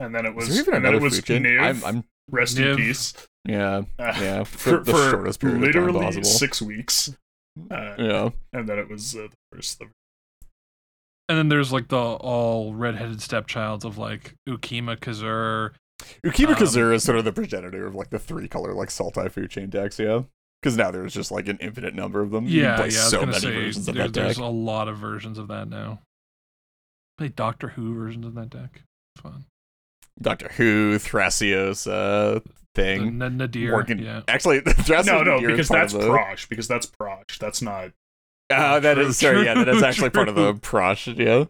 And 0.00 0.14
then 0.14 0.24
it 0.26 0.34
Was 0.34 0.46
was 0.48 0.56
there 0.56 0.62
even 0.62 0.74
and 0.74 0.84
then 0.84 0.92
another 0.92 1.04
it 1.04 1.08
was 1.08 1.16
food 1.16 1.24
chain? 1.26 1.42
Niv, 1.44 1.60
I'm, 1.62 1.84
I'm 1.84 2.04
rest 2.30 2.56
Niv. 2.58 2.72
in 2.72 2.76
peace. 2.76 3.14
yeah, 3.46 3.82
Uh, 3.98 4.14
yeah. 4.20 4.44
for, 4.44 4.78
the 4.80 4.92
for 4.92 5.10
shortest 5.10 5.40
period 5.40 5.56
of 5.56 5.62
time 5.62 5.82
literally 5.84 6.00
possible. 6.04 6.24
six 6.24 6.62
weeks. 6.62 7.10
Uh, 7.70 7.94
Yeah. 7.98 8.30
and 8.52 8.68
then 8.68 8.78
it 8.78 8.88
was 8.88 9.14
uh, 9.16 9.28
the 9.30 9.56
first. 9.56 9.78
The, 9.78 9.86
And 11.28 11.36
then 11.38 11.48
there's 11.48 11.72
like 11.72 11.88
the 11.88 11.96
all 11.98 12.74
redheaded 12.74 13.18
stepchilds 13.18 13.84
of 13.84 13.98
like 13.98 14.34
Ukkima 14.48 14.96
Cazur. 14.98 15.72
Ukkima 16.24 16.48
Um, 16.48 16.54
Kazura 16.54 16.94
is 16.94 17.02
sort 17.04 17.18
of 17.18 17.24
the 17.24 17.32
progenitor 17.32 17.86
of 17.86 17.94
like 17.94 18.10
the 18.10 18.18
three 18.18 18.48
color 18.48 18.74
like 18.74 18.90
Sultai 18.90 19.30
food 19.30 19.50
chain 19.50 19.70
decks, 19.70 19.98
yeah. 19.98 20.22
Because 20.62 20.76
now 20.76 20.90
there's 20.90 21.14
just 21.14 21.30
like 21.32 21.48
an 21.48 21.58
infinite 21.60 21.94
number 21.94 22.20
of 22.22 22.30
them. 22.30 22.44
You 22.46 22.62
can 22.62 22.62
Yeah, 22.62 22.76
yeah. 22.76 22.82
I 22.82 22.84
was 22.86 23.10
so 23.10 23.18
gonna 23.20 23.32
many 23.32 23.40
say 23.40 23.54
versions 23.54 23.88
of 23.88 23.94
there- 23.94 24.04
that 24.04 24.12
deck. 24.12 24.24
there's 24.24 24.38
a 24.38 24.44
lot 24.46 24.88
of 24.88 24.98
versions 24.98 25.38
of 25.38 25.48
that 25.48 25.68
now. 25.68 26.00
Play 27.18 27.28
Doctor 27.28 27.68
Who 27.68 27.94
versions 27.94 28.26
of 28.26 28.34
that 28.34 28.50
deck. 28.50 28.82
Fun. 29.22 29.46
Doctor 30.20 30.48
Who, 30.56 30.96
Thrasios, 30.98 31.86
uh, 31.90 32.40
The 32.40 32.42
thing. 32.74 33.22
N- 33.22 33.36
Nadir. 33.38 33.70
Morgan- 33.72 33.98
Yeah. 33.98 34.20
Actually, 34.28 34.60
Thrasios 34.62 35.06
no, 35.06 35.22
no, 35.22 35.34
Nadir 35.36 35.48
because 35.50 35.68
that's 35.68 35.92
the, 35.92 36.00
Prosh. 36.00 36.48
Because 36.48 36.68
that's 36.68 36.86
Prosh. 36.86 37.38
That's 37.38 37.60
not. 37.62 37.90
Uh, 38.48 38.78
that 38.80 38.94
True, 38.94 39.06
is 39.06 39.18
sorry, 39.18 39.44
yeah, 39.44 39.54
that 39.54 39.68
is 39.68 39.78
true, 39.78 39.84
actually 39.84 40.10
part 40.10 40.28
of 40.28 40.34
the 40.34 40.54
Prosh, 40.62 41.16
yeah. 41.18 41.46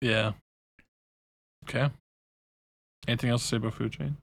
Yeah. 0.00 0.32
Okay. 1.64 1.90
Anything 3.06 3.30
else 3.30 3.42
to 3.42 3.48
say 3.48 3.56
about 3.58 3.74
Food 3.74 3.92
Chain? 3.92 4.16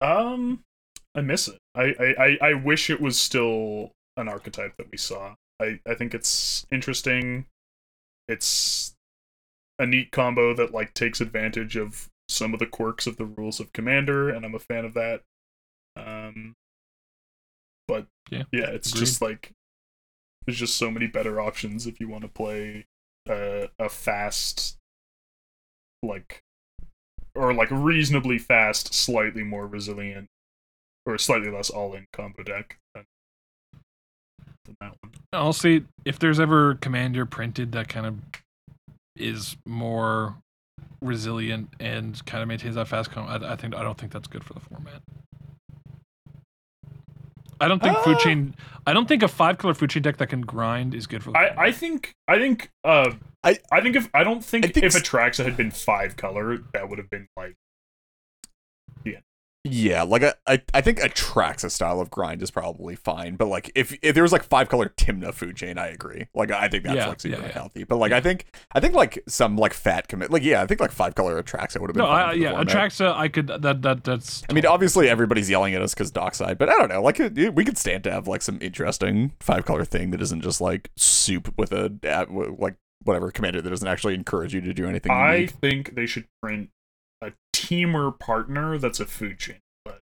Um, 0.00 0.64
I 1.14 1.20
miss 1.20 1.48
it. 1.48 1.58
I, 1.74 1.94
I, 2.00 2.14
I, 2.24 2.38
I 2.50 2.54
wish 2.54 2.90
it 2.90 3.00
was 3.00 3.18
still 3.18 3.92
an 4.16 4.28
archetype 4.28 4.76
that 4.78 4.90
we 4.90 4.98
saw. 4.98 5.34
I, 5.60 5.80
I 5.86 5.94
think 5.94 6.14
it's 6.14 6.66
interesting. 6.72 7.46
It's 8.28 8.94
a 9.78 9.86
neat 9.86 10.10
combo 10.10 10.54
that 10.54 10.72
like 10.72 10.94
takes 10.94 11.20
advantage 11.20 11.76
of 11.76 12.08
some 12.28 12.54
of 12.54 12.60
the 12.60 12.66
quirks 12.66 13.06
of 13.06 13.16
the 13.16 13.26
rules 13.26 13.60
of 13.60 13.72
Commander, 13.72 14.30
and 14.30 14.44
I'm 14.44 14.54
a 14.54 14.58
fan 14.58 14.84
of 14.84 14.94
that. 14.94 15.22
Um, 15.96 16.54
but 17.86 18.06
Yeah, 18.30 18.44
yeah, 18.52 18.66
it's 18.70 18.92
agreed. 18.92 19.00
just 19.00 19.22
like 19.22 19.52
there's 20.46 20.58
just 20.58 20.76
so 20.76 20.90
many 20.90 21.06
better 21.06 21.40
options 21.40 21.86
if 21.86 22.00
you 22.00 22.08
want 22.08 22.22
to 22.22 22.28
play 22.28 22.86
a 23.28 23.88
fast, 23.88 24.76
like, 26.02 26.40
or 27.34 27.54
like 27.54 27.70
reasonably 27.70 28.38
fast, 28.38 28.92
slightly 28.92 29.42
more 29.42 29.66
resilient, 29.66 30.26
or 31.06 31.16
slightly 31.18 31.50
less 31.50 31.70
all-in 31.70 32.06
combo 32.12 32.42
deck 32.42 32.78
than, 32.94 33.04
than 34.64 34.76
that 34.80 34.94
one. 35.00 35.12
I'll 35.32 35.52
say 35.52 35.82
if 36.04 36.18
there's 36.18 36.40
ever 36.40 36.74
commander 36.74 37.24
printed 37.24 37.72
that 37.72 37.88
kind 37.88 38.06
of 38.06 38.18
is 39.16 39.56
more 39.66 40.36
resilient 41.00 41.68
and 41.80 42.24
kind 42.26 42.42
of 42.42 42.48
maintains 42.48 42.74
that 42.74 42.88
fast 42.88 43.10
com, 43.10 43.26
I, 43.28 43.52
I 43.52 43.56
think 43.56 43.74
I 43.74 43.82
don't 43.82 43.98
think 43.98 44.12
that's 44.12 44.28
good 44.28 44.44
for 44.44 44.54
the 44.54 44.60
format. 44.60 45.02
I 47.60 47.68
don't 47.68 47.82
think 47.82 47.96
food 47.98 48.16
Ah. 48.16 48.24
chain. 48.24 48.54
I 48.86 48.92
don't 48.92 49.06
think 49.06 49.22
a 49.22 49.28
five 49.28 49.58
color 49.58 49.74
food 49.74 49.90
chain 49.90 50.02
deck 50.02 50.16
that 50.18 50.28
can 50.28 50.40
grind 50.40 50.94
is 50.94 51.06
good 51.06 51.22
for 51.22 51.30
the. 51.32 51.38
I, 51.38 51.66
I 51.66 51.72
think 51.72 52.12
I 52.28 52.38
think 52.38 52.70
uh 52.84 53.12
I- 53.44 53.58
I 53.70 53.80
think 53.80 53.96
if 53.96 54.08
I 54.14 54.24
don't 54.24 54.44
think, 54.44 54.64
I 54.64 54.68
think 54.68 54.84
if 54.86 54.94
s- 54.94 55.02
Atraxa 55.02 55.44
had 55.44 55.56
been 55.56 55.70
five 55.70 56.16
color, 56.16 56.58
that 56.72 56.88
would 56.88 56.98
have 56.98 57.10
been 57.10 57.26
like 57.36 57.54
Yeah, 59.64 60.02
like 60.02 60.24
I, 60.24 60.34
I, 60.44 60.62
I 60.74 60.80
think 60.80 60.98
Atraxa 60.98 61.70
style 61.70 62.00
of 62.00 62.10
grind 62.10 62.42
is 62.42 62.50
probably 62.50 62.96
fine, 62.96 63.36
but 63.36 63.46
like 63.46 63.70
if 63.76 63.96
if 64.02 64.12
there 64.12 64.24
was 64.24 64.32
like 64.32 64.42
five 64.42 64.68
color 64.68 64.88
Tymna 64.96 65.32
food 65.32 65.54
chain, 65.56 65.78
I 65.78 65.86
agree. 65.86 66.26
Like 66.34 66.50
I 66.50 66.66
think 66.66 66.82
that's 66.82 66.96
Yeah, 66.96 67.06
like 67.06 67.20
super 67.20 67.36
yeah, 67.40 67.46
yeah. 67.46 67.52
healthy. 67.52 67.84
But 67.84 67.98
like 67.98 68.10
I 68.10 68.20
think 68.20 68.46
I 68.72 68.80
think 68.80 68.94
like 68.94 69.22
some 69.28 69.56
like 69.56 69.72
fat 69.72 70.08
commit 70.08 70.32
like 70.32 70.42
yeah, 70.42 70.62
I 70.62 70.66
think 70.66 70.80
like 70.80 70.90
five 70.90 71.14
color 71.14 71.40
Atraxa 71.40 71.80
would 71.80 71.90
have 71.90 71.94
been 71.94 72.02
no, 72.02 72.06
fine 72.10 72.24
I, 72.30 72.32
yeah, 72.32 72.50
format. 72.50 72.66
Atraxa. 72.66 73.14
I 73.14 73.28
could 73.28 73.46
that 73.46 73.82
that 73.82 74.02
that's. 74.02 74.42
I 74.50 74.52
mean, 74.52 74.66
obviously 74.66 75.08
everybody's 75.08 75.48
yelling 75.48 75.74
at 75.74 75.82
us 75.82 75.94
because 75.94 76.10
Dockside, 76.10 76.58
but 76.58 76.68
I 76.68 76.72
don't 76.72 76.88
know. 76.88 77.00
Like 77.00 77.20
it, 77.20 77.54
we 77.54 77.64
could 77.64 77.78
stand 77.78 78.02
to 78.02 78.10
have 78.10 78.26
like 78.26 78.42
some 78.42 78.58
interesting 78.60 79.30
five 79.38 79.64
color 79.64 79.84
thing 79.84 80.10
that 80.10 80.20
isn't 80.20 80.42
just 80.42 80.60
like 80.60 80.90
soup 80.96 81.54
with 81.56 81.70
a 81.70 81.92
uh, 82.04 82.26
like 82.58 82.74
whatever 83.04 83.30
commander 83.30 83.62
that 83.62 83.70
doesn't 83.70 83.86
actually 83.88 84.14
encourage 84.14 84.54
you 84.54 84.60
to 84.60 84.74
do 84.74 84.88
anything. 84.88 85.12
I 85.12 85.34
unique. 85.36 85.50
think 85.52 85.94
they 85.94 86.06
should 86.06 86.26
print 86.42 86.70
a 87.62 87.66
teamer 87.66 88.18
partner 88.18 88.78
that's 88.78 89.00
a 89.00 89.06
food 89.06 89.38
chain, 89.38 89.58
but 89.84 90.00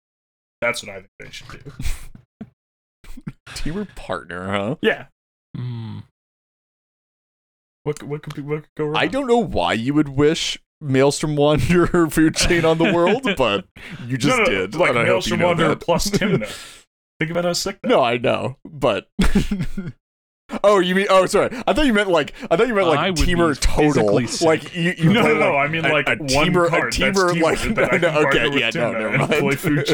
that's 0.62 0.84
what 0.84 0.92
I 0.92 0.96
think 0.96 1.10
they 1.20 1.30
should 1.32 1.48
do. 1.50 1.72
teamer 3.50 3.94
partner, 3.96 4.52
huh? 4.52 4.76
Yeah. 4.82 5.06
Mm. 5.56 6.04
What 7.84 8.04
what 8.04 8.22
could 8.22 8.36
be 8.36 8.42
what 8.42 8.64
could 8.64 8.76
go 8.76 8.86
wrong? 8.86 8.98
I 8.98 9.08
don't 9.08 9.28
know 9.28 9.44
why 9.44 9.74
you 9.74 9.94
would 9.94 10.10
wish 10.10 10.60
Maelstrom 10.82 11.36
Wanderer 11.36 12.10
food 12.10 12.36
chain 12.36 12.66
on 12.66 12.78
the 12.78 12.94
world, 12.94 13.28
but 13.38 13.66
you 14.06 14.18
just 14.18 14.38
no, 14.38 14.44
no, 14.44 14.50
did. 14.50 14.76
Like 14.76 14.92
I 14.92 15.06
hope 15.06 15.08
Maelstrom 15.08 15.40
you 15.40 15.42
know 15.42 15.48
Wanderer 15.48 15.70
that. 15.70 15.80
plus 15.80 16.10
Tymna. 16.10 16.84
Think 17.20 17.32
about 17.32 17.46
how 17.46 17.54
sick 17.54 17.80
that. 17.82 17.88
No, 17.88 18.04
I 18.04 18.18
know, 18.18 18.58
but. 18.64 19.10
Oh, 20.64 20.80
you 20.80 20.96
mean? 20.96 21.08
Oh, 21.10 21.26
sorry. 21.26 21.50
I 21.68 21.74
thought 21.74 21.86
you 21.86 21.94
meant 21.94 22.10
like. 22.10 22.34
I 22.50 22.56
thought 22.56 22.68
you 22.68 22.74
meant 22.74 22.88
like 22.88 23.06
would 23.18 23.26
be 23.26 23.34
teamer 23.34 23.60
total. 23.60 24.26
sick. 24.28 24.46
Like 24.48 24.76
you. 24.76 24.94
you 24.98 25.12
No, 25.14 25.22
play, 25.22 25.34
no, 25.34 25.40
no, 25.40 25.52
like, 25.56 25.68
I 25.70 25.72
mean, 25.72 25.82
like, 25.84 26.08
a, 26.08 26.16
one 26.16 26.48
teamer. 26.48 26.70
card, 26.70 26.96
A 26.96 27.00
that's 27.00 27.20
teamer. 27.20 27.32
teamer, 27.32 27.42
like 27.42 27.76
that 27.76 27.94
I 27.94 27.98
no, 27.98 28.12
can 28.12 28.14
partner 28.24 28.40
okay, 28.42 28.50
with 28.50 28.60
yeah, 28.60 28.70
no, 28.74 28.94
Tymna 28.94 29.12
never 29.12 29.34
and 29.34 29.42
play 29.42 29.56
food 29.56 29.88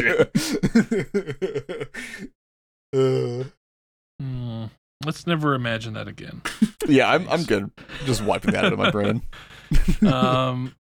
Uh, 2.94 3.44
Mm. 4.22 4.70
Let's 5.04 5.26
never 5.26 5.54
imagine 5.54 5.94
that 5.94 6.06
again. 6.06 6.40
yeah, 6.86 7.10
I'm. 7.10 7.28
I'm 7.28 7.42
good. 7.42 7.68
Just 8.04 8.22
wiping 8.22 8.52
that 8.52 8.64
out 8.64 8.72
of 8.72 8.78
my 8.78 8.90
brain. 8.92 9.22
um, 10.06 10.72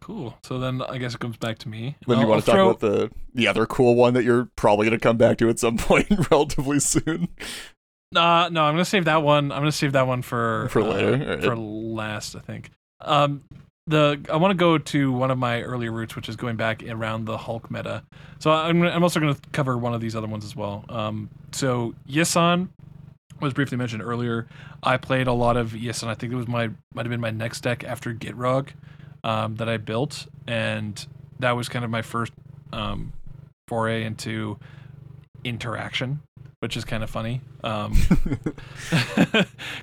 cool. 0.00 0.36
So 0.42 0.58
then 0.58 0.82
I 0.82 0.98
guess 0.98 1.14
it 1.14 1.20
comes 1.20 1.36
back 1.36 1.58
to 1.58 1.68
me. 1.68 1.96
Then 2.08 2.16
you 2.18 2.24
I'll- 2.24 2.28
want 2.30 2.44
to 2.44 2.50
I'll 2.52 2.56
talk 2.72 2.80
throw- 2.80 2.90
about 2.90 3.10
the 3.10 3.10
the 3.34 3.46
other 3.46 3.66
cool 3.66 3.94
one 3.94 4.14
that 4.14 4.24
you're 4.24 4.48
probably 4.56 4.86
going 4.88 4.98
to 4.98 5.02
come 5.02 5.16
back 5.16 5.38
to 5.38 5.48
at 5.48 5.60
some 5.60 5.76
point 5.78 6.08
relatively 6.30 6.80
soon. 6.80 7.28
Uh, 8.14 8.48
no, 8.50 8.64
I'm 8.64 8.74
gonna 8.74 8.84
save 8.84 9.06
that 9.06 9.22
one. 9.22 9.50
I'm 9.52 9.60
gonna 9.60 9.72
save 9.72 9.92
that 9.92 10.06
one 10.06 10.22
for 10.22 10.68
For 10.70 10.80
uh, 10.80 10.86
later? 10.86 11.12
Alright. 11.14 11.44
for 11.44 11.56
last, 11.56 12.36
I 12.36 12.40
think. 12.40 12.70
Um, 13.00 13.42
the 13.86 14.20
I 14.30 14.36
want 14.36 14.52
to 14.52 14.56
go 14.56 14.78
to 14.78 15.12
one 15.12 15.30
of 15.30 15.38
my 15.38 15.62
earlier 15.62 15.90
roots, 15.90 16.14
which 16.14 16.28
is 16.28 16.36
going 16.36 16.56
back 16.56 16.82
around 16.84 17.24
the 17.24 17.36
Hulk 17.36 17.70
meta. 17.70 18.04
So 18.38 18.52
I'm 18.52 18.82
I'm 18.82 19.02
also 19.02 19.18
going 19.18 19.34
to 19.34 19.40
cover 19.52 19.76
one 19.76 19.94
of 19.94 20.00
these 20.00 20.14
other 20.14 20.28
ones 20.28 20.44
as 20.44 20.54
well. 20.54 20.84
Um, 20.88 21.30
so 21.52 21.94
Yisan 22.08 22.68
was 23.40 23.52
briefly 23.52 23.76
mentioned 23.76 24.02
earlier. 24.02 24.46
I 24.82 24.96
played 24.98 25.26
a 25.26 25.32
lot 25.32 25.56
of 25.56 25.72
Yisan. 25.72 26.06
I 26.08 26.14
think 26.14 26.32
it 26.32 26.36
was 26.36 26.46
my 26.46 26.68
might 26.94 27.06
have 27.06 27.10
been 27.10 27.20
my 27.20 27.30
next 27.30 27.62
deck 27.62 27.82
after 27.82 28.14
Gitrog 28.14 28.68
um, 29.24 29.56
that 29.56 29.68
I 29.68 29.78
built, 29.78 30.26
and 30.46 31.04
that 31.40 31.52
was 31.52 31.68
kind 31.68 31.84
of 31.84 31.90
my 31.90 32.02
first 32.02 32.32
um, 32.72 33.12
foray 33.66 34.04
into 34.04 34.58
interaction, 35.44 36.20
which 36.62 36.76
is 36.76 36.84
kind 36.84 37.02
of 37.02 37.10
funny. 37.10 37.40
Um, 37.64 37.92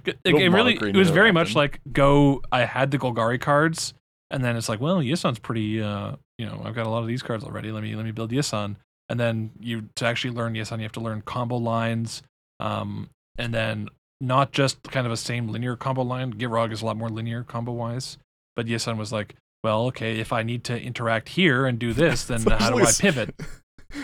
it, 0.06 0.18
it 0.24 0.50
really 0.50 0.76
it 0.76 0.96
was 0.96 1.10
very 1.10 1.34
much 1.34 1.54
like 1.54 1.82
go 1.92 2.42
i 2.54 2.64
had 2.64 2.90
the 2.92 2.98
golgari 2.98 3.40
cards 3.40 3.94
and 4.32 4.46
then 4.46 4.56
it's 4.56 4.70
like 4.70 4.80
well 4.80 5.00
yisan's 5.00 5.40
pretty 5.40 5.82
uh 5.82 6.14
you 6.38 6.46
know 6.46 6.62
i've 6.64 6.76
got 6.76 6.86
a 6.86 6.90
lot 6.90 7.02
of 7.02 7.08
these 7.08 7.22
cards 7.22 7.44
already. 7.44 7.74
Let 7.74 7.84
me 7.84 7.96
let 7.98 8.06
me 8.06 8.12
build 8.12 8.32
yisan 8.32 8.78
and 9.10 9.20
then 9.20 9.52
you 9.60 9.90
to 9.98 10.06
actually 10.06 10.34
learn 10.34 10.54
yisan 10.54 10.78
you 10.78 10.84
have 10.84 10.94
to 10.94 11.02
learn 11.02 11.22
combo 11.22 11.58
lines 11.58 12.24
um 12.62 13.10
and 13.38 13.54
then 13.54 13.90
not 14.22 14.54
just 14.54 14.82
kind 14.84 15.06
of 15.06 15.12
a 15.12 15.18
same 15.18 15.50
linear 15.50 15.76
combo 15.76 16.02
line. 16.02 16.34
Gitrog 16.34 16.72
is 16.72 16.82
a 16.82 16.86
lot 16.86 16.96
more 16.96 17.10
linear 17.10 17.44
combo 17.44 17.74
wise 17.74 18.18
but 18.56 18.68
yisan 18.68 18.98
was 18.98 19.12
like 19.12 19.36
well 19.66 19.88
okay 19.88 20.18
if 20.20 20.32
i 20.32 20.44
need 20.44 20.64
to 20.64 20.82
interact 20.82 21.28
here 21.28 21.66
and 21.66 21.78
do 21.78 21.92
this 21.92 22.24
then 22.24 22.42
how 22.50 22.70
do 22.70 22.82
I 22.82 22.92
pivot 22.98 23.36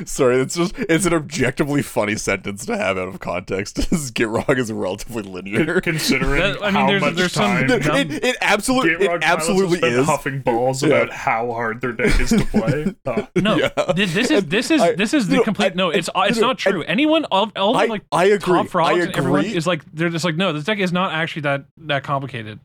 Sorry, 0.06 0.38
it's 0.38 0.56
just 0.56 0.74
it's 0.80 1.06
an 1.06 1.14
objectively 1.14 1.84
funny 1.84 2.16
sentence 2.16 2.66
to 2.66 2.76
have 2.76 2.98
out 2.98 3.08
of 3.08 3.20
context. 3.20 3.78
Is 3.94 4.12
Gitrog 4.12 4.58
is 4.58 4.72
a 4.72 4.76
relatively 4.76 5.22
linear. 5.22 5.80
Considering 5.80 6.42
That- 6.42 6.64
I 6.64 6.66
mean, 6.68 6.74
how 6.74 6.88
there's- 6.88 7.02
much 7.02 7.14
there's 7.16 7.32
some 7.34 7.68
time 7.68 7.68
dumb- 7.68 7.96
it, 7.98 8.24
it 8.24 8.38
absolutely 8.42 8.92
Gitrog 8.96 9.18
it 9.18 9.22
pilots 9.22 9.26
absolutely 9.26 9.78
spent 9.78 9.94
is. 9.94 10.06
huffing 10.08 10.40
balls 10.42 10.82
Yeah. 10.82 10.96
about 10.96 11.12
how 11.14 11.52
hard 11.52 11.82
their 11.82 11.92
deck 11.92 12.20
is 12.20 12.30
to 12.32 12.46
play. 12.46 12.96
Uh, 13.06 13.28
no 13.36 13.58
Yeah. 13.58 13.70
this 13.96 14.16
is 14.32 14.46
this 14.46 14.72
is 14.72 14.82
I- 14.82 14.96
this 14.96 15.14
is 15.14 15.28
the 15.28 15.36
no, 15.38 15.44
complete 15.44 15.74
I- 15.74 15.76
no 15.76 15.92
I- 15.92 15.96
it's 15.96 16.10
it's 16.16 16.40
no, 16.40 16.48
not 16.48 16.58
true 16.58 16.82
anyone 16.84 17.26
all, 17.26 17.52
all 17.56 17.74
the 17.74 17.80
I, 17.80 17.86
like 17.86 18.02
I 18.12 18.26
agree. 18.26 18.40
top 18.58 18.68
frogs 18.70 18.98
I 19.00 19.04
and 19.04 19.16
everyone 19.16 19.46
is 19.46 19.68
like 19.68 19.84
they're 19.94 20.10
just 20.10 20.26
like 20.26 20.36
no 20.36 20.52
this 20.52 20.64
deck 20.64 20.80
is 20.80 20.92
not 20.92 21.14
actually 21.14 21.44
that 21.44 21.66
that 21.78 22.04
complicated 22.04 22.60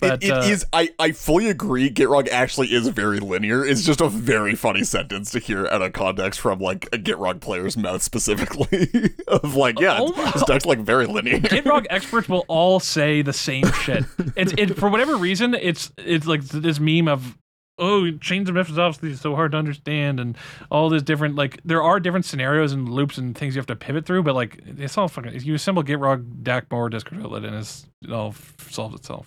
but 0.00 0.22
it, 0.22 0.28
it 0.28 0.32
uh, 0.32 0.40
is- 0.42 0.66
I, 0.72 0.90
I 0.98 1.12
fully 1.12 1.48
agree. 1.48 1.90
Gitrog 1.90 2.28
actually 2.30 2.68
is 2.74 2.88
very 2.88 3.20
linear. 3.20 3.64
It's 3.64 3.84
just 3.84 4.00
a 4.00 4.08
very 4.08 4.54
funny 4.54 4.84
sentence 4.84 5.30
to 5.32 5.38
hear 5.38 5.66
out 5.68 5.82
of 5.82 5.92
context 5.92 6.40
from 6.40 6.58
like 6.58 6.86
a 6.92 6.98
Gitrog 6.98 7.40
player's 7.40 7.76
mouth 7.76 8.02
specifically. 8.02 8.88
of 9.28 9.54
like, 9.54 9.78
yeah, 9.80 9.98
Oh 10.00 10.08
it's- 10.10 10.40
my- 10.40 10.46
deck's 10.46 10.66
like 10.66 10.78
very 10.80 11.06
linear. 11.06 11.38
Gitrog 11.38 11.86
experts 11.90 12.28
will 12.28 12.44
all 12.48 12.80
say 12.80 13.22
the 13.22 13.32
same 13.32 13.70
shit. 13.72 14.04
It's 14.36 14.52
it 14.56 14.76
for 14.76 14.88
whatever 14.88 15.16
reason. 15.16 15.54
It's 15.54 15.92
it's 15.98 16.26
like 16.26 16.42
this 16.42 16.80
meme 16.80 17.08
of 17.08 17.36
oh 17.78 18.10
chains 18.18 18.46
of 18.46 18.54
Memphis 18.54 18.76
obviously 18.76 19.14
so 19.16 19.34
hard 19.34 19.52
to 19.52 19.58
understand 19.58 20.20
and 20.20 20.36
all 20.70 20.90
this 20.90 21.02
different 21.02 21.34
like 21.36 21.58
there 21.64 21.82
are 21.82 21.98
different 21.98 22.26
scenarios 22.26 22.72
and 22.74 22.86
loops 22.90 23.16
and 23.16 23.36
things 23.36 23.54
you 23.54 23.58
have 23.58 23.66
to 23.66 23.76
pivot 23.76 24.04
through, 24.04 24.22
but 24.22 24.34
like 24.34 24.60
it's 24.66 24.98
all 24.98 25.08
fucking. 25.08 25.40
You 25.40 25.54
assemble 25.54 25.82
Gitrog, 25.82 26.42
Dakmor, 26.42 26.90
Discord 26.90 27.22
Outlet, 27.22 27.44
and 27.44 27.56
it's, 27.56 27.86
it 28.02 28.12
all 28.12 28.34
solves 28.68 28.94
itself. 28.96 29.26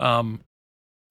Um, 0.00 0.40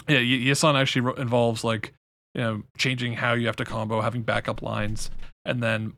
yeah, 0.07 0.17
Y- 0.17 0.45
Yisan 0.45 0.75
actually 0.75 1.21
involves 1.21 1.63
like 1.63 1.93
you 2.33 2.41
know 2.41 2.63
changing 2.77 3.13
how 3.13 3.33
you 3.33 3.47
have 3.47 3.55
to 3.57 3.65
combo, 3.65 4.01
having 4.01 4.21
backup 4.21 4.61
lines, 4.61 5.09
and 5.45 5.61
then 5.61 5.93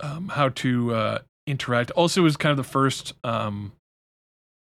um, 0.00 0.28
how 0.28 0.50
to 0.50 0.94
uh, 0.94 1.18
interact. 1.46 1.90
Also, 1.92 2.22
was 2.22 2.36
kind 2.36 2.50
of 2.50 2.56
the 2.56 2.70
first 2.70 3.14
um, 3.24 3.72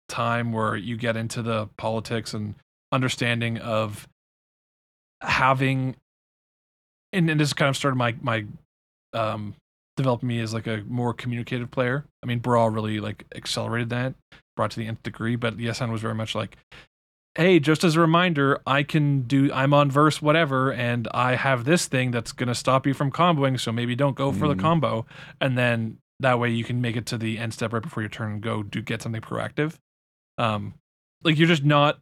time 0.09 0.53
where 0.53 0.76
you 0.76 0.97
get 0.97 1.16
into 1.16 1.42
the 1.42 1.68
politics 1.76 2.34
and 2.34 2.55
understanding 2.92 3.59
of 3.59 4.09
having, 5.20 5.97
and, 7.12 7.28
and 7.30 7.40
this 7.40 7.53
kind 7.53 7.68
of 7.68 7.76
started 7.76 7.97
my 7.97 8.14
my 8.20 8.45
um, 9.12 9.55
developing 9.97 10.28
me 10.28 10.40
as 10.40 10.53
like 10.55 10.66
a 10.66 10.82
more 10.88 11.12
communicative 11.14 11.70
player. 11.70 12.05
I 12.22 12.26
mean, 12.26 12.38
Brawl 12.40 12.70
really 12.70 13.01
like 13.01 13.24
accelerated 13.34 13.90
that, 13.90 14.14
brought 14.57 14.72
to 14.72 14.80
the 14.80 14.86
nth 14.86 15.03
degree. 15.03 15.36
But 15.36 15.57
Yisan 15.59 15.90
was 15.90 16.01
very 16.01 16.14
much 16.14 16.34
like 16.34 16.57
hey, 17.36 17.59
just 17.59 17.82
as 17.82 17.97
a 17.97 18.01
reminder, 18.01 18.61
I 18.64 18.84
can 18.84 19.22
do 19.22 19.53
I'm 19.53 19.74
on 19.74 19.90
verse 19.90 20.22
whatever 20.22 20.72
and 20.72 21.09
I 21.12 21.34
have 21.34 21.64
this 21.64 21.86
thing 21.86 22.12
that's 22.12 22.30
going 22.30 22.47
to 22.47 22.55
stop 22.55 22.86
you 22.86 22.95
from 22.95 23.11
comboing, 23.11 23.59
so 23.59 23.72
maybe 23.72 23.97
don't 23.97 24.14
go 24.14 24.30
for 24.30 24.47
the 24.47 24.55
Mhm. 24.55 24.61
combo 24.61 25.07
and 25.40 25.59
then 25.59 25.99
that 26.20 26.38
way 26.38 26.51
you 26.51 26.62
can 26.62 26.80
make 26.80 26.95
it 26.95 27.07
to 27.07 27.18
the 27.18 27.38
end 27.38 27.53
step 27.53 27.72
right 27.72 27.82
before 27.82 28.05
your 28.05 28.09
turn 28.11 28.34
and 28.34 28.40
go 28.40 28.62
do 28.62 28.80
get 28.80 29.03
something 29.03 29.20
proactive. 29.20 29.74
Um 30.38 30.74
like 31.24 31.36
you're 31.36 31.49
just 31.49 31.64
not 31.64 31.99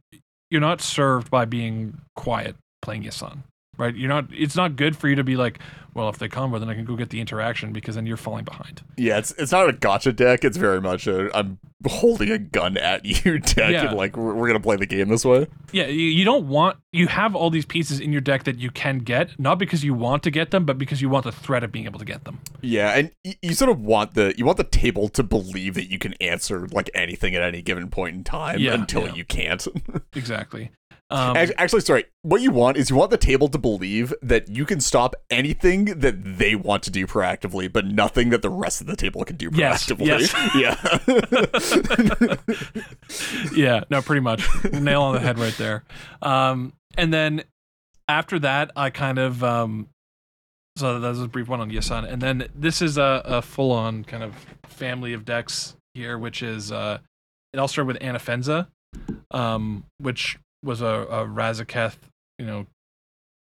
you're 0.51 0.61
not 0.61 0.83
served 0.83 1.31
by 1.31 1.47
being 1.47 1.99
quiet 2.15 2.57
playing 2.83 3.05
Yisan. 3.05 3.39
Right? 3.83 3.95
You're 3.97 4.09
not 4.09 4.27
it's 4.33 4.57
not 4.57 4.77
good 4.77 4.97
for 4.97 5.09
you 5.09 5.17
to 5.17 5.25
be 5.25 5.37
like, 5.37 5.59
well, 5.95 6.09
if 6.09 6.19
they 6.19 6.29
combo 6.29 6.59
then 6.59 6.69
I 6.69 6.75
can 6.75 6.85
go 6.85 6.97
get 6.97 7.11
the 7.11 7.21
interaction 7.21 7.73
because 7.73 7.97
then 7.97 8.07
you're 8.07 8.17
falling 8.17 8.45
behind. 8.45 8.83
Yeah, 8.97 9.19
it's 9.19 9.33
it's 9.33 9.53
not 9.53 9.69
a 9.69 9.73
gotcha 9.73 10.13
deck. 10.13 10.45
It's 10.45 10.57
very 10.57 10.81
much 10.81 11.07
a 11.07 11.37
I'm 11.37 11.59
holding 11.87 12.31
a 12.31 12.39
gun 12.39 12.77
at 12.77 13.05
you 13.25 13.39
deck, 13.41 13.73
Yeah. 13.73 13.89
and 13.89 13.97
like 13.97 14.17
we're, 14.17 14.35
we're 14.35 14.47
gonna 14.47 14.61
play 14.61 14.77
the 14.77 14.87
game 14.87 15.09
this 15.09 15.25
way. 15.25 15.49
Yeah, 15.73 15.87
you, 15.87 16.07
you 16.07 16.25
don't 16.25 16.47
want 16.49 16.77
you 16.93 17.09
have 17.09 17.35
all 17.35 17.51
these 17.51 17.67
pieces 17.67 17.99
in 17.99 18.13
your 18.13 18.21
deck 18.21 18.45
that 18.45 18.59
you 18.59 18.71
can 18.71 18.99
get, 18.99 19.39
not 19.41 19.59
because 19.59 19.83
you 19.83 19.95
want 19.95 20.23
to 20.23 20.31
get 20.31 20.51
them, 20.53 20.65
but 20.65 20.79
because 20.79 21.03
you 21.03 21.09
want 21.09 21.25
the 21.25 21.33
threat 21.33 21.65
of 21.65 21.73
being 21.73 21.87
able 21.87 21.99
to 21.99 22.05
get 22.05 22.25
them. 22.25 22.39
Yeah, 22.61 22.91
and 22.91 23.11
y- 23.25 23.37
you 23.43 23.55
sort 23.55 23.71
of 23.71 23.81
want 23.81 24.15
the 24.15 24.33
you 24.39 24.45
want 24.45 24.59
the 24.59 24.65
table 24.65 25.09
to 25.09 25.23
believe 25.25 25.75
that 25.75 25.91
you 25.91 25.99
can 25.99 26.13
answer 26.21 26.69
like 26.69 26.89
anything 26.95 27.35
at 27.35 27.43
any 27.43 27.63
given 27.63 27.89
point 27.91 28.15
in 28.15 28.23
time 28.23 28.61
Yeah, 28.61 28.75
until 28.75 29.07
yeah. 29.09 29.15
you 29.15 29.25
can't. 29.25 29.67
Exactly. 30.15 30.71
Um, 31.13 31.37
Actually, 31.37 31.83
sorry. 31.83 32.07
What 32.23 32.41
you 32.41 32.51
want 32.51 32.79
is 32.79 32.89
you 32.89 32.97
want 32.97 33.11
the 33.11 33.19
table 33.19 33.49
to 33.49 33.59
believe 33.59 34.15
that 34.23 34.49
you 34.49 34.65
can 34.65 34.81
stop 34.81 35.15
anything 35.29 35.85
that 35.85 36.39
they 36.39 36.55
want 36.55 36.83
to 36.85 36.91
do 36.91 37.07
proactively, 37.07 37.71
but 37.71 37.85
nothing 37.85 38.31
that 38.31 38.41
the 38.41 38.49
rest 38.49 38.81
of 38.81 38.87
the 38.87 38.97
table 38.97 39.23
can 39.25 39.37
do 39.37 39.51
proactively. 39.51 40.07
Yes, 40.07 40.33
proactively. 40.33 40.73
Yeah. 43.53 43.57
yeah, 43.79 43.85
no, 43.91 44.01
pretty 44.01 44.21
much 44.21 44.49
nail 44.73 45.03
on 45.03 45.15
the 45.15 45.21
head 45.21 45.39
right 45.39 45.57
there. 45.59 45.85
Um, 46.23 46.73
and 46.97 47.13
then 47.13 47.45
after 48.09 48.39
that, 48.39 48.71
I 48.75 48.89
kind 48.89 49.19
of 49.19 49.45
um, 49.45 49.89
so 50.77 50.99
that 50.99 51.09
was 51.09 51.21
a 51.21 51.29
brief 51.29 51.49
one 51.49 51.61
on 51.61 51.71
Yisan, 51.71 52.11
and 52.11 52.23
then 52.23 52.49
this 52.55 52.81
is 52.81 52.97
a, 52.97 53.23
a 53.25 53.43
full 53.43 53.73
on 53.73 54.05
kind 54.05 54.23
of 54.23 54.35
family 54.65 55.13
of 55.13 55.27
decks 55.27 55.77
here, 55.93 56.17
which 56.19 56.43
is 56.43 56.73
uh, 56.73 56.99
it 57.53 57.59
all 57.59 57.69
started 57.69 57.89
with 57.89 57.99
Anafenza, 58.01 58.69
um, 59.31 59.85
which 59.99 60.39
was 60.63 60.81
a, 60.81 60.87
a 60.87 61.27
Razaketh, 61.27 61.97
you 62.39 62.47
know, 62.47 62.67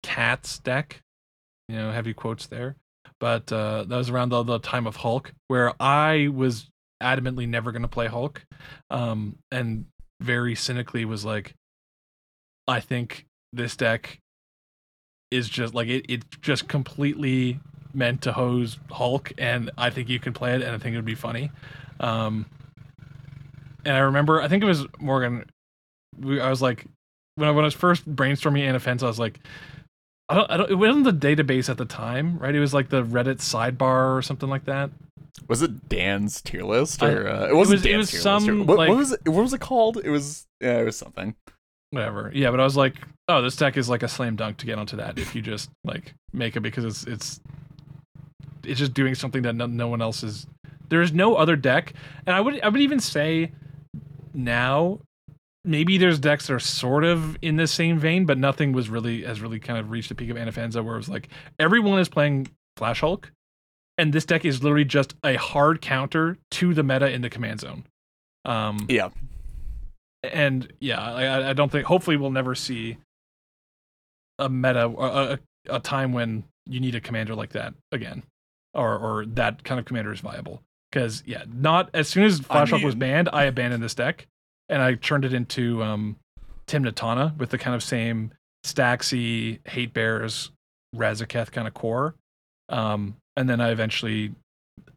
cats 0.03 0.59
deck, 0.59 1.01
you 1.67 1.75
know, 1.75 1.91
heavy 1.91 2.13
quotes 2.13 2.47
there. 2.47 2.75
But 3.19 3.51
uh, 3.51 3.85
that 3.87 3.95
was 3.95 4.09
around 4.09 4.29
the, 4.29 4.43
the 4.43 4.59
time 4.59 4.85
of 4.85 4.97
Hulk, 4.97 5.33
where 5.47 5.73
I 5.79 6.29
was 6.33 6.69
adamantly 7.01 7.47
never 7.47 7.71
going 7.71 7.81
to 7.81 7.87
play 7.87 8.07
Hulk, 8.07 8.45
um, 8.89 9.37
and 9.51 9.85
very 10.21 10.55
cynically 10.55 11.05
was 11.05 11.23
like, 11.23 11.53
I 12.67 12.79
think 12.79 13.25
this 13.53 13.75
deck 13.75 14.19
is 15.31 15.49
just 15.49 15.73
like 15.73 15.87
it. 15.87 16.05
It's 16.09 16.25
just 16.41 16.67
completely 16.67 17.59
meant 17.93 18.21
to 18.23 18.33
hose 18.33 18.77
Hulk, 18.91 19.31
and 19.37 19.71
I 19.77 19.89
think 19.89 20.09
you 20.09 20.19
can 20.19 20.33
play 20.33 20.53
it, 20.53 20.61
and 20.61 20.75
I 20.75 20.77
think 20.77 20.93
it 20.93 20.97
would 20.97 21.05
be 21.05 21.15
funny. 21.15 21.51
Um, 21.99 22.45
and 23.85 23.95
I 23.95 23.99
remember, 23.99 24.41
I 24.41 24.47
think 24.47 24.63
it 24.63 24.67
was 24.67 24.85
Morgan. 24.99 25.45
We, 26.19 26.39
I 26.41 26.49
was 26.49 26.61
like, 26.61 26.85
when 27.35 27.47
I, 27.49 27.51
when 27.51 27.63
I 27.63 27.67
was 27.67 27.73
first 27.73 28.09
brainstorming 28.15 28.63
Anafenza, 28.67 29.03
I 29.03 29.07
was 29.07 29.19
like, 29.19 29.39
I 30.29 30.35
don't, 30.35 30.49
I 30.51 30.57
don't, 30.57 30.71
it 30.71 30.75
wasn't 30.75 31.03
the 31.05 31.11
database 31.35 31.69
at 31.69 31.77
the 31.77 31.85
time, 31.85 32.37
right? 32.39 32.55
It 32.55 32.59
was 32.59 32.73
like 32.73 32.89
the 32.89 33.03
Reddit 33.03 33.37
sidebar 33.37 34.17
or 34.17 34.21
something 34.21 34.49
like 34.49 34.65
that. 34.65 34.89
was 35.47 35.61
it 35.61 35.87
Dan's 35.87 36.41
tier 36.41 36.63
list 36.63 37.03
or 37.03 37.27
uh, 37.29 37.47
it 37.47 37.55
wasn't 37.55 37.77
was- 37.77 37.85
it 37.85 37.89
Dan's 37.89 37.99
was 37.99 38.11
tier 38.11 38.19
some, 38.21 38.43
list? 38.45 38.67
What, 38.67 38.77
like- 38.77 38.89
what 38.89 38.97
was 38.97 39.11
it? 39.11 39.27
What 39.29 39.41
was 39.43 39.53
it 39.53 39.61
called? 39.61 39.97
It 40.03 40.09
was 40.09 40.45
yeah, 40.61 40.79
it 40.79 40.85
was 40.85 40.97
something. 40.97 41.35
Whatever. 41.91 42.31
Yeah, 42.33 42.51
but 42.51 42.59
I 42.59 42.63
was 42.63 42.75
like, 42.75 42.95
oh, 43.27 43.41
this 43.41 43.55
deck 43.55 43.77
is 43.77 43.87
like 43.87 44.01
a 44.03 44.07
slam 44.07 44.35
dunk 44.35 44.57
to 44.57 44.65
get 44.65 44.79
onto 44.79 44.97
that 44.97 45.19
if 45.19 45.35
you 45.35 45.41
just 45.41 45.69
like 45.83 46.13
make 46.33 46.55
it 46.55 46.61
because 46.61 46.83
it's 46.83 47.03
it's 47.05 47.39
it's 48.63 48.79
just 48.79 48.93
doing 48.93 49.13
something 49.13 49.43
that 49.43 49.53
no, 49.53 49.67
no 49.67 49.87
one 49.87 50.01
else 50.01 50.23
is. 50.23 50.47
There 50.89 51.01
is 51.01 51.13
no 51.13 51.35
other 51.35 51.55
deck, 51.55 51.93
and 52.25 52.35
I 52.35 52.41
would 52.41 52.59
I 52.61 52.69
would 52.69 52.81
even 52.81 52.99
say 52.99 53.51
now 54.33 54.99
maybe 55.65 55.97
there's 55.97 56.19
decks 56.19 56.47
that 56.47 56.53
are 56.53 56.59
sort 56.59 57.03
of 57.03 57.37
in 57.41 57.57
the 57.57 57.67
same 57.67 57.97
vein, 57.99 58.25
but 58.25 58.37
nothing 58.37 58.71
was 58.71 58.89
really 58.89 59.23
has 59.23 59.41
really 59.41 59.59
kind 59.59 59.79
of 59.79 59.89
reached 59.91 60.09
the 60.09 60.15
peak 60.15 60.29
of 60.29 60.37
Anafenza 60.37 60.83
where 60.83 60.95
it 60.95 60.97
was 60.97 61.09
like 61.09 61.29
everyone 61.59 61.99
is 61.99 62.07
playing 62.09 62.47
Flash 62.77 63.01
Hulk, 63.01 63.31
and 63.97 64.13
this 64.13 64.25
deck 64.25 64.45
is 64.45 64.63
literally 64.63 64.85
just 64.85 65.15
a 65.23 65.35
hard 65.35 65.81
counter 65.81 66.37
to 66.51 66.73
the 66.73 66.83
meta 66.83 67.09
in 67.09 67.21
the 67.21 67.29
command 67.29 67.61
zone. 67.61 67.85
Um, 68.45 68.85
Yeah. 68.89 69.09
and 70.23 70.71
yeah, 70.79 71.01
I, 71.01 71.49
I 71.49 71.53
don't 71.53 71.71
think. 71.71 71.85
Hopefully, 71.85 72.17
we'll 72.17 72.31
never 72.31 72.55
see 72.55 72.97
a 74.39 74.49
meta, 74.49 74.85
a, 74.87 75.33
a, 75.33 75.39
a 75.69 75.79
time 75.79 76.13
when 76.13 76.43
you 76.65 76.79
need 76.79 76.95
a 76.95 77.01
commander 77.01 77.35
like 77.35 77.51
that 77.53 77.73
again, 77.91 78.23
or 78.73 78.97
or 78.97 79.25
that 79.25 79.63
kind 79.63 79.79
of 79.79 79.85
commander 79.85 80.11
is 80.13 80.19
viable. 80.19 80.61
Because 80.91 81.23
yeah, 81.25 81.43
not 81.51 81.89
as 81.93 82.07
soon 82.07 82.23
as 82.23 82.39
Flash 82.39 82.69
Hulk 82.69 82.83
was 82.83 82.95
banned, 82.95 83.29
I 83.33 83.45
abandoned 83.45 83.81
this 83.83 83.95
deck 83.95 84.27
and 84.69 84.81
I 84.81 84.95
turned 84.95 85.25
it 85.25 85.33
into 85.33 85.83
um, 85.83 86.17
Tymna 86.67 86.93
Tana 86.93 87.35
with 87.37 87.49
the 87.49 87.57
kind 87.57 87.75
of 87.75 87.83
same 87.83 88.31
Staxy, 88.65 89.59
Hate 89.67 89.93
Bears, 89.93 90.51
Razaketh 90.95 91.51
kind 91.51 91.67
of 91.67 91.73
core. 91.73 92.15
Um, 92.69 93.15
and 93.37 93.47
then 93.49 93.61
I 93.61 93.69
eventually, 93.69 94.33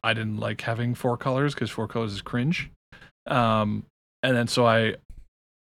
I 0.03 0.13
didn't 0.13 0.37
like 0.37 0.61
having 0.61 0.95
four 0.95 1.17
colors 1.17 1.53
because 1.53 1.69
four 1.69 1.87
colors 1.87 2.13
is 2.13 2.21
cringe. 2.21 2.71
Um, 3.27 3.85
and 4.23 4.35
then 4.35 4.47
so 4.47 4.65
I 4.65 4.95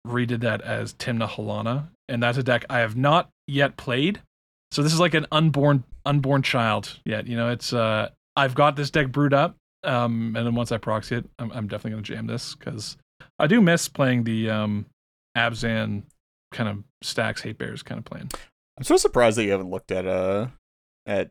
redid 0.06 0.42
that 0.42 0.62
as 0.62 0.94
Tymna 0.94 1.28
Halana, 1.28 1.88
and 2.08 2.22
that's 2.22 2.38
a 2.38 2.44
deck 2.44 2.66
I 2.70 2.80
have 2.80 2.96
not 2.96 3.30
yet 3.48 3.78
played. 3.78 4.22
So 4.72 4.84
this 4.84 4.94
is 4.94 5.00
like 5.00 5.14
an 5.14 5.26
unborn 5.32 5.84
unborn 6.06 6.44
child 6.44 7.00
yet. 7.06 7.28
You 7.28 7.36
know, 7.38 7.50
it's 7.50 7.74
uh 7.74 8.10
I've 8.36 8.56
got 8.56 8.76
this 8.76 8.92
deck 8.92 9.12
brewed 9.12 9.34
up. 9.34 9.56
Um, 9.84 10.36
and 10.36 10.48
then 10.48 10.56
once 10.56 10.72
I 10.72 10.78
proxy 10.78 11.18
it, 11.18 11.26
I'm, 11.40 11.52
I'm 11.52 11.68
definitely 11.68 11.92
gonna 11.92 12.04
jam 12.04 12.28
this 12.28 12.56
because 12.56 12.98
I 13.40 13.48
do 13.48 13.62
miss 13.62 13.88
playing 13.88 14.24
the 14.24 14.50
um 14.50 14.86
Abzan 15.38 16.04
kind 16.52 16.70
of 16.70 16.84
stacks 17.02 17.42
hate 17.42 17.58
bears 17.58 17.84
kind 17.84 18.00
of 18.00 18.06
plan. 18.06 18.30
I'm 18.78 18.84
so 18.84 18.98
surprised 18.98 19.38
that 19.38 19.44
you 19.44 19.52
haven't 19.52 19.70
looked 19.70 19.92
at 19.92 20.06
uh 20.08 20.48
at 21.06 21.30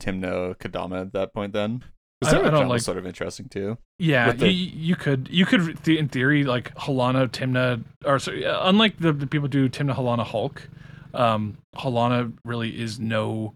Tymna 0.00 0.56
Kodama 0.58 1.00
at 1.02 1.12
that 1.14 1.32
point. 1.32 1.52
Then 1.52 1.82
I- 1.82 1.88
Because 2.20 2.34
I 2.34 2.50
don't 2.50 2.68
was 2.68 2.68
like- 2.68 2.80
sort 2.82 2.98
of 2.98 3.06
interesting 3.06 3.48
too. 3.48 3.78
Yeah, 3.98 4.32
the- 4.32 4.50
you, 4.52 4.70
you 4.74 4.96
could 4.96 5.28
you 5.30 5.46
could 5.46 5.88
in 5.88 6.08
theory 6.08 6.44
like 6.44 6.74
Halana 6.74 7.28
Tymna 7.28 7.82
or 8.04 8.18
so, 8.18 8.32
uh, 8.32 8.60
unlike 8.64 8.98
the, 8.98 9.12
the 9.12 9.26
people 9.26 9.48
do 9.48 9.68
Tymna 9.68 9.94
Halana 9.96 10.24
Hulk, 10.24 10.68
um, 11.14 11.56
Halana 11.76 12.32
really 12.44 12.78
is 12.78 12.98
no 13.00 13.54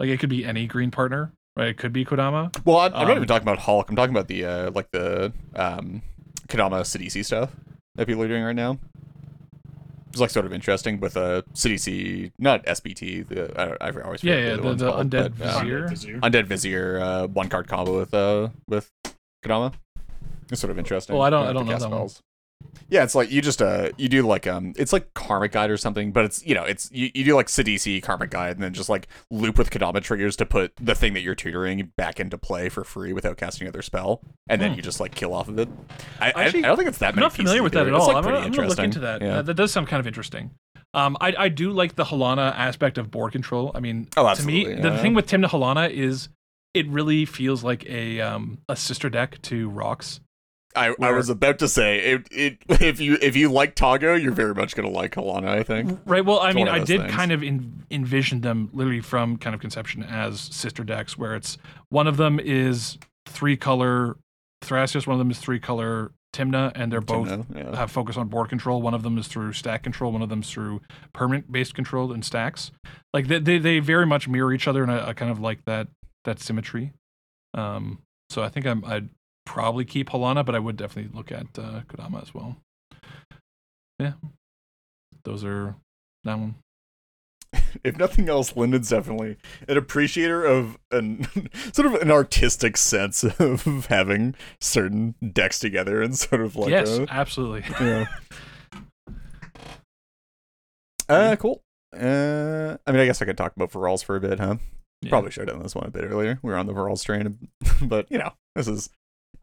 like 0.00 0.08
it 0.08 0.18
could 0.20 0.30
be 0.30 0.44
any 0.44 0.66
green 0.66 0.90
partner, 0.90 1.32
right? 1.56 1.68
It 1.68 1.76
could 1.76 1.92
be 1.92 2.04
Kodama. 2.04 2.54
Well, 2.64 2.78
I'm, 2.78 2.94
I'm 2.94 3.02
not 3.02 3.10
Um, 3.12 3.16
even 3.18 3.28
talking 3.28 3.46
about 3.46 3.58
Hulk. 3.60 3.88
I'm 3.90 3.96
talking 3.96 4.14
about 4.14 4.28
the 4.28 4.44
uh 4.46 4.70
like 4.72 4.90
the 4.92 5.32
um 5.54 6.00
Kodama 6.48 6.80
CDC 6.82 7.24
stuff 7.24 7.50
that 7.96 8.06
people 8.06 8.22
are 8.22 8.28
doing 8.28 8.42
right 8.44 8.56
now. 8.56 8.78
It's 10.10 10.20
like 10.20 10.30
sort 10.30 10.46
of 10.46 10.52
interesting 10.52 11.00
with 11.00 11.16
a 11.16 11.20
uh, 11.38 11.42
CDC, 11.54 12.30
not 12.38 12.64
SBT. 12.66 13.26
The 13.26 13.60
I, 13.60 13.64
don't- 13.64 13.82
I 13.82 14.02
always 14.04 14.22
Yeah, 14.22 14.34
forget 14.34 14.44
yeah, 14.44 14.50
what 14.52 14.56
the- 14.62 14.66
one's 14.68 14.80
the 14.80 14.90
called, 14.92 15.10
Undead 15.10 15.32
but, 15.38 15.48
um, 15.48 15.60
Vizier. 15.62 15.88
Vizier. 15.88 16.20
Undead 16.20 16.46
Vizier, 16.46 17.00
uh, 17.00 17.26
one 17.26 17.48
card 17.48 17.66
combo 17.66 17.98
with 17.98 18.14
uh 18.14 18.48
with 18.68 18.88
Kodama. 19.44 19.72
It's 20.52 20.60
sort 20.60 20.70
of 20.70 20.78
interesting. 20.78 21.16
Well, 21.16 21.24
I 21.24 21.30
don't- 21.30 21.46
uh, 21.46 21.50
I 21.50 21.52
don't 21.52 21.62
to 21.64 21.66
know 21.66 21.72
cast 21.72 21.82
that 21.82 21.90
one. 21.90 22.08
spells. 22.08 22.20
Yeah, 22.88 23.02
it's 23.04 23.14
like 23.14 23.30
you 23.30 23.40
just 23.42 23.60
uh 23.62 23.90
you 23.96 24.08
do 24.08 24.26
like 24.26 24.46
um 24.46 24.72
it's 24.76 24.92
like 24.92 25.12
Karmic 25.14 25.52
Guide 25.52 25.70
or 25.70 25.76
something, 25.76 26.12
but 26.12 26.24
it's 26.24 26.44
you 26.46 26.54
know 26.54 26.64
it's 26.64 26.90
you, 26.92 27.10
you 27.14 27.24
do 27.24 27.34
like 27.34 27.46
CDC 27.46 28.02
Karmic 28.02 28.30
Guide 28.30 28.52
and 28.56 28.62
then 28.62 28.72
just 28.74 28.88
like 28.88 29.08
loop 29.30 29.58
with 29.58 29.70
Kodama 29.70 30.02
triggers 30.02 30.36
to 30.36 30.46
put 30.46 30.72
the 30.80 30.94
thing 30.94 31.12
that 31.14 31.20
you're 31.22 31.34
tutoring 31.34 31.92
back 31.96 32.20
into 32.20 32.38
play 32.38 32.68
for 32.68 32.84
free 32.84 33.12
without 33.12 33.36
casting 33.36 33.66
another 33.66 33.82
spell, 33.82 34.20
and 34.48 34.60
then 34.60 34.72
Hmm. 34.72 34.76
you 34.76 34.82
just 34.82 35.00
like 35.00 35.14
kill 35.14 35.32
off 35.34 35.48
of 35.48 35.58
it. 35.58 35.68
I 36.20 36.32
I, 36.32 36.44
Actually, 36.44 36.64
I 36.64 36.68
don't 36.68 36.76
think 36.76 36.88
it's 36.88 36.98
that 36.98 37.10
I'm 37.10 37.14
many. 37.16 37.24
not 37.24 37.32
familiar 37.32 37.62
with 37.62 37.72
that 37.74 37.86
at 37.86 37.92
all. 37.94 38.06
like, 38.08 38.16
I'm, 38.16 38.22
gonna- 38.24 38.38
I'm 38.38 38.52
gonna 38.52 38.68
look 38.68 38.78
into 38.78 39.00
that. 39.00 39.22
Yeah. 39.22 39.38
Uh, 39.38 39.42
that 39.42 39.54
does 39.54 39.72
sound 39.72 39.88
kind 39.88 40.00
of 40.00 40.06
interesting. 40.06 40.50
Um, 40.94 41.16
I 41.20 41.34
I 41.36 41.48
do 41.48 41.72
like 41.72 41.96
the 41.96 42.04
Halana 42.04 42.54
aspect 42.56 42.98
of 42.98 43.10
board 43.10 43.32
control. 43.32 43.72
I 43.74 43.80
mean, 43.80 44.06
Oh, 44.16 44.22
to 44.34 44.44
me, 44.46 44.64
absolutely, 44.66 44.82
the 44.90 44.98
thing 44.98 45.14
with 45.14 45.26
Tymna 45.26 45.48
Halana 45.48 45.90
is 45.90 46.28
it 46.72 46.86
really 46.88 47.24
feels 47.24 47.64
like 47.64 47.84
a 47.88 48.20
um 48.20 48.58
a 48.68 48.76
sister 48.76 49.10
deck 49.10 49.40
to 49.42 49.68
Rocks. 49.70 50.20
I, 50.76 50.94
I 51.00 51.12
was 51.12 51.28
about 51.28 51.58
to 51.60 51.68
say 51.68 51.98
it, 52.00 52.28
it 52.30 52.58
if 52.68 53.00
you 53.00 53.16
if 53.22 53.36
you 53.36 53.50
like 53.50 53.76
Tago, 53.76 54.20
you're 54.20 54.32
very 54.32 54.54
much 54.54 54.74
gonna 54.74 54.90
like 54.90 55.14
Halana. 55.14 55.48
I 55.48 55.62
think. 55.62 56.00
Right. 56.04 56.24
Well, 56.24 56.40
I 56.40 56.48
It's 56.48 56.56
mean, 56.56 56.68
I 56.68 56.78
did 56.82 57.02
things. 57.02 57.12
kind 57.12 57.32
of 57.32 57.42
in, 57.42 57.84
envision 57.90 58.40
them 58.40 58.70
literally 58.72 59.00
from 59.00 59.36
kind 59.36 59.54
of 59.54 59.60
conception 59.60 60.02
as 60.02 60.40
sister 60.40 60.82
decks, 60.84 61.16
where 61.16 61.34
it's 61.34 61.58
one 61.90 62.06
of 62.06 62.16
them 62.16 62.40
is 62.40 62.98
three 63.26 63.56
color 63.56 64.16
Thrasios, 64.64 65.06
one 65.06 65.14
of 65.14 65.18
them 65.18 65.30
is 65.30 65.38
three 65.38 65.60
color 65.60 66.12
Tymna, 66.34 66.72
and 66.74 66.90
they're 66.90 67.00
both 67.00 67.28
Tymna, 67.28 67.44
yeah. 67.54 67.76
have 67.76 67.90
focus 67.90 68.16
on 68.16 68.28
board 68.28 68.48
control. 68.48 68.82
One 68.82 68.94
of 68.94 69.02
them 69.02 69.16
is 69.18 69.28
through 69.28 69.52
stack 69.52 69.84
control. 69.84 70.10
One 70.10 70.22
of 70.22 70.28
them 70.28 70.40
is 70.40 70.50
through 70.50 70.80
permanent 71.12 71.52
based 71.52 71.74
control 71.74 72.12
and 72.12 72.24
stacks. 72.24 72.72
Like 73.12 73.28
they 73.28 73.38
they, 73.38 73.58
they 73.58 73.78
very 73.78 74.06
much 74.06 74.26
mirror 74.26 74.52
each 74.52 74.66
other, 74.66 74.82
and 74.82 74.90
I, 74.90 75.10
I 75.10 75.12
kind 75.12 75.30
of 75.30 75.38
like 75.38 75.64
that 75.66 75.88
that 76.24 76.40
symmetry. 76.40 76.92
Um, 77.52 78.00
so 78.30 78.42
I 78.42 78.48
think 78.48 78.66
I'm 78.66 78.84
I'd 78.84 79.08
probably 79.44 79.84
keep 79.84 80.10
Halana, 80.10 80.44
but 80.44 80.54
I 80.54 80.58
would 80.58 80.76
definitely 80.76 81.16
look 81.16 81.30
at 81.32 81.46
uh, 81.58 81.82
Kodama 81.88 82.22
as 82.22 82.34
well. 82.34 82.56
Yeah. 83.98 84.14
those 85.24 85.44
are 85.44 85.76
that 86.24 86.38
one. 86.38 86.56
if 87.84 87.96
nothing 87.96 88.28
else, 88.28 88.56
Lyndon's 88.56 88.90
definitely 88.90 89.36
an 89.68 89.76
appreciator 89.76 90.44
of 90.44 90.78
an 90.90 91.26
sort 91.72 91.86
of 91.86 91.94
an 91.94 92.10
artistic 92.10 92.76
sense 92.76 93.24
of 93.24 93.86
having 93.86 94.34
certain 94.60 95.14
decks 95.32 95.58
together 95.58 96.02
and 96.02 96.16
sort 96.18 96.40
of 96.40 96.56
like 96.56 96.70
yes, 96.70 96.98
a, 96.98 97.06
absolutely. 97.10 97.64
yeah. 97.80 98.06
Uh, 101.08 101.36
cool. 101.36 101.60
Uh, 101.94 102.76
I 102.86 102.92
mean, 102.92 103.00
I 103.00 103.06
guess 103.06 103.22
I 103.22 103.24
could 103.24 103.36
talk 103.36 103.54
about 103.54 103.70
Varolz 103.70 104.04
for 104.04 104.16
a 104.16 104.20
bit, 104.20 104.40
huh? 104.40 104.56
Yeah. 105.02 105.10
Probably 105.10 105.30
should 105.30 105.48
have 105.48 105.56
done 105.56 105.62
this 105.62 105.74
one 105.74 105.86
a 105.86 105.90
bit 105.90 106.04
earlier. 106.04 106.38
We 106.42 106.50
were 106.50 106.56
on 106.56 106.66
the 106.66 106.72
Varolz 106.72 107.04
train, 107.04 107.48
but 107.82 108.10
you 108.10 108.18
know, 108.18 108.32
this 108.56 108.66
is, 108.66 108.88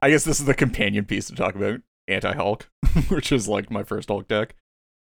I 0.02 0.10
guess 0.10 0.24
this 0.24 0.40
is 0.40 0.46
the 0.46 0.54
companion 0.54 1.06
piece 1.06 1.28
to 1.28 1.36
talk 1.36 1.56
about 1.56 1.82
anti 2.08 2.34
Hulk, 2.34 2.70
which 3.10 3.32
is 3.32 3.48
like 3.48 3.72
my 3.72 3.84
first 3.84 4.10
Hulk 4.10 4.28
deck. 4.28 4.56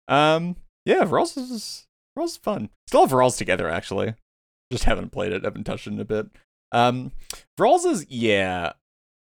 Um, 0.09 0.57
yeah, 0.85 1.03
Varolz 1.05 1.37
is 1.37 1.87
Varolz 2.19 2.27
is 2.27 2.37
fun. 2.37 2.71
Still 2.87 3.03
have 3.03 3.11
Varolz 3.11 3.37
together 3.37 3.69
actually. 3.69 4.15
Just 4.73 4.85
haven't 4.85 5.11
played 5.13 5.33
it. 5.33 5.45
Haven't 5.45 5.65
touched 5.65 5.87
it 5.87 5.93
in 5.93 6.01
a 6.01 6.05
bit. 6.05 6.27
Um, 6.73 7.13
Varolz 7.59 7.87
is 7.87 8.07
yeah. 8.09 8.73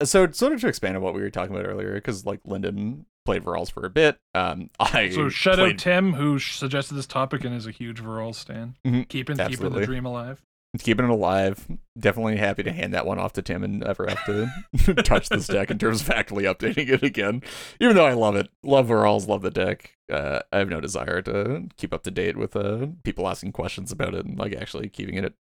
So 0.04 0.30
sort 0.32 0.54
of 0.54 0.62
to 0.62 0.68
expand 0.68 0.96
on 0.98 1.04
what 1.04 1.14
we 1.14 1.22
were 1.22 1.30
talking 1.30 1.56
about 1.56 1.68
earlier, 1.68 1.94
because 1.94 2.26
like 2.26 2.40
Lyndon 2.46 3.06
played 3.26 3.44
Varolz 3.44 3.72
for 3.72 3.86
a 3.86 3.90
bit. 3.90 4.18
Um, 4.34 4.70
I 4.80 5.10
So 5.10 5.30
shout 5.30 5.56
played, 5.56 5.74
out 5.74 5.80
Tim 5.80 6.14
who 6.14 6.40
suggested 6.40 6.96
this 6.96 7.06
topic 7.06 7.44
and 7.46 7.56
is 7.56 7.68
a 7.68 7.72
huge 7.72 8.02
Varolz 8.02 8.36
stan. 8.36 8.76
Mhm, 8.86 9.08
Keeping 9.08 9.36
keeping 9.38 9.40
absolutely. 9.40 9.80
the 9.82 9.86
dream 9.86 10.06
alive. 10.06 10.42
Keeping 10.80 11.06
it 11.06 11.12
alive. 11.12 11.68
Definitely 12.00 12.38
happy 12.38 12.64
to 12.64 12.72
hand 12.72 12.94
that 12.94 13.06
one 13.06 13.20
off 13.20 13.34
to 13.34 13.42
Tim 13.42 13.64
and 13.64 13.82
never 13.82 14.08
have 14.08 14.26
to 14.26 14.94
touch 15.04 15.28
this 15.28 15.48
deck 15.48 15.70
in 15.70 15.78
terms 15.78 16.02
of 16.02 16.10
actually 16.10 16.46
updating 16.46 16.90
it 16.90 17.04
again. 17.04 17.44
Even 17.82 17.96
though 17.96 18.06
I 18.06 18.14
love 18.14 18.38
it, 18.38 18.48
love 18.64 18.88
Varolz, 18.88 19.28
love 19.28 19.42
the 19.42 19.52
deck. 19.52 19.98
Uh, 20.10 20.40
I 20.52 20.60
have 20.60 20.70
no 20.70 20.80
desire 20.80 21.22
to 21.24 21.68
keep 21.76 21.94
up 21.94 22.04
to 22.04 22.12
date 22.12 22.38
with 22.38 22.56
uh, 22.56 22.88
people 23.04 23.28
asking 23.28 23.52
questions 23.52 23.92
about 23.92 24.14
it 24.14 24.26
and 24.26 24.40
like 24.40 24.54
actually 24.54 24.88
keeping 24.88 25.16
it 25.16 25.34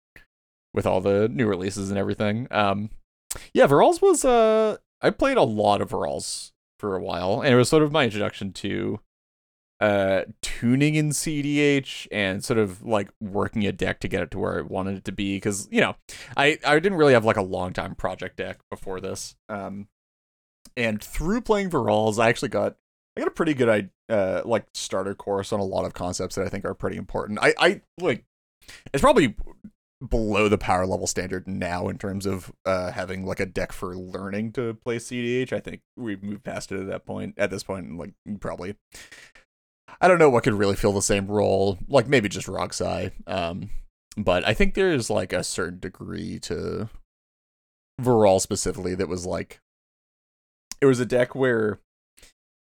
with 0.73 0.87
all 0.87 0.99
the 0.99 1.29
new 1.29 1.45
releases 1.47 1.89
and 1.91 1.99
everything. 1.99 2.47
Um, 2.49 2.89
yeah, 3.53 3.67
Varolz 3.67 4.01
was 4.01 4.25
uh, 4.25 4.77
I 5.01 5.11
played 5.11 5.37
a 5.37 5.43
lot 5.43 5.81
of 5.81 5.91
Varolz 5.91 6.51
for 6.79 6.95
a 6.95 7.01
while, 7.01 7.41
and 7.41 7.53
it 7.53 7.57
was 7.57 7.69
sort 7.69 7.83
of 7.83 7.91
my 7.91 8.05
introduction 8.05 8.51
to 8.53 8.99
uh 9.79 10.23
tuning 10.41 10.95
in 10.95 11.09
CDH 11.09 12.07
and 12.11 12.43
sort 12.43 12.59
of 12.59 12.83
like 12.83 13.09
working 13.21 13.65
a 13.65 13.71
deck 13.71 13.99
to 14.01 14.07
get 14.07 14.21
it 14.21 14.31
to 14.31 14.39
where 14.39 14.59
I 14.59 14.61
wanted 14.61 14.97
it 14.97 15.05
to 15.05 15.11
be 15.11 15.37
because 15.37 15.69
you 15.71 15.79
know 15.79 15.95
I 16.35 16.59
I 16.65 16.79
didn't 16.79 16.97
really 16.97 17.13
have 17.13 17.25
like 17.25 17.37
a 17.37 17.41
long 17.41 17.71
time 17.71 17.95
project 17.95 18.37
deck 18.37 18.59
before 18.69 18.99
this. 18.99 19.35
Um 19.47 19.87
and 20.75 21.01
through 21.01 21.41
playing 21.41 21.69
Varolz 21.69 22.19
I 22.19 22.27
actually 22.27 22.49
got 22.49 22.75
I 23.15 23.21
got 23.21 23.29
a 23.29 23.31
pretty 23.31 23.53
good 23.53 23.89
uh 24.09 24.41
like 24.43 24.65
starter 24.73 25.15
course 25.15 25.53
on 25.53 25.61
a 25.61 25.65
lot 25.65 25.85
of 25.85 25.93
concepts 25.93 26.35
that 26.35 26.45
I 26.45 26.49
think 26.49 26.65
are 26.65 26.73
pretty 26.73 26.97
important. 26.97 27.39
I 27.41 27.53
I 27.57 27.81
like 27.99 28.25
it's 28.93 29.01
probably 29.01 29.35
below 30.07 30.47
the 30.47 30.57
power 30.57 30.85
level 30.85 31.07
standard 31.07 31.45
now 31.47 31.89
in 31.89 31.97
terms 31.97 32.25
of 32.25 32.51
uh 32.65 32.91
having 32.91 33.25
like 33.25 33.39
a 33.39 33.45
deck 33.45 33.71
for 33.71 33.95
learning 33.97 34.51
to 34.53 34.73
play 34.73 34.97
CDH 34.97 35.51
I 35.51 35.59
think 35.59 35.81
we've 35.97 36.23
moved 36.23 36.43
past 36.43 36.71
it 36.71 36.79
at 36.79 36.87
that 36.87 37.05
point 37.05 37.35
at 37.37 37.49
this 37.49 37.63
point 37.63 37.97
like 37.97 38.13
probably 38.39 38.75
I 40.01 40.07
don't 40.07 40.19
know 40.19 40.29
what 40.29 40.43
could 40.43 40.53
really 40.53 40.75
fill 40.75 40.93
the 40.93 41.01
same 41.01 41.27
role, 41.27 41.77
like 41.87 42.07
maybe 42.07 42.29
just 42.29 42.47
Roxai. 42.47 43.11
Um, 43.27 43.69
but 44.17 44.47
I 44.47 44.53
think 44.53 44.73
there's 44.73 45.09
like 45.09 45.33
a 45.33 45.43
certain 45.43 45.79
degree 45.79 46.39
to 46.39 46.89
Varolz 48.01 48.41
specifically 48.41 48.95
that 48.95 49.09
was 49.09 49.25
like 49.25 49.59
it 50.81 50.85
was 50.85 50.99
a 50.99 51.05
deck 51.05 51.35
where 51.35 51.79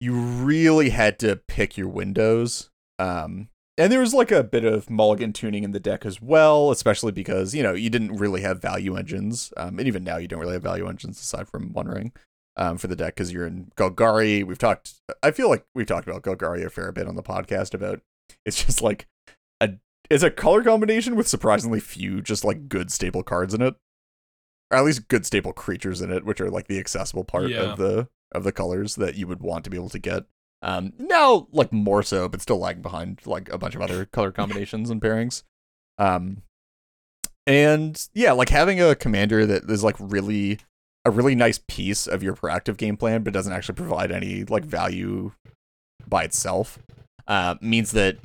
you 0.00 0.14
really 0.14 0.90
had 0.90 1.18
to 1.20 1.36
pick 1.36 1.76
your 1.76 1.88
windows. 1.88 2.70
Um, 2.98 3.48
and 3.78 3.90
there 3.92 4.00
was 4.00 4.12
like 4.12 4.32
a 4.32 4.42
bit 4.42 4.64
of 4.64 4.90
mulligan 4.90 5.32
tuning 5.32 5.62
in 5.62 5.70
the 5.70 5.80
deck 5.80 6.04
as 6.04 6.20
well, 6.20 6.70
especially 6.70 7.12
because 7.12 7.54
you 7.54 7.62
know 7.62 7.72
you 7.72 7.88
didn't 7.88 8.16
really 8.16 8.42
have 8.42 8.60
value 8.60 8.96
engines, 8.96 9.52
um, 9.56 9.78
and 9.78 9.86
even 9.86 10.04
now 10.04 10.16
you 10.16 10.28
don't 10.28 10.40
really 10.40 10.54
have 10.54 10.62
value 10.62 10.88
engines 10.88 11.20
aside 11.20 11.48
from 11.48 11.72
One 11.72 11.86
Ring 11.86 12.12
um, 12.56 12.78
for 12.78 12.86
the 12.86 12.96
deck 12.96 13.14
because 13.14 13.32
you're 13.32 13.46
in 13.46 13.70
Golgari. 13.76 14.44
We've 14.44 14.58
talked. 14.58 14.94
I 15.22 15.30
feel 15.30 15.48
like 15.48 15.64
we've 15.74 15.86
talked 15.86 16.06
about 16.08 16.22
Golgari 16.22 16.64
a 16.64 16.70
fair 16.70 16.92
bit 16.92 17.06
on 17.08 17.16
the 17.16 17.22
podcast. 17.22 17.74
About 17.74 18.00
it's 18.44 18.64
just 18.64 18.82
like 18.82 19.06
a 19.60 19.70
it's 20.10 20.22
a 20.22 20.30
color 20.30 20.62
combination 20.62 21.16
with 21.16 21.28
surprisingly 21.28 21.80
few 21.80 22.20
just 22.20 22.44
like 22.44 22.68
good 22.68 22.90
staple 22.92 23.22
cards 23.22 23.54
in 23.54 23.62
it, 23.62 23.74
or 24.70 24.78
at 24.78 24.84
least 24.84 25.08
good 25.08 25.24
staple 25.26 25.52
creatures 25.52 26.00
in 26.00 26.10
it, 26.12 26.24
which 26.24 26.40
are 26.40 26.50
like 26.50 26.68
the 26.68 26.78
accessible 26.78 27.24
part 27.24 27.48
Yeah. 27.48 27.72
of 27.72 27.78
the 27.78 28.08
of 28.32 28.44
the 28.44 28.52
colors 28.52 28.94
that 28.96 29.14
you 29.16 29.26
would 29.26 29.40
want 29.40 29.64
to 29.64 29.70
be 29.70 29.76
able 29.76 29.90
to 29.90 29.98
get. 29.98 30.24
Um, 30.62 30.92
now 30.98 31.48
like 31.52 31.72
more 31.72 32.02
so, 32.02 32.28
but 32.28 32.40
still 32.40 32.58
lagging 32.58 32.82
behind 32.82 33.20
like 33.26 33.52
a 33.52 33.58
bunch 33.58 33.74
of 33.74 33.82
other 33.82 34.04
color 34.04 34.30
combinations 34.32 34.90
and 34.90 35.00
pairings. 35.02 35.42
Um, 35.98 36.42
and 37.46 38.08
yeah, 38.14 38.32
like 38.32 38.48
having 38.48 38.80
a 38.80 38.94
commander 38.94 39.44
that 39.46 39.68
is 39.68 39.82
like 39.82 39.96
really 39.98 40.58
a 41.04 41.10
really 41.10 41.34
nice 41.34 41.60
piece 41.66 42.06
of 42.06 42.22
your 42.22 42.34
proactive 42.34 42.76
game 42.76 42.96
plan, 42.96 43.22
but 43.22 43.32
doesn't 43.32 43.52
actually 43.52 43.74
provide 43.74 44.12
any 44.12 44.44
like 44.44 44.64
value 44.64 45.32
by 46.06 46.24
itself, 46.24 46.78
uh, 47.26 47.56
means 47.60 47.92
that 47.92 48.18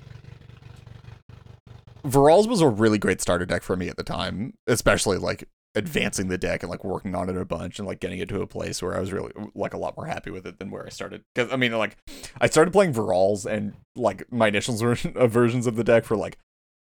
Varolz 2.03 2.47
was 2.47 2.61
a 2.61 2.67
really 2.67 2.97
great 2.97 3.21
starter 3.21 3.45
deck 3.45 3.63
for 3.63 3.75
me 3.75 3.89
at 3.89 3.97
the 3.97 4.03
time, 4.03 4.53
especially 4.67 5.17
like 5.17 5.47
advancing 5.75 6.27
the 6.27 6.37
deck 6.37 6.63
and 6.63 6.71
like 6.71 6.83
working 6.83 7.13
on 7.13 7.29
it 7.29 7.37
a 7.37 7.45
bunch 7.45 7.77
and 7.77 7.87
like 7.87 7.99
getting 7.99 8.17
it 8.17 8.27
to 8.29 8.41
a 8.41 8.47
place 8.47 8.81
where 8.81 8.95
I 8.95 8.99
was 8.99 9.11
really 9.11 9.31
like 9.53 9.73
a 9.73 9.77
lot 9.77 9.95
more 9.95 10.07
happy 10.07 10.31
with 10.31 10.47
it 10.47 10.57
than 10.57 10.71
where 10.71 10.85
I 10.85 10.89
started. 10.89 11.23
Because 11.35 11.51
I 11.51 11.55
mean, 11.55 11.71
like 11.73 11.97
I 12.39 12.47
started 12.47 12.71
playing 12.71 12.93
Varolz 12.93 13.45
and 13.45 13.73
like 13.95 14.31
my 14.31 14.47
initial 14.47 14.75
version 14.75 15.13
versions 15.29 15.67
of 15.67 15.75
the 15.75 15.83
deck 15.83 16.05
for 16.05 16.15
like 16.15 16.37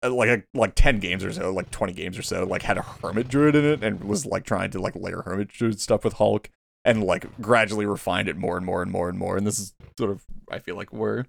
like 0.03 0.29
a, 0.29 0.43
like 0.55 0.75
10 0.75 1.01
games 1.01 1.25
or 1.25 1.33
so 1.33 1.53
like 1.53 1.71
20 1.71 1.93
games 1.93 2.19
or 2.19 2.23
so 2.23 2.45
like 2.45 2.63
had 2.63 2.79
a 2.79 2.83
hermit 2.83 3.29
druid 3.29 3.57
in 3.57 3.65
it 3.65 3.83
and 3.83 4.05
was 4.05 4.25
like 4.25 4.45
trying 4.45 4.71
to 4.71 4.81
like 4.81 4.95
layer 4.95 5.23
hermit 5.23 5.49
druid 5.49 5.81
stuff 5.81 6.05
with 6.05 6.15
hulk 6.15 6.51
and 6.85 7.03
like 7.03 7.27
gradually 7.41 7.85
refined 7.85 8.29
it 8.29 8.37
more 8.37 8.57
and 8.57 8.65
more 8.65 8.81
and 8.81 8.91
more 8.91 9.09
and 9.09 9.19
more. 9.19 9.37
And 9.37 9.47
this 9.47 9.59
is 9.59 9.75
sort 9.99 10.11
of 10.11 10.25
i 10.51 10.59
feel 10.59 10.77
like 10.77 10.93
where 10.93 11.27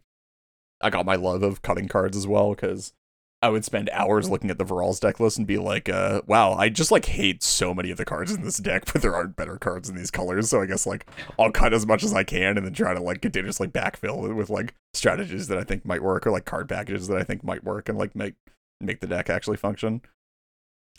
i 0.80 0.90
got 0.90 1.06
my 1.06 1.16
love 1.16 1.44
of 1.44 1.62
cutting 1.62 1.88
cards 1.88 2.16
as 2.16 2.28
well 2.28 2.52
because 2.52 2.94
i 3.42 3.50
would 3.50 3.66
spend 3.66 3.90
hours 3.92 4.30
looking 4.30 4.52
at 4.52 4.60
the 4.60 4.64
Varolz's 4.64 5.00
deck 5.00 5.20
list 5.20 5.40
and 5.40 5.48
be 5.48 5.58
like 5.58 5.90
uh 5.90 6.22
wow 6.28 6.54
i 6.54 6.70
just 6.70 6.92
like 6.92 7.06
hate 7.06 7.42
so 7.42 7.74
many 7.74 7.90
of 7.90 7.98
the 7.98 8.06
cards 8.06 8.32
in 8.32 8.44
this 8.44 8.58
deck 8.58 8.86
but 8.94 9.02
there 9.02 9.16
aren't 9.16 9.36
better 9.36 9.58
cards 9.58 9.90
in 9.90 9.96
these 9.96 10.12
colors 10.12 10.50
so 10.50 10.62
i 10.62 10.68
guess 10.68 10.86
like 10.86 11.08
i'll 11.40 11.52
cut 11.52 11.74
as 11.74 11.88
much 11.88 12.04
as 12.04 12.14
i 12.14 12.24
can 12.24 12.58
and 12.58 12.66
then 12.66 12.74
try 12.74 12.94
to 12.94 13.02
like 13.02 13.22
continuously 13.22 13.68
backfill 13.68 14.30
it 14.30 14.34
with 14.34 14.52
like 14.52 14.76
strategies 14.94 15.48
that 15.48 15.58
i 15.58 15.64
think 15.64 15.84
might 15.84 16.04
work 16.04 16.28
or 16.28 16.32
like 16.32 16.46
card 16.46 16.70
packages 16.70 17.08
that 17.08 17.18
i 17.18 17.24
think 17.24 17.44
might 17.44 17.64
work 17.64 17.90
and 17.90 17.98
like 17.98 18.16
make 18.16 18.36
make 18.82 19.00
the 19.00 19.08
deck 19.08 19.30
actually 19.30 19.58
function. 19.58 20.02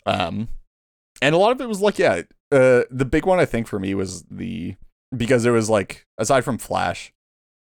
Um, 0.05 0.49
and 1.21 1.35
a 1.35 1.37
lot 1.37 1.51
of 1.51 1.61
it 1.61 1.67
was 1.67 1.81
like, 1.81 1.99
yeah, 1.99 2.23
uh, 2.51 2.83
the 2.89 3.07
big 3.09 3.25
one 3.25 3.39
I 3.39 3.45
think 3.45 3.67
for 3.67 3.79
me 3.79 3.93
was 3.93 4.23
the 4.23 4.75
because 5.15 5.45
it 5.45 5.51
was 5.51 5.69
like 5.69 6.05
aside 6.17 6.43
from 6.43 6.57
Flash, 6.57 7.13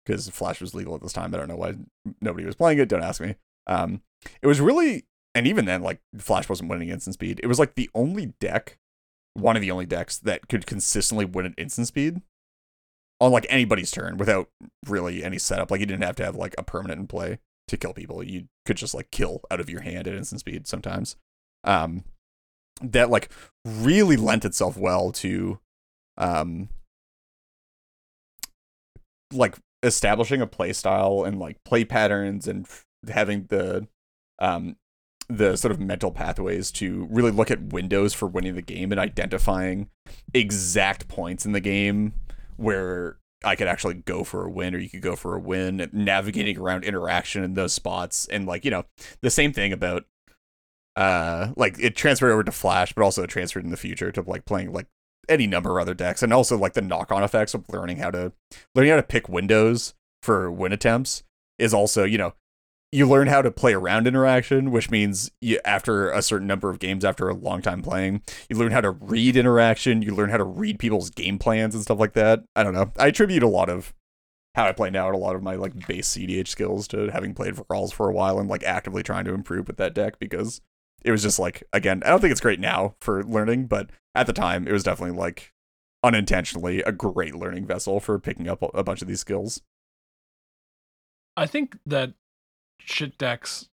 because 0.05 0.29
Flash 0.29 0.61
was 0.61 0.73
legal 0.73 0.95
at 0.95 1.01
this 1.01 1.13
time. 1.13 1.33
I 1.33 1.37
don't 1.37 1.47
know 1.47 1.55
why 1.55 1.75
nobody 2.21 2.45
was 2.45 2.55
playing 2.55 2.79
it. 2.79 2.89
Don't 2.89 3.03
ask 3.03 3.21
me. 3.21 3.35
Um, 3.67 4.01
it 4.41 4.47
was 4.47 4.59
really, 4.59 5.05
and 5.35 5.45
even 5.47 5.65
then, 5.65 5.81
like 5.81 6.01
Flash 6.17 6.49
wasn't 6.49 6.69
winning 6.69 6.89
instant 6.89 7.13
speed. 7.15 7.39
It 7.43 7.47
was 7.47 7.59
like 7.59 7.75
the 7.75 7.89
only 7.93 8.33
deck, 8.39 8.77
one 9.33 9.55
of 9.55 9.61
the 9.61 9.71
only 9.71 9.85
decks 9.85 10.17
that 10.19 10.47
could 10.47 10.65
consistently 10.65 11.25
win 11.25 11.45
at 11.45 11.53
instant 11.57 11.87
speed 11.87 12.21
on 13.19 13.31
like 13.31 13.45
anybody's 13.49 13.91
turn 13.91 14.17
without 14.17 14.49
really 14.87 15.23
any 15.23 15.37
setup. 15.37 15.71
Like 15.71 15.79
you 15.79 15.85
didn't 15.85 16.03
have 16.03 16.15
to 16.17 16.25
have 16.25 16.35
like 16.35 16.55
a 16.57 16.63
permanent 16.63 17.01
in 17.01 17.07
play 17.07 17.39
to 17.67 17.77
kill 17.77 17.93
people. 17.93 18.23
You 18.23 18.45
could 18.65 18.77
just 18.77 18.93
like 18.93 19.11
kill 19.11 19.41
out 19.51 19.59
of 19.59 19.69
your 19.69 19.81
hand 19.81 20.07
at 20.07 20.15
instant 20.15 20.41
speed 20.41 20.67
sometimes. 20.67 21.15
Um, 21.63 22.03
that 22.81 23.09
like 23.09 23.29
really 23.65 24.17
lent 24.17 24.45
itself 24.45 24.77
well 24.77 25.11
to, 25.11 25.59
um, 26.17 26.69
like 29.33 29.57
establishing 29.83 30.41
a 30.41 30.47
play 30.47 30.73
style 30.73 31.23
and 31.25 31.39
like 31.39 31.63
play 31.63 31.83
patterns 31.83 32.47
and 32.47 32.65
f- 32.65 32.85
having 33.09 33.45
the, 33.49 33.87
um, 34.39 34.77
the 35.29 35.57
sort 35.57 35.71
of 35.71 35.79
mental 35.79 36.11
pathways 36.11 36.71
to 36.71 37.07
really 37.11 37.31
look 37.31 37.51
at 37.51 37.73
windows 37.73 38.13
for 38.13 38.27
winning 38.27 38.55
the 38.55 38.61
game 38.61 38.91
and 38.91 38.99
identifying 38.99 39.89
exact 40.33 41.07
points 41.07 41.45
in 41.45 41.51
the 41.51 41.59
game 41.59 42.13
where 42.55 43.17
I 43.43 43.55
could 43.55 43.67
actually 43.67 43.95
go 43.95 44.23
for 44.23 44.45
a 44.45 44.49
win 44.49 44.73
or 44.73 44.79
you 44.79 44.89
could 44.89 45.01
go 45.01 45.15
for 45.15 45.35
a 45.35 45.39
win, 45.39 45.89
navigating 45.93 46.57
around 46.57 46.83
interaction 46.83 47.43
in 47.43 47.53
those 47.53 47.73
spots. 47.73 48.27
And 48.27 48.45
like, 48.45 48.65
you 48.65 48.71
know, 48.71 48.85
the 49.21 49.29
same 49.29 49.53
thing 49.53 49.71
about 49.71 50.05
uh 50.95 51.53
like 51.55 51.77
it 51.79 51.95
transferred 51.95 52.31
over 52.31 52.43
to 52.43 52.51
Flash, 52.51 52.93
but 52.93 53.03
also 53.03 53.25
transferred 53.25 53.63
in 53.63 53.71
the 53.71 53.77
future 53.77 54.11
to 54.11 54.21
like 54.21 54.45
playing 54.45 54.73
like 54.73 54.87
any 55.29 55.45
number 55.45 55.77
of 55.77 55.81
other 55.81 55.93
decks 55.93 56.23
and 56.23 56.33
also 56.33 56.57
like 56.57 56.73
the 56.73 56.81
knock-on 56.81 57.23
effects 57.23 57.53
of 57.53 57.65
learning 57.69 57.97
how 57.97 58.09
to 58.09 58.31
learning 58.73 58.91
how 58.91 58.97
to 58.97 59.03
pick 59.03 59.29
windows 59.29 59.93
for 60.23 60.51
win 60.51 60.73
attempts 60.73 61.23
is 61.59 61.73
also, 61.73 62.03
you 62.03 62.17
know, 62.17 62.33
you 62.91 63.07
learn 63.07 63.27
how 63.27 63.41
to 63.41 63.51
play 63.51 63.73
around 63.73 64.07
interaction, 64.07 64.71
which 64.71 64.89
means 64.89 65.31
you, 65.41 65.59
after 65.65 66.09
a 66.09 66.21
certain 66.21 66.47
number 66.47 66.69
of 66.69 66.79
games, 66.79 67.03
after 67.03 67.27
a 67.27 67.33
long 67.33 67.61
time 67.61 67.81
playing, 67.81 68.21
you 68.49 68.55
learn 68.55 68.71
how 68.71 68.81
to 68.81 68.91
read 68.91 69.35
interaction. 69.35 70.01
You 70.01 70.15
learn 70.15 70.29
how 70.29 70.37
to 70.37 70.43
read 70.43 70.79
people's 70.79 71.09
game 71.09 71.37
plans 71.37 71.75
and 71.75 71.83
stuff 71.83 71.99
like 71.99 72.13
that. 72.13 72.43
I 72.55 72.63
don't 72.63 72.73
know. 72.73 72.91
I 72.97 73.07
attribute 73.07 73.43
a 73.43 73.47
lot 73.47 73.69
of 73.69 73.93
how 74.55 74.65
I 74.65 74.71
play 74.71 74.89
now. 74.89 75.07
And 75.07 75.15
a 75.15 75.19
lot 75.19 75.35
of 75.35 75.43
my 75.43 75.55
like 75.55 75.87
base 75.87 76.07
CDH 76.07 76.47
skills 76.47 76.87
to 76.89 77.11
having 77.11 77.33
played 77.33 77.57
for 77.57 77.65
Varolz 77.65 77.93
for 77.93 78.09
a 78.09 78.13
while 78.13 78.39
and 78.39 78.49
like 78.49 78.63
actively 78.63 79.03
trying 79.03 79.25
to 79.25 79.33
improve 79.33 79.67
with 79.67 79.77
that 79.77 79.93
deck 79.93 80.17
because 80.17 80.61
it 81.03 81.11
was 81.11 81.21
just 81.21 81.39
like 81.39 81.63
again, 81.73 82.01
I 82.05 82.09
don't 82.09 82.21
think 82.21 82.31
it's 82.31 82.41
great 82.41 82.59
now 82.59 82.95
for 83.01 83.23
learning, 83.23 83.67
but 83.67 83.89
at 84.15 84.27
the 84.27 84.33
time 84.33 84.67
it 84.67 84.71
was 84.71 84.83
definitely 84.83 85.17
like 85.17 85.53
unintentionally 86.03 86.81
a 86.81 86.91
great 86.91 87.35
learning 87.35 87.65
vessel 87.65 87.99
for 87.99 88.17
picking 88.17 88.47
up 88.47 88.63
a 88.73 88.83
bunch 88.83 89.01
of 89.01 89.07
these 89.07 89.19
skills. 89.19 89.61
I 91.35 91.45
think 91.45 91.77
that 91.85 92.13
shit 92.79 93.17
decks 93.17 93.69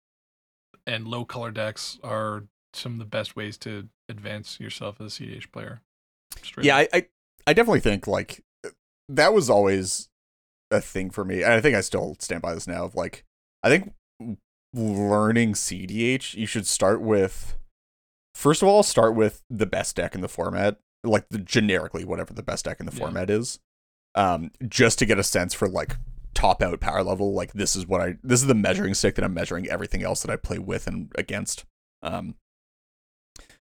and 0.87 1.07
low 1.07 1.25
color 1.25 1.51
decks 1.51 1.99
are 2.03 2.45
some 2.73 2.93
of 2.93 2.99
the 2.99 3.05
best 3.05 3.37
ways 3.37 3.57
to 3.59 3.89
advance 4.09 4.61
yourself 4.61 5.01
as 5.01 5.19
a 5.19 5.23
CDH 5.23 5.51
player. 5.53 5.83
Straight 6.43 6.67
yeah. 6.67 6.77
I, 6.77 6.89
I 6.93 7.07
I 7.47 7.53
definitely 7.53 7.81
think 7.81 8.07
like 8.07 8.43
that 9.09 9.33
was 9.33 9.49
always 9.49 10.09
a 10.71 10.81
thing 10.81 11.11
for 11.11 11.25
me. 11.25 11.43
And 11.43 11.53
I 11.53 11.61
think 11.61 11.75
I 11.77 11.81
still 11.81 12.17
stand 12.21 12.43
by 12.43 12.55
this 12.55 12.67
now 12.67 12.85
of 12.85 12.95
like 12.95 13.25
I 13.63 13.69
think 13.69 13.93
learning 14.75 15.55
CDH, 15.55 16.35
you 16.35 16.47
should 16.47 16.67
start 16.67 17.01
with 17.01 17.57
first 18.35 18.63
of 18.63 18.69
all, 18.69 18.83
start 18.83 19.15
with 19.15 19.43
the 19.51 19.67
best 19.67 19.97
deck 19.97 20.15
in 20.15 20.21
the 20.21 20.29
format. 20.29 20.79
Like 21.05 21.29
the 21.31 21.39
generically 21.39 22.05
whatever 22.05 22.35
the 22.35 22.43
best 22.43 22.65
deck 22.65 22.81
in 22.81 22.87
the 22.87 22.93
Yeah. 22.93 22.99
format 22.99 23.31
is. 23.31 23.61
Um, 24.15 24.51
just 24.67 24.99
to 24.99 25.07
get 25.07 25.19
a 25.19 25.23
sense 25.23 25.55
for 25.55 25.69
like 25.69 25.97
top 26.39 26.63
out 26.63 26.79
power 26.79 27.03
level, 27.03 27.35
like 27.35 27.53
this 27.53 27.75
is 27.75 27.85
what 27.87 28.01
I 28.01 28.15
this 28.23 28.41
is 28.41 28.47
the 28.47 28.55
measuring 28.55 28.95
stick 28.95 29.17
that 29.17 29.25
I'm 29.25 29.35
measuring 29.35 29.69
everything 29.69 30.05
else 30.05 30.23
that 30.23 30.31
I 30.31 30.37
play 30.37 30.59
with 30.59 30.87
and 30.87 31.11
against. 31.17 31.65
Um 32.01 32.37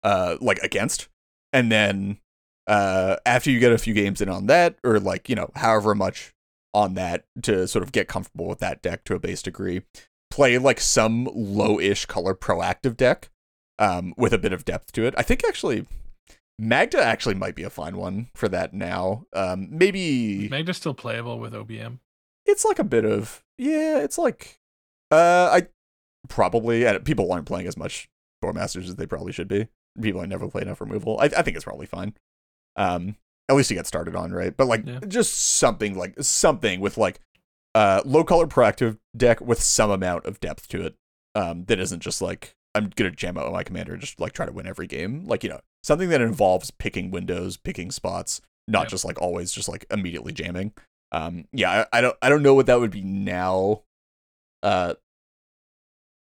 uh 0.03 0.37
like 0.43 0.59
against. 0.59 1.09
And 1.51 1.73
then 1.73 2.19
uh 2.67 3.17
after 3.25 3.51
you 3.51 3.59
get 3.59 3.73
a 3.73 3.79
few 3.79 3.95
games 3.95 4.21
in 4.21 4.29
on 4.29 4.49
that, 4.49 4.77
or 4.85 5.01
like, 5.01 5.31
you 5.31 5.35
know, 5.35 5.51
however 5.57 5.95
much 5.95 6.35
on 6.75 6.93
that 6.95 7.25
to 7.43 7.67
sort 7.67 7.83
of 7.83 7.91
get 7.91 8.07
comfortable 8.07 8.47
with 8.47 8.59
that 8.59 8.83
deck 8.83 9.03
to 9.05 9.15
a 9.15 9.19
base 9.19 9.41
degree. 9.41 9.81
Play 10.31 10.59
like 10.59 10.79
some 10.79 11.27
low-ish 11.35 12.05
color 12.05 12.35
proactive 12.35 12.99
deck 12.99 13.31
um, 13.79 14.13
with 14.19 14.35
a 14.35 14.39
bit 14.39 14.53
of 14.53 14.67
depth 14.67 14.93
to 14.93 15.07
it. 15.07 15.15
I 15.17 15.23
think 15.23 15.43
actually 15.43 15.87
Magda 16.59 17.03
actually 17.03 17.35
might 17.35 17.55
be 17.55 17.63
a 17.63 17.71
fine 17.71 17.97
one 17.97 18.29
for 18.35 18.47
that 18.51 18.75
now. 18.75 19.25
Um, 19.33 19.69
maybe 19.71 20.49
Magda's 20.51 20.77
still 20.77 20.93
playable 20.93 21.39
with 21.39 21.55
OBM. 21.55 22.01
It's 22.49 22.65
like 22.65 22.79
a 22.79 22.85
bit 22.85 23.05
of 23.05 23.45
yeah. 23.59 23.99
It's 23.99 24.19
like 24.19 24.59
uh, 25.11 25.51
I 25.53 25.69
probably 26.29 26.87
and 26.87 27.05
people 27.05 27.31
aren't 27.33 27.47
playing 27.47 27.67
as 27.67 27.77
much 27.77 28.09
Bowmasters 28.45 28.89
as 28.89 28.97
they 28.97 29.07
probably 29.07 29.33
should 29.33 29.49
be. 29.49 29.69
People 30.01 30.21
have 30.21 30.31
never 30.31 30.49
played 30.49 30.65
enough 30.65 30.81
removal. 30.81 31.19
I, 31.21 31.25
I 31.25 31.43
think 31.43 31.57
it's 31.57 31.65
probably 31.65 31.87
fine. 31.87 32.15
Um, 32.77 33.17
at 33.49 33.57
least 33.57 33.69
to 33.69 33.75
get 33.75 33.87
started 33.87 34.15
on, 34.15 34.33
right? 34.33 34.57
But 34.57 34.67
like 34.67 34.87
Yeah. 34.87 35.01
just 35.09 35.35
something 35.57 35.97
like 35.97 36.15
something 36.21 36.81
with 36.81 36.97
like 36.99 37.21
uh 37.75 38.03
low 38.05 38.25
color 38.25 38.47
proactive 38.47 38.99
deck 39.17 39.41
with 39.41 39.61
some 39.63 39.91
amount 39.91 40.27
of 40.27 40.41
depth 40.41 40.69
to 40.69 40.83
it. 40.87 40.95
Um, 41.35 41.65
that 41.67 41.79
isn't 41.79 42.01
just 42.01 42.21
like 42.23 42.55
I'm 42.75 42.91
gonna 42.95 43.11
jam 43.11 43.37
out 43.39 43.51
my 43.53 43.63
commander 43.65 43.93
and 43.93 44.01
just 44.01 44.21
like 44.21 44.33
try 44.33 44.47
to 44.47 44.53
win 44.53 44.67
every 44.67 44.87
game. 44.87 45.25
Like 45.27 45.43
you 45.43 45.51
know 45.51 45.61
something 45.83 46.09
that 46.11 46.21
involves 46.21 46.71
picking 46.71 47.11
windows, 47.11 47.57
picking 47.57 47.91
spots, 47.91 48.41
not 48.67 48.83
Yep. 48.83 48.89
just 48.91 49.05
like 49.05 49.21
always 49.21 49.53
just 49.53 49.69
like 49.69 49.85
immediately 49.91 50.33
jamming. 50.33 50.73
Um, 51.13 51.47
yeah, 51.53 51.87
I, 51.93 51.99
I 51.99 52.01
don't 52.01 52.17
I 52.21 52.29
don't 52.29 52.43
know 52.43 52.55
what 52.55 52.67
that 52.67 52.81
would 52.81 52.91
be 52.91 53.03
now. 53.03 53.83
Uh, 54.63 54.95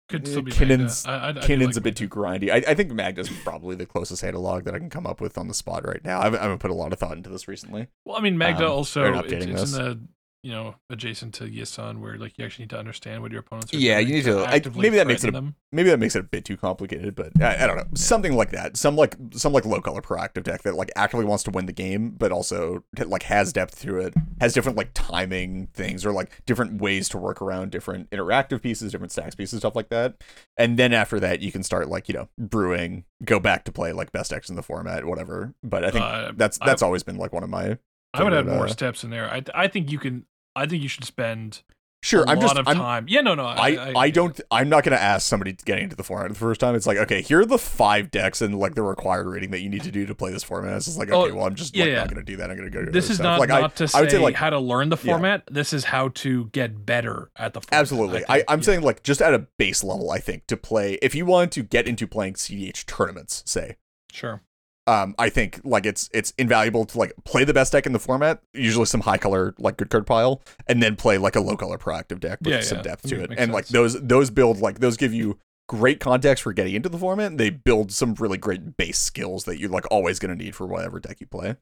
Could 0.09 0.27
still 0.27 0.41
be 0.41 0.51
Kinnan's-. 0.51 1.05
I, 1.05 1.29
I, 1.29 1.33
Kinnan's 1.33 1.67
like 1.67 1.77
a 1.77 1.81
bit 1.81 1.95
too 1.95 2.07
grindy. 2.07 2.51
I, 2.51 2.57
I 2.71 2.73
think 2.73 2.91
Magda's 2.91 3.29
probably 3.43 3.75
the 3.75 3.85
closest 3.85 4.23
analog 4.23 4.65
that 4.65 4.75
I 4.75 4.79
can 4.79 4.89
come 4.89 5.07
up 5.07 5.19
with 5.19 5.37
on 5.37 5.47
the 5.47 5.53
spot 5.53 5.85
right 5.87 6.03
now. 6.03 6.19
I've, 6.19 6.35
I 6.35 6.43
haven't 6.43 6.59
put 6.59 6.71
a 6.71 6.75
lot 6.75 6.93
of 6.93 6.99
thought 6.99 7.17
into 7.17 7.29
this 7.29 7.47
recently. 7.47 7.87
Well, 8.05 8.17
I 8.17 8.21
mean, 8.21 8.37
Magda 8.37 8.65
Um, 8.65 8.71
also 8.71 9.13
it's, 9.13 9.31
it's 9.31 9.73
in 9.73 9.83
the 9.83 9.99
you 10.43 10.51
know 10.51 10.75
adjacent 10.89 11.33
to 11.35 11.45
Yisan, 11.45 11.99
where 11.99 12.17
like 12.17 12.33
you 12.37 12.45
actually 12.45 12.63
need 12.63 12.69
to 12.71 12.79
understand 12.79 13.21
what 13.21 13.31
your 13.31 13.41
opponents 13.41 13.73
are. 13.73 13.77
Yeah, 13.77 13.99
you 13.99 14.13
need 14.15 14.25
to- 14.25 14.45
I- 14.45 14.61
maybe 14.75 14.95
that 14.97 15.07
makes 15.07 15.23
it 15.23 15.29
a- 15.29 15.31
them. 15.31 15.55
Maybe 15.71 15.89
that 15.89 15.97
makes 15.99 16.15
it 16.15 16.19
a 16.19 16.23
bit 16.23 16.45
too 16.45 16.55
complicated, 16.55 17.13
but 17.15 17.31
I, 17.41 17.63
I 17.63 17.67
don't 17.67 17.75
know. 17.77 17.83
Something 17.95 18.33
like 18.35 18.51
that. 18.51 18.77
Some 18.77 18.95
like 18.95 19.15
some 19.33 19.51
like 19.51 19.65
low 19.65 19.81
color 19.81 20.01
proactive 20.01 20.43
deck 20.43 20.61
that 20.61 20.75
like 20.75 20.91
actively 20.95 21.25
wants 21.25 21.43
to 21.43 21.51
win 21.51 21.65
the 21.65 21.73
game, 21.73 22.11
but 22.11 22.31
also 22.31 22.83
like 23.05 23.23
has 23.23 23.51
depth 23.51 23.81
to 23.81 23.97
it, 23.97 24.13
has 24.39 24.53
different 24.53 24.77
like 24.77 24.91
timing 24.93 25.67
things 25.73 26.05
or 26.05 26.11
like 26.13 26.45
different 26.45 26.81
ways 26.81 27.09
to 27.09 27.17
work 27.17 27.41
around 27.41 27.71
different 27.71 28.09
interactive 28.11 28.61
pieces, 28.61 28.91
different 28.91 29.11
stacks 29.11 29.35
pieces, 29.35 29.59
stuff 29.59 29.75
like 29.75 29.89
that. 29.89 30.15
And 30.55 30.77
then 30.79 30.93
after 30.93 31.19
that, 31.19 31.41
you 31.41 31.51
can 31.51 31.63
start 31.63 31.89
like 31.89 32.07
you 32.07 32.13
know 32.13 32.29
brewing, 32.37 33.03
go 33.25 33.39
back 33.39 33.65
to 33.65 33.71
play 33.71 33.91
like 33.91 34.11
best 34.11 34.31
decks 34.31 34.49
in 34.49 34.55
the 34.55 34.63
format, 34.63 35.03
whatever. 35.05 35.53
But 35.63 35.83
I 35.83 35.91
think 35.91 36.05
Uh, 36.05 36.31
that's 36.35 36.57
I- 36.61 36.65
that's 36.67 36.81
always 36.81 37.03
been 37.03 37.17
like 37.17 37.33
one 37.33 37.43
of 37.43 37.49
my 37.49 37.77
I 38.19 38.23
would 38.23 38.33
add 38.33 38.45
more 38.47 38.65
uh, 38.65 38.69
steps 38.69 39.03
in 39.03 39.09
there. 39.09 39.29
I 39.29 39.43
I 39.53 39.67
think 39.67 39.91
you 39.91 39.99
can. 39.99 40.25
I 40.55 40.65
think 40.65 40.81
you 40.81 40.89
should 40.89 41.03
spend 41.05 41.61
sure. 42.01 42.23
a 42.23 42.29
I'm 42.29 42.39
lot 42.39 42.47
just 42.47 42.57
of 42.57 42.67
I'm, 42.67 42.77
time. 42.77 43.05
Yeah, 43.07 43.21
no, 43.21 43.35
no. 43.35 43.45
I, 43.45 43.93
I, 43.95 44.09
don't 44.09 44.41
I'm 44.49 44.69
not 44.69 44.83
gonna 44.83 44.95
ask 44.95 45.27
somebody 45.27 45.53
getting 45.53 45.83
into 45.83 45.95
the 45.95 46.03
format 46.03 46.29
the 46.29 46.35
first 46.35 46.59
time. 46.59 46.73
It's 46.73 46.87
like, 46.87 46.97
okay, 46.97 47.21
here 47.21 47.41
are 47.41 47.45
the 47.45 47.59
five 47.59 48.09
decks 48.09 48.41
and 48.41 48.57
like 48.57 48.73
the 48.73 48.81
required 48.81 49.27
rating 49.27 49.51
that 49.51 49.59
you 49.59 49.69
need 49.69 49.83
to 49.83 49.91
do 49.91 50.07
to 50.07 50.15
play 50.15 50.31
this 50.31 50.43
format. 50.43 50.75
It's 50.77 50.85
just 50.85 50.97
like, 50.97 51.11
Oh, 51.11 51.25
okay, 51.25 51.31
well 51.31 51.45
I'm 51.45 51.53
just 51.53 51.75
yeah, 51.75 51.83
like, 51.83 51.91
yeah. 51.91 51.99
not 51.99 52.09
gonna 52.09 52.23
do 52.23 52.37
that. 52.37 52.49
I'm 52.49 52.57
gonna 52.57 52.71
go 52.71 52.85
This 52.85 53.11
is 53.11 53.19
not 53.19 53.39
like 53.39 53.49
not 53.49 53.63
I, 53.63 53.67
to 53.67 53.87
say, 53.87 53.97
I 53.97 54.01
would 54.01 54.09
say 54.09 54.17
like 54.17 54.33
how 54.35 54.49
to 54.49 54.59
learn 54.59 54.89
the 54.89 54.97
Yeah. 54.97 55.11
format. 55.13 55.43
This 55.51 55.73
is 55.73 55.83
how 55.83 56.09
to 56.09 56.45
get 56.45 56.85
better 56.87 57.29
at 57.35 57.53
the 57.53 57.61
format. 57.61 57.79
absolutely. 57.81 58.25
I, 58.27 58.43
yeah. 58.49 58.59
saying 58.61 58.81
like 58.81 59.03
just 59.03 59.21
at 59.21 59.35
a 59.35 59.47
base 59.59 59.83
level, 59.83 60.09
I 60.09 60.17
think 60.17 60.47
to 60.47 60.57
play 60.57 60.95
if 61.03 61.13
you 61.13 61.25
want 61.27 61.51
to 61.51 61.61
get 61.61 61.87
into 61.87 62.07
playing 62.07 62.33
CDH 62.33 62.85
tournaments, 62.87 63.43
say, 63.45 63.75
sure. 64.11 64.41
Um, 64.87 65.13
I 65.19 65.29
think 65.29 65.59
like 65.63 65.85
it's 65.85 66.09
it's 66.13 66.31
invaluable 66.37 66.85
to 66.85 66.97
like 66.97 67.13
play 67.25 67.43
the 67.43 67.53
best 67.53 67.73
deck 67.73 67.85
in 67.85 67.91
the 67.91 67.99
format, 67.99 68.41
usually 68.53 68.85
some 68.85 69.01
high 69.01 69.17
color 69.17 69.53
like 69.59 69.77
good 69.77 69.89
card 69.89 70.07
pile, 70.07 70.41
and 70.67 70.81
then 70.81 70.95
play 70.95 71.17
like 71.17 71.35
a 71.35 71.41
low 71.41 71.57
color 71.57 71.77
proactive 71.77 72.19
deck 72.21 72.39
with 72.41 72.53
Yeah, 72.53 72.61
some 72.61 72.77
yeah. 72.77 72.83
depth 72.83 73.07
to 73.09 73.21
it. 73.21 73.29
makes 73.31 73.41
And 73.41 73.51
like 73.51 73.67
those 73.67 74.01
those 74.01 74.29
build 74.29 74.59
like 74.59 74.79
those 74.79 74.95
give 74.97 75.13
you 75.13 75.37
great 75.67 75.99
context 75.99 76.43
for 76.43 76.53
getting 76.53 76.73
into 76.73 76.87
the 76.87 76.97
format. 76.97 77.27
And 77.27 77.39
they 77.39 77.49
build 77.49 77.91
some 77.91 78.13
really 78.15 78.37
great 78.37 78.77
base 78.77 78.97
skills 78.97 79.43
that 79.43 79.59
you're 79.59 79.69
like 79.69 79.85
always 79.91 80.19
gonna 80.19 80.35
need 80.35 80.55
for 80.55 80.65
whatever 80.65 80.99
deck 80.99 81.19
you 81.19 81.27
play. 81.27 81.57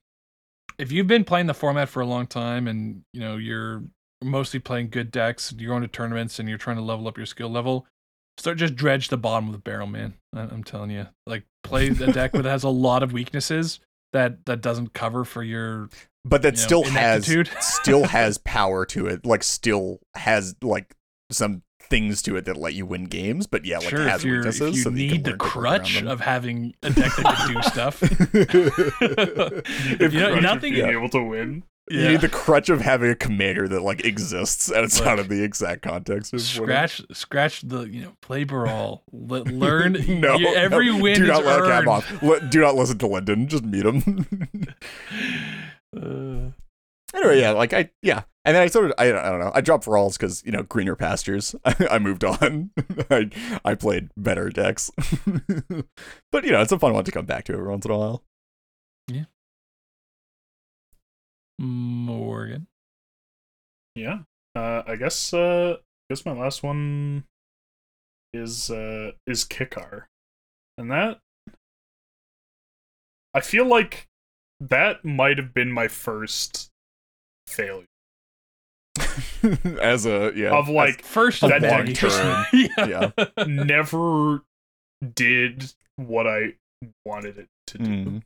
If 0.78 0.92
you've 0.92 1.08
been 1.08 1.24
playing 1.24 1.48
the 1.48 1.54
format 1.54 1.90
for 1.90 2.02
a 2.02 2.06
long 2.06 2.28
time 2.28 2.68
and 2.68 3.02
you 3.12 3.22
know 3.22 3.38
you're 3.38 3.84
mostly 4.24 4.60
playing 4.60 4.90
good 4.90 5.12
decks, 5.12 5.54
you're 5.58 5.70
going 5.70 5.82
to 5.82 5.88
tournaments 5.88 6.40
and 6.40 6.48
you're 6.48 6.58
trying 6.58 6.78
to 6.78 6.82
level 6.82 7.08
up 7.08 7.18
your 7.18 7.26
skill 7.26 7.50
level, 7.50 7.88
start 8.38 8.58
just 8.58 8.76
dredge 8.76 9.08
the 9.10 9.18
bottom 9.18 9.48
of 9.48 9.52
the 9.54 9.60
barrel, 9.60 9.88
man. 9.88 10.14
I- 10.36 10.42
I'm 10.42 10.64
telling 10.64 10.92
you, 10.92 11.08
like 11.26 11.44
play 11.64 11.88
a 11.88 11.94
deck 12.12 12.32
that 12.34 12.46
has 12.46 12.64
a 12.64 12.70
lot 12.70 13.04
of 13.04 13.14
weaknesses 13.14 13.80
that 14.14 14.46
that 14.46 14.62
doesn't 14.62 14.94
cover 14.94 15.24
for 15.26 15.44
your 15.44 15.90
But 16.24 16.42
that 16.44 16.54
you 16.56 16.60
know, 16.62 16.66
still 16.66 16.84
has 16.84 17.50
still 17.60 18.04
has 18.06 18.38
power 18.40 18.86
to 18.88 19.08
it. 19.08 19.26
Like 19.26 19.44
still 19.44 20.00
has 20.16 20.56
like 20.62 20.96
some 21.32 21.64
things 21.88 22.22
to 22.24 22.36
it 22.36 22.46
that 22.46 22.58
let 22.58 22.74
you 22.74 22.86
win 22.86 23.04
games. 23.06 23.46
But 23.48 23.64
yeah, 23.66 23.78
like 23.80 23.90
sure, 23.90 24.08
has 24.08 24.22
if, 24.22 24.26
you're, 24.26 24.48
if 24.48 24.60
you 24.60 24.74
so 24.76 24.90
that 24.90 25.00
you 25.00 25.12
need 25.12 25.24
the 25.24 25.32
learn 25.32 25.40
to 25.40 25.46
work 25.46 25.56
around 25.56 25.80
crutch 25.80 26.04
of 26.04 26.20
having 26.22 26.74
a 26.84 26.90
deck 26.90 27.12
that 27.16 27.36
can 27.36 27.54
do 27.54 27.62
stuff. 27.64 28.02
if 30.02 30.14
You 30.14 30.20
know, 30.20 30.40
nothing- 30.40 30.74
being 30.74 30.86
Yeah. 30.88 30.92
able 30.98 31.10
to 31.10 31.22
win. 31.24 31.64
You 31.88 32.08
need 32.10 32.22
the 32.22 32.30
crutch 32.30 32.70
of 32.70 32.82
having 32.82 33.12
a 33.12 33.16
commander 33.16 33.68
that 33.68 33.82
like 33.84 34.04
exists 34.04 34.70
and 34.70 34.86
outside 34.86 35.18
Look, 35.18 35.26
of 35.26 35.30
the 35.30 35.44
exact 35.44 35.84
context 35.84 36.34
of 36.34 36.40
what 36.40 36.42
it- 36.42 36.46
scratch 36.46 37.02
scratch 37.12 37.62
the 37.62 37.82
you 37.84 38.02
know 38.02 38.14
play 38.22 38.44
brawl 38.44 39.04
Le- 39.12 39.44
learn 39.44 39.94
no, 40.20 40.36
you- 40.36 40.48
every 40.56 40.92
no, 40.92 40.98
win 41.00 41.22
Do 41.22 41.28
not 41.28 41.46
let. 41.46 41.64
Cam 41.64 41.88
off. 41.88 42.24
Let- 42.24 42.50
do 42.50 42.60
not 42.62 42.74
listen 42.76 42.98
to 42.98 43.08
Lyndon. 43.08 43.48
Just 43.48 43.64
meet 43.66 43.86
him. 43.86 44.26
Uh, 45.96 46.52
anyway, 47.14 47.40
yeah, 47.40 47.52
like 47.52 47.72
I, 47.72 47.90
yeah, 48.02 48.24
and 48.44 48.54
then 48.54 48.64
I 48.64 48.68
sort 48.68 48.88
of, 48.88 48.94
I, 48.98 49.06
I 49.08 49.30
don't 49.30 49.40
know, 49.40 49.52
I 49.56 49.62
dropped 49.62 49.86
Varolz 49.86 50.14
because 50.20 50.44
you 50.46 50.52
know 50.52 50.64
greener 50.64 50.96
pastures. 50.98 51.56
I, 51.66 52.00
moved 52.00 52.26
on. 52.26 52.72
I, 53.10 53.30
I 53.64 53.76
played 53.76 54.10
better 54.18 54.50
decks, 54.50 54.92
but 56.34 56.44
you 56.44 56.52
know, 56.52 56.62
it's 56.62 56.74
a 56.74 56.80
fun 56.80 56.94
one 56.94 57.06
to 57.06 57.12
come 57.14 57.26
back 57.26 57.46
to 57.46 57.54
every 57.54 57.68
once 57.70 57.86
in 57.86 57.92
a 57.92 57.98
while. 57.98 58.24
Morgan 61.60 62.68
Yeah. 63.96 64.20
Uh, 64.56 64.84
I 64.88 64.96
guess. 64.96 65.34
Uh, 65.34 65.78
I 65.80 66.14
guess 66.14 66.26
my 66.26 66.32
last 66.34 66.64
one 66.64 67.24
is 68.34 68.70
uh, 68.70 69.12
is 69.28 69.44
Kykar, 69.44 70.04
and 70.78 70.92
that 70.92 71.20
I 73.34 73.42
feel 73.42 73.66
like 73.66 74.08
that 74.62 75.04
might 75.04 75.38
have 75.38 75.54
been 75.54 75.72
my 75.72 75.88
first 75.90 76.70
failure 77.48 77.86
As 79.82 80.06
a 80.06 80.32
yeah, 80.36 80.52
of 80.58 80.70
like 80.70 81.04
first 81.04 81.44
Of 81.44 81.52
of 81.52 81.62
long 81.64 81.72
many. 81.84 81.94
term, 81.94 82.46
yeah. 82.78 83.12
never 83.46 84.42
did 85.16 85.74
what 85.98 86.28
I 86.28 86.54
wanted 87.06 87.38
it 87.38 87.48
to 87.68 87.78
do. 87.78 87.84
Mm. 87.90 88.22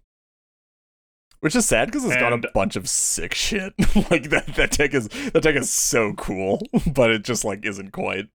Which 1.42 1.56
is 1.56 1.66
sad 1.66 1.88
because 1.88 2.04
it's 2.04 2.18
got 2.18 2.34
a 2.34 2.52
bunch 2.54 2.76
of 2.76 2.90
sick 2.90 3.34
shit. 3.34 3.74
like 4.12 4.30
that 4.30 4.48
that 4.58 4.72
deck 4.72 4.94
is 4.94 5.08
that 5.08 5.44
deck 5.44 5.56
is 5.56 5.70
so 5.70 6.14
cool, 6.14 6.62
but 6.94 7.12
it 7.12 7.24
just 7.24 7.46
like 7.46 7.66
isn't 7.66 7.92
quite. 7.92 8.28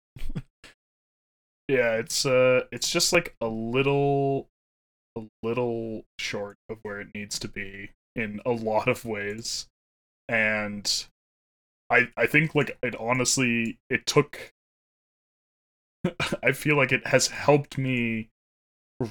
Yeah, 1.68 1.94
it's 1.94 2.24
uh 2.24 2.62
it's 2.70 2.90
just 2.90 3.12
like 3.12 3.34
a 3.40 3.48
little 3.48 4.48
a 5.16 5.22
little 5.42 6.04
short 6.18 6.58
of 6.68 6.78
where 6.82 7.00
it 7.00 7.08
needs 7.14 7.38
to 7.40 7.48
be 7.48 7.90
in 8.14 8.40
a 8.46 8.50
lot 8.50 8.88
of 8.88 9.04
ways. 9.04 9.66
And 10.28 11.06
I 11.90 12.08
I 12.16 12.26
think 12.26 12.54
like 12.54 12.78
it 12.82 12.94
honestly 13.00 13.78
it 13.90 14.06
took. 14.06 14.52
I 16.42 16.52
feel 16.52 16.76
like 16.76 16.92
it 16.92 17.06
has 17.08 17.28
helped 17.28 17.78
me 17.78 18.28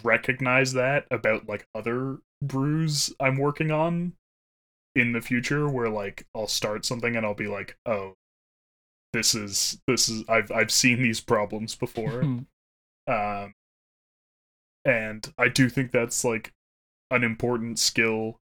recognize 0.04 0.74
that 0.74 1.08
about 1.12 1.48
like 1.48 1.68
other 1.76 2.20
brews 2.42 3.14
I'm 3.20 3.38
working 3.38 3.72
on 3.72 4.14
in 4.96 5.14
the 5.14 5.22
future 5.22 5.70
where 5.70 5.90
like 5.90 6.26
I'll 6.36 6.48
start 6.48 6.86
something 6.86 7.16
and 7.16 7.26
I'll 7.26 7.34
be 7.34 7.48
like, 7.48 7.78
"Oh, 7.86 8.16
this 9.14 9.36
is 9.36 9.80
this 9.88 10.10
is 10.10 10.24
I've 10.28 10.52
I've 10.52 10.72
seen 10.72 11.02
these 11.02 11.22
problems 11.22 11.76
before." 11.76 12.22
um 13.08 13.54
and 14.86 15.34
I 15.38 15.48
do 15.48 15.70
think 15.70 15.92
that's 15.92 16.24
like 16.24 16.52
an 17.12 17.24
important 17.24 17.78
skill 17.78 18.38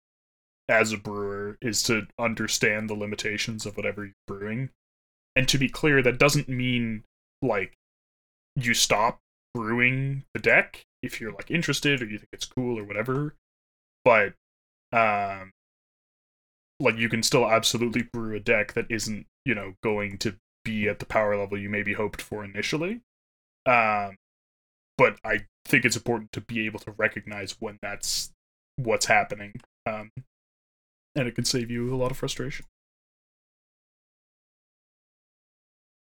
as 0.69 0.93
a 0.93 0.99
brewer 0.99 1.57
is 1.63 1.83
to 1.85 2.07
understand 2.19 2.89
the 2.89 2.95
limitations 2.95 3.65
of 3.67 3.77
whatever 3.77 4.05
you're 4.05 4.15
brewing. 4.27 4.71
And 5.35 5.49
to 5.49 5.59
be 5.59 5.69
clear, 5.69 6.03
that 6.03 6.19
doesn't 6.19 6.49
mean 6.49 7.05
like 7.43 7.75
you 8.55 8.75
stop 8.75 9.19
brewing 9.55 10.25
the 10.35 10.41
deck 10.41 10.83
if 11.03 11.21
you're 11.21 11.33
like 11.33 11.51
interested 11.51 12.03
or 12.03 12.07
you 12.07 12.19
think 12.19 12.29
it's 12.33 12.45
cool 12.45 12.79
or 12.79 12.85
whatever. 12.85 13.35
But 14.09 14.33
um 14.99 15.51
like 16.81 16.97
you 16.97 17.11
can 17.11 17.23
still 17.23 17.47
absolutely 17.47 18.05
brew 18.11 18.35
a 18.37 18.41
deck 18.41 18.73
that 18.73 18.87
isn't, 18.89 19.27
you 19.45 19.55
know, 19.55 19.75
going 19.83 20.17
to 20.19 20.37
be 20.65 20.89
at 20.89 20.99
the 20.99 21.05
power 21.07 21.37
level 21.37 21.59
you 21.59 21.69
maybe 21.69 21.93
hoped 21.93 22.23
for 22.23 22.43
initially. 22.43 23.03
Um 23.67 24.17
but 24.97 25.19
I 25.25 25.41
think 25.67 25.85
it's 25.85 25.97
important 25.97 26.33
to 26.33 26.41
be 26.41 26.65
able 26.65 26.79
to 26.81 26.93
recognize 26.93 27.57
when 27.61 27.79
that's 27.83 28.33
what's 28.77 29.05
happening. 29.07 29.53
Um 29.85 30.11
and 31.15 31.29
it 31.29 31.35
can 31.35 31.45
save 31.45 31.71
you 31.71 31.93
a 31.93 31.97
lot 31.97 32.11
of 32.11 32.17
frustration. 32.17 32.65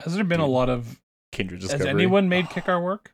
Has 0.01 0.15
there 0.15 0.23
been 0.23 0.39
a 0.39 0.45
lot 0.47 0.69
of? 0.69 1.01
Kindred 1.33 1.61
Has 1.61 1.71
Discovery. 1.71 1.89
anyone 1.89 2.29
made 2.29 2.45
Kykar 2.53 2.81
work? 2.81 3.11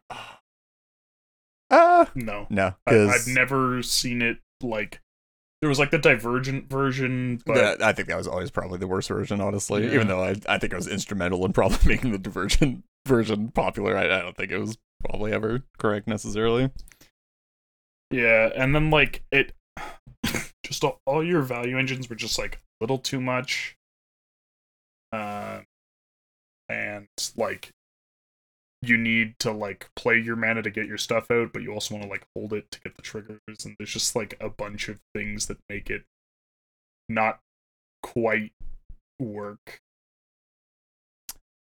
Uh, 1.72 2.06
No, 2.14 2.46
no, 2.52 2.76
I, 2.86 2.96
I've 2.96 3.28
never 3.28 3.82
seen 3.82 4.22
it 4.22 4.38
like. 4.64 5.02
There 5.62 5.70
was 5.70 5.80
like 5.80 5.92
the 5.92 5.98
Divergent 5.98 6.70
version, 6.70 7.42
but 7.46 7.82
I 7.82 7.94
think 7.94 8.10
that 8.10 8.18
was 8.18 8.28
always 8.28 8.52
probably 8.52 8.80
the 8.80 8.88
worst 8.88 9.08
version, 9.08 9.40
honestly. 9.40 9.86
Yeah. 9.86 9.94
Even 9.94 10.08
though 10.08 10.22
I, 10.22 10.36
I 10.50 10.58
think 10.58 10.74
I 10.74 10.76
was 10.76 10.90
instrumental 10.90 11.46
in 11.46 11.54
probably 11.54 11.78
making 11.96 12.12
the 12.12 12.18
Divergent 12.18 12.84
version 13.08 13.50
popular. 13.50 13.96
I, 13.96 14.06
I 14.06 14.22
don't 14.22 14.36
think 14.36 14.52
it 14.52 14.58
was 14.58 14.78
probably 15.08 15.32
ever 15.32 15.64
correct 15.78 16.06
necessarily. 16.08 16.70
yeah, 18.12 18.52
and 18.56 18.76
then 18.76 18.90
like 18.90 19.24
it, 19.32 19.54
just 20.66 20.84
all, 20.84 21.00
all 21.06 21.24
your 21.24 21.42
value 21.42 21.78
engines 21.78 22.10
were 22.10 22.16
just 22.18 22.38
like 22.38 22.56
a 22.56 22.84
little 22.84 22.98
too 22.98 23.22
much. 23.22 23.78
Uh, 25.14 25.62
and 26.68 27.08
like 27.38 27.72
you 28.88 28.98
need 28.98 29.36
to 29.40 29.52
like 29.52 29.90
play 29.96 30.20
your 30.20 30.36
mana 30.36 30.62
to 30.62 30.70
get 30.70 30.88
your 30.88 30.98
stuff 30.98 31.32
out, 31.32 31.54
but 31.54 31.62
you 31.62 31.72
also 31.74 31.96
want 31.96 32.04
to 32.06 32.10
like 32.10 32.28
hold 32.36 32.54
it 32.54 32.70
to 32.72 32.82
get 32.82 32.96
the 32.96 33.02
triggers, 33.02 33.40
and 33.66 33.76
there's 33.78 33.94
just 33.94 34.16
like 34.16 34.36
a 34.40 34.50
bunch 34.50 34.90
of 34.90 35.00
things 35.14 35.48
that 35.48 35.58
make 35.70 35.90
it 35.90 36.04
not 37.08 37.40
quite 38.02 38.52
work. 39.20 39.80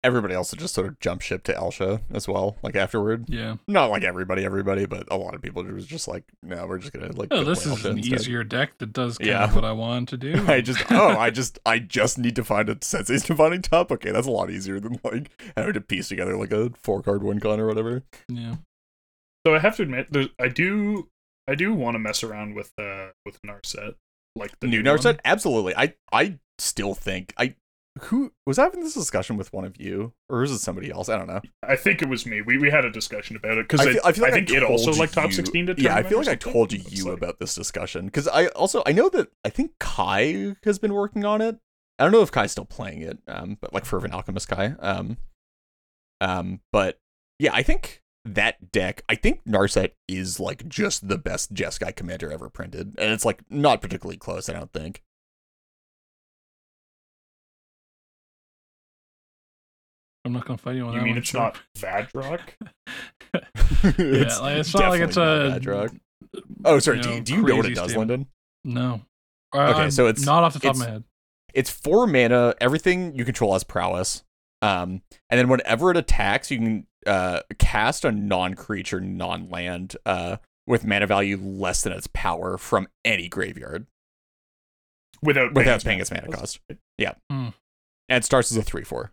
Everybody 0.02 0.32
else 0.34 0.50
just 0.52 0.74
sort 0.74 0.86
of 0.86 0.98
jump 0.98 1.20
ship 1.20 1.42
to 1.44 1.54
Elsha 1.54 2.00
as 2.10 2.26
well, 2.26 2.56
like 2.62 2.74
afterward. 2.74 3.26
Yeah. 3.28 3.56
Not 3.68 3.90
like 3.90 4.02
everybody, 4.02 4.46
everybody, 4.46 4.86
but 4.86 5.04
a 5.10 5.16
lot 5.18 5.34
of 5.34 5.42
people 5.42 5.62
was 5.64 5.86
just 5.86 6.08
like, 6.08 6.24
no, 6.42 6.66
we're 6.66 6.78
just 6.78 6.92
gonna 6.94 7.12
like. 7.12 7.28
Oh, 7.30 7.44
this 7.44 7.66
is 7.66 7.72
Elsha 7.72 7.90
an 7.90 7.98
instead." 7.98 8.20
easier 8.20 8.42
deck 8.42 8.78
that 8.78 8.94
does 8.94 9.18
kind 9.18 9.28
Yeah. 9.28 9.44
of 9.44 9.54
what 9.54 9.64
I 9.66 9.72
wanted 9.72 10.08
to 10.08 10.16
do. 10.16 10.44
I 10.50 10.62
just 10.62 10.82
oh 10.90 11.08
I 11.18 11.28
just 11.28 11.58
I 11.66 11.80
just 11.80 12.16
need 12.16 12.34
to 12.36 12.44
find 12.44 12.70
a 12.70 12.78
Sensei's 12.80 13.24
Divining 13.24 13.60
Top. 13.60 13.92
Okay, 13.92 14.10
that's 14.10 14.26
a 14.26 14.30
lot 14.30 14.50
easier 14.50 14.80
than 14.80 14.98
like 15.04 15.30
having 15.54 15.74
to 15.74 15.80
piece 15.82 16.08
together 16.08 16.34
like 16.36 16.52
a 16.52 16.70
four 16.82 17.02
card 17.02 17.22
one 17.22 17.38
con 17.38 17.60
or 17.60 17.66
whatever. 17.66 18.02
yeah. 18.28 18.54
So 19.46 19.54
I 19.54 19.58
have 19.58 19.76
to 19.76 19.82
admit, 19.82 20.08
there's, 20.10 20.28
I 20.38 20.48
do, 20.48 21.08
I 21.48 21.54
do 21.54 21.72
want 21.72 21.94
to 21.94 21.98
mess 21.98 22.22
around 22.22 22.54
with 22.54 22.72
uh 22.78 23.08
with 23.26 23.38
Narset, 23.42 23.94
like 24.34 24.58
the 24.60 24.66
New 24.66 24.82
new 24.82 24.96
one. 24.96 25.18
Absolutely. 25.26 25.74
I 25.76 25.94
I 26.10 26.38
still 26.58 26.94
think 26.94 27.34
I 27.36 27.54
who 28.04 28.32
was 28.46 28.56
having 28.56 28.80
this 28.82 28.94
discussion 28.94 29.36
with 29.36 29.52
one 29.52 29.64
of 29.64 29.80
you 29.80 30.12
or 30.28 30.42
is 30.42 30.50
it 30.50 30.58
somebody 30.58 30.90
else? 30.90 31.08
I 31.08 31.16
don't 31.16 31.26
know. 31.26 31.40
I 31.62 31.76
think 31.76 32.02
it 32.02 32.08
was 32.08 32.26
me. 32.26 32.42
We 32.42 32.58
we 32.58 32.70
had 32.70 32.84
a 32.84 32.90
discussion 32.90 33.36
about 33.36 33.58
it 33.58 33.68
because 33.68 33.86
I 33.86 33.90
I, 33.90 33.92
feel, 33.92 34.00
I 34.04 34.12
feel 34.12 34.22
like 34.22 34.32
think 34.34 34.50
I 34.52 34.56
it 34.56 34.62
also 34.62 34.86
told 34.86 34.98
like 34.98 35.12
top 35.12 35.32
sixteen 35.32 35.66
to 35.66 35.74
Yeah, 35.78 35.94
I 35.96 36.02
feel 36.02 36.18
like 36.18 36.28
I 36.28 36.34
told 36.34 36.72
you 36.72 36.82
you 36.88 37.04
like- 37.06 37.18
about 37.18 37.38
this 37.38 37.54
discussion 37.54 38.06
because 38.06 38.28
I 38.28 38.46
also 38.48 38.82
I 38.86 38.92
know 38.92 39.08
that 39.10 39.28
I 39.44 39.50
think 39.50 39.72
Kai 39.78 40.56
has 40.64 40.78
been 40.78 40.94
working 40.94 41.24
on 41.24 41.40
it. 41.40 41.58
I 41.98 42.04
don't 42.04 42.12
know 42.12 42.22
if 42.22 42.32
Kai's 42.32 42.52
still 42.52 42.64
playing 42.64 43.02
it, 43.02 43.18
um, 43.28 43.58
but 43.60 43.74
like 43.74 43.84
Fervent 43.84 44.14
Alchemist 44.14 44.48
Kai. 44.48 44.74
Um, 44.78 45.18
um, 46.20 46.60
but 46.72 46.98
yeah, 47.38 47.52
I 47.52 47.62
think 47.62 48.02
that 48.24 48.72
deck. 48.72 49.02
I 49.08 49.14
think 49.14 49.44
Narset 49.44 49.90
is 50.08 50.40
like 50.40 50.66
just 50.68 51.08
the 51.08 51.18
best 51.18 51.52
Jeskai 51.52 51.94
commander 51.94 52.32
ever 52.32 52.48
printed, 52.48 52.94
and 52.98 53.12
it's 53.12 53.24
like 53.24 53.42
not 53.50 53.82
particularly 53.82 54.16
close. 54.16 54.48
I 54.48 54.54
don't 54.54 54.72
think. 54.72 55.02
I'm 60.24 60.32
not 60.32 60.44
gonna 60.44 60.58
fight 60.58 60.76
you 60.76 60.86
on 60.86 60.92
You 60.94 61.00
that 61.00 61.00
You 61.00 61.04
mean 61.04 61.14
one, 61.14 61.18
it's 61.18 61.30
sure. 61.30 61.40
not 61.40 61.58
Vadrik? 61.78 62.40
yeah, 63.34 64.38
like, 64.38 64.58
it's 64.58 64.74
not 64.74 64.90
like 64.90 65.00
it's 65.00 65.14
definitely 65.16 65.46
a 65.46 65.48
not 65.50 65.60
Badrock. 65.62 66.00
Oh, 66.64 66.78
sorry. 66.78 66.98
you 66.98 67.02
do, 67.02 67.08
know, 67.08 67.14
you, 67.16 67.20
do 67.22 67.34
you 67.34 67.42
know 67.42 67.56
what 67.56 67.66
it 67.66 67.74
does, 67.74 67.90
statement. 67.90 68.10
Lyndon? 68.10 68.26
No. 68.64 69.00
Okay, 69.54 69.80
I'm 69.82 69.90
so 69.90 70.06
it's- 70.06 70.24
not 70.24 70.44
off 70.44 70.52
the 70.54 70.60
top 70.60 70.74
of 70.74 70.78
my 70.80 70.88
head. 70.88 71.04
It's 71.54 71.70
four 71.70 72.06
mana. 72.06 72.54
Everything 72.60 73.14
you 73.16 73.24
control 73.24 73.54
has 73.54 73.64
prowess. 73.64 74.22
Um, 74.62 75.02
and 75.30 75.38
then 75.40 75.48
whenever 75.48 75.90
it 75.90 75.96
attacks, 75.96 76.50
you 76.50 76.58
can 76.58 76.86
uh 77.06 77.40
cast 77.58 78.04
a 78.04 78.12
non-creature, 78.12 79.00
non-land, 79.00 79.96
uh, 80.06 80.36
with 80.66 80.84
mana 80.84 81.06
value 81.06 81.38
less 81.40 81.82
than 81.82 81.92
its 81.92 82.06
power 82.12 82.58
from 82.58 82.86
any 83.04 83.26
graveyard 83.28 83.86
Without 85.22 85.54
without 85.54 85.82
paying 85.82 85.98
paying 85.98 86.00
its 86.00 86.10
mana 86.10 86.28
cost. 86.28 86.60
Yeah. 86.98 87.14
Hmm. 87.30 87.48
And 88.08 88.18
it 88.18 88.24
starts 88.24 88.52
as 88.52 88.58
a 88.58 88.62
three-four. 88.62 89.10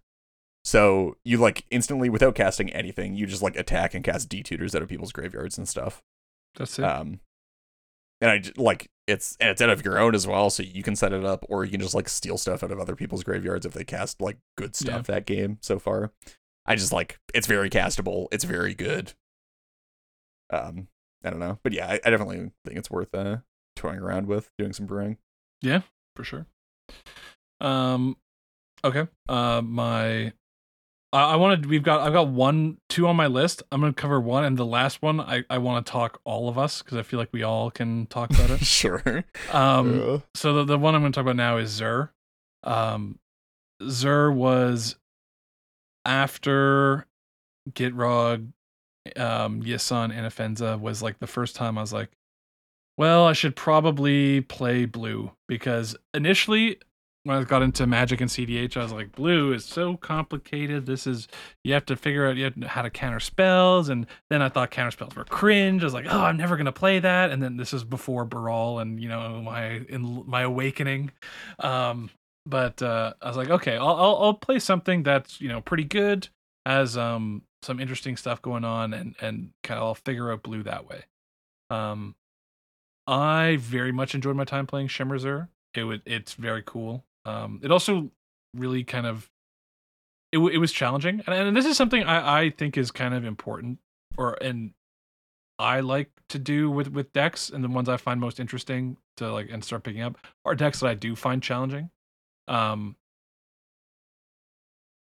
So 0.68 1.16
you 1.24 1.38
like 1.38 1.64
instantly, 1.72 2.10
without 2.10 2.36
casting 2.36 2.70
anything, 2.74 3.16
you 3.16 3.26
just 3.26 3.42
like 3.42 3.56
attack 3.56 3.94
and 3.94 4.04
cast 4.04 4.28
detutors 4.28 4.76
out 4.76 4.82
of 4.82 4.90
people's 4.90 5.14
graveyards 5.14 5.58
and 5.58 5.66
stuff. 5.66 6.04
That's 6.58 6.78
it. 6.78 6.84
Um, 6.84 7.22
and 8.20 8.30
I 8.30 8.42
like 8.58 8.90
it's 9.08 9.38
and 9.40 9.50
it's 9.50 9.62
out 9.62 9.70
of 9.70 9.86
your 9.86 9.98
own 9.98 10.14
as 10.14 10.28
well, 10.28 10.50
so 10.50 10.64
you 10.64 10.84
can 10.84 10.98
set 10.98 11.14
it 11.14 11.24
up, 11.24 11.46
or 11.48 11.64
you 11.64 11.72
can 11.72 11.80
just 11.80 11.96
like 11.96 12.10
steal 12.10 12.38
stuff 12.38 12.64
out 12.64 12.72
of 12.74 12.82
other 12.82 12.98
people's 12.98 13.24
graveyards 13.24 13.66
if 13.66 13.72
they 13.72 13.86
cast 13.86 14.22
like 14.22 14.40
good 14.58 14.76
stuff 14.76 15.08
that 15.08 15.26
game 15.26 15.58
so 15.62 15.80
far. 15.80 16.12
I 16.66 16.76
just 16.76 16.92
like 16.92 17.18
it's 17.34 17.48
very 17.48 17.70
castable. 17.70 18.28
It's 18.34 18.44
very 18.44 18.74
good. 18.74 19.14
Um, 20.50 20.90
I 21.24 21.30
don't 21.30 21.40
know, 21.40 21.60
but 21.64 21.72
yeah, 21.72 21.88
I, 21.88 22.02
I 22.04 22.10
definitely 22.10 22.52
think 22.66 22.78
it's 22.78 22.92
worth 22.92 23.16
uh 23.16 23.38
toying 23.78 24.00
around 24.00 24.28
with, 24.28 24.52
doing 24.58 24.74
some 24.74 24.86
brewing. 24.86 25.18
Yeah, 25.62 25.84
for 26.14 26.26
sure. 26.26 26.46
Um, 27.62 28.18
okay. 28.84 29.08
Uh, 29.30 29.62
my, 29.64 30.34
I, 31.14 31.34
I 31.34 31.36
wanted. 31.36 31.66
We've 31.66 31.84
got. 31.84 32.02
I've 32.02 32.14
got 32.14 32.28
one, 32.28 32.78
two 32.90 33.08
on 33.08 33.16
my 33.16 33.28
list. 33.28 33.64
I'm 33.72 33.82
gonna 33.82 33.94
cover 33.94 34.20
one, 34.20 34.44
and 34.44 34.58
the 34.58 34.66
last 34.66 35.02
one, 35.02 35.20
I, 35.20 35.44
I 35.50 35.58
want 35.58 35.86
to 35.86 35.92
talk 35.92 36.20
all 36.24 36.50
of 36.50 36.58
us 36.58 36.82
because 36.82 36.98
I 36.98 37.04
feel 37.04 37.20
like 37.20 37.30
we 37.32 37.44
all 37.44 37.72
can 37.72 38.06
talk 38.08 38.30
about 38.32 38.50
it. 38.50 38.60
sure. 38.66 39.24
Um, 39.52 40.02
Uh, 40.02 40.20
so 40.36 40.54
the, 40.54 40.66
the 40.66 40.78
one 40.78 40.96
I'm 40.96 41.02
going 41.02 41.12
to 41.12 41.18
talk 41.18 41.24
about 41.24 41.36
now 41.36 41.58
is 41.58 41.70
Zur. 41.72 42.12
Um, 42.64 43.20
Zur 43.88 44.32
was 44.32 44.96
after 46.06 47.06
Gitrog, 47.72 48.52
um, 49.16 49.62
and 49.62 50.14
Anafenza 50.14 50.80
was 50.80 51.02
like 51.02 51.20
the 51.20 51.28
first 51.28 51.56
time 51.56 51.78
I 51.78 51.82
was 51.82 51.94
like, 51.94 52.10
well, 52.98 53.26
I 53.26 53.34
should 53.34 53.56
probably 53.56 54.42
play 54.42 54.86
blue 54.86 55.32
because 55.48 55.96
initially 56.14 56.80
when 57.28 57.38
I 57.38 57.44
got 57.44 57.62
into 57.62 57.86
Magic 57.86 58.22
and 58.22 58.30
CDH, 58.30 58.78
I 58.78 58.84
was 58.84 58.94
like, 58.94 59.12
blue 59.12 59.52
is 59.52 59.66
so 59.66 59.98
complicated. 59.98 60.86
This 60.86 61.06
is 61.06 61.28
you 61.62 61.74
have 61.74 61.86
to 61.88 61.98
figure 61.98 62.26
out 62.26 62.38
how 62.64 62.82
to 62.84 62.90
counter 62.90 63.20
spells, 63.20 63.90
and 63.90 64.08
then 64.30 64.42
I 64.42 64.48
thought 64.48 64.72
counter 64.72 64.92
spells 64.92 65.14
were 65.14 65.26
cringe. 65.26 65.84
I 65.84 65.86
was 65.86 65.94
like, 65.94 66.06
oh, 66.10 66.22
I'm 66.22 66.38
never 66.38 66.56
gonna 66.56 66.72
play 66.72 67.00
that. 67.00 67.32
And 67.32 67.44
then 67.44 67.58
this 67.58 67.74
is 67.74 67.84
before 67.84 68.24
Baral 68.24 68.80
and 68.80 69.02
you 69.02 69.10
know 69.10 69.42
my 69.42 69.82
in 69.90 70.24
my 70.26 70.44
awakening. 70.44 71.12
Um, 71.60 72.10
but 72.46 72.82
uh, 72.82 73.14
I 73.22 73.28
was 73.28 73.36
like, 73.36 73.50
okay, 73.50 73.76
I'll, 73.76 73.96
I'll 73.96 74.18
I'll 74.22 74.34
play 74.34 74.60
something 74.60 75.04
that's 75.04 75.42
you 75.42 75.50
know 75.50 75.60
pretty 75.60 75.84
good, 75.84 76.30
has 76.66 76.96
um 76.96 77.42
some 77.62 77.82
interesting 77.82 78.16
stuff 78.16 78.42
going 78.42 78.64
on, 78.64 78.94
and 78.94 79.16
and 79.20 79.50
kind 79.64 79.80
of 79.82 79.84
I'll 79.86 79.96
figure 79.96 80.32
out 80.32 80.44
blue 80.44 80.64
that 80.64 80.88
way. 80.88 81.04
Um, 81.70 82.16
I 83.06 83.58
very 83.60 83.92
much 83.92 84.16
enjoyed 84.16 84.38
my 84.38 84.46
time 84.46 84.66
playing 84.66 84.88
Shimmer 84.88 85.18
Zur. 85.18 85.50
It 85.74 85.84
would 85.84 86.04
it's 86.06 86.34
very 86.34 86.64
cool. 86.66 87.04
Um, 87.28 87.60
it 87.64 87.72
also 87.72 88.10
really 88.54 88.84
kind 88.84 89.06
of 89.06 89.30
it 90.32 90.38
w- 90.38 90.54
it 90.54 90.60
was 90.60 90.72
challenging, 90.72 91.22
and, 91.26 91.36
and 91.36 91.56
this 91.58 91.66
is 91.66 91.78
something 91.78 92.04
I 92.04 92.42
I 92.42 92.50
think 92.50 92.78
is 92.78 92.92
kind 92.92 93.14
of 93.14 93.26
important, 93.26 93.80
or 94.18 94.38
and 94.42 94.72
I 95.60 95.82
like 95.82 96.10
to 96.30 96.40
do 96.40 96.72
with 96.72 96.88
with 96.90 97.12
decks, 97.14 97.50
and 97.50 97.64
the 97.64 97.70
ones 97.70 97.90
I 97.90 97.98
find 97.98 98.20
most 98.20 98.40
interesting 98.40 98.98
to 99.18 99.32
like 99.32 99.50
and 99.52 99.64
start 99.64 99.84
picking 99.84 100.02
up 100.02 100.18
are 100.46 100.56
decks 100.56 100.80
that 100.80 100.88
I 100.88 100.94
do 100.94 101.16
find 101.16 101.44
challenging. 101.44 101.90
Um, 102.48 102.96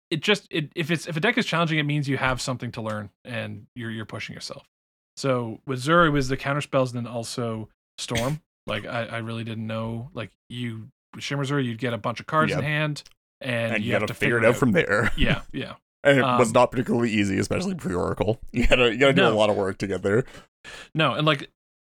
it 0.10 0.22
just 0.22 0.48
it 0.50 0.72
if 0.76 0.92
it's 0.92 1.08
if 1.08 1.16
a 1.16 1.20
deck 1.20 1.38
is 1.38 1.46
challenging, 1.46 1.80
it 1.80 1.84
means 1.84 2.10
you 2.10 2.18
have 2.18 2.42
something 2.42 2.72
to 2.74 2.82
learn 2.82 3.10
and 3.24 3.68
you're 3.76 3.92
you're 3.92 4.06
pushing 4.06 4.34
yourself. 4.34 4.68
So 5.16 5.60
with 5.68 5.80
Zur, 5.80 6.06
it 6.06 6.10
was 6.10 6.30
the 6.30 6.38
counter 6.38 6.62
spells 6.62 6.94
and 6.94 7.06
then 7.06 7.12
also 7.12 7.70
Storm. 7.98 8.42
like 8.66 8.86
I, 8.86 9.06
I 9.06 9.18
really 9.20 9.44
didn't 9.44 9.68
know. 9.68 10.10
Like 10.14 10.32
you 10.50 10.90
Shimmer 11.18 11.44
Zur, 11.46 11.60
you'd 11.60 11.80
get 11.80 11.94
a 11.94 11.98
bunch 11.98 12.20
of 12.20 12.28
cards 12.28 12.52
Yep. 12.52 12.60
in 12.60 12.66
hand, 12.66 13.04
and, 13.42 13.74
and 13.76 13.84
you, 13.84 13.88
you, 13.88 13.94
have 13.94 14.02
gotta 14.02 14.14
to 14.14 14.20
figure 14.20 14.38
it 14.38 14.46
out 14.46 14.56
from 14.58 14.72
there. 14.74 15.12
yeah, 15.18 15.42
yeah. 15.52 15.76
and 16.04 16.20
it 16.20 16.22
was 16.24 16.50
Um, 16.50 16.54
not 16.54 16.72
particularly 16.72 17.10
easy, 17.12 17.40
especially 17.40 17.76
pre 17.76 17.94
Oracle. 17.96 18.40
You 18.52 18.68
gotta 18.68 18.92
you 18.92 18.98
gotta 19.00 19.14
do 19.14 19.26
a 19.28 19.30
lot 19.30 19.50
of 19.50 19.56
work 19.56 19.78
to 19.80 19.88
get 19.88 20.04
there. 20.04 20.24
No, 20.94 21.14
and 21.14 21.26
like 21.26 21.50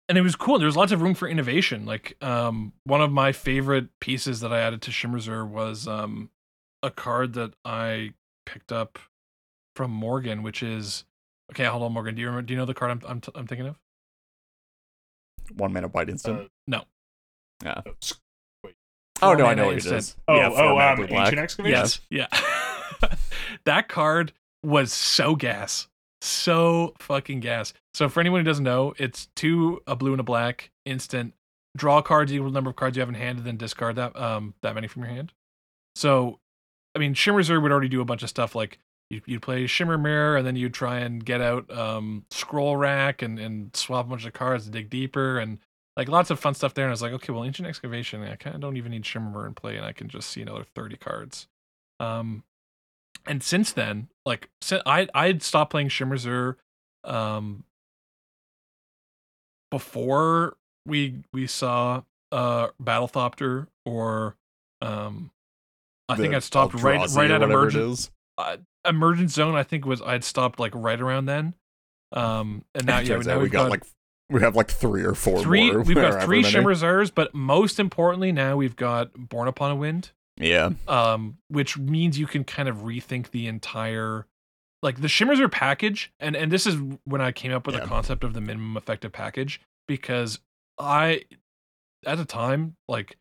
and 0.08 0.16
it 0.18 0.22
was 0.22 0.36
cool. 0.36 0.58
There 0.58 0.66
was 0.66 0.76
lots 0.76 0.92
of 0.92 1.02
room 1.02 1.14
for 1.14 1.28
innovation. 1.28 1.86
Like 1.86 2.16
um 2.22 2.72
one 2.84 3.00
of 3.00 3.10
my 3.12 3.32
favorite 3.32 3.88
pieces 4.00 4.40
that 4.40 4.52
I 4.52 4.60
added 4.60 4.82
to 4.82 4.90
Shimmer 4.92 5.18
Zur 5.18 5.44
was 5.44 5.86
um 5.88 6.30
a 6.82 6.90
card 6.90 7.34
that 7.34 7.52
I 7.64 8.14
picked 8.46 8.72
up 8.72 8.98
from 9.76 9.90
Morgan, 9.90 10.42
which 10.42 10.62
is 10.62 11.04
okay, 11.52 11.64
hold 11.64 11.82
on, 11.82 11.92
Morgan. 11.92 12.14
Do 12.14 12.20
you 12.22 12.26
remember 12.28 12.46
do 12.46 12.54
you 12.54 12.58
know 12.58 12.66
the 12.66 12.74
card 12.74 12.90
I'm 12.90 13.00
I'm, 13.06 13.20
t- 13.20 13.32
I'm 13.34 13.46
thinking 13.46 13.66
of? 13.66 13.78
One 15.56 15.72
mana 15.72 15.88
white 15.88 16.08
instant. 16.08 16.40
Uh, 16.40 16.44
No. 16.66 16.84
yeah. 17.64 17.82
Oh, 19.22 19.32
s- 19.32 19.36
four 19.36 19.36
no, 19.36 19.46
I 19.46 19.54
know 19.54 19.66
what 19.66 19.72
it 19.72 19.76
instant. 19.76 19.96
is. 19.98 20.16
Oh, 20.28 20.36
yeah, 20.36 20.48
four 20.50 20.60
oh, 20.60 20.74
mana 20.76 21.02
um, 21.02 21.08
ancient 21.10 21.38
excavation. 21.38 21.78
Yes. 21.78 22.00
Yeah. 22.10 22.26
that 23.64 23.88
card 23.88 24.32
was 24.62 24.92
so 24.92 25.34
gas. 25.34 25.88
So 26.22 26.94
fucking 26.98 27.40
gas. 27.40 27.72
So 27.94 28.08
for 28.08 28.20
anyone 28.20 28.40
who 28.40 28.44
doesn't 28.44 28.64
know, 28.64 28.94
it's 28.98 29.28
two 29.36 29.80
a 29.86 29.96
blue 29.96 30.12
and 30.12 30.20
a 30.20 30.24
black 30.24 30.70
instant. 30.84 31.34
Draw 31.76 32.02
cards 32.02 32.32
equal 32.32 32.50
number 32.50 32.70
of 32.70 32.76
cards 32.76 32.96
you 32.96 33.00
have 33.00 33.08
in 33.08 33.14
hand, 33.14 33.38
and 33.38 33.46
then 33.46 33.56
discard 33.56 33.96
that 33.96 34.16
um 34.16 34.54
that 34.62 34.74
many 34.74 34.86
from 34.86 35.02
your 35.02 35.12
hand. 35.12 35.32
So, 35.94 36.38
I 36.94 36.98
mean, 36.98 37.14
Shimmer 37.14 37.42
Zur 37.42 37.60
would 37.60 37.72
already 37.72 37.88
do 37.88 38.00
a 38.00 38.04
bunch 38.04 38.22
of 38.22 38.28
stuff 38.28 38.54
like 38.54 38.78
you 39.08 39.22
you 39.24 39.40
play 39.40 39.66
Shimmer 39.66 39.96
Myr, 39.96 40.36
and 40.36 40.46
then 40.46 40.56
you'd 40.56 40.74
try 40.74 40.98
and 40.98 41.24
get 41.24 41.40
out 41.40 41.70
um 41.70 42.26
Scroll 42.30 42.76
Rack 42.76 43.22
and 43.22 43.38
and 43.38 43.74
swap 43.74 44.06
a 44.06 44.08
bunch 44.10 44.26
of 44.26 44.32
cards 44.32 44.64
and 44.66 44.72
dig 44.72 44.90
deeper 44.90 45.38
and 45.38 45.58
like 46.00 46.08
lots 46.08 46.30
of 46.30 46.40
fun 46.40 46.54
stuff 46.54 46.72
there. 46.72 46.86
And 46.86 46.90
I 46.90 46.94
was 46.94 47.02
like, 47.02 47.12
okay, 47.12 47.30
well, 47.30 47.44
Ancient 47.44 47.68
Excavation, 47.68 48.22
I 48.22 48.36
kind 48.36 48.54
of 48.54 48.62
don't 48.62 48.78
even 48.78 48.92
need 48.92 49.04
Shimmer 49.04 49.46
in 49.46 49.52
play, 49.52 49.76
and 49.76 49.84
I 49.84 49.92
can 49.92 50.08
just 50.08 50.30
see 50.30 50.40
another 50.40 50.64
thirty 50.64 50.96
cards. 50.96 51.46
Um, 52.00 52.42
and 53.26 53.42
since 53.42 53.70
then, 53.70 54.08
like 54.24 54.48
si- 54.62 54.80
I 54.86 55.08
I'd 55.14 55.42
stopped 55.42 55.72
playing 55.72 55.90
Shimmerzur, 55.90 56.56
um, 57.04 57.64
before 59.70 60.56
we 60.86 61.16
we 61.34 61.46
saw 61.46 62.00
uh 62.32 62.68
Battlethopter 62.82 63.66
or 63.84 64.36
um, 64.80 65.32
I 66.08 66.16
think 66.16 66.30
The 66.30 66.36
I 66.36 66.38
stopped 66.38 66.74
right 66.76 66.98
Eldrazi 67.00 67.16
right 67.18 67.30
or 67.30 67.34
at 67.34 67.40
whatever 67.42 67.68
it 67.68 67.74
emergent 67.74 67.92
is. 67.92 68.10
emergent 68.86 69.30
zone. 69.32 69.54
I 69.54 69.64
think 69.64 69.84
was 69.84 70.00
I'd 70.00 70.24
stopped 70.24 70.58
like 70.58 70.72
right 70.74 70.98
around 70.98 71.26
then. 71.26 71.52
Um, 72.12 72.64
and 72.74 72.86
now 72.86 73.00
yeah, 73.00 73.18
now 73.18 73.36
we 73.36 73.42
we've 73.42 73.52
got, 73.52 73.68
like 73.68 73.84
we 74.30 74.40
have 74.40 74.56
like 74.56 74.70
three 74.70 75.02
or 75.04 75.14
four 75.14 75.40
three. 75.42 75.70
more. 75.72 75.82
We've 75.82 75.94
got 75.96 76.22
three. 76.22 76.42
Shimmer 76.42 76.74
Zurs, 76.74 77.12
but 77.14 77.34
most 77.34 77.78
importantly, 77.80 78.32
now 78.32 78.56
we've 78.56 78.76
got 78.76 79.12
Borne 79.14 79.48
Upon 79.48 79.70
a 79.70 79.76
Wind 79.76 80.12
Yeah, 80.38 80.70
um, 80.88 81.38
which 81.48 81.76
means 81.76 82.18
you 82.18 82.26
can 82.26 82.44
kind 82.44 82.68
of 82.68 82.78
rethink 82.78 83.30
the 83.30 83.46
entire 83.46 84.26
like 84.82 85.02
the 85.02 85.08
shimmers 85.08 85.38
are 85.40 85.48
package 85.48 86.10
and 86.20 86.34
and 86.34 86.50
this 86.50 86.66
is 86.66 86.74
when 87.04 87.20
i 87.20 87.30
came 87.30 87.52
up 87.52 87.66
with 87.66 87.74
Yeah. 87.74 87.82
the 87.82 87.86
concept 87.86 88.24
of 88.24 88.32
the 88.32 88.40
minimum 88.40 88.78
effective 88.78 89.12
package 89.12 89.60
because 89.86 90.38
i 90.78 91.20
at 92.06 92.16
the 92.16 92.24
time 92.24 92.76
like 92.88 93.18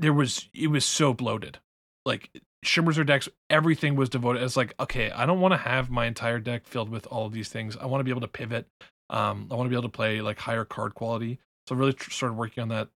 there 0.00 0.14
was 0.14 0.48
it 0.54 0.68
was 0.68 0.86
so 0.86 1.12
bloated 1.12 1.58
like 2.06 2.30
shimmers 2.64 2.96
or 2.98 3.04
decks 3.04 3.28
everything 3.50 3.96
was 3.96 4.08
devoted 4.08 4.42
it's 4.42 4.56
like 4.56 4.72
okay 4.80 5.10
i 5.10 5.26
don't 5.26 5.40
want 5.42 5.52
to 5.52 5.58
have 5.58 5.90
my 5.90 6.06
entire 6.06 6.38
deck 6.38 6.66
filled 6.66 6.88
with 6.88 7.06
all 7.08 7.26
of 7.26 7.34
these 7.34 7.50
things 7.50 7.76
i 7.76 7.84
want 7.84 8.00
to 8.00 8.04
be 8.04 8.10
able 8.10 8.22
to 8.22 8.26
pivot 8.26 8.66
um 9.10 9.48
i 9.50 9.54
want 9.54 9.66
to 9.66 9.70
be 9.70 9.74
able 9.76 9.82
to 9.82 9.88
play 9.88 10.20
like 10.20 10.38
higher 10.38 10.64
card 10.64 10.94
quality 10.94 11.38
so 11.66 11.74
I 11.74 11.78
really 11.78 11.92
tr- 11.92 12.10
started 12.10 12.34
working 12.36 12.62
on 12.62 12.68
that 12.68 12.88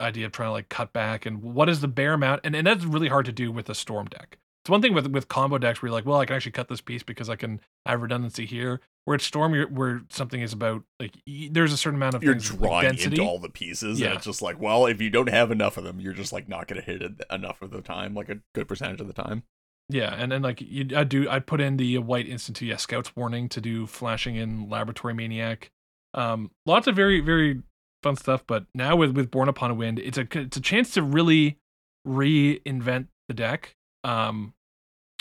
idea 0.00 0.26
of 0.26 0.32
trying 0.32 0.48
to 0.48 0.52
like 0.52 0.68
cut 0.68 0.92
back 0.92 1.26
and 1.26 1.42
what 1.42 1.68
is 1.68 1.80
the 1.80 1.88
bare 1.88 2.14
amount 2.14 2.40
and, 2.44 2.56
and 2.56 2.66
that's 2.66 2.84
really 2.84 3.08
hard 3.08 3.26
to 3.26 3.32
do 3.32 3.52
with 3.52 3.68
a 3.68 3.74
storm 3.74 4.06
deck 4.06 4.38
it's 4.64 4.70
one 4.70 4.80
thing 4.80 4.94
with 4.94 5.06
with 5.08 5.28
combo 5.28 5.58
decks 5.58 5.82
where 5.82 5.88
you're 5.88 5.94
like 5.94 6.06
well 6.06 6.18
i 6.20 6.24
can 6.26 6.34
actually 6.36 6.52
cut 6.52 6.68
this 6.68 6.80
piece 6.80 7.02
because 7.02 7.28
i 7.28 7.36
can 7.36 7.60
have 7.84 8.00
redundancy 8.00 8.46
here 8.46 8.80
where 9.04 9.14
it's 9.14 9.24
storm 9.24 9.54
you're, 9.54 9.66
where 9.68 10.02
something 10.10 10.40
is 10.40 10.52
about 10.52 10.82
like 10.98 11.12
y- 11.26 11.48
there's 11.50 11.72
a 11.72 11.76
certain 11.76 11.96
amount 11.98 12.14
of 12.14 12.22
you're 12.22 12.34
things, 12.34 12.50
like 12.52 12.60
drawing 12.60 12.84
density 12.86 13.16
into 13.16 13.22
all 13.22 13.38
the 13.38 13.48
pieces, 13.48 13.98
Yeah. 13.98 14.08
and 14.08 14.16
it's 14.16 14.26
just 14.26 14.42
like, 14.42 14.60
well, 14.60 14.84
if 14.84 15.00
you 15.00 15.08
don't 15.08 15.30
have 15.30 15.50
enough 15.50 15.78
of 15.78 15.84
them, 15.84 16.00
you're 16.00 16.12
just 16.12 16.34
like 16.34 16.48
not 16.50 16.68
gonna 16.68 16.82
hit 16.82 17.00
it 17.02 17.12
enough 17.32 17.62
of 17.62 17.70
the 17.70 17.80
time, 17.80 18.14
like 18.14 18.28
a 18.28 18.40
good 18.54 18.68
percentage 18.68 19.00
of 19.00 19.06
the 19.06 19.14
time. 19.14 19.42
Yeah, 19.90 20.14
and 20.16 20.30
then 20.30 20.42
like 20.42 20.60
you, 20.60 20.88
I 20.96 21.02
do, 21.02 21.28
I 21.28 21.40
put 21.40 21.60
in 21.60 21.76
the 21.76 21.98
white 21.98 22.28
instant 22.28 22.56
to 22.58 22.66
yeah, 22.66 22.76
scout's 22.76 23.14
warning 23.16 23.48
to 23.50 23.60
do 23.60 23.86
flashing 23.86 24.36
in 24.36 24.68
laboratory 24.68 25.14
maniac. 25.14 25.70
Um, 26.14 26.52
lots 26.64 26.86
of 26.86 26.94
very 26.94 27.20
very 27.20 27.62
fun 28.02 28.16
stuff. 28.16 28.44
But 28.46 28.66
now 28.74 28.94
with 28.94 29.16
with 29.16 29.30
borne 29.30 29.48
upon 29.48 29.70
a 29.70 29.74
wind, 29.74 29.98
it's 29.98 30.16
a 30.16 30.26
it's 30.32 30.56
a 30.56 30.60
chance 30.60 30.92
to 30.94 31.02
really 31.02 31.58
reinvent 32.06 33.08
the 33.26 33.34
deck. 33.34 33.74
Um, 34.04 34.54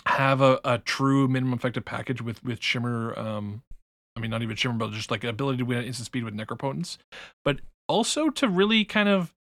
have 0.06 0.42
a, 0.42 0.60
a 0.64 0.78
true 0.78 1.28
minimum 1.28 1.56
effective 1.56 1.86
package 1.86 2.22
with 2.22 2.44
with 2.44 2.62
shimmer. 2.62 3.18
Um, 3.18 3.64
I 4.16 4.20
mean 4.20 4.30
not 4.30 4.44
even 4.44 4.56
shimmer, 4.56 4.76
but 4.76 4.92
just 4.92 5.10
like 5.10 5.24
ability 5.24 5.58
to 5.58 5.66
win 5.66 5.84
instant 5.84 6.06
speed 6.06 6.24
with 6.24 6.36
necropotence, 6.36 6.98
but 7.44 7.60
also 7.88 8.30
to 8.30 8.48
really 8.48 8.86
kind 8.86 9.10
of 9.10 9.34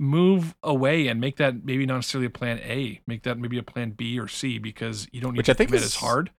move 0.00 0.54
away 0.62 1.06
and 1.08 1.20
make 1.20 1.36
that 1.36 1.64
maybe 1.64 1.86
not 1.86 1.96
necessarily 1.96 2.26
a 2.26 2.30
plan 2.30 2.58
A, 2.58 3.00
make 3.06 3.22
that 3.22 3.38
maybe 3.38 3.58
a 3.58 3.62
plan 3.62 3.90
B 3.90 4.18
or 4.18 4.28
C 4.28 4.58
because 4.58 5.06
you 5.12 5.20
don't 5.20 5.32
need 5.32 5.38
Which 5.38 5.46
to 5.46 5.52
I 5.52 5.54
think 5.54 5.68
commit 5.70 5.82
is- 5.82 5.86
as 5.88 5.94
hard. 5.96 6.30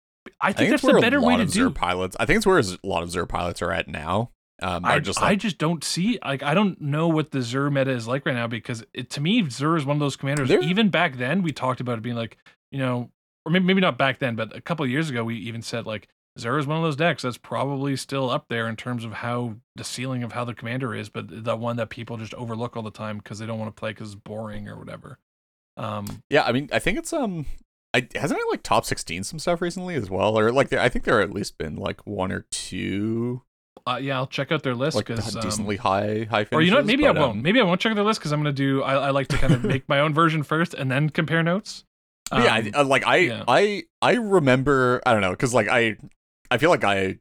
I 0.41 0.49
I 0.49 0.53
think, 0.53 0.57
think 0.57 0.71
that's 0.71 0.83
the 0.83 0.93
where 0.93 1.01
better 1.01 1.19
a 1.19 1.23
way 1.23 1.37
to 1.37 1.47
do. 1.47 1.71
pilots. 1.71 2.17
I 2.21 2.27
think 2.27 2.37
it's 2.37 2.47
where 2.47 2.59
a 2.61 2.65
lot 2.85 3.03
of 3.03 3.11
Zur 3.11 3.27
pilots 3.27 3.61
are 3.61 3.73
at 3.73 3.89
now. 3.89 4.31
Um, 4.63 4.85
I 4.85 5.01
just 5.01 5.21
I 5.21 5.35
just 5.35 5.59
don't 5.59 5.83
see 5.83 6.21
like 6.25 6.45
I 6.45 6.55
don't 6.55 6.81
know 6.81 7.09
what 7.09 7.33
the 7.33 7.43
Zur 7.43 7.71
meta 7.71 7.91
is 7.91 8.07
like 8.07 8.25
right 8.25 8.35
now 8.35 8.47
because 8.47 8.85
it, 8.95 9.11
to 9.11 9.21
me 9.21 9.49
Zur 9.51 9.77
is 9.77 9.85
one 9.85 9.97
of 9.97 10.01
those 10.01 10.15
commanders. 10.15 10.49
Even 10.51 10.91
back 10.91 11.17
then 11.17 11.43
we 11.43 11.51
talked 11.51 11.81
about 11.81 11.99
it 11.99 12.03
being 12.03 12.15
like 12.15 12.37
you 12.71 12.79
know, 12.79 13.11
or 13.45 13.51
maybe 13.51 13.65
maybe 13.65 13.81
not 13.81 13.99
back 13.99 14.21
then, 14.21 14.37
but 14.37 14.55
a 14.57 14.61
couple 14.61 14.85
of 14.85 14.91
years 14.91 15.11
ago 15.11 15.25
we 15.25 15.37
even 15.39 15.61
said 15.63 15.87
like 15.87 16.09
Zur 16.39 16.59
is 16.59 16.67
one 16.67 16.79
of 16.79 16.83
those 16.83 16.97
decks 16.97 17.23
that's 17.23 17.37
probably 17.39 17.97
still 17.97 18.31
up 18.31 18.47
there 18.49 18.69
in 18.69 18.77
terms 18.77 19.05
of 19.05 19.13
how 19.13 19.57
the 19.77 19.85
ceiling 19.85 20.23
of 20.23 20.33
how 20.33 20.45
the 20.45 20.55
commander 20.55 20.95
is, 20.95 21.09
but 21.09 21.45
the 21.45 21.57
one 21.57 21.77
that 21.77 21.91
people 21.91 22.17
just 22.17 22.35
overlook 22.35 22.77
all 22.77 22.83
the 22.83 22.91
time 22.91 23.19
because 23.19 23.39
they 23.39 23.47
don't 23.47 23.59
want 23.59 23.75
to 23.75 23.79
play 23.79 23.91
because 23.91 24.13
it's 24.13 24.21
boring 24.21 24.69
or 24.69 24.77
whatever. 24.77 25.19
Um, 25.77 26.23
yeah. 26.31 26.45
I 26.45 26.53
mean, 26.53 26.69
I 26.73 26.79
think 26.79 26.99
it's 26.99 27.13
um, 27.13 27.47
I 27.93 28.09
hasn't 28.15 28.41
it 28.41 28.47
like 28.51 28.63
top 28.63 28.85
sixteen 28.85 29.25
some 29.25 29.39
stuff 29.39 29.61
recently 29.61 29.95
as 29.95 30.09
well, 30.11 30.39
or 30.39 30.53
like 30.53 30.71
there, 30.71 30.81
I 30.81 30.89
think 30.89 31.05
there 31.05 31.21
at 31.21 31.33
least 31.33 31.59
been 31.59 31.77
like 31.77 32.07
one 32.07 32.33
or 32.33 32.47
two 32.51 33.43
uh, 33.87 33.99
yeah, 34.01 34.17
I'll 34.17 34.27
check 34.27 34.53
out 34.53 34.63
their 34.63 34.75
list 34.75 34.97
like 34.97 35.07
because 35.07 35.35
decently 35.35 35.77
high 35.77 36.27
high 36.31 36.45
finishes. 36.45 36.53
Or 36.53 36.63
you 36.63 36.71
know 36.71 36.77
what? 36.79 36.87
Maybe 36.87 37.03
but, 37.03 37.17
I 37.17 37.21
won't. 37.21 37.33
um, 37.33 37.43
Maybe 37.43 37.61
I 37.61 37.65
won't 37.65 37.81
check 37.81 37.91
out 37.91 37.97
their 37.97 38.05
list 38.05 38.21
because 38.21 38.33
I'm 38.33 38.41
gonna 38.41 38.53
do. 38.53 38.83
I, 38.83 38.95
I 38.95 39.11
like 39.11 39.29
to 39.29 39.39
kind 39.39 39.53
of 39.53 39.65
make 39.65 39.89
my 39.89 40.01
own 40.01 40.15
version 40.15 40.43
first 40.43 40.75
and 40.75 40.91
then 40.91 41.11
compare 41.11 41.43
notes. 41.43 41.85
Yeah, 42.33 42.39
Um, 42.39 42.45
I, 42.47 42.71
uh, 42.81 42.85
like 42.85 43.07
I, 43.07 43.17
yeah. 43.17 43.45
I, 43.47 43.85
I 44.01 44.15
remember. 44.15 45.03
I 45.05 45.13
don't 45.13 45.21
know, 45.21 45.31
because 45.31 45.53
like 45.53 45.69
I, 45.69 45.97
I 46.53 46.59
feel 46.59 46.71
like 46.71 46.85
I 46.85 47.19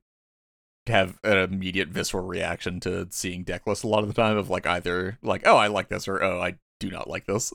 have 0.88 1.20
an 1.24 1.38
immediate 1.38 1.90
visceral 1.90 2.26
reaction 2.26 2.80
to 2.82 3.08
seeing 3.12 3.44
deck 3.44 3.66
lists 3.68 3.84
a 3.84 3.88
lot 3.88 4.02
of 4.04 4.08
the 4.08 4.14
time 4.14 4.38
of 4.38 4.50
like 4.50 4.66
either 4.66 5.18
like 5.22 5.44
oh 5.46 5.56
I 5.58 5.68
like 5.68 5.90
this 5.90 6.08
or 6.08 6.22
oh 6.24 6.42
I 6.42 6.56
do 6.80 6.90
not 6.90 7.10
like 7.10 7.26
this. 7.26 7.54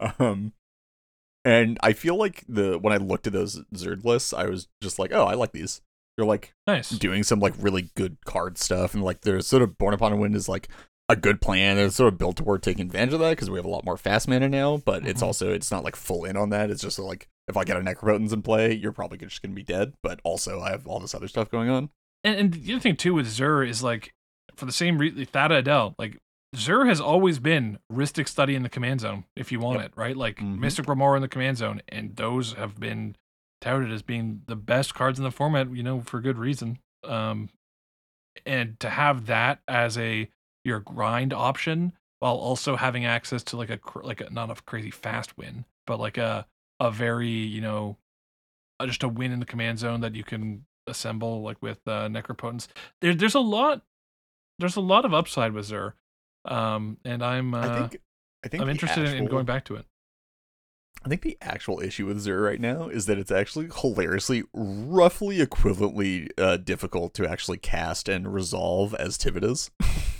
um, 0.18 0.52
and 1.44 1.78
I 1.82 1.92
feel 1.92 2.16
like 2.16 2.44
the 2.48 2.78
when 2.78 2.92
I 2.92 2.96
looked 2.96 3.26
at 3.26 3.32
those 3.32 3.60
Zerd 3.74 4.04
lists, 4.04 4.32
I 4.32 4.46
was 4.46 4.68
just 4.80 4.98
like 4.98 5.12
oh 5.12 5.24
I 5.24 5.34
like 5.34 5.52
these. 5.52 5.80
They're 6.16 6.26
like 6.26 6.54
nice. 6.66 6.90
doing 6.90 7.22
some 7.22 7.40
like 7.40 7.54
really 7.58 7.90
good 7.94 8.18
card 8.24 8.58
stuff 8.58 8.94
and 8.94 9.02
like 9.02 9.22
there's 9.22 9.46
sort 9.46 9.62
of 9.62 9.78
borne 9.78 9.94
upon 9.94 10.12
a 10.12 10.16
wind 10.16 10.34
is 10.36 10.48
like 10.48 10.68
a 11.08 11.16
good 11.16 11.40
plan 11.40 11.78
it's 11.78 11.96
sort 11.96 12.12
of 12.12 12.18
built 12.18 12.36
toward 12.36 12.62
taking 12.62 12.86
advantage 12.86 13.14
of 13.14 13.20
that 13.20 13.30
because 13.30 13.50
we 13.50 13.58
have 13.58 13.64
a 13.64 13.70
lot 13.70 13.84
more 13.84 13.96
fast 13.96 14.28
mana 14.28 14.48
now 14.48 14.76
but 14.76 15.06
it's 15.06 15.20
Mhm. 15.22 15.26
also 15.26 15.52
it's 15.52 15.70
not 15.70 15.84
like 15.84 15.96
full 15.96 16.24
in 16.24 16.36
on 16.36 16.50
that 16.50 16.70
it's 16.70 16.82
just 16.82 16.98
like 16.98 17.28
if 17.48 17.56
i 17.56 17.64
get 17.64 17.76
a 17.76 17.80
necropotence 17.80 18.32
in 18.32 18.42
play 18.42 18.72
you're 18.72 18.92
probably 18.92 19.18
just 19.18 19.42
gonna 19.42 19.54
be 19.54 19.62
dead 19.62 19.92
but 20.02 20.20
also 20.24 20.60
i 20.60 20.70
have 20.70 20.86
all 20.86 21.00
this 21.00 21.14
other 21.14 21.28
stuff 21.28 21.50
going 21.50 21.68
on 21.68 21.90
And, 22.24 22.36
and 22.38 22.54
the 22.54 22.72
other 22.74 22.80
thing 22.80 22.96
too 22.96 23.14
with 23.14 23.26
Zur 23.26 23.64
is 23.64 23.82
like 23.82 24.12
for 24.54 24.66
the 24.66 24.72
same 24.72 24.98
reason, 24.98 25.24
Thada 25.26 25.56
Adel, 25.56 25.94
like 25.98 26.18
Zur 26.54 26.84
has 26.84 27.00
always 27.00 27.38
been 27.38 27.78
Rhystic 27.90 28.28
Study 28.28 28.54
in 28.54 28.62
the 28.62 28.68
command 28.68 29.00
zone 29.00 29.24
if 29.34 29.50
you 29.50 29.58
want 29.58 29.78
Yep. 29.80 29.86
it, 29.86 29.92
right? 29.96 30.16
Like 30.16 30.36
Mhm. 30.38 30.58
Mystic 30.58 30.86
Remora 30.86 31.16
in 31.16 31.22
the 31.22 31.28
command 31.28 31.56
zone, 31.56 31.80
and 31.88 32.14
those 32.16 32.52
have 32.52 32.78
been 32.78 33.16
touted 33.62 33.90
as 33.90 34.02
being 34.02 34.42
the 34.46 34.54
best 34.56 34.94
cards 34.94 35.18
in 35.18 35.24
the 35.24 35.30
format, 35.30 35.74
you 35.74 35.82
know, 35.82 36.02
for 36.02 36.20
good 36.20 36.36
reason. 36.38 36.78
Um, 37.02 37.48
and 38.46 38.78
to 38.80 38.90
have 38.90 39.26
that 39.26 39.60
as 39.66 39.96
a 39.98 40.28
your 40.64 40.80
grind 40.80 41.32
option 41.32 41.92
while 42.20 42.36
also 42.36 42.76
having 42.76 43.04
access 43.04 43.42
to 43.44 43.56
like 43.56 43.70
a 43.70 43.80
like 44.02 44.20
a 44.20 44.30
not 44.30 44.50
a 44.50 44.62
crazy 44.62 44.90
fast 44.90 45.36
win, 45.38 45.64
but 45.86 45.98
like 45.98 46.18
a 46.18 46.46
a 46.82 46.90
very 46.90 47.28
you 47.28 47.60
know 47.60 47.96
just 48.84 49.02
a 49.04 49.08
win 49.08 49.30
in 49.30 49.38
the 49.38 49.46
command 49.46 49.78
zone 49.78 50.00
that 50.00 50.14
you 50.14 50.24
can 50.24 50.64
assemble 50.88 51.42
like 51.42 51.62
with 51.62 51.78
uh, 51.86 52.08
necropotence. 52.08 52.66
There, 53.00 53.14
there's 53.14 53.36
a 53.36 53.40
lot. 53.40 53.82
There's 54.58 54.76
a 54.76 54.80
lot 54.80 55.04
of 55.04 55.14
upside 55.14 55.52
with 55.52 55.66
Zur, 55.66 55.94
um, 56.44 56.98
and 57.04 57.24
I'm 57.24 57.54
uh, 57.54 57.60
i 57.60 57.78
think 57.78 58.02
i 58.44 58.48
think 58.48 58.62
I'm 58.62 58.68
interested 58.68 59.08
in, 59.08 59.16
in 59.16 59.26
going 59.26 59.46
back 59.46 59.64
to 59.66 59.76
it. 59.76 59.86
I 61.04 61.08
think 61.08 61.22
the 61.22 61.36
actual 61.40 61.80
issue 61.80 62.06
with 62.06 62.20
Zur 62.20 62.40
right 62.40 62.60
now 62.60 62.88
is 62.88 63.06
that 63.06 63.18
it's 63.18 63.32
actually 63.32 63.68
hilariously, 63.80 64.44
roughly 64.54 65.38
equivalently 65.38 66.30
uh, 66.38 66.58
difficult 66.58 67.12
to 67.14 67.28
actually 67.28 67.58
cast 67.58 68.08
and 68.08 68.32
resolve 68.32 68.94
as 68.94 69.18
Tivit 69.18 69.70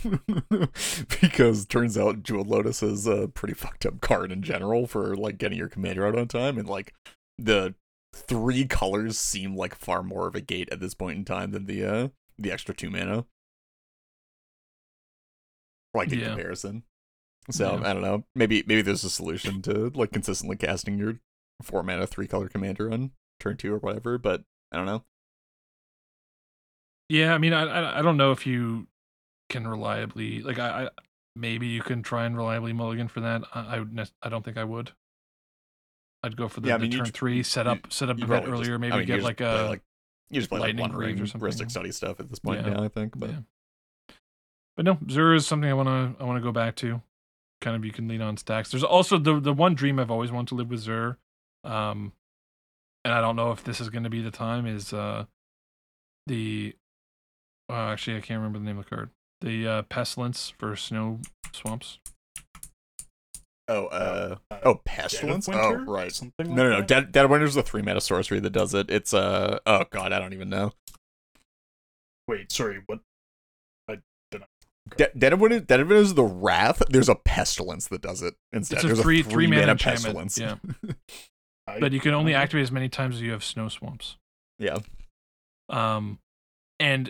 because 1.21 1.65
turns 1.65 1.97
out 1.97 2.23
Jewel 2.23 2.43
Lotus 2.43 2.83
is 2.83 3.07
a 3.07 3.29
pretty 3.29 3.53
fucked 3.53 3.85
up 3.85 4.01
card 4.01 4.31
in 4.31 4.41
general 4.43 4.85
for 4.85 5.15
like 5.15 5.37
getting 5.37 5.57
your 5.57 5.69
commander 5.69 6.05
out 6.05 6.17
on 6.17 6.27
time, 6.27 6.57
and 6.57 6.67
like 6.67 6.93
the 7.37 7.75
three 8.13 8.65
colors 8.65 9.17
seem 9.17 9.55
like 9.55 9.75
far 9.75 10.03
more 10.03 10.27
of 10.27 10.35
a 10.35 10.41
gate 10.41 10.67
at 10.71 10.79
this 10.81 10.93
point 10.93 11.17
in 11.17 11.25
time 11.25 11.51
than 11.51 11.65
the 11.65 11.83
uh 11.85 12.07
the 12.37 12.51
extra 12.51 12.75
two 12.75 12.89
mana. 12.89 13.25
Like 15.93 16.11
in 16.11 16.19
Yeah. 16.19 16.27
comparison. 16.29 16.83
So 17.51 17.77
Yeah. 17.79 17.89
I 17.89 17.93
don't 17.93 18.01
know. 18.01 18.23
Maybe 18.35 18.63
maybe 18.65 18.81
there's 18.81 19.03
a 19.03 19.09
solution 19.09 19.61
to 19.63 19.91
like 19.95 20.11
consistently 20.11 20.55
casting 20.57 20.97
your 20.97 21.19
four 21.61 21.83
mana 21.83 22.07
three 22.07 22.27
color 22.27 22.47
commander 22.49 22.91
on 22.91 23.11
turn 23.39 23.57
two 23.57 23.73
or 23.73 23.77
whatever, 23.79 24.17
but 24.17 24.43
I 24.71 24.77
don't 24.77 24.85
know. 24.85 25.03
Yeah, 27.09 27.33
I 27.33 27.37
mean, 27.37 27.53
I, 27.53 27.99
I 27.99 28.01
don't 28.01 28.17
know 28.17 28.31
if 28.31 28.47
you 28.47 28.87
can 29.49 29.67
reliably 29.67 30.41
like 30.41 30.57
I, 30.57 30.85
I 30.85 30.89
maybe 31.35 31.67
you 31.67 31.81
can 31.81 32.01
try 32.01 32.25
and 32.25 32.35
reliably 32.37 32.73
mulligan 32.73 33.07
for 33.07 33.19
that. 33.21 33.43
I 33.53 33.75
I, 33.75 33.79
would 33.79 34.09
I 34.21 34.29
don't 34.29 34.43
think 34.43 34.57
I 34.57 34.63
would. 34.63 34.91
I'd 36.23 36.37
go 36.37 36.47
for 36.47 36.61
the, 36.61 36.69
Yeah, 36.69 36.75
I 36.75 36.77
mean, 36.77 36.91
you 36.93 36.99
turn 36.99 37.07
three, 37.07 37.37
you- 37.37 37.43
set 37.43 37.65
you- 37.65 37.73
up 37.73 37.91
set 37.91 38.09
up 38.09 38.17
You 38.17 38.23
a 38.25 38.27
bit 38.27 38.33
probably 38.43 38.51
just- 38.51 38.61
earlier, 38.69 38.75
I 38.75 38.77
maybe 38.77 38.97
mean, 38.97 39.05
get 39.07 39.21
like 39.23 39.41
a 39.41 39.67
like 39.69 39.81
you 40.29 40.39
just 40.39 40.49
play 40.49 40.59
lightning 40.61 40.91
rings 40.93 41.19
or 41.21 41.27
something. 41.27 41.47
Rhystic 41.49 41.69
study 41.69 41.91
stuff 41.91 42.19
at 42.19 42.29
this 42.29 42.39
point 42.39 42.65
Yeah. 42.65 42.73
now, 42.73 42.83
I 42.83 42.87
think. 42.87 43.19
But 43.19 43.29
yeah. 43.31 43.39
But 44.77 44.85
no, 44.85 44.97
Zur 45.09 45.35
is 45.35 45.45
something 45.45 45.69
I 45.69 45.73
wanna 45.73 46.15
I 46.19 46.23
wanna 46.23 46.41
go 46.41 46.51
back 46.53 46.75
to. 46.77 47.01
Kind 47.63 47.77
of 47.77 47.85
you 47.85 47.93
can 47.93 48.09
lean 48.09 48.21
on 48.21 48.35
stacks. 48.35 48.71
There's 48.71 48.83
also 48.83 49.17
the 49.17 49.39
the 49.39 49.53
one 49.53 49.73
dream 49.73 49.97
I've 49.97 50.11
always 50.11 50.31
wanted 50.33 50.49
to 50.49 50.55
live 50.55 50.69
with 50.69 50.81
Zur, 50.81 51.17
um, 51.63 52.11
and 53.05 53.13
I 53.13 53.21
don't 53.21 53.37
know 53.37 53.51
if 53.51 53.63
this 53.63 53.79
is 53.79 53.89
going 53.89 54.03
to 54.03 54.09
be 54.09 54.21
the 54.21 54.31
time. 54.31 54.67
Is 54.67 54.91
uh, 54.91 55.25
the 56.27 56.75
uh, 57.69 57.91
actually 57.91 58.17
I 58.17 58.19
can't 58.19 58.39
remember 58.39 58.59
the 58.59 58.65
name 58.65 58.77
of 58.77 58.83
the 58.83 58.89
card. 58.93 59.09
The 59.39 59.65
uh, 59.67 59.81
pestilence 59.83 60.53
for 60.57 60.75
snow 60.75 61.19
swamps. 61.53 61.99
oh 63.69 63.85
uh 63.85 64.35
Uh, 64.51 64.55
oh 64.55 64.59
Dead 64.63 64.65
of 64.65 64.83
pestilence? 64.83 65.49
Oh 65.49 65.73
right. 65.85 66.11
Something 66.11 66.47
like 66.47 66.55
No, 66.57 66.63
no, 66.63 66.69
no. 66.69 66.77
that? 66.79 66.87
Dead, 66.87 67.11
Dead 67.13 67.25
of 67.25 67.31
Winter's 67.31 67.53
the 67.55 67.63
three 67.63 67.81
mana 67.81 68.01
sorcery 68.01 68.41
that 68.41 68.49
does 68.49 68.73
it. 68.73 68.89
It's 68.89 69.13
uh 69.13 69.59
oh 69.65 69.85
god, 69.89 70.11
I 70.11 70.19
don't 70.19 70.33
even 70.33 70.49
know. 70.49 70.73
Wait, 72.27 72.51
sorry, 72.51 72.81
what? 72.87 72.99
De- 74.97 75.11
Dead 75.17 75.33
of 75.33 75.39
Winter, 75.41 75.59
Dead 75.59 75.79
of 75.79 75.87
Winter 75.87 76.01
is 76.03 76.13
the 76.13 76.23
Wrath. 76.23 76.81
There's 76.89 77.09
a 77.09 77.15
pestilence 77.15 77.87
that 77.87 78.01
does 78.01 78.21
it 78.21 78.35
instead. 78.51 78.75
It's 78.77 78.83
a 78.83 78.87
There's 78.87 79.01
three- 79.01 79.21
a 79.21 79.23
three 79.23 79.47
mana 79.47 79.61
mana 79.61 79.75
pestilence. 79.75 80.37
yeah. 80.37 80.55
But 81.79 81.93
you 81.93 81.99
can 82.01 82.13
only 82.13 82.33
activate 82.33 82.63
as 82.63 82.71
many 82.73 82.89
times 82.89 83.15
as 83.15 83.21
you 83.21 83.31
have 83.31 83.43
snow 83.43 83.69
swamps. 83.69 84.17
yeah. 84.59 84.79
Um, 85.69 86.19
and 86.79 87.09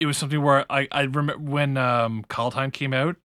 it 0.00 0.06
was 0.06 0.16
something 0.16 0.40
where 0.42 0.64
I 0.72 0.88
I 0.90 1.02
remember 1.02 1.38
when 1.38 1.76
um 1.76 2.24
Kaldheim 2.28 2.72
came 2.72 2.94
out, 2.94 3.16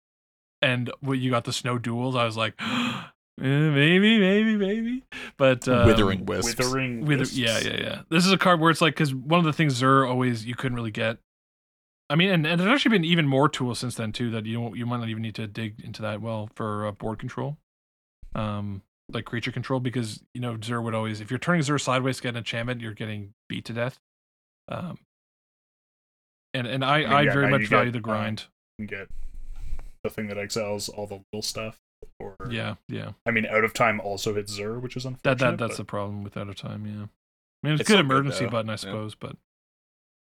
and 0.60 0.90
when 1.00 1.20
you 1.20 1.30
got 1.30 1.44
the 1.44 1.52
snow 1.52 1.78
duels, 1.78 2.16
I 2.16 2.24
was 2.24 2.36
like, 2.36 2.54
eh, 2.60 3.02
maybe, 3.38 4.18
maybe, 4.18 4.56
maybe. 4.56 5.04
But 5.38 5.68
um, 5.68 5.86
Withering 5.86 6.26
Wisps. 6.26 6.58
Withering 6.58 7.06
Wither- 7.06 7.24
yeah, 7.32 7.58
yeah, 7.60 7.76
yeah. 7.80 8.02
This 8.10 8.26
is 8.26 8.32
a 8.32 8.38
card 8.38 8.58
where 8.60 8.70
it's 8.72 8.80
like 8.80 8.94
because 8.94 9.14
one 9.14 9.38
of 9.38 9.44
the 9.46 9.52
things 9.52 9.74
Zur 9.74 10.04
always 10.04 10.44
you 10.44 10.56
couldn't 10.56 10.74
really 10.76 10.90
get. 10.90 11.18
I 12.10 12.16
mean, 12.16 12.30
and, 12.30 12.44
and 12.44 12.60
there's 12.60 12.70
actually 12.70 12.98
been 12.98 13.04
even 13.04 13.28
more 13.28 13.48
tools 13.48 13.78
since 13.78 13.94
then 13.94 14.10
too 14.10 14.30
that 14.32 14.44
you 14.44 14.54
don't, 14.54 14.76
you 14.76 14.84
might 14.84 14.98
not 14.98 15.08
even 15.08 15.22
need 15.22 15.36
to 15.36 15.46
dig 15.46 15.80
into 15.80 16.02
that 16.02 16.20
well 16.20 16.50
for 16.56 16.86
uh, 16.86 16.92
board 16.92 17.20
control, 17.20 17.56
um, 18.34 18.82
like 19.12 19.24
creature 19.24 19.52
control 19.52 19.78
because 19.78 20.20
you 20.34 20.40
know 20.40 20.58
Zur 20.62 20.80
would 20.80 20.94
always 20.94 21.20
if 21.20 21.30
you're 21.30 21.38
turning 21.38 21.62
Zur 21.62 21.78
sideways 21.78 22.16
to 22.16 22.24
get 22.24 22.30
an 22.30 22.38
enchantment, 22.38 22.80
you're 22.80 22.94
getting 22.94 23.32
beat 23.48 23.64
to 23.66 23.72
death. 23.72 24.00
Um, 24.68 24.98
and 26.52 26.66
and 26.66 26.84
I 26.84 26.96
I 26.96 26.98
mean, 26.98 27.12
I, 27.12 27.22
yeah, 27.22 27.32
very 27.32 27.48
much 27.48 27.60
you 27.62 27.68
get, 27.68 27.76
value 27.76 27.90
the 27.92 27.98
uh, 27.98 28.02
grind. 28.02 28.44
You 28.78 28.86
get 28.86 29.08
the 30.02 30.10
thing 30.10 30.26
that 30.28 30.38
exiles 30.38 30.88
all 30.88 31.06
the 31.06 31.20
little 31.32 31.42
stuff. 31.42 31.78
Or 32.18 32.34
yeah, 32.50 32.74
yeah. 32.88 33.12
I 33.24 33.30
mean, 33.30 33.46
out 33.46 33.62
of 33.62 33.72
time 33.72 34.00
also 34.00 34.34
hits 34.34 34.52
Zur, 34.52 34.80
which 34.80 34.96
is 34.96 35.04
unfortunate. 35.04 35.38
That 35.38 35.50
that 35.50 35.58
that's 35.58 35.76
but 35.76 35.82
the 35.82 35.84
problem 35.84 36.24
with 36.24 36.36
out 36.36 36.48
of 36.48 36.56
time. 36.56 36.86
Yeah, 36.86 36.92
I 36.92 37.66
mean 37.66 37.74
it's, 37.74 37.82
It's 37.82 37.88
good 37.88 37.94
still 37.94 37.96
good, 37.98 38.06
emergency 38.06 38.46
button, 38.46 38.70
I 38.70 38.72
Yeah. 38.72 38.76
suppose, 38.78 39.14
but 39.14 39.36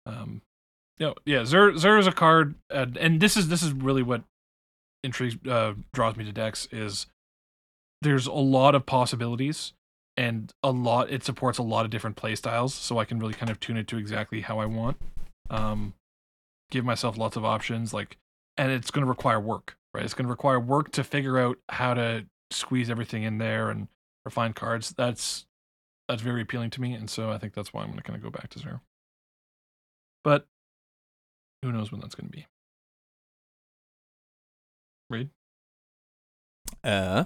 um, 0.06 0.42
yeah, 1.00 1.14
yeah. 1.26 1.46
Zur 1.46 1.78
Zur 1.78 1.98
is 1.98 2.08
a 2.08 2.12
card, 2.12 2.56
and 2.70 3.20
this 3.20 3.38
is 3.38 3.48
this 3.50 3.62
is 3.64 3.72
really 3.74 4.04
what 4.04 4.24
intrigues 5.04 5.38
uh, 5.48 5.74
draws 5.94 6.16
me 6.16 6.26
to 6.26 6.32
decks 6.32 6.68
is 6.72 7.08
there's 8.02 8.28
a 8.28 8.34
lot 8.34 8.76
of 8.76 8.86
possibilities 8.86 9.74
and 10.16 10.52
a 10.64 10.72
lot 10.72 11.12
it 11.12 11.24
supports 11.24 11.58
a 11.58 11.64
lot 11.64 11.86
of 11.86 11.92
different 11.92 12.16
play 12.16 12.36
styles, 12.36 12.74
so 12.74 12.98
I 12.98 13.06
can 13.06 13.20
really 13.20 13.34
kind 13.34 13.52
of 13.52 13.60
tune 13.60 13.78
it 13.78 13.88
to 13.90 13.98
exactly 13.98 14.42
how 14.42 14.60
I 14.60 14.66
want. 14.66 14.98
Um, 15.50 15.94
give 16.72 16.84
myself 16.84 17.18
lots 17.18 17.38
of 17.38 17.46
options, 17.46 17.94
like, 17.94 18.18
and 18.58 18.72
it's 18.72 18.92
going 18.92 19.06
to 19.06 19.10
require 19.10 19.40
work, 19.40 19.78
right? 19.94 20.04
It's 20.04 20.16
going 20.16 20.26
to 20.26 20.32
require 20.32 20.60
work 20.60 20.92
to 20.94 21.04
figure 21.04 21.38
out 21.38 21.58
how 21.70 21.94
to 21.94 22.26
squeeze 22.50 22.90
everything 22.90 23.24
in 23.24 23.38
there 23.38 23.70
and 23.70 23.88
refine 24.26 24.54
cards. 24.54 24.94
That's 24.98 25.46
that's 26.10 26.22
very 26.22 26.42
appealing 26.42 26.72
to 26.72 26.82
me, 26.82 26.94
and 26.94 27.10
so 27.10 27.32
I 27.32 27.38
think 27.38 27.54
that's 27.54 27.72
why 27.72 27.82
I'm 27.82 27.88
going 27.88 27.98
to 27.98 28.04
kind 28.04 28.18
of 28.18 28.24
go 28.24 28.32
back 28.32 28.50
to 28.50 28.60
zero. 28.60 28.82
But 30.24 30.48
who 31.62 31.72
knows 31.72 31.92
when 31.92 32.02
that's 32.02 32.16
going 32.16 32.30
to 32.30 32.36
be? 32.36 32.46
Read. 35.10 35.30
Uh, 36.84 37.26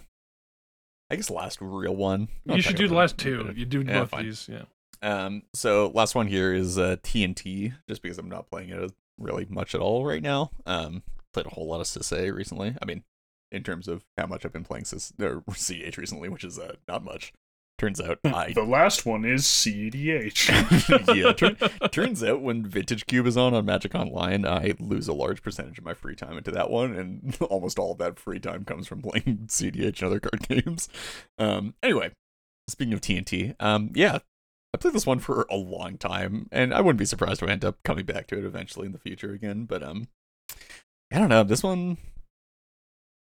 I 1.10 1.16
guess 1.16 1.30
last 1.30 1.60
real 1.62 1.96
one. 1.96 2.30
I'll 2.48 2.56
You 2.56 2.62
should 2.62 2.76
do 2.78 2.88
the 2.88 2.96
last 2.96 3.18
two. 3.18 3.52
You 3.56 3.66
do 3.66 3.82
Yeah, 3.82 4.02
both 4.02 4.10
fine. 4.12 4.26
these, 4.26 4.48
yeah. 4.50 4.64
Um, 5.02 5.44
so 5.54 5.92
last 5.96 6.14
one 6.14 6.28
here 6.28 6.54
is 6.54 6.78
uh 6.78 6.98
TNT, 7.04 7.74
just 7.90 8.02
because 8.04 8.20
I'm 8.20 8.30
not 8.30 8.50
playing 8.52 8.70
it 8.70 8.92
really 9.18 9.46
much 9.50 9.74
at 9.74 9.82
all 9.82 10.06
right 10.06 10.22
now. 10.22 10.52
Um, 10.66 11.02
played 11.34 11.48
a 11.48 11.50
whole 11.50 11.68
lot 11.68 11.82
of 11.82 11.88
Sisay 11.88 12.32
recently. 12.34 12.76
I 12.82 12.86
mean, 12.86 13.04
in 13.52 13.64
terms 13.64 13.88
of 13.88 14.06
how 14.18 14.28
much 14.28 14.46
I've 14.46 14.54
been 14.54 14.64
playing 14.64 14.86
Sis 14.86 15.12
or 15.20 15.44
CH 15.54 15.98
recently, 15.98 16.30
which 16.30 16.44
is 16.44 16.60
uh 16.60 16.76
not 16.88 17.04
much. 17.04 17.34
Turns 17.82 18.00
out 18.00 18.20
I 18.26 18.54
the 18.54 18.62
last 18.62 19.08
one 19.08 19.26
is 19.26 19.42
CDH. 19.42 21.16
yeah. 21.16 21.34
Turn, 21.34 21.90
turns 21.90 22.24
out 22.24 22.44
when 22.44 22.64
Vintage 22.64 23.08
Cube 23.08 23.26
is 23.26 23.36
on 23.36 23.56
on 23.56 23.66
Magic 23.66 23.96
Online, 23.96 24.46
I 24.46 24.76
lose 24.80 25.08
a 25.08 25.14
large 25.14 25.42
percentage 25.42 25.80
of 25.80 25.84
my 25.84 25.96
free 25.96 26.16
time 26.16 26.38
into 26.38 26.52
that 26.52 26.70
one, 26.70 26.96
and 26.96 27.36
almost 27.50 27.80
all 27.80 27.94
of 27.94 27.98
that 27.98 28.20
free 28.20 28.40
time 28.40 28.66
comes 28.66 28.88
from 28.88 29.02
playing 29.02 29.48
CDH 29.48 30.00
and 30.00 30.04
other 30.04 30.20
card 30.20 30.48
games. 30.48 30.90
Um, 31.40 31.74
anyway, 31.82 32.12
speaking 32.68 32.94
of 32.94 33.02
TNT, 33.02 33.56
um, 33.60 33.90
yeah, 33.96 34.20
I 34.76 34.78
played 34.78 34.94
this 34.94 35.08
one 35.08 35.18
for 35.18 35.48
a 35.50 35.56
long 35.56 35.98
time, 35.98 36.50
and 36.52 36.76
I 36.76 36.82
wouldn't 36.82 37.00
be 37.00 37.06
surprised 37.06 37.42
if 37.42 37.50
I 37.50 37.52
end 37.52 37.66
up 37.66 37.82
coming 37.82 38.06
back 38.06 38.28
to 38.28 38.38
it 38.38 38.46
eventually 38.46 38.86
in 38.86 38.92
the 38.92 39.00
future 39.00 39.34
again. 39.34 39.66
But 39.66 39.82
um, 39.82 40.08
I 41.12 41.18
don't 41.18 41.30
know. 41.30 41.44
This 41.44 41.64
one, 41.64 41.98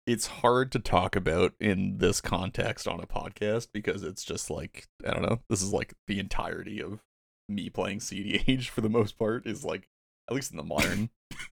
it's 0.06 0.28
hard 0.28 0.72
to 0.74 0.80
talk 0.80 1.16
about 1.16 1.54
in 1.60 1.98
this 1.98 2.20
context 2.20 2.88
on 2.88 3.00
a 3.00 3.08
podcast 3.08 3.70
because 3.74 4.04
it's 4.04 4.24
just 4.24 4.50
like 4.50 4.88
I 5.08 5.12
don't 5.12 5.22
know. 5.24 5.40
This 5.50 5.62
is 5.62 5.72
like 5.72 5.94
the 6.08 6.20
entirety 6.20 6.82
of 6.82 7.00
me 7.48 7.70
playing 7.70 8.00
CDH 8.00 8.68
for 8.70 8.82
the 8.82 8.90
most 8.90 9.18
part 9.18 9.46
is 9.46 9.64
like 9.64 9.90
at 10.30 10.36
least 10.36 10.52
in 10.52 10.58
the 10.58 10.64
modern 10.64 11.10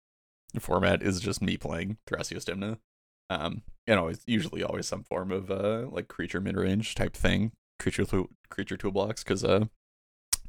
format 0.59 1.03
is 1.03 1.21
just 1.21 1.43
me 1.43 1.57
playing 1.57 1.99
Thrasios 2.07 2.45
Tymna. 2.45 2.79
Um, 3.31 3.63
and 3.87 3.99
always 3.99 4.21
usually 4.27 4.63
always 4.63 4.87
some 4.87 5.03
form 5.03 5.33
of 5.33 5.51
uh 5.51 5.87
like 5.91 6.09
creature 6.09 6.41
mid 6.41 6.57
range 6.57 6.95
type 6.95 7.15
thing, 7.15 7.53
creature 7.79 8.05
tool 8.05 8.29
creature 8.51 8.77
toolbox. 8.77 9.25
Because 9.25 9.43
uh, 9.43 9.65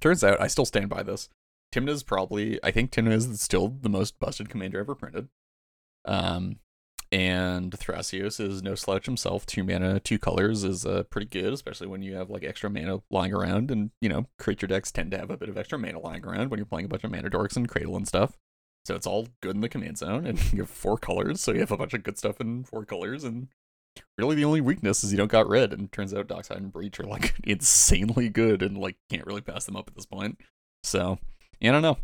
turns 0.02 0.24
out 0.24 0.42
I 0.42 0.48
still 0.48 0.66
stand 0.66 0.90
by 0.90 1.04
this. 1.04 1.30
Tymna's 1.74 2.04
probably 2.04 2.60
I 2.64 2.72
think 2.72 2.92
Timna 2.92 3.14
is 3.14 3.42
still 3.42 3.70
the 3.70 3.90
most 3.90 4.20
busted 4.20 4.50
commander 4.50 4.80
ever 4.80 4.96
printed. 4.96 5.30
Um, 6.04 6.60
and 7.12 7.72
Thrasios 7.72 8.40
is 8.40 8.64
no 8.64 8.76
slouch 8.76 9.06
himself. 9.06 9.46
Two 9.46 9.64
mana, 9.64 10.00
two 10.00 10.20
colors 10.20 10.64
is 10.64 10.86
uh, 10.86 11.04
pretty 11.04 11.28
good, 11.28 11.54
especially 11.54 11.88
when 11.88 12.02
you 12.02 12.16
have 12.16 12.30
like 12.30 12.44
extra 12.44 12.70
mana 12.70 13.02
lying 13.10 13.34
around. 13.34 13.72
And 13.72 13.92
you 14.02 14.10
know, 14.10 14.26
creature 14.40 14.68
decks 14.68 14.92
tend 14.92 15.12
to 15.12 15.18
have 15.18 15.30
a 15.30 15.38
bit 15.38 15.50
of 15.50 15.58
extra 15.58 15.78
mana 15.78 16.00
lying 16.00 16.26
around 16.26 16.50
when 16.50 16.58
you're 16.58 16.66
playing 16.66 16.86
a 16.86 16.90
bunch 16.90 17.04
of 17.04 17.12
mana 17.12 17.30
dorks 17.30 17.56
and 17.56 17.70
cradle 17.70 17.96
and 17.96 18.08
stuff. 18.08 18.38
So 18.86 18.96
it's 18.96 19.08
all 19.08 19.28
good 19.42 19.56
in 19.56 19.62
the 19.62 19.70
command 19.70 19.98
zone, 19.98 20.26
and 20.26 20.40
you 20.54 20.60
have 20.60 20.70
four 20.70 20.98
colors, 20.98 21.42
so 21.42 21.52
you 21.52 21.60
have 21.60 21.72
a 21.72 21.78
bunch 21.78 21.94
of 21.94 22.04
good 22.04 22.18
stuff 22.18 22.40
in 22.40 22.64
four 22.64 22.86
colors. 22.86 23.24
And 23.24 23.48
really, 24.18 24.36
the 24.36 24.46
only 24.46 24.62
weakness 24.62 25.04
is 25.04 25.12
you 25.12 25.18
don't 25.18 25.32
got 25.32 25.50
red. 25.50 25.74
And 25.74 25.92
turns 25.92 26.14
out 26.14 26.28
Dockside 26.28 26.58
and 26.58 26.72
Breach 26.72 27.00
are 27.00 27.06
like 27.06 27.36
insanely 27.44 28.30
good, 28.30 28.62
and 28.62 28.78
like 28.78 28.98
can't 29.10 29.26
really 29.26 29.42
pass 29.42 29.66
them 29.66 29.76
up 29.76 29.88
at 29.88 29.96
this 29.96 30.06
point. 30.06 30.40
So 30.84 31.20
yeah, 31.60 31.70
I 31.70 31.74
don't 31.74 31.82
know. 31.82 31.98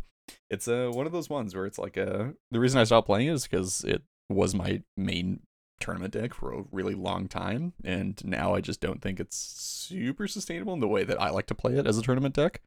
It's 0.50 0.68
uh, 0.68 0.90
one 0.92 1.06
of 1.06 1.12
those 1.12 1.30
ones 1.30 1.54
where 1.54 1.66
it's 1.66 1.78
like 1.78 1.98
uh, 1.98 2.26
the 2.50 2.60
reason 2.60 2.80
I 2.80 2.84
stopped 2.84 3.06
playing 3.06 3.28
is 3.28 3.46
because 3.46 3.84
it 3.84 4.02
was 4.34 4.54
my 4.54 4.82
main 4.96 5.40
tournament 5.80 6.12
deck 6.12 6.34
for 6.34 6.52
a 6.52 6.64
really 6.70 6.94
long 6.94 7.28
time, 7.28 7.72
and 7.84 8.20
now 8.24 8.54
I 8.54 8.60
just 8.60 8.80
don't 8.80 9.02
think 9.02 9.20
it's 9.20 9.36
super 9.36 10.28
sustainable 10.28 10.74
in 10.74 10.80
the 10.80 10.88
way 10.88 11.04
that 11.04 11.20
I 11.20 11.30
like 11.30 11.46
to 11.46 11.54
play 11.54 11.76
it 11.76 11.86
as 11.86 11.98
a 11.98 12.02
tournament 12.02 12.34
deck. 12.34 12.60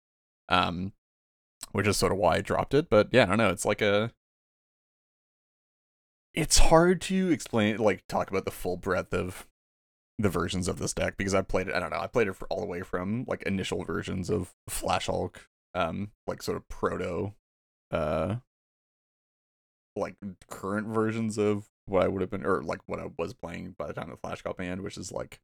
Um, 0.50 0.94
which 1.72 1.88
is 1.88 1.98
sort 1.98 2.12
of 2.12 2.18
why 2.18 2.36
I 2.36 2.42
dropped 2.42 2.74
it. 2.74 2.90
But 2.90 3.10
yeah, 3.12 3.24
I 3.24 3.26
don't 3.26 3.38
know. 3.38 3.50
It's 3.50 3.66
like 3.66 3.82
a. 3.82 4.12
It's 6.34 6.58
hard 6.58 7.02
to 7.02 7.30
explain, 7.30 7.78
like, 7.78 8.04
talk 8.08 8.30
about 8.30 8.44
the 8.46 8.52
full 8.52 8.76
breadth 8.76 9.14
of 9.14 9.48
the 10.18 10.30
versions 10.30 10.68
of 10.68 10.80
this 10.80 10.94
deck 10.94 11.16
because 11.18 11.34
I 11.34 11.42
played 11.42 11.68
it. 11.68 11.76
I 11.76 11.80
don't 11.80 11.92
know. 11.92 12.00
I 12.00 12.08
played 12.08 12.28
it 12.28 12.36
all 12.50 12.62
the 12.62 12.66
way 12.66 12.82
from 12.82 13.26
like 13.28 13.44
initial 13.44 13.84
versions 13.84 14.30
of 14.30 14.54
Flash 14.70 15.08
Hulk, 15.08 15.48
um, 15.74 16.12
like 16.28 16.42
sort 16.42 16.58
of 16.58 16.68
proto, 16.70 17.34
uh, 17.92 18.36
like 19.96 20.16
current 20.50 20.88
versions 20.88 21.38
of 21.38 21.70
what 21.86 22.04
I 22.04 22.08
would 22.08 22.22
have 22.22 22.32
been 22.32 22.46
or 22.46 22.62
like 22.62 22.82
what 22.86 23.00
I 23.00 23.08
was 23.18 23.34
playing 23.34 23.76
by 23.78 23.88
the 23.88 23.94
time 23.94 24.10
the 24.10 24.18
Flash 24.18 24.42
got 24.42 24.58
banned, 24.58 24.82
which 24.82 24.98
is 24.98 25.12
like 25.12 25.40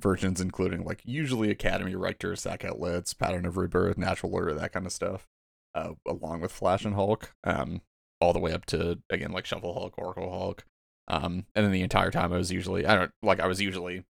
versions 0.00 0.40
including 0.40 0.84
like 0.84 1.02
usually 1.04 1.50
Academy 1.50 1.94
Rector, 1.94 2.36
Sack 2.36 2.64
Outlets, 2.64 3.14
Pattern 3.14 3.46
of 3.46 3.56
Rebirth, 3.56 3.98
Natural 3.98 4.34
Order, 4.34 4.54
that 4.54 4.72
kind 4.72 4.86
of 4.86 4.92
stuff, 4.92 5.28
uh, 5.74 5.92
along 6.06 6.40
with 6.40 6.52
Flash 6.52 6.84
and 6.84 6.94
Hulk, 6.94 7.34
um, 7.44 7.80
all 8.20 8.32
the 8.32 8.40
way 8.40 8.52
up 8.52 8.66
to 8.66 8.98
again 9.10 9.32
like 9.32 9.46
Shuffle 9.46 9.74
Hulk, 9.74 9.94
Oracle 9.98 10.30
Hulk, 10.30 10.64
um, 11.08 11.46
and 11.54 11.64
then 11.64 11.72
the 11.72 11.82
entire 11.82 12.10
time 12.10 12.32
I 12.32 12.38
was 12.38 12.52
usually 12.52 12.86
I 12.86 12.94
don't 12.94 13.12
like 13.22 13.40
I 13.40 13.46
was 13.46 13.60
usually 13.60 14.04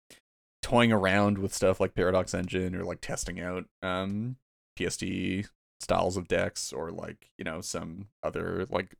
toying 0.62 0.92
around 0.92 1.38
with 1.38 1.54
stuff 1.54 1.80
like 1.80 1.96
Paradox 1.96 2.34
Engine 2.34 2.76
or 2.76 2.84
like 2.84 3.02
testing 3.02 3.40
out 3.40 3.66
um 3.82 4.38
PSD 4.78 5.48
styles 5.80 6.18
of 6.18 6.28
decks 6.28 6.72
or 6.72 6.92
like 6.92 7.32
you 7.38 7.44
know 7.44 7.62
some 7.62 8.08
other 8.24 8.66
like 8.70 8.96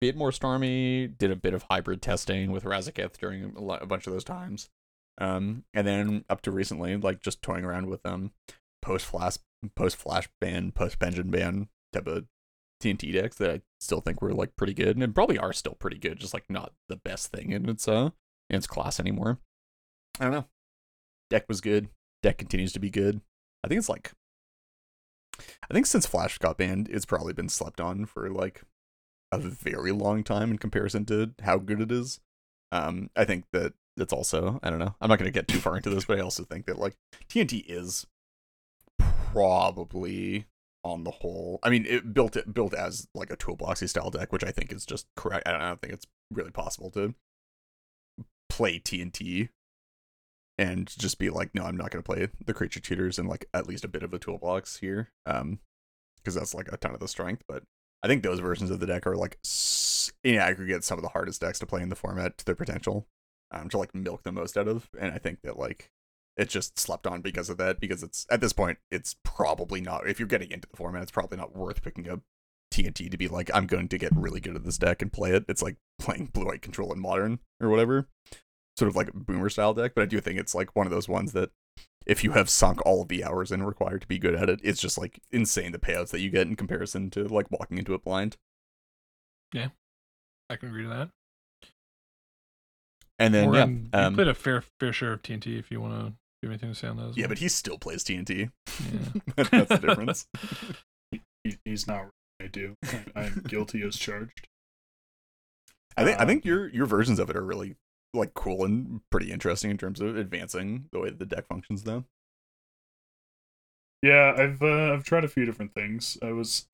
bit 0.00 0.16
more 0.16 0.32
stormy 0.32 1.06
did 1.06 1.30
a 1.30 1.36
bit 1.36 1.54
of 1.54 1.64
hybrid 1.70 2.02
testing 2.02 2.52
with 2.52 2.64
Razaketh 2.64 3.18
during 3.18 3.54
a, 3.56 3.86
bunch 3.86 4.06
of 4.06 4.12
those 4.12 4.24
times. 4.24 4.70
Um 5.18 5.64
and 5.74 5.86
then 5.86 6.24
up 6.30 6.40
to 6.42 6.50
recently 6.50 6.96
like 6.96 7.20
just 7.20 7.42
toying 7.42 7.64
around 7.64 7.88
with 7.88 8.04
um 8.06 8.32
post 8.80 9.04
flash 9.06 9.36
post 9.76 9.96
flash 9.96 10.28
ban 10.40 10.72
post 10.72 10.98
pension 10.98 11.30
ban 11.30 11.68
type 11.92 12.06
of 12.06 12.24
TNT 12.82 13.12
decks 13.12 13.36
that 13.36 13.50
I 13.50 13.60
still 13.78 14.00
think 14.00 14.22
were 14.22 14.32
like 14.32 14.56
pretty 14.56 14.74
good 14.74 14.96
and 14.96 15.14
probably 15.14 15.38
are 15.38 15.52
still 15.52 15.74
pretty 15.74 15.98
good 15.98 16.18
just 16.18 16.34
like 16.34 16.48
not 16.48 16.72
the 16.88 16.96
best 16.96 17.30
thing 17.30 17.52
in 17.52 17.68
its 17.68 17.86
uh 17.86 18.10
in 18.48 18.56
its 18.56 18.66
class 18.66 18.98
anymore. 18.98 19.38
I 20.18 20.24
don't 20.24 20.32
know. 20.32 20.46
Deck 21.30 21.44
was 21.48 21.60
good. 21.60 21.88
Deck 22.22 22.38
continues 22.38 22.72
to 22.72 22.80
be 22.80 22.90
good. 22.90 23.20
I 23.64 23.68
think 23.68 23.78
it's 23.78 23.88
like 23.88 24.12
I 25.38 25.74
think 25.74 25.86
since 25.86 26.06
Flash 26.06 26.38
got 26.38 26.58
banned, 26.58 26.88
it's 26.90 27.06
probably 27.06 27.32
been 27.32 27.48
slept 27.48 27.80
on 27.80 28.04
for 28.04 28.30
like 28.30 28.62
a 29.32 29.38
very 29.38 29.92
long 29.92 30.22
time 30.22 30.50
in 30.50 30.58
comparison 30.58 31.04
to 31.06 31.32
how 31.42 31.58
good 31.58 31.80
it 31.80 31.90
is. 31.90 32.20
Um, 32.70 33.10
I 33.16 33.24
think 33.24 33.44
that 33.52 33.74
that's 33.96 34.12
also 34.12 34.60
I 34.62 34.70
don't 34.70 34.78
know. 34.78 34.94
I'm 35.00 35.08
not 35.08 35.18
going 35.18 35.30
to 35.30 35.38
get 35.38 35.48
too 35.48 35.58
far 35.58 35.76
into 35.76 35.90
this, 35.90 36.04
but 36.04 36.18
I 36.18 36.22
also 36.22 36.44
think 36.44 36.66
that 36.66 36.78
like 36.78 36.94
TNT 37.28 37.64
is 37.66 38.06
probably 38.98 40.46
on 40.84 41.04
the 41.04 41.10
whole. 41.10 41.58
I 41.62 41.70
mean, 41.70 41.86
it 41.86 42.12
built 42.14 42.36
it 42.36 42.52
built 42.52 42.74
as 42.74 43.08
like 43.14 43.30
a 43.30 43.36
toolboxy 43.36 43.88
style 43.88 44.10
deck, 44.10 44.32
which 44.32 44.44
I 44.44 44.50
think 44.50 44.72
is 44.72 44.86
just 44.86 45.06
correct. 45.16 45.46
I 45.46 45.52
don't, 45.52 45.60
I 45.60 45.68
don't 45.68 45.80
think 45.80 45.94
it's 45.94 46.06
really 46.30 46.50
possible 46.50 46.90
to 46.92 47.14
play 48.48 48.78
TNT 48.78 49.48
and 50.58 50.86
just 50.98 51.18
be 51.18 51.30
like, 51.30 51.54
no, 51.54 51.64
I'm 51.64 51.76
not 51.76 51.90
going 51.90 52.02
to 52.02 52.06
play 52.06 52.28
the 52.44 52.54
creature 52.54 52.80
tutors 52.80 53.18
and 53.18 53.28
like 53.28 53.46
at 53.54 53.66
least 53.66 53.84
a 53.84 53.88
bit 53.88 54.02
of 54.02 54.12
a 54.12 54.18
toolbox 54.18 54.78
here, 54.78 55.10
um, 55.26 55.58
because 56.16 56.34
that's 56.34 56.54
like 56.54 56.70
a 56.70 56.76
ton 56.76 56.94
of 56.94 57.00
the 57.00 57.08
strength. 57.08 57.42
But 57.48 57.62
I 58.02 58.08
think 58.08 58.22
those 58.22 58.40
versions 58.40 58.70
of 58.70 58.80
the 58.80 58.86
deck 58.86 59.06
are 59.06 59.16
like 59.16 59.38
in 60.24 60.36
aggregate 60.36 60.84
some 60.84 60.98
of 60.98 61.02
the 61.02 61.10
hardest 61.10 61.40
decks 61.40 61.58
to 61.60 61.66
play 61.66 61.82
in 61.82 61.88
the 61.88 61.96
format 61.96 62.38
to 62.38 62.44
their 62.44 62.54
potential, 62.54 63.06
um, 63.50 63.68
to 63.68 63.78
like 63.78 63.94
milk 63.94 64.22
the 64.22 64.32
most 64.32 64.56
out 64.56 64.68
of. 64.68 64.88
And 64.98 65.12
I 65.12 65.18
think 65.18 65.42
that 65.42 65.58
like 65.58 65.90
it's 66.36 66.52
just 66.52 66.78
slept 66.78 67.06
on 67.06 67.20
because 67.20 67.48
of 67.48 67.58
that. 67.58 67.80
Because 67.80 68.02
it's 68.02 68.26
at 68.30 68.40
this 68.40 68.52
point, 68.52 68.78
it's 68.90 69.16
probably 69.24 69.80
not. 69.80 70.08
If 70.08 70.18
you're 70.18 70.28
getting 70.28 70.50
into 70.50 70.68
the 70.68 70.76
format, 70.76 71.02
it's 71.02 71.12
probably 71.12 71.38
not 71.38 71.54
worth 71.54 71.82
picking 71.82 72.08
up 72.08 72.20
TNT 72.72 73.10
to 73.10 73.18
be 73.18 73.28
like, 73.28 73.50
I'm 73.54 73.66
going 73.66 73.88
to 73.88 73.98
get 73.98 74.16
really 74.16 74.40
good 74.40 74.56
at 74.56 74.64
this 74.64 74.78
deck 74.78 75.02
and 75.02 75.12
play 75.12 75.32
it. 75.32 75.44
It's 75.48 75.62
like 75.62 75.76
playing 75.98 76.30
blue 76.32 76.46
white 76.46 76.62
control 76.62 76.92
in 76.92 77.00
modern 77.00 77.38
or 77.60 77.68
whatever 77.68 78.08
sort 78.76 78.88
of 78.88 78.96
like 78.96 79.12
boomer 79.12 79.50
style 79.50 79.74
deck, 79.74 79.92
but 79.94 80.02
I 80.02 80.06
do 80.06 80.20
think 80.20 80.38
it's 80.38 80.54
like 80.54 80.74
one 80.74 80.86
of 80.86 80.90
those 80.90 81.08
ones 81.08 81.32
that 81.32 81.50
if 82.06 82.24
you 82.24 82.32
have 82.32 82.48
sunk 82.50 82.84
all 82.84 83.02
of 83.02 83.08
the 83.08 83.22
hours 83.24 83.52
in 83.52 83.62
required 83.62 84.00
to 84.02 84.06
be 84.08 84.18
good 84.18 84.34
at 84.34 84.48
it, 84.50 84.60
it's 84.62 84.80
just 84.80 84.98
like 84.98 85.20
insane 85.30 85.72
the 85.72 85.78
payouts 85.78 86.08
that 86.10 86.20
you 86.20 86.30
get 86.30 86.46
in 86.46 86.56
comparison 86.56 87.10
to 87.10 87.28
like 87.28 87.50
walking 87.50 87.78
into 87.78 87.94
it 87.94 88.02
blind. 88.04 88.36
Yeah, 89.52 89.68
I 90.50 90.56
can 90.56 90.68
agree 90.70 90.84
to 90.84 90.88
that. 90.88 91.10
And 93.18 93.32
then 93.34 93.44
Morgan, 93.44 93.90
yeah, 93.92 94.00
you 94.00 94.06
um, 94.08 94.14
played 94.14 94.28
a 94.28 94.34
fair 94.34 94.62
fair 94.80 94.92
share 94.92 95.12
of 95.12 95.22
TNT. 95.22 95.58
If 95.58 95.70
you 95.70 95.80
want 95.80 95.94
to 95.94 96.12
do 96.42 96.48
anything 96.48 96.70
to 96.70 96.74
say 96.74 96.88
on 96.88 96.96
those, 96.96 97.16
yeah, 97.16 97.22
well. 97.24 97.28
but 97.28 97.38
he 97.38 97.48
still 97.48 97.78
plays 97.78 98.02
TNT. 98.02 98.50
yeah. 98.92 99.22
That's 99.50 99.68
the 99.68 99.78
difference. 99.78 100.26
He, 101.44 101.58
he's 101.64 101.88
not. 101.88 102.06
I 102.40 102.46
do. 102.46 102.76
I 103.16 103.24
am 103.24 103.42
guilty 103.48 103.82
as 103.82 103.96
charged. 103.96 104.46
I 105.96 106.04
think 106.04 106.18
I 106.18 106.22
Um, 106.22 106.28
think 106.28 106.44
your 106.44 106.68
your 106.68 106.86
versions 106.86 107.18
of 107.18 107.28
it 107.30 107.36
are 107.36 107.44
really 107.44 107.74
like 108.14 108.34
cool 108.34 108.64
and 108.64 109.00
pretty 109.10 109.32
interesting 109.32 109.70
in 109.70 109.78
terms 109.78 110.00
of 110.00 110.16
advancing 110.16 110.88
the 110.92 111.00
way 111.00 111.10
that 111.10 111.18
the 111.18 111.26
deck 111.26 111.46
functions 111.46 111.84
though. 111.84 112.04
Yeah, 114.02 114.34
I've 114.36 114.62
uh, 114.62 114.92
I've 114.94 115.04
tried 115.04 115.24
a 115.24 115.28
few 115.28 115.44
different 115.44 115.74
things. 115.74 116.18
I 116.22 116.32
was, 116.32 116.66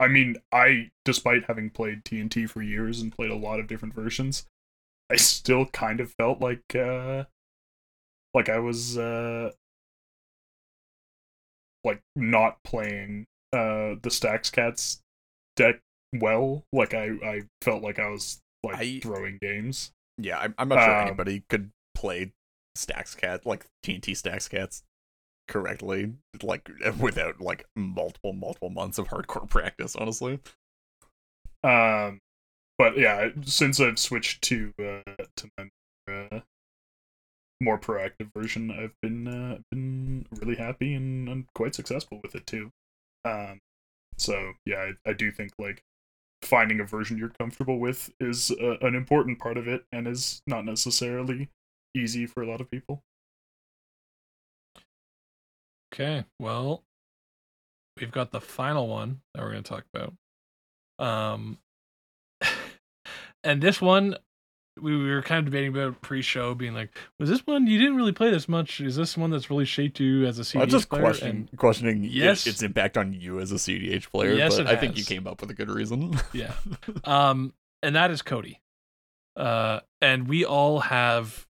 I 0.00 0.08
mean, 0.08 0.36
I 0.52 0.90
despite 1.04 1.44
having 1.46 1.70
played 1.70 2.04
TNT 2.04 2.46
for 2.46 2.62
years 2.62 3.00
and 3.00 3.12
played 3.12 3.30
a 3.30 3.36
lot 3.36 3.60
of 3.60 3.66
different 3.66 3.94
versions, 3.94 4.46
I 5.10 5.16
still 5.16 5.66
kind 5.66 6.00
of 6.00 6.12
felt 6.14 6.40
like 6.40 6.76
uh, 6.76 7.24
like 8.34 8.48
I 8.48 8.58
was 8.58 8.96
uh, 8.98 9.50
like 11.84 12.00
not 12.16 12.62
playing 12.64 13.26
uh 13.52 13.94
the 14.02 14.10
Stacks 14.10 14.50
Cats 14.50 15.00
deck 15.56 15.80
well. 16.20 16.64
Like 16.72 16.94
I 16.94 17.10
I 17.24 17.42
felt 17.62 17.82
like 17.82 17.98
I 17.98 18.08
was 18.08 18.40
like 18.64 18.76
I- 18.76 19.00
throwing 19.02 19.38
games. 19.40 19.92
Yeah, 20.18 20.38
I'm, 20.38 20.54
I'm 20.58 20.68
not 20.68 20.82
sure 20.82 20.94
Um, 20.94 21.00
anybody 21.00 21.44
could 21.48 21.70
play 21.94 22.32
Stacks 22.74 23.14
Cat 23.14 23.46
like 23.46 23.66
TNT 23.84 24.16
Stacks 24.16 24.48
Cats 24.48 24.82
correctly, 25.48 26.14
like 26.42 26.70
without 26.98 27.40
like 27.40 27.66
multiple 27.76 28.32
multiple 28.32 28.70
months 28.70 28.98
of 28.98 29.08
hardcore 29.08 29.48
practice. 29.50 29.96
Honestly, 29.96 30.40
Um, 31.64 32.20
but 32.78 32.98
yeah, 32.98 33.30
since 33.44 33.80
I've 33.80 33.98
switched 33.98 34.42
to 34.44 34.74
uh, 34.78 35.24
to 35.36 35.50
my 35.58 35.68
uh, 36.12 36.40
more 37.60 37.78
proactive 37.78 38.30
version, 38.36 38.70
I've 38.70 38.94
been 39.00 39.28
uh, 39.28 39.58
been 39.70 40.26
really 40.32 40.56
happy 40.56 40.94
and, 40.94 41.28
and 41.28 41.46
quite 41.54 41.74
successful 41.74 42.20
with 42.22 42.34
it 42.34 42.46
too. 42.46 42.70
Um, 43.24 43.60
so 44.18 44.54
yeah, 44.66 44.92
I, 45.06 45.10
I 45.10 45.12
do 45.14 45.30
think 45.32 45.52
like 45.58 45.82
finding 46.42 46.80
a 46.80 46.84
version 46.84 47.16
you're 47.16 47.28
comfortable 47.28 47.78
with 47.78 48.12
is 48.20 48.50
uh, 48.50 48.76
an 48.80 48.94
important 48.94 49.38
part 49.38 49.56
of 49.56 49.68
it, 49.68 49.84
and 49.92 50.06
is 50.06 50.42
not 50.46 50.64
necessarily 50.64 51.48
easy 51.94 52.26
for 52.26 52.42
a 52.42 52.46
lot 52.46 52.60
of 52.60 52.70
people. 52.70 53.02
Okay, 55.92 56.24
well, 56.38 56.84
we've 57.98 58.10
got 58.10 58.30
the 58.30 58.40
final 58.40 58.88
one 58.88 59.20
that 59.34 59.42
we're 59.42 59.52
going 59.52 59.62
to 59.62 59.68
talk 59.68 59.84
about. 59.92 60.14
Um, 60.98 61.58
and 63.44 63.62
this 63.62 63.80
one, 63.80 64.16
we 64.80 64.96
were 64.96 65.22
kind 65.22 65.38
of 65.40 65.44
debating 65.44 65.70
about 65.70 66.00
pre-show, 66.00 66.54
being 66.54 66.74
like, 66.74 66.96
was 67.18 67.28
this 67.28 67.46
one 67.46 67.66
you 67.66 67.78
didn't 67.78 67.96
really 67.96 68.12
play 68.12 68.30
this 68.30 68.48
much? 68.48 68.80
Is 68.80 68.96
this 68.96 69.16
one 69.16 69.30
that's 69.30 69.50
really 69.50 69.64
shaped 69.66 70.00
you 70.00 70.24
as 70.26 70.38
a 70.38 70.42
CDH 70.42 70.52
player? 70.52 70.62
I'm 70.62 70.68
just 70.70 70.88
player? 70.88 71.02
questioning 71.02 71.48
questioning 71.56 72.04
Yes. 72.04 72.46
its 72.46 72.62
impact 72.62 72.96
on 72.96 73.12
you 73.12 73.38
as 73.38 73.52
a 73.52 73.56
CDH 73.56 74.10
player. 74.10 74.32
Yes, 74.32 74.56
but 74.56 74.66
I 74.66 74.76
think 74.76 74.96
you 74.96 75.04
came 75.04 75.26
up 75.26 75.40
with 75.40 75.50
a 75.50 75.54
good 75.54 75.68
reason. 75.70 76.18
yeah. 76.32 76.52
um, 77.04 77.52
and 77.82 77.94
that 77.96 78.10
is 78.10 78.22
Cody. 78.22 78.60
Uh, 79.36 79.80
and 80.00 80.28
we 80.28 80.44
all 80.44 80.80
have 80.80 81.46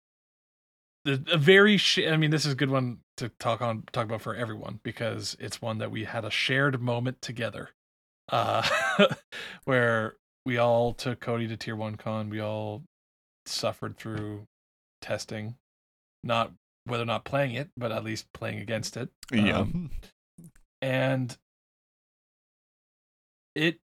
the 1.06 1.24
a 1.32 1.38
very. 1.38 1.78
Sh- 1.78 2.08
I 2.08 2.18
mean, 2.18 2.32
this 2.32 2.46
is 2.46 2.54
a 2.54 2.56
good 2.56 2.70
one 2.70 3.00
to 3.18 3.30
talk 3.30 3.62
on 3.62 3.84
talk 3.92 4.06
about 4.06 4.22
for 4.22 4.36
everyone 4.36 4.80
because 4.84 5.36
it's 5.40 5.62
one 5.62 5.80
that 5.80 5.92
we 5.92 6.04
had 6.06 6.24
a 6.26 6.30
shared 6.32 6.80
moment 6.82 7.22
together, 7.22 7.70
uh, 8.30 8.68
where 9.66 10.16
we 10.46 10.58
all 10.58 10.94
took 10.94 11.20
Cody 11.20 11.48
to 11.48 11.58
Tier 11.58 11.76
One 11.76 11.96
Con. 11.96 12.30
We 12.30 12.40
all 12.40 12.84
suffered 13.52 13.98
through 13.98 14.48
testing, 15.02 15.56
not 16.24 16.52
whether 16.86 17.04
or 17.04 17.08
not 17.08 17.26
playing 17.26 17.54
it, 17.54 17.70
but 17.78 17.92
at 17.92 18.04
least 18.04 18.32
playing 18.34 18.60
against 18.60 18.98
it. 18.98 19.10
yeah. 19.32 19.60
Um, 19.60 19.92
and 20.82 21.38
it 23.56 23.80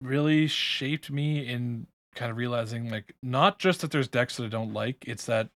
really 0.00 0.46
shaped 0.46 1.10
me 1.10 1.46
in 1.46 1.86
kind 2.14 2.30
of 2.30 2.36
realizing 2.36 2.90
like 2.90 3.14
not 3.22 3.58
just 3.58 3.80
that 3.82 3.90
there's 3.90 4.08
decks 4.08 4.36
that 4.36 4.44
I 4.44 4.48
don't 4.48 4.72
like, 4.72 5.04
it's 5.06 5.26
that 5.26 5.48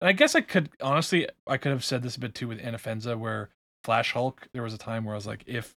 and 0.00 0.08
I 0.08 0.12
guess 0.12 0.34
I 0.34 0.40
could 0.40 0.70
honestly 0.80 1.26
I 1.46 1.56
could 1.56 1.72
have 1.72 1.84
said 1.84 2.02
this 2.02 2.16
a 2.16 2.20
bit 2.20 2.34
too 2.34 2.48
with 2.48 2.60
Anafenza 2.60 3.18
where 3.18 3.50
Flash 3.84 4.12
Hulk, 4.12 4.48
there 4.52 4.62
was 4.62 4.74
a 4.74 4.78
time 4.78 5.04
where 5.04 5.14
I 5.14 5.18
was 5.18 5.26
like, 5.26 5.44
if 5.46 5.74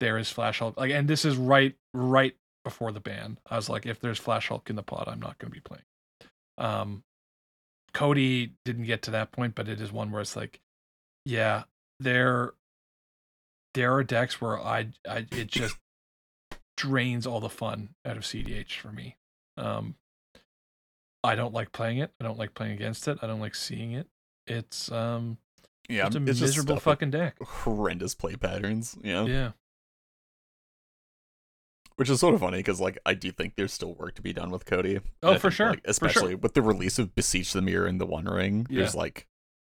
there 0.00 0.18
is 0.18 0.30
Flash 0.30 0.58
Hulk 0.58 0.76
like 0.76 0.90
and 0.90 1.08
this 1.08 1.24
is 1.24 1.36
right 1.36 1.74
right 1.94 2.34
before 2.64 2.92
the 2.92 3.00
ban. 3.00 3.38
I 3.48 3.56
was 3.56 3.68
like, 3.68 3.86
if 3.86 4.00
there's 4.00 4.18
Flash 4.18 4.48
Hulk 4.48 4.68
in 4.68 4.76
the 4.76 4.82
pod, 4.82 5.08
I'm 5.08 5.20
not 5.20 5.38
gonna 5.38 5.50
be 5.50 5.60
playing. 5.60 5.84
Um 6.58 7.04
Cody 7.94 8.52
didn't 8.64 8.84
get 8.84 9.02
to 9.02 9.10
that 9.12 9.32
point, 9.32 9.54
but 9.54 9.68
it 9.68 9.80
is 9.80 9.90
one 9.90 10.10
where 10.10 10.20
it's 10.20 10.36
like, 10.36 10.60
yeah, 11.24 11.64
there 12.00 12.52
there 13.74 13.94
are 13.94 14.04
decks 14.04 14.40
where 14.40 14.60
I 14.60 14.88
I 15.08 15.26
it 15.32 15.46
just 15.46 15.76
drains 16.76 17.26
all 17.26 17.40
the 17.40 17.48
fun 17.48 17.90
out 18.04 18.16
of 18.16 18.22
CDH 18.24 18.74
for 18.74 18.92
me. 18.92 19.16
Um 19.56 19.94
I 21.24 21.34
don't 21.34 21.52
like 21.52 21.72
playing 21.72 21.98
it. 21.98 22.12
I 22.20 22.24
don't 22.24 22.38
like 22.38 22.54
playing 22.54 22.72
against 22.72 23.08
it. 23.08 23.18
I 23.22 23.26
don't 23.26 23.40
like 23.40 23.54
seeing 23.54 23.92
it. 23.92 24.06
It's 24.46 24.90
um 24.92 25.38
Yeah, 25.88 26.06
it's 26.06 26.16
a 26.16 26.24
it's 26.24 26.40
miserable 26.40 26.78
fucking 26.80 27.10
deck. 27.10 27.36
horrendous 27.42 28.14
play 28.14 28.36
patterns. 28.36 28.96
Yeah, 29.02 29.24
Yeah. 29.24 29.50
Which 31.98 32.08
is 32.08 32.20
sort 32.20 32.32
of 32.34 32.40
funny 32.40 32.58
because 32.58 32.80
like 32.80 32.96
I 33.04 33.14
do 33.14 33.30
think 33.32 33.54
there's 33.56 33.72
still 33.72 33.94
work 33.94 34.14
to 34.14 34.22
be 34.22 34.32
done 34.32 34.50
with 34.50 34.64
Cody. 34.64 35.00
Oh, 35.22 35.34
for 35.34 35.40
think, 35.50 35.52
sure, 35.52 35.70
like, 35.70 35.78
for 35.80 35.82
sure. 35.84 35.90
especially 35.90 36.34
with 36.36 36.54
the 36.54 36.62
release 36.62 36.98
of 36.98 37.14
Beseech 37.14 37.52
the 37.52 37.60
Mirror 37.60 37.86
and 37.86 38.00
the 38.00 38.06
One 38.06 38.24
Ring. 38.26 38.66
Yeah. 38.70 38.82
There's 38.82 38.94
like 38.94 39.26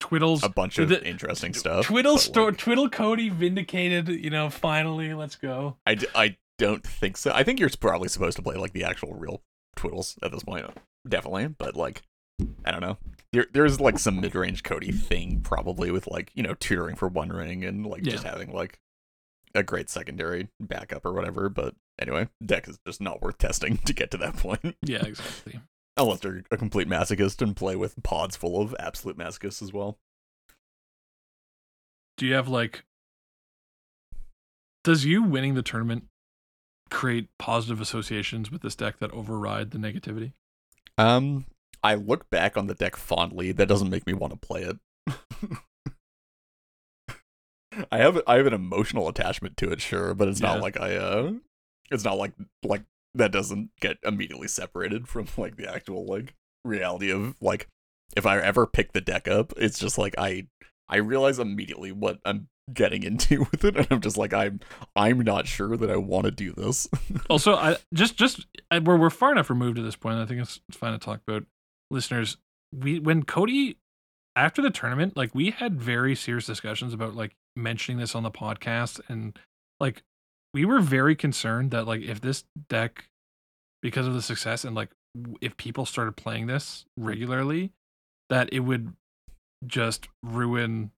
Twiddles 0.02 0.44
a 0.44 0.50
bunch 0.50 0.78
of 0.80 0.90
the- 0.90 1.04
interesting 1.06 1.54
stuff. 1.54 1.86
Twiddle 1.86 2.18
sto- 2.18 2.46
like, 2.46 2.58
Twiddle 2.58 2.90
Cody 2.90 3.30
vindicated, 3.30 4.08
you 4.10 4.30
know, 4.30 4.50
finally, 4.50 5.14
let's 5.14 5.36
go. 5.36 5.78
I, 5.86 5.96
d- 5.96 6.08
I 6.16 6.38
don't 6.58 6.86
think 6.86 7.18
so. 7.18 7.32
I 7.34 7.44
think 7.44 7.60
you're 7.60 7.70
probably 7.80 8.10
supposed 8.10 8.36
to 8.38 8.44
play 8.44 8.56
like 8.56 8.74
the 8.74 8.84
actual 8.84 9.14
real 9.14 9.42
Twiddles 9.78 10.18
at 10.22 10.32
this 10.32 10.44
point, 10.44 10.66
definitely. 11.08 11.48
But 11.48 11.76
like, 11.76 12.02
I 12.66 12.72
don't 12.72 12.82
know. 12.82 12.98
There, 13.32 13.46
there's 13.54 13.80
like 13.80 14.00
some 14.00 14.20
mid-range 14.20 14.64
Cody 14.64 14.92
thing 14.92 15.42
probably 15.42 15.92
with 15.92 16.08
like 16.08 16.32
you 16.34 16.44
know 16.44 16.54
tutoring 16.56 16.96
for 16.96 17.08
One 17.08 17.30
Ring 17.30 17.64
and 17.64 17.86
like 17.86 18.02
just 18.02 18.24
having 18.24 18.52
like 18.52 18.80
a 19.56 19.64
great 19.64 19.90
secondary 19.90 20.50
backup 20.60 21.06
or 21.06 21.14
whatever. 21.14 21.50
But 21.50 21.76
anyway, 22.00 22.30
deck 22.46 22.68
is 22.68 22.80
just 22.86 23.02
not 23.02 23.22
worth 23.22 23.38
testing 23.38 23.78
to 23.86 23.94
get 23.94 24.12
to 24.12 24.18
that 24.18 24.38
point 24.38 24.76
Yeah, 24.84 25.04
exactly. 25.06 25.60
unless 25.98 26.24
you're 26.24 26.44
a 26.52 26.58
complete 26.58 26.88
masochist 26.88 27.42
and 27.42 27.56
play 27.56 27.76
with 27.76 28.02
pods 28.04 28.36
full 28.36 28.62
of 28.62 28.76
absolute 28.80 29.18
masochists 29.18 29.62
as 29.62 29.74
well. 29.74 29.98
Do 32.18 32.26
you 32.26 32.34
have 32.34 32.48
like 32.50 32.84
does 34.84 35.06
you 35.06 35.24
winning 35.24 35.56
the 35.56 35.62
tournament 35.62 36.06
create 36.90 37.28
positive 37.38 37.80
associations 37.82 38.50
with 38.50 38.62
this 38.62 38.76
deck 38.76 39.00
that 39.00 39.12
override 39.12 39.72
the 39.72 39.78
negativity? 39.78 40.32
Um, 40.98 41.46
I 41.84 41.96
look 41.96 42.30
back 42.30 42.58
on 42.58 42.68
the 42.68 42.74
deck 42.76 42.96
fondly. 42.96 43.52
That 43.52 43.68
doesn't 43.68 43.90
make 43.90 44.08
me 44.08 44.14
want 44.14 44.34
to 44.34 44.40
play 44.40 44.64
it. 44.64 44.78
I 47.92 47.98
have 48.00 48.22
I 48.28 48.36
have 48.38 48.46
an 48.48 48.54
emotional 48.54 49.08
attachment 49.08 49.58
to 49.58 49.72
it, 49.72 49.82
sure, 49.82 50.14
but 50.14 50.28
it's 50.28 50.42
Yeah. 50.42 50.54
not 50.54 50.62
like 50.62 50.80
I 50.80 50.96
uh, 50.96 51.34
it's 51.92 52.04
not 52.04 52.18
like 52.18 52.34
like 52.64 52.84
that 53.16 53.32
doesn't 53.32 53.72
get 53.82 53.98
immediately 54.04 54.48
separated 54.48 55.08
from 55.08 55.28
like 55.38 55.56
the 55.58 55.72
actual 55.72 56.06
like 56.06 56.34
reality 56.66 57.12
of 57.12 57.36
like 57.42 57.68
if 58.16 58.26
I 58.26 58.40
ever 58.40 58.66
pick 58.68 58.92
the 58.94 59.02
deck 59.02 59.28
up, 59.28 59.54
it's 59.58 59.80
just 59.80 59.98
like 59.98 60.16
I 60.18 60.48
I 60.88 60.98
realize 60.98 61.40
immediately 61.40 61.92
what 61.92 62.20
I'm 62.26 62.48
getting 62.74 63.02
into 63.04 63.40
with 63.52 63.64
it, 63.66 63.76
and 63.78 63.88
I'm 63.92 64.02
just 64.02 64.18
like 64.18 64.34
I'm 64.34 64.60
I'm 64.96 65.20
not 65.22 65.48
sure 65.48 65.76
that 65.78 65.90
I 65.90 65.98
want 65.98 66.26
to 66.26 66.32
do 66.32 66.54
this. 66.54 66.88
Also, 67.30 67.54
I 67.56 67.78
just 67.94 68.18
just 68.18 68.46
I, 68.72 68.80
we're 68.80 68.98
we're 68.98 69.10
far 69.12 69.32
enough 69.32 69.50
removed 69.50 69.78
at 69.78 69.84
this 69.84 69.96
point. 69.96 70.18
I 70.18 70.26
think 70.26 70.42
it's, 70.42 70.60
it's 70.70 70.78
fine 70.78 70.94
to 70.94 70.98
talk 71.00 71.22
about 71.28 71.46
listeners. 71.92 72.38
We 72.76 73.00
when 73.00 73.24
Cody 73.24 73.78
after 74.36 74.62
the 74.62 74.70
tournament, 74.70 75.16
like 75.18 75.34
we 75.36 75.52
had 75.52 75.80
very 75.80 76.16
serious 76.16 76.46
discussions 76.46 76.94
about 76.94 77.16
like 77.16 77.36
mentioning 77.62 78.00
this 78.00 78.16
on 78.16 78.24
the 78.24 78.32
podcast, 78.32 79.00
and 79.08 79.38
like 79.80 80.04
we 80.54 80.66
were 80.66 80.80
very 80.80 81.16
concerned 81.16 81.72
that 81.72 81.86
like 81.88 82.02
if 82.02 82.22
this 82.22 82.44
deck, 82.70 83.06
because 83.82 84.08
of 84.08 84.14
the 84.14 84.22
success 84.22 84.64
and 84.66 84.76
like 84.76 84.90
if 85.42 85.58
people 85.58 85.86
started 85.86 86.16
playing 86.16 86.48
this 86.48 86.86
regularly, 86.98 87.72
that 88.30 88.50
it 88.52 88.62
would 88.62 88.94
just 89.66 90.08
ruin 90.24 90.92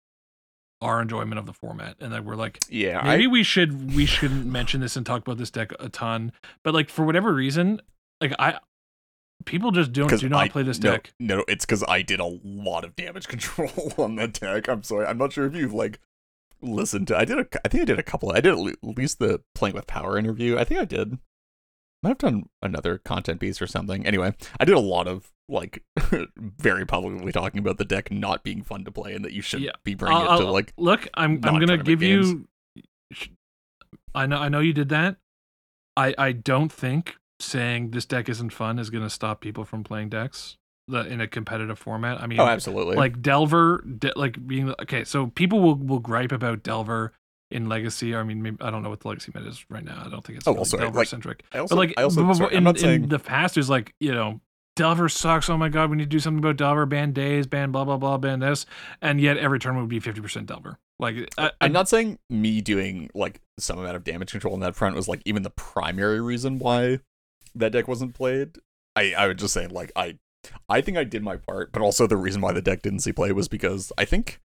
our 0.82 1.02
enjoyment 1.02 1.38
of 1.38 1.46
the 1.46 1.54
format, 1.54 1.96
and 2.00 2.12
that 2.12 2.26
we're 2.26 2.36
like 2.36 2.60
yeah, 2.70 3.02
maybe 3.04 3.28
we 3.28 3.44
should 3.44 3.96
we 3.96 4.06
shouldn't 4.06 4.46
mention 4.46 4.82
this 4.82 4.96
and 4.96 5.06
talk 5.06 5.22
about 5.22 5.38
this 5.38 5.52
deck 5.52 5.72
a 5.80 5.90
ton 5.90 6.32
but 6.64 6.74
like 6.74 6.90
for 6.90 7.06
whatever 7.06 7.34
reason 7.34 7.80
like 8.20 8.34
i 8.40 8.58
people 9.46 9.72
just 9.72 9.92
don't 9.92 10.20
do 10.20 10.30
not 10.30 10.42
I- 10.42 10.50
play 10.50 10.64
this 10.64 10.80
no, 10.80 10.92
deck 10.92 11.14
No, 11.20 11.44
it's 11.48 11.66
because 11.66 11.84
I 11.88 12.02
did 12.02 12.20
a 12.20 12.40
lot 12.44 12.84
of 12.84 12.96
damage 12.96 13.28
control 13.28 13.94
on 13.98 14.16
that 14.16 14.34
deck. 14.40 14.68
I'm 14.68 14.84
sorry. 14.84 15.06
I'm 15.06 15.18
not 15.18 15.34
sure 15.34 15.46
if 15.46 15.56
you've 15.56 15.74
like 15.74 16.00
listened 16.62 17.08
to. 17.10 17.18
I 17.18 17.26
did 17.26 17.40
a. 17.40 17.46
I 17.66 17.68
think 17.68 17.82
I 17.82 17.86
did 17.86 18.00
a 18.00 18.04
couple. 18.04 18.32
I 18.32 18.40
did 18.42 18.54
at 18.54 18.78
least 18.84 19.20
the 19.20 19.42
playing 19.56 19.76
with 19.76 19.88
power 19.88 20.18
interview. 20.18 20.58
I 20.58 20.64
think 20.64 20.80
I 20.80 20.86
did. 20.86 21.18
Might 22.04 22.10
have 22.10 22.18
done 22.18 22.46
another 22.64 22.98
content 22.98 23.40
piece 23.40 23.62
or 23.62 23.68
something. 23.68 24.06
Anyway, 24.08 24.34
I 24.60 24.66
did 24.66 24.76
a 24.76 24.80
lot 24.80 25.08
of 25.08 25.32
like 25.50 25.84
very 26.38 26.86
publicly 26.86 27.32
talking 27.32 27.60
about 27.60 27.78
the 27.78 27.86
deck 27.86 28.10
not 28.10 28.44
being 28.44 28.64
fun 28.64 28.86
to 28.86 28.92
play 28.92 29.14
and 29.14 29.24
that 29.26 29.34
you 29.34 29.42
should 29.42 29.62
Yeah. 29.62 29.72
be 29.84 29.96
bringing 29.96 30.18
I'll- 30.18 30.36
it 30.38 30.42
to 30.42 30.46
I'll- 30.48 30.54
like. 30.54 30.74
look 30.78 31.08
i'm 31.14 31.42
i'm 31.44 31.60
gonna 31.60 31.78
give 31.78 32.00
games. 32.00 32.30
you 32.32 32.48
i 34.16 34.26
know 34.26 34.38
i 34.38 34.48
know 34.48 34.60
you 34.62 34.72
did 34.72 34.88
that 34.90 35.18
i 35.98 36.16
i 36.18 36.32
don't 36.32 36.72
think 36.72 37.16
saying 37.42 37.92
this 37.92 38.06
deck 38.06 38.30
isn't 38.30 38.52
fun 38.52 38.80
is 38.80 38.90
gonna 38.90 39.10
stop 39.10 39.42
people 39.42 39.66
from 39.66 39.84
playing 39.84 40.08
decks 40.10 40.58
that 40.92 41.08
in 41.08 41.20
a 41.22 41.28
competitive 41.28 41.78
format. 41.80 42.22
I 42.22 42.28
mean 42.28 42.40
Oh, 42.40 42.48
absolutely. 42.48 42.96
like 42.96 43.22
delver 43.22 43.84
de- 43.98 44.14
like 44.16 44.46
being 44.48 44.74
okay 44.82 45.04
so 45.04 45.28
people 45.28 45.60
will 45.60 45.76
will 45.76 46.00
gripe 46.00 46.32
about 46.32 46.64
delver 46.64 47.14
in 47.50 47.68
legacy. 47.68 48.16
I 48.16 48.24
mean 48.24 48.42
maybe, 48.42 48.58
i 48.62 48.70
don't 48.70 48.84
know 48.84 48.90
what 48.90 49.02
the 49.02 49.08
legacy 49.10 49.32
meta 49.36 49.50
is 49.50 49.66
right 49.70 49.84
now. 49.84 50.04
I 50.06 50.10
don't 50.10 50.24
think 50.26 50.38
it's 50.38 50.48
Oh, 50.48 50.54
really 50.54 50.66
sorry, 50.66 50.84
delver 50.84 51.00
like, 51.00 51.08
centric 51.08 51.44
I 51.54 51.58
also, 51.60 51.76
but 51.76 51.80
like 51.88 51.94
I 51.98 52.04
also, 52.04 52.24
b- 52.26 52.34
sorry, 52.34 52.52
in, 52.52 52.58
I'm 52.58 52.64
not 52.64 52.76
in 52.78 52.82
saying 52.82 53.08
the 53.10 53.20
past 53.20 53.56
there's 53.56 53.70
like 53.70 53.94
you 54.00 54.12
know 54.14 54.40
delver 54.78 55.10
sucks. 55.10 55.50
Oh 55.50 55.58
my 55.58 55.68
god 55.70 55.90
we 55.90 55.98
need 55.98 56.04
to 56.04 56.10
do 56.10 56.20
something 56.20 56.40
about 56.40 56.56
delver. 56.58 56.86
Ban 56.86 57.12
days 57.12 57.48
ban 57.48 57.72
blah 57.72 57.84
blah 57.84 57.98
blah 57.98 58.18
ban 58.18 58.40
this. 58.40 58.66
And 59.02 59.20
yet 59.20 59.38
every 59.38 59.60
tournament 59.60 59.90
would 59.92 60.04
be 60.04 60.12
50% 60.12 60.46
delver. 60.46 60.78
Like 61.00 61.16
I, 61.38 61.48
I, 61.48 61.52
I'm 61.62 61.72
not 61.74 61.90
saying 61.90 62.20
me 62.30 62.62
doing 62.62 63.10
like 63.16 63.42
some 63.58 63.80
amount 63.80 63.96
of 63.96 64.04
damage 64.04 64.32
control 64.32 64.54
on 64.54 64.60
that 64.62 64.76
front 64.76 64.96
was 64.96 65.08
like 65.08 65.22
even 65.26 65.44
the 65.44 65.50
primary 65.50 66.22
reason 66.22 66.58
why 66.60 67.00
that 67.56 67.72
deck 67.74 67.88
wasn't 67.88 68.14
played. 68.14 68.58
I 68.96 69.14
I 69.18 69.28
would 69.28 69.40
just 69.40 69.54
say 69.54 69.68
like 69.68 69.92
I 69.96 70.20
I 70.70 70.82
think 70.82 70.98
I 70.98 71.04
did 71.04 71.24
my 71.24 71.38
part, 71.38 71.72
but 71.72 71.82
also 71.82 72.08
the 72.08 72.18
reason 72.18 72.42
why 72.42 72.52
the 72.52 72.62
deck 72.62 72.82
didn't 72.82 73.00
see 73.00 73.12
play 73.12 73.32
was 73.32 73.48
because 73.48 73.92
I 73.98 74.06
think 74.06 74.40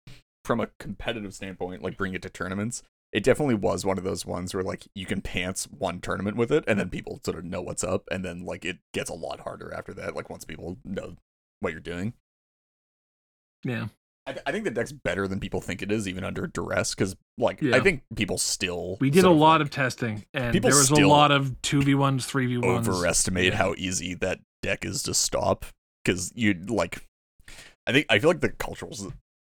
from 0.43 0.59
a 0.59 0.69
competitive 0.79 1.33
standpoint, 1.33 1.83
like 1.83 1.97
bring 1.97 2.13
it 2.13 2.21
to 2.23 2.29
tournaments, 2.29 2.83
it 3.11 3.23
definitely 3.23 3.55
was 3.55 3.85
one 3.85 3.97
of 3.97 4.03
those 4.03 4.25
ones 4.25 4.53
where 4.53 4.63
like 4.63 4.87
you 4.95 5.05
can 5.05 5.21
pants 5.21 5.65
one 5.65 6.01
tournament 6.01 6.35
with 6.35 6.51
it 6.51 6.63
and 6.67 6.79
then 6.79 6.89
people 6.89 7.19
sort 7.23 7.37
of 7.37 7.45
know 7.45 7.61
what's 7.61 7.83
up 7.83 8.03
and 8.11 8.25
then 8.25 8.43
like 8.43 8.65
it 8.65 8.79
gets 8.93 9.09
a 9.09 9.13
lot 9.13 9.41
harder 9.41 9.73
after 9.73 9.93
that 9.93 10.15
like 10.15 10.29
once 10.29 10.45
people 10.45 10.77
know 10.83 11.15
what 11.59 11.71
you're 11.71 11.79
doing. 11.79 12.13
yeah 13.63 13.87
I, 14.25 14.35
I 14.45 14.51
think 14.51 14.63
the 14.63 14.71
deck's 14.71 14.91
better 14.91 15.27
than 15.27 15.39
people 15.39 15.59
think 15.59 15.81
it 15.81 15.91
is, 15.91 16.07
even 16.07 16.23
under 16.23 16.47
duress. 16.47 16.95
Because, 16.95 17.15
like, 17.37 17.61
I 17.61 17.81
think 17.81 18.03
people 18.15 18.37
still 18.37 18.97
we 19.01 19.09
did 19.09 19.25
a 19.25 19.29
lot 19.29 19.59
like, 19.59 19.61
of 19.63 19.69
testing 19.69 20.25
and 20.33 20.55
there 20.55 20.73
was 20.73 20.89
a 20.91 21.05
lot 21.05 21.31
of 21.31 21.61
2v1s 21.61 22.25
3v1s 22.31 22.87
overestimate 22.87 23.45
Yeah. 23.45 23.55
how 23.55 23.73
easy 23.77 24.13
that 24.15 24.39
deck 24.61 24.85
is 24.85 25.03
to 25.03 25.13
stop. 25.13 25.65
Because 26.03 26.31
you 26.35 26.53
like, 26.67 27.07
I 27.87 27.91
think 27.91 28.05
I 28.09 28.19
feel 28.19 28.29
like 28.29 28.41
the 28.41 28.49
cultural 28.49 28.95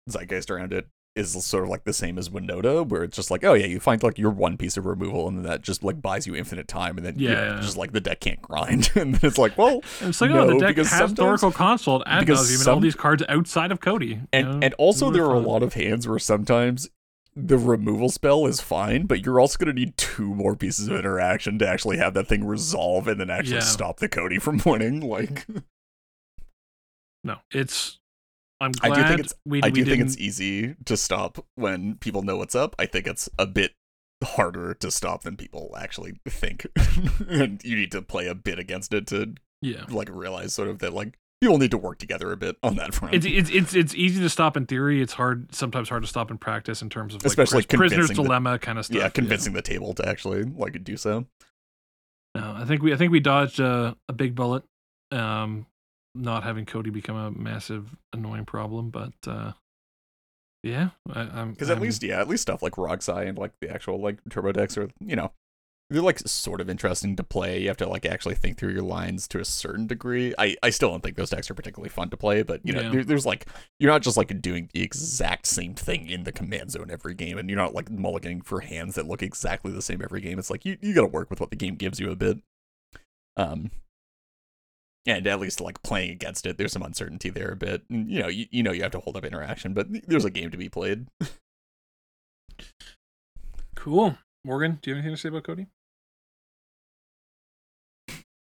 zeitgeist 0.09 0.51
around 0.51 0.73
it 0.73 0.87
is 1.16 1.32
sort 1.45 1.65
of 1.65 1.70
like 1.70 1.82
the 1.85 1.93
same 1.93 2.19
as 2.19 2.28
Winota, 2.28 2.87
where 2.87 3.03
it's 3.03 3.16
just 3.16 3.31
like, 3.32 3.43
oh 3.45 3.55
yeah, 3.55 3.66
you 3.66 3.81
find 3.81 4.01
like 4.03 4.16
your 4.16 4.31
one 4.31 4.57
piece 4.57 4.77
of 4.77 4.87
removal, 4.87 5.27
and 5.27 5.37
then 5.39 5.45
that 5.45 5.61
just 5.62 5.82
like 5.82 6.01
buys 6.01 6.27
you 6.27 6.37
infinite 6.37 6.69
time, 6.69 6.97
and 6.97 7.05
then 7.05 7.19
Yeah, 7.19 7.31
you're 7.31 7.55
yeah. 7.57 7.61
just 7.61 7.77
like 7.77 7.93
the 7.93 8.01
deck 8.01 8.20
can't 8.20 8.41
grind, 8.41 8.91
and 8.97 9.15
then 9.16 9.20
it's 9.28 9.39
like, 9.39 9.59
well, 9.59 9.82
And 10.01 10.11
it's 10.11 10.20
like 10.20 10.31
oh 10.31 10.47
the 10.47 10.59
deck 10.61 10.77
has 10.77 11.19
Oracle 11.19 11.51
Consult 11.51 12.03
ad 12.07 12.20
because 12.20 12.39
nauseam 12.41 12.61
and 12.61 12.69
all 12.69 12.74
some- 12.77 12.82
these 12.82 12.95
cards 12.95 13.23
outside 13.28 13.73
of 13.73 13.81
Cody 13.81 14.07
you 14.07 14.20
and 14.32 14.47
know? 14.47 14.59
and 14.66 14.74
also 14.74 15.11
there 15.11 15.24
are 15.24 15.35
a 15.35 15.41
lot 15.41 15.62
of 15.62 15.74
hands 15.74 16.07
where 16.07 16.19
sometimes 16.19 16.89
the 17.37 17.59
removal 17.59 18.09
spell 18.09 18.47
is 18.47 18.61
fine, 18.61 19.07
but 19.07 19.24
you're 19.24 19.41
also 19.41 19.59
gonna 19.59 19.73
need 19.73 19.97
two 19.97 20.32
more 20.35 20.55
pieces 20.55 20.87
of 20.89 20.97
interaction 20.97 21.59
to 21.59 21.66
actually 21.66 21.97
have 21.97 22.15
that 22.15 22.28
thing 22.28 22.45
resolve 22.45 23.09
and 23.09 23.20
then 23.20 23.31
actually 23.31 23.55
Yeah. 23.57 23.61
stop 23.61 23.99
the 23.99 24.09
Cody 24.09 24.39
from 24.39 24.61
winning. 24.66 25.01
Like 25.01 25.45
no 27.24 27.36
it's 27.52 27.98
I'm 28.60 28.72
glad 28.72 28.92
I 28.92 28.94
do 29.02 29.09
think 29.09 29.20
it's- 29.20 29.34
we, 29.47 29.62
I 29.62 29.70
do 29.70 29.84
think 29.84 30.02
it's 30.02 30.18
easy 30.18 30.74
to 30.84 30.97
stop 30.97 31.44
when 31.55 31.94
people 31.97 32.22
know 32.22 32.36
what's 32.36 32.55
up. 32.55 32.76
I 32.78 32.84
think 32.86 33.06
it's 33.06 33.26
a 33.38 33.47
bit 33.47 33.72
harder 34.22 34.74
to 34.74 34.90
stop 34.90 35.22
than 35.22 35.36
people 35.38 35.74
actually 35.78 36.20
think. 36.28 36.66
and 37.30 37.64
you 37.64 37.74
need 37.76 37.90
to 37.92 38.02
play 38.02 38.26
a 38.26 38.34
bit 38.34 38.59
against 38.59 38.92
it 38.92 39.06
to 39.09 39.34
yeah 39.62 39.84
like 39.88 40.09
realize 40.10 40.52
sort 40.52 40.68
of 40.68 40.78
that 40.80 40.92
like 40.92 41.16
people 41.40 41.56
need 41.56 41.70
to 41.70 41.78
work 41.78 41.98
together 41.98 42.32
a 42.32 42.36
bit 42.36 42.56
on 42.62 42.76
that 42.76 42.92
front. 42.92 43.14
it's, 43.14 43.24
it's 43.24 43.48
it's 43.51 43.74
it's 43.74 43.94
easy 43.94 44.20
to 44.20 44.28
stop 44.28 44.59
in 44.59 44.66
theory. 44.66 45.01
It's 45.01 45.14
hard 45.14 45.55
sometimes 45.55 45.88
hard 45.88 46.02
to 46.02 46.09
stop 46.09 46.30
in 46.30 46.36
practice 46.36 46.82
in 46.82 46.90
terms 46.90 47.14
of 47.14 47.22
like 47.22 47.28
Especially 47.30 47.62
pris- 47.62 47.78
prisoner's 47.78 48.09
the- 48.09 48.14
dilemma 48.14 48.59
kind 48.59 48.78
of 48.78 48.84
stuff. 48.84 48.98
yeah, 48.98 49.09
convincing 49.09 49.55
the 49.55 49.62
table 49.62 49.94
to 49.94 50.06
actually 50.06 50.42
like 50.44 50.84
do 50.84 50.98
so. 50.98 51.24
No, 52.34 52.55
I 52.59 52.66
think 52.66 52.82
we 52.82 52.92
I 52.92 52.97
think 52.97 53.10
we 53.10 53.20
dodged 53.20 53.59
a, 53.59 53.97
a 54.06 54.12
big 54.12 54.34
bullet. 54.34 54.64
Um, 55.12 55.64
not 56.15 56.43
having 56.43 56.66
Cody 56.66 56.91
become 56.91 57.16
a 57.16 57.31
massive 57.31 57.97
annoying 58.12 58.45
problem, 58.45 58.91
but 58.91 59.12
uh, 59.27 59.53
yeah, 60.62 60.91
I, 61.12 61.20
I'm 61.23 61.53
Because 61.53 61.70
at 61.70 61.74
I'm- 61.78 61.82
least, 61.82 62.03
yeah, 62.03 62.20
at 62.20 62.28
least 62.28 62.43
stuff 62.43 62.62
like 62.62 62.73
RogSi 62.74 63.28
and 63.28 63.39
like 63.39 63.53
the 63.61 63.70
actual 63.70 64.01
like 64.01 64.19
turbo 64.28 64.53
decks 64.53 64.77
are, 64.77 64.89
you 65.05 65.16
know, 65.16 65.32
they're 65.93 66.03
like 66.03 66.20
sort 66.20 66.61
of 66.61 66.70
interesting 66.70 67.16
to 67.16 67.24
play. 67.24 67.61
You 67.62 67.66
have 67.69 67.77
to 67.78 67.89
like 67.89 68.07
actually 68.07 68.37
think 68.37 68.59
through 68.59 68.73
your 68.73 68.82
lines 68.82 69.27
to 69.28 69.41
a 69.41 69.45
certain 69.45 69.89
degree. 69.89 70.32
I 70.39 70.57
I 70.62 70.70
still 70.70 70.91
don't 70.91 71.03
think 71.03 71.16
those 71.16 71.31
decks 71.31 71.51
are 71.51 71.55
particularly 71.55 71.89
fun 71.89 72.11
to 72.11 72.16
play, 72.16 72.43
but 72.43 72.61
you 72.65 72.73
know, 72.73 72.82
Yeah. 72.82 72.91
there, 72.91 73.05
there's 73.05 73.27
like 73.27 73.47
you're 73.81 73.91
not 73.91 74.03
just 74.03 74.16
like 74.16 74.41
doing 74.41 74.69
the 74.73 74.82
exact 74.82 75.47
same 75.47 75.74
thing 75.74 76.09
in 76.09 76.23
the 76.23 76.31
command 76.31 76.70
zone 76.70 76.91
every 76.93 77.15
game, 77.15 77.39
and 77.39 77.51
you're 77.51 77.59
not 77.59 77.74
like 77.74 77.87
mulliganing 77.87 78.45
for 78.45 78.61
hands 78.61 78.95
that 78.95 79.09
look 79.09 79.20
exactly 79.20 79.73
the 79.73 79.82
same 79.82 80.01
every 80.01 80.20
game. 80.20 80.39
It's 80.39 80.51
like 80.51 80.65
you 80.65 80.77
you 80.81 80.95
got 80.95 81.01
to 81.01 81.07
work 81.09 81.28
with 81.28 81.41
what 81.41 81.51
the 81.51 81.57
game 81.57 81.74
gives 81.74 81.99
you 81.99 82.11
a 82.12 82.16
bit. 82.16 82.39
Um. 83.37 83.70
And 85.06 85.27
at 85.27 85.40
least 85.40 85.60
like 85.60 85.82
playing 85.82 86.10
against 86.10 86.47
it, 86.47 86.59
there's 86.59 86.72
some 86.72 86.82
uncertainty 86.82 87.31
there 87.31 87.52
a 87.52 87.56
bit. 87.56 87.82
And, 87.90 88.10
you 88.10 88.20
know, 88.20 88.28
you, 88.28 88.47
you 88.51 88.62
know 88.62 88.72
you 88.72 88.82
have 88.82 88.93
to 88.93 89.01
hold 89.01 89.16
up 89.16 89.24
interaction, 89.24 89.72
but 89.74 89.86
there's 90.06 90.24
a 90.24 90.31
game 90.31 90.51
to 90.51 90.59
be 90.59 90.68
played. 90.68 91.06
Cool. 93.77 94.18
Morgan, 94.44 94.78
do 94.82 94.90
you 94.90 94.97
have 94.97 95.02
anything 95.05 95.16
to 95.16 95.20
say 95.22 95.28
about 95.31 95.44
Cody? 95.44 95.66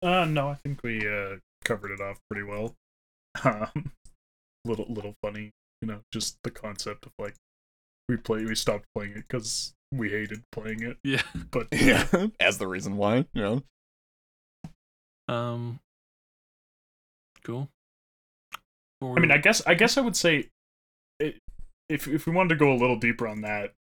Uh, 0.02 0.26
no, 0.26 0.48
I 0.48 0.54
think 0.56 0.82
we 0.82 0.98
uh 1.08 1.36
covered 1.64 1.90
it 1.92 2.00
off 2.00 2.18
pretty 2.30 2.46
well. 2.46 2.74
Um, 3.44 3.92
little 4.66 4.84
little 4.90 5.14
funny, 5.22 5.52
you 5.80 5.88
know, 5.88 6.00
just 6.12 6.36
the 6.44 6.50
concept 6.50 7.06
of 7.06 7.12
like 7.18 7.34
we 8.10 8.18
play 8.18 8.44
we 8.44 8.54
stopped 8.54 8.84
playing 8.94 9.12
it 9.12 9.24
because 9.26 9.72
we 9.90 10.10
hated 10.10 10.42
playing 10.52 10.82
it, 10.82 10.98
Yeah. 11.02 11.22
but 11.50 11.68
yeah, 11.72 12.06
as 12.40 12.58
the 12.58 12.66
reason 12.66 12.98
why. 12.98 13.24
You 13.32 13.42
know, 13.42 13.62
Um. 15.34 15.80
Cool. 17.44 17.68
I 19.02 19.20
mean, 19.20 19.32
I 19.32 19.38
guess 19.38 19.62
I 19.66 19.74
guess 19.74 19.96
I 19.96 20.00
would 20.00 20.16
say, 20.16 20.48
it, 21.18 21.38
if 21.88 22.06
if 22.06 22.26
we 22.26 22.32
wanted 22.32 22.50
to 22.50 22.56
go 22.56 22.72
a 22.72 22.78
little 22.78 22.96
deeper 22.96 23.26
on 23.26 23.40
that, 23.42 23.72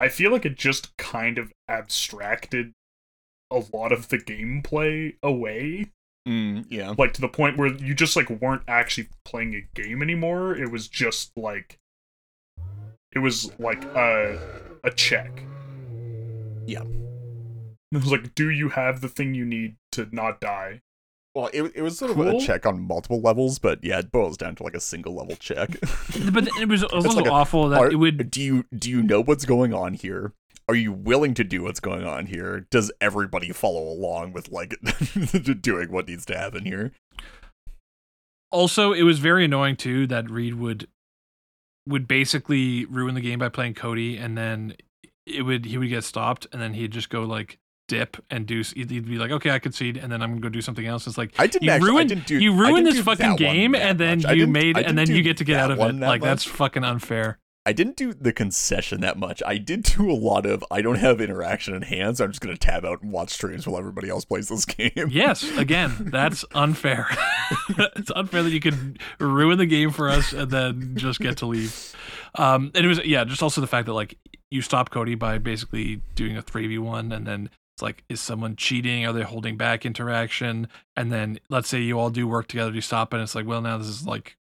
I 0.00 0.08
feel 0.08 0.32
like 0.32 0.46
it 0.46 0.56
just 0.56 0.96
kind 0.96 1.38
of 1.38 1.52
abstracted 1.68 2.72
a 3.50 3.62
lot 3.72 3.92
of 3.92 4.08
the 4.08 4.18
gameplay 4.18 5.16
away, 5.22 5.90
mm, 6.26 6.64
yeah, 6.70 6.94
like 6.96 7.12
to 7.14 7.20
the 7.20 7.28
point 7.28 7.58
where 7.58 7.72
you 7.72 7.94
just 7.94 8.16
like 8.16 8.30
weren't 8.30 8.62
actually 8.66 9.08
playing 9.24 9.54
a 9.54 9.68
game 9.74 10.02
anymore. 10.02 10.56
It 10.56 10.70
was 10.70 10.88
just 10.88 11.30
like, 11.36 11.76
it 13.14 13.18
was 13.18 13.52
like 13.58 13.84
a 13.84 14.38
a 14.82 14.90
check. 14.90 15.42
Yeah. 16.66 16.84
It 17.92 18.02
was 18.02 18.10
like, 18.10 18.34
do 18.34 18.50
you 18.50 18.70
have 18.70 19.02
the 19.02 19.08
thing 19.08 19.36
you 19.36 19.44
need 19.44 19.76
to 19.92 20.08
not 20.10 20.40
die? 20.40 20.80
Well, 21.34 21.50
it, 21.52 21.62
it 21.74 21.82
was 21.82 21.98
sort 21.98 22.12
of 22.12 22.16
Cool. 22.16 22.36
a 22.36 22.40
check 22.40 22.64
on 22.64 22.80
multiple 22.80 23.20
levels, 23.20 23.58
but 23.58 23.82
yeah, 23.82 23.98
it 23.98 24.12
boils 24.12 24.36
down 24.36 24.54
to 24.56 24.62
like 24.62 24.74
a 24.74 24.80
single 24.80 25.14
level 25.14 25.34
check. 25.36 25.70
but 26.32 26.46
it 26.60 26.68
was 26.68 26.84
also 26.84 27.08
like 27.10 27.26
a- 27.26 27.30
awful 27.30 27.68
that 27.70 27.80
Are- 27.80 27.90
it 27.90 27.96
would. 27.96 28.30
do 28.30 28.40
you 28.40 28.64
do 28.76 28.88
you 28.88 29.02
know 29.02 29.20
what's 29.20 29.44
going 29.44 29.74
on 29.74 29.94
here? 29.94 30.32
Are 30.68 30.74
you 30.76 30.92
willing 30.92 31.34
to 31.34 31.44
do 31.44 31.62
what's 31.64 31.80
going 31.80 32.06
on 32.06 32.26
here? 32.26 32.66
Does 32.70 32.90
everybody 33.00 33.50
follow 33.52 33.82
along 33.82 34.32
with 34.32 34.50
like 34.50 34.76
doing 35.60 35.90
what 35.92 36.06
needs 36.08 36.24
to 36.26 36.38
happen 36.38 36.64
here? 36.64 36.92
Also, 38.52 38.92
it 38.92 39.02
was 39.02 39.18
very 39.18 39.44
annoying 39.44 39.76
too 39.76 40.06
that 40.06 40.30
Reed 40.30 40.54
would 40.54 40.86
would 41.86 42.06
basically 42.08 42.84
ruin 42.86 43.14
the 43.14 43.20
game 43.20 43.40
by 43.40 43.48
playing 43.48 43.74
Cody, 43.74 44.16
and 44.16 44.38
then 44.38 44.74
it 45.26 45.42
would 45.42 45.64
he 45.66 45.76
would 45.78 45.88
get 45.88 46.04
stopped, 46.04 46.46
and 46.52 46.62
then 46.62 46.74
he'd 46.74 46.92
just 46.92 47.10
go 47.10 47.24
like 47.24 47.58
dip 47.88 48.16
and 48.30 48.46
do. 48.46 48.62
He'd 48.74 48.90
he'd 48.90 49.06
be 49.06 49.18
like, 49.18 49.30
"Okay, 49.30 49.50
I 49.50 49.58
concede," 49.58 49.96
and 49.96 50.10
then 50.10 50.22
I'm 50.22 50.30
gonna 50.30 50.40
go 50.40 50.48
do 50.48 50.62
something 50.62 50.86
else. 50.86 51.06
It's 51.06 51.18
like 51.18 51.34
I 51.38 51.46
didn't 51.46 51.64
you 51.64 51.70
actually. 51.70 51.90
ruined 51.90 52.12
I 52.12 52.14
didn't 52.14 52.26
do. 52.26 52.38
you 52.38 52.54
ruined 52.54 52.86
this 52.86 53.00
fucking 53.00 53.36
game, 53.36 53.74
and 53.74 53.98
then 53.98 54.22
much. 54.22 54.36
You 54.36 54.46
made, 54.46 54.78
and 54.78 54.96
then 54.96 55.10
you 55.10 55.22
get 55.22 55.38
to 55.38 55.44
get 55.44 55.58
out 55.58 55.70
of 55.70 55.78
it. 55.78 56.00
that 56.00 56.06
Like 56.06 56.22
that's 56.22 56.44
fucking 56.44 56.84
unfair. 56.84 57.38
I 57.66 57.72
didn't 57.72 57.96
do 57.96 58.12
the 58.12 58.32
concession 58.32 59.00
that 59.00 59.16
much. 59.16 59.42
I 59.46 59.56
did 59.56 59.84
do 59.84 60.10
a 60.10 60.12
lot 60.12 60.44
of. 60.44 60.62
I 60.70 60.82
don't 60.82 60.98
have 60.98 61.20
interaction 61.20 61.74
in 61.74 61.82
hands. 61.82 62.20
I'm 62.20 62.30
just 62.30 62.42
gonna 62.42 62.58
tab 62.58 62.84
out 62.84 63.02
and 63.02 63.10
watch 63.10 63.30
streams 63.30 63.66
while 63.66 63.78
everybody 63.78 64.10
else 64.10 64.24
plays 64.24 64.48
this 64.48 64.64
game. 64.66 65.08
Yes, 65.08 65.44
again, 65.56 65.94
that's 66.12 66.44
unfair. 66.54 67.08
it's 67.96 68.10
unfair 68.14 68.42
that 68.42 68.50
you 68.50 68.60
could 68.60 68.98
ruin 69.18 69.56
the 69.58 69.66
game 69.66 69.90
for 69.90 70.10
us 70.10 70.32
and 70.32 70.50
then 70.50 70.96
just 70.96 71.20
get 71.20 71.38
to 71.38 71.46
leave. 71.46 71.94
Um, 72.34 72.70
and 72.74 72.84
it 72.84 72.88
was 72.88 73.02
yeah, 73.04 73.24
just 73.24 73.42
also 73.42 73.60
the 73.60 73.66
fact 73.66 73.86
that 73.86 73.94
like 73.94 74.18
you 74.50 74.60
stop 74.60 74.90
Cody 74.90 75.14
by 75.14 75.38
basically 75.38 76.02
doing 76.14 76.36
a 76.36 76.42
three 76.42 76.66
v 76.66 76.78
one, 76.78 77.12
and 77.12 77.26
then 77.26 77.48
it's 77.74 77.82
like, 77.82 78.04
is 78.08 78.20
someone 78.20 78.56
cheating? 78.56 79.04
Are 79.04 79.12
they 79.12 79.22
holding 79.22 79.56
back 79.56 79.84
interaction? 79.84 80.68
And 80.96 81.10
then 81.10 81.38
let's 81.48 81.68
say 81.68 81.80
you 81.80 81.98
all 81.98 82.10
do 82.10 82.26
work 82.28 82.46
together 82.46 82.72
to 82.72 82.80
stop, 82.80 83.12
and 83.12 83.20
it's 83.22 83.34
like, 83.34 83.46
well, 83.46 83.60
now 83.60 83.78
this 83.78 83.88
is 83.88 84.06
like 84.06 84.36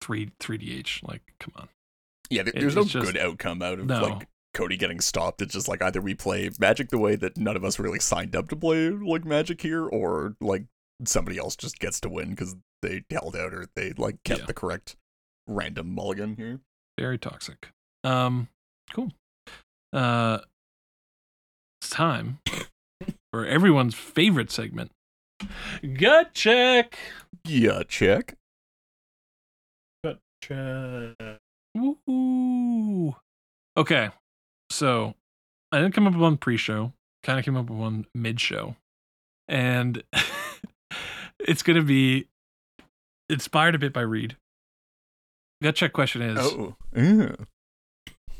three 0.00 0.30
three 0.40 0.58
dh. 0.58 1.02
Like, 1.02 1.22
come 1.38 1.52
on. 1.56 1.68
Yeah, 2.30 2.42
there- 2.42 2.52
It- 2.54 2.60
there's 2.60 2.76
no 2.76 2.84
just- 2.84 3.06
good 3.06 3.16
outcome 3.16 3.62
out 3.62 3.78
of 3.78 3.86
No. 3.86 4.02
like 4.02 4.28
Cody 4.54 4.76
getting 4.76 5.00
stopped. 5.00 5.40
It's 5.42 5.52
just 5.54 5.68
like 5.68 5.80
either 5.80 6.00
we 6.00 6.14
play 6.14 6.50
Magic 6.58 6.88
the 6.88 6.98
way 6.98 7.14
that 7.16 7.36
none 7.36 7.56
of 7.56 7.64
us 7.64 7.78
really 7.78 8.00
signed 8.00 8.34
up 8.34 8.48
to 8.48 8.56
play 8.56 8.90
like 8.90 9.24
Magic 9.24 9.60
here, 9.62 9.86
or 9.86 10.34
like 10.40 10.64
somebody 11.04 11.38
else 11.38 11.54
just 11.54 11.78
gets 11.78 12.00
to 12.00 12.08
win 12.08 12.30
because 12.30 12.56
they 12.82 13.04
held 13.10 13.36
out 13.36 13.54
or 13.54 13.66
they 13.76 13.92
like 13.92 14.16
kept 14.24 14.40
Yeah. 14.40 14.46
the 14.46 14.54
correct 14.54 14.96
random 15.46 15.94
mulligan 15.94 16.34
here. 16.36 16.60
Very 16.98 17.16
toxic. 17.18 17.68
Um, 18.02 18.48
cool. 18.92 19.12
Uh, 19.92 20.40
it's 21.80 21.90
time 21.90 22.38
for 23.32 23.46
everyone's 23.46 23.94
favorite 23.94 24.50
segment. 24.50 24.90
Gut 25.94 26.34
check. 26.34 26.98
Yeah, 27.44 27.82
check. 27.88 28.36
Gotcha. 30.04 31.14
Woo. 31.74 33.16
Okay, 33.76 34.10
so 34.70 35.14
I 35.72 35.78
didn't 35.80 35.94
come 35.94 36.06
up 36.06 36.12
with 36.12 36.22
one 36.22 36.36
pre-show. 36.36 36.92
Kind 37.22 37.38
of 37.38 37.44
came 37.44 37.56
up 37.56 37.70
with 37.70 37.78
one 37.78 38.06
mid-show, 38.14 38.76
and 39.48 40.02
it's 41.38 41.62
gonna 41.62 41.82
be 41.82 42.26
inspired 43.28 43.74
a 43.74 43.78
bit 43.78 43.92
by 43.92 44.00
Reed. 44.00 44.36
Gut 45.62 45.76
check 45.76 45.92
question 45.92 46.22
is: 46.22 46.38
Oh, 46.38 46.76
yeah. 46.94 47.36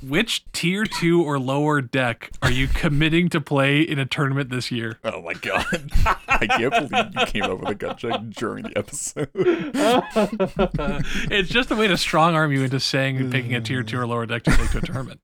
Which 0.02 0.50
tier 0.52 0.84
two 0.86 1.22
or 1.22 1.38
lower 1.38 1.82
deck 1.82 2.30
are 2.40 2.50
you 2.50 2.68
committing 2.68 3.28
to 3.30 3.40
play 3.40 3.82
in 3.82 3.98
a 3.98 4.06
tournament 4.06 4.48
this 4.48 4.70
year? 4.70 4.98
oh 5.04 5.20
my 5.20 5.34
god! 5.34 5.90
I 6.28 6.46
can't 6.46 6.90
believe 6.90 7.14
you 7.18 7.26
came 7.26 7.42
up 7.42 7.60
with 7.60 7.68
a 7.68 7.74
gut 7.74 7.98
check 7.98 8.18
during 8.30 8.64
the 8.64 8.78
episode. 8.78 9.28
it's 11.30 11.50
just 11.50 11.70
a 11.70 11.76
way 11.76 11.86
to 11.86 11.98
strong 11.98 12.34
arm 12.34 12.50
you 12.50 12.64
into 12.64 12.80
saying 12.80 13.30
picking 13.30 13.54
a 13.54 13.60
tier 13.60 13.82
two 13.82 13.98
or 13.98 14.06
lower 14.06 14.24
deck 14.24 14.42
to 14.44 14.56
take 14.56 14.70
to 14.70 14.78
a 14.78 14.80
tournament. 14.80 15.20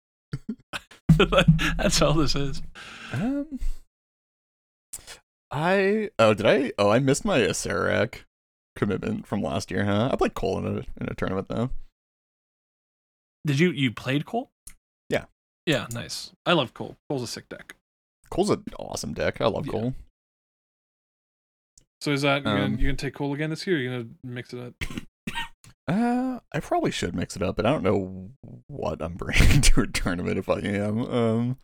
That's 1.79 2.03
all 2.03 2.13
this 2.13 2.35
is. 2.35 2.61
Um, 3.15 3.59
I 5.51 6.11
oh 6.19 6.35
did 6.35 6.45
I 6.45 6.73
oh 6.79 6.91
I 6.91 6.99
missed 6.99 7.25
my 7.25 7.39
Acererak 7.39 8.25
commitment 8.75 9.27
from 9.27 9.41
last 9.41 9.71
year, 9.71 9.87
huh? 9.87 10.11
I 10.13 10.17
played 10.17 10.35
Cole 10.35 10.59
in 10.59 10.67
a 10.67 10.79
in 11.01 11.09
a 11.09 11.15
tournament 11.15 11.49
though. 11.49 11.71
Did 13.47 13.59
you 13.59 13.71
you 13.71 13.91
played 13.91 14.27
Cole? 14.27 14.51
Yeah. 15.67 15.75
Yeah, 15.81 15.87
nice. 15.93 16.33
I 16.47 16.53
love 16.53 16.73
Cole. 16.75 16.97
Cole's 17.11 17.23
a 17.23 17.27
sick 17.27 17.49
deck. 17.49 17.75
Cole's 18.31 18.51
an 18.51 18.65
awesome 18.79 19.13
deck. 19.15 19.41
I 19.41 19.47
love 19.47 19.67
Yeah. 19.67 19.73
Cole. 19.73 19.95
So 22.01 22.13
is 22.13 22.23
that 22.23 22.45
you're, 22.45 22.53
Um, 22.53 22.59
gonna, 22.73 22.77
you're 22.83 22.91
gonna 22.93 22.97
take 22.97 23.15
Cole 23.15 23.35
again 23.35 23.51
this 23.51 23.67
year? 23.67 23.77
Or 23.77 23.81
you're 23.81 23.93
gonna 23.99 24.11
mix 24.25 24.53
it 24.53 24.61
up? 24.61 24.75
Uh, 25.89 26.41
I 26.53 26.59
probably 26.59 26.91
should 26.91 27.15
mix 27.15 27.37
it 27.37 27.43
up, 27.43 27.55
but 27.55 27.65
I 27.65 27.71
don't 27.71 27.85
know 27.85 28.31
what 28.67 29.01
I'm 29.01 29.15
bringing 29.15 29.61
to 29.63 29.83
a 29.83 29.87
tournament 29.87 30.37
if 30.37 30.49
I 30.49 30.59
am. 30.59 30.99
Um, 31.05 31.59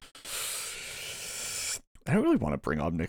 I 2.06 2.14
don't 2.14 2.22
really 2.22 2.36
want 2.36 2.52
to 2.52 2.58
bring 2.58 2.80
on 2.80 3.00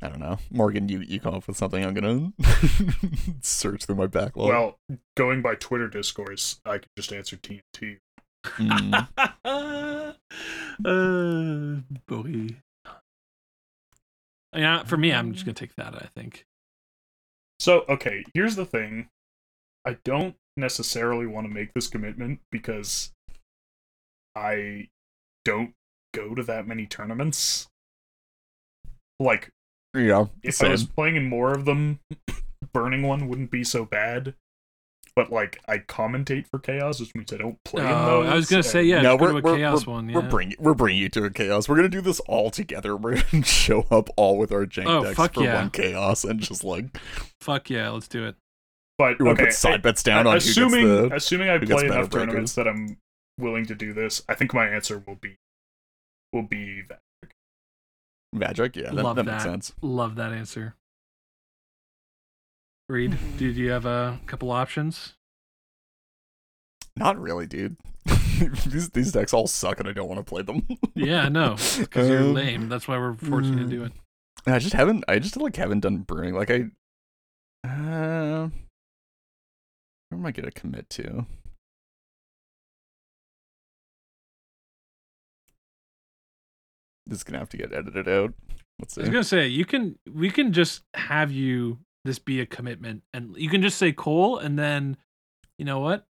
I 0.00 0.08
don't 0.08 0.18
know. 0.20 0.38
Morgan, 0.50 0.88
you 0.88 1.00
you 1.00 1.20
come 1.20 1.34
up 1.34 1.46
with 1.46 1.58
something. 1.58 1.84
I'm 1.84 1.92
gonna 1.92 2.32
search 3.42 3.84
through 3.84 3.96
my 3.96 4.06
backlog. 4.06 4.48
Well, 4.48 4.78
going 5.16 5.42
by 5.42 5.56
Twitter 5.56 5.88
discourse, 5.88 6.58
I 6.64 6.78
could 6.78 6.88
just 6.96 7.12
answer 7.12 7.36
TNT. 7.36 7.98
Mm. 8.44 9.06
uh, 10.84 11.80
boy. 12.06 12.56
Yeah, 14.54 14.84
for 14.84 14.96
me, 14.96 15.12
I'm 15.12 15.32
just 15.32 15.44
gonna 15.44 15.54
take 15.54 15.74
that. 15.76 15.94
I 15.94 16.08
think. 16.16 16.46
So, 17.60 17.84
okay, 17.88 18.24
here's 18.34 18.56
the 18.56 18.64
thing. 18.64 19.08
I 19.84 19.98
don't 20.04 20.36
necessarily 20.56 21.26
want 21.26 21.46
to 21.46 21.52
make 21.52 21.74
this 21.74 21.88
commitment 21.88 22.40
because 22.50 23.12
I 24.36 24.88
don't 25.44 25.74
go 26.14 26.34
to 26.34 26.42
that 26.44 26.66
many 26.66 26.86
tournaments. 26.86 27.68
Like, 29.20 29.50
yeah, 29.94 30.26
if 30.42 30.62
I 30.62 30.68
was 30.68 30.84
playing 30.84 31.16
in 31.16 31.28
more 31.28 31.52
of 31.52 31.64
them, 31.64 32.00
burning 32.72 33.02
one 33.02 33.28
wouldn't 33.28 33.50
be 33.50 33.64
so 33.64 33.84
bad. 33.84 34.34
But 35.18 35.32
like, 35.32 35.58
I 35.66 35.78
commentate 35.78 36.46
for 36.46 36.60
Chaos, 36.60 37.00
which 37.00 37.12
means 37.12 37.32
I 37.32 37.38
don't 37.38 37.58
play 37.64 37.82
in 37.82 37.88
Oh, 37.90 38.22
those. 38.22 38.30
I 38.30 38.34
was 38.36 38.48
gonna 38.48 38.62
say 38.62 38.84
yeah. 38.84 39.02
no, 39.02 39.16
we're, 39.16 39.32
to 39.32 39.38
a 39.38 39.40
we're, 39.40 39.56
chaos 39.56 39.84
we're, 39.84 39.94
one. 39.94 40.08
Yeah. 40.08 40.14
we're 40.14 40.28
bringing 40.28 40.56
we're 40.60 40.74
bringing 40.74 41.02
you 41.02 41.08
to 41.08 41.24
a 41.24 41.30
chaos. 41.30 41.68
We're 41.68 41.74
gonna 41.74 41.88
do 41.88 42.00
this 42.00 42.20
all 42.28 42.52
together. 42.52 42.96
We're 42.96 43.20
gonna 43.32 43.42
show 43.42 43.84
up 43.90 44.10
all 44.16 44.38
with 44.38 44.52
our 44.52 44.64
jank 44.64 44.86
Oh, 44.86 45.02
decks 45.02 45.16
fuck 45.16 45.34
for 45.34 45.42
yeah. 45.42 45.56
one 45.56 45.70
chaos 45.70 46.22
and 46.22 46.38
just 46.38 46.62
like 46.62 46.96
Fuck 47.40 47.68
yeah, 47.68 47.88
let's 47.90 48.06
do 48.06 48.26
it. 48.26 48.36
But 48.96 49.18
you 49.18 49.24
want 49.24 49.38
to 49.38 49.42
okay, 49.42 49.50
put 49.50 49.54
side 49.58 49.82
bets 49.82 50.04
down 50.04 50.28
I- 50.28 50.30
on 50.30 50.36
assuming 50.36 50.82
who 50.86 51.00
gets 51.00 51.10
the 51.10 51.16
assuming 51.16 51.48
I 51.50 51.58
play 51.58 51.66
better 51.66 51.86
enough 51.86 52.10
tournaments 52.10 52.54
breakers. 52.54 52.54
that 52.54 52.68
I'm 52.68 52.96
willing 53.40 53.66
to 53.66 53.74
do 53.74 53.92
this, 53.92 54.22
I 54.28 54.34
think 54.36 54.54
my 54.54 54.68
answer 54.68 55.02
will 55.04 55.16
be 55.16 55.34
will 56.32 56.42
be 56.44 56.82
that. 56.88 57.00
magic. 58.32 58.76
Yeah, 58.76 58.92
that, 58.92 59.02
Love 59.04 59.16
that 59.16 59.24
makes 59.24 59.42
sense. 59.42 59.72
Love 59.82 60.14
that 60.14 60.32
answer. 60.32 60.76
Reed, 62.88 63.18
did 63.36 63.56
you 63.56 63.70
have 63.70 63.84
a 63.84 64.18
couple 64.26 64.50
options? 64.50 65.14
Not 66.96 67.20
really, 67.20 67.46
dude. 67.46 67.76
these 68.66 68.88
these 68.90 69.12
decks 69.12 69.34
all 69.34 69.46
suck, 69.46 69.78
and 69.78 69.88
I 69.88 69.92
don't 69.92 70.08
want 70.08 70.18
to 70.20 70.24
play 70.24 70.42
them. 70.42 70.66
Yeah, 70.94 71.24
I 71.24 71.28
know. 71.28 71.56
Because 71.78 72.08
you're 72.08 72.20
Um, 72.20 72.34
lame. 72.34 72.68
That's 72.68 72.88
why 72.88 72.96
we're 72.98 73.14
forcing 73.14 73.58
you 73.58 73.64
to 73.64 73.70
do 73.70 73.84
it. 73.84 73.92
I 74.46 74.58
just 74.58 74.72
haven't. 74.72 75.04
I 75.06 75.18
just 75.18 75.36
like 75.36 75.56
haven't 75.56 75.80
done 75.80 75.98
brewing. 75.98 76.34
Like 76.34 76.50
I, 76.50 76.64
Uh, 77.64 78.48
where 80.08 80.18
am 80.18 80.24
I 80.26 80.32
gonna 80.32 80.50
commit 80.50 80.88
to? 80.90 81.26
This 87.06 87.18
is 87.18 87.24
gonna 87.24 87.38
have 87.38 87.48
to 87.50 87.56
get 87.56 87.72
edited 87.72 88.08
out. 88.08 88.34
Let's 88.78 88.96
I 88.96 89.02
was 89.02 89.10
gonna 89.10 89.24
say 89.24 89.48
you 89.48 89.64
can 89.64 89.98
we 90.12 90.30
can 90.30 90.52
just 90.52 90.82
have 90.94 91.30
you 91.32 91.78
this 92.08 92.18
be 92.18 92.40
a 92.40 92.46
commitment 92.46 93.02
and 93.12 93.36
you 93.36 93.48
can 93.48 93.62
just 93.62 93.78
say 93.78 93.92
Cole 93.92 94.38
and 94.38 94.58
then 94.58 94.96
you 95.58 95.64
know 95.64 95.78
what 95.78 96.06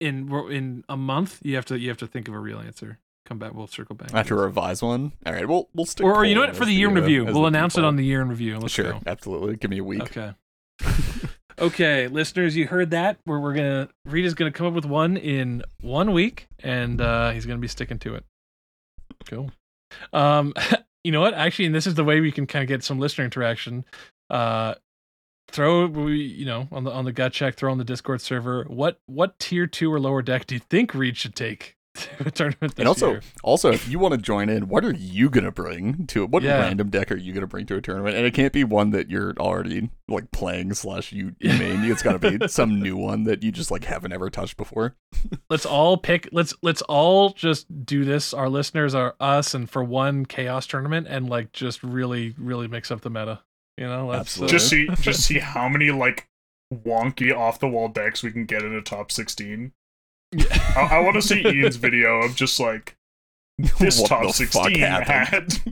in 0.00 0.32
in 0.50 0.84
a 0.88 0.96
month 0.96 1.38
you 1.42 1.54
have 1.56 1.66
to 1.66 1.78
you 1.78 1.88
have 1.88 1.98
to 1.98 2.06
think 2.06 2.28
of 2.28 2.34
a 2.34 2.38
real 2.38 2.58
answer. 2.58 2.98
Come 3.26 3.38
back, 3.38 3.54
we'll 3.54 3.66
circle 3.66 3.94
back. 3.94 4.12
I 4.12 4.18
have 4.18 4.26
to 4.28 4.34
revise 4.34 4.82
one. 4.82 5.12
All 5.24 5.32
right, 5.32 5.46
we'll 5.46 5.68
we'll 5.74 5.86
stick. 5.86 6.04
or, 6.04 6.16
or 6.16 6.24
you 6.24 6.34
know 6.34 6.40
what 6.40 6.56
for 6.56 6.64
the 6.64 6.72
year 6.72 6.88
in 6.88 6.96
uh, 6.96 7.00
review 7.00 7.24
we'll 7.26 7.46
announce 7.46 7.76
it 7.78 7.84
on 7.84 7.96
the 7.96 8.04
year 8.04 8.22
in 8.22 8.28
review. 8.28 8.58
Let's 8.58 8.72
sure, 8.72 8.92
go. 8.92 9.00
absolutely. 9.06 9.56
Give 9.56 9.70
me 9.70 9.78
a 9.78 9.84
week. 9.84 10.02
Okay. 10.02 10.32
okay, 11.58 12.08
listeners, 12.08 12.56
you 12.56 12.66
heard 12.66 12.90
that. 12.90 13.18
Where 13.24 13.38
we're 13.38 13.54
gonna 13.54 13.88
Reed's 14.04 14.34
gonna 14.34 14.50
come 14.50 14.66
up 14.66 14.72
with 14.72 14.86
one 14.86 15.16
in 15.16 15.62
one 15.80 16.12
week, 16.12 16.48
and 16.60 17.00
uh, 17.00 17.30
he's 17.30 17.46
gonna 17.46 17.58
be 17.58 17.68
sticking 17.68 17.98
to 18.00 18.14
it. 18.14 18.24
Cool. 19.26 19.50
Um, 20.12 20.54
you 21.04 21.12
know 21.12 21.20
what? 21.20 21.34
Actually, 21.34 21.66
and 21.66 21.74
this 21.74 21.86
is 21.86 21.94
the 21.94 22.04
way 22.04 22.20
we 22.20 22.32
can 22.32 22.46
kind 22.46 22.62
of 22.62 22.68
get 22.68 22.82
some 22.82 22.98
listener 22.98 23.24
interaction. 23.24 23.84
Uh, 24.30 24.74
throw 25.50 25.86
we 25.86 26.16
you 26.22 26.44
know 26.46 26.68
on 26.72 26.84
the 26.84 26.90
on 26.90 27.04
the 27.04 27.12
gut 27.12 27.32
check. 27.32 27.54
Throw 27.56 27.70
on 27.72 27.78
the 27.78 27.84
Discord 27.84 28.20
server. 28.20 28.64
What 28.64 29.00
what 29.06 29.38
tier 29.38 29.66
two 29.66 29.92
or 29.92 30.00
lower 30.00 30.22
deck 30.22 30.46
do 30.46 30.54
you 30.54 30.60
think 30.60 30.94
Reed 30.94 31.16
should 31.16 31.34
take 31.34 31.76
to 31.94 32.28
a 32.28 32.30
tournament 32.30 32.74
And 32.78 32.86
also, 32.86 33.10
year? 33.10 33.20
also, 33.42 33.72
if 33.72 33.88
you 33.88 33.98
want 33.98 34.12
to 34.12 34.18
join 34.18 34.48
in, 34.48 34.68
what 34.68 34.84
are 34.84 34.92
you 34.94 35.28
gonna 35.28 35.50
bring 35.50 36.06
to 36.06 36.22
it? 36.22 36.30
What 36.30 36.44
Yeah. 36.44 36.60
random 36.60 36.88
deck 36.88 37.10
are 37.10 37.16
you 37.16 37.32
gonna 37.32 37.48
bring 37.48 37.66
to 37.66 37.76
a 37.76 37.80
tournament? 37.80 38.16
And 38.16 38.24
it 38.24 38.32
can't 38.32 38.52
be 38.52 38.62
one 38.62 38.90
that 38.90 39.10
you're 39.10 39.34
already 39.40 39.90
like 40.08 40.30
playing 40.30 40.72
slash 40.74 41.12
you 41.12 41.34
you 41.40 41.50
main. 41.58 41.82
It's 41.90 42.02
got 42.02 42.20
to 42.20 42.38
be 42.38 42.46
some 42.48 42.80
new 42.80 42.96
one 42.96 43.24
that 43.24 43.42
you 43.42 43.50
just 43.50 43.70
like 43.72 43.84
haven't 43.84 44.12
ever 44.12 44.30
touched 44.30 44.56
before. 44.56 44.94
let's 45.50 45.66
all 45.66 45.96
pick 45.96 46.28
let's 46.32 46.54
let's 46.62 46.82
all 46.82 47.30
just 47.30 47.84
do 47.84 48.04
this 48.04 48.32
our 48.32 48.48
listeners 48.48 48.94
are 48.94 49.16
us 49.20 49.52
and 49.54 49.68
for 49.68 49.82
one 49.84 50.24
chaos 50.24 50.66
tournament 50.66 51.06
and 51.10 51.28
like 51.28 51.50
just 51.52 51.82
really 51.82 52.34
really 52.38 52.68
mix 52.68 52.90
up 52.92 53.00
the 53.02 53.10
meta 53.10 53.40
you 53.80 53.88
know 53.88 54.06
let's 54.06 54.40
uh, 54.40 54.46
Just 54.46 54.68
see, 54.68 54.86
just 55.00 55.22
see 55.22 55.38
how 55.38 55.68
many 55.68 55.90
like 55.90 56.28
wonky 56.72 57.34
off 57.36 57.58
the 57.58 57.66
wall 57.66 57.88
decks 57.88 58.22
we 58.22 58.30
can 58.30 58.44
get 58.44 58.62
in 58.62 58.74
a 58.74 58.82
top 58.82 59.10
sixteen. 59.10 59.72
I, 60.76 60.88
I 60.92 61.00
want 61.00 61.14
to 61.16 61.22
see 61.22 61.40
Ian's 61.46 61.76
video 61.76 62.20
of 62.20 62.36
just 62.36 62.60
like 62.60 62.96
this 63.80 63.98
What 63.98 64.08
top 64.08 64.30
sixteen 64.32 64.78
had. 64.78 65.48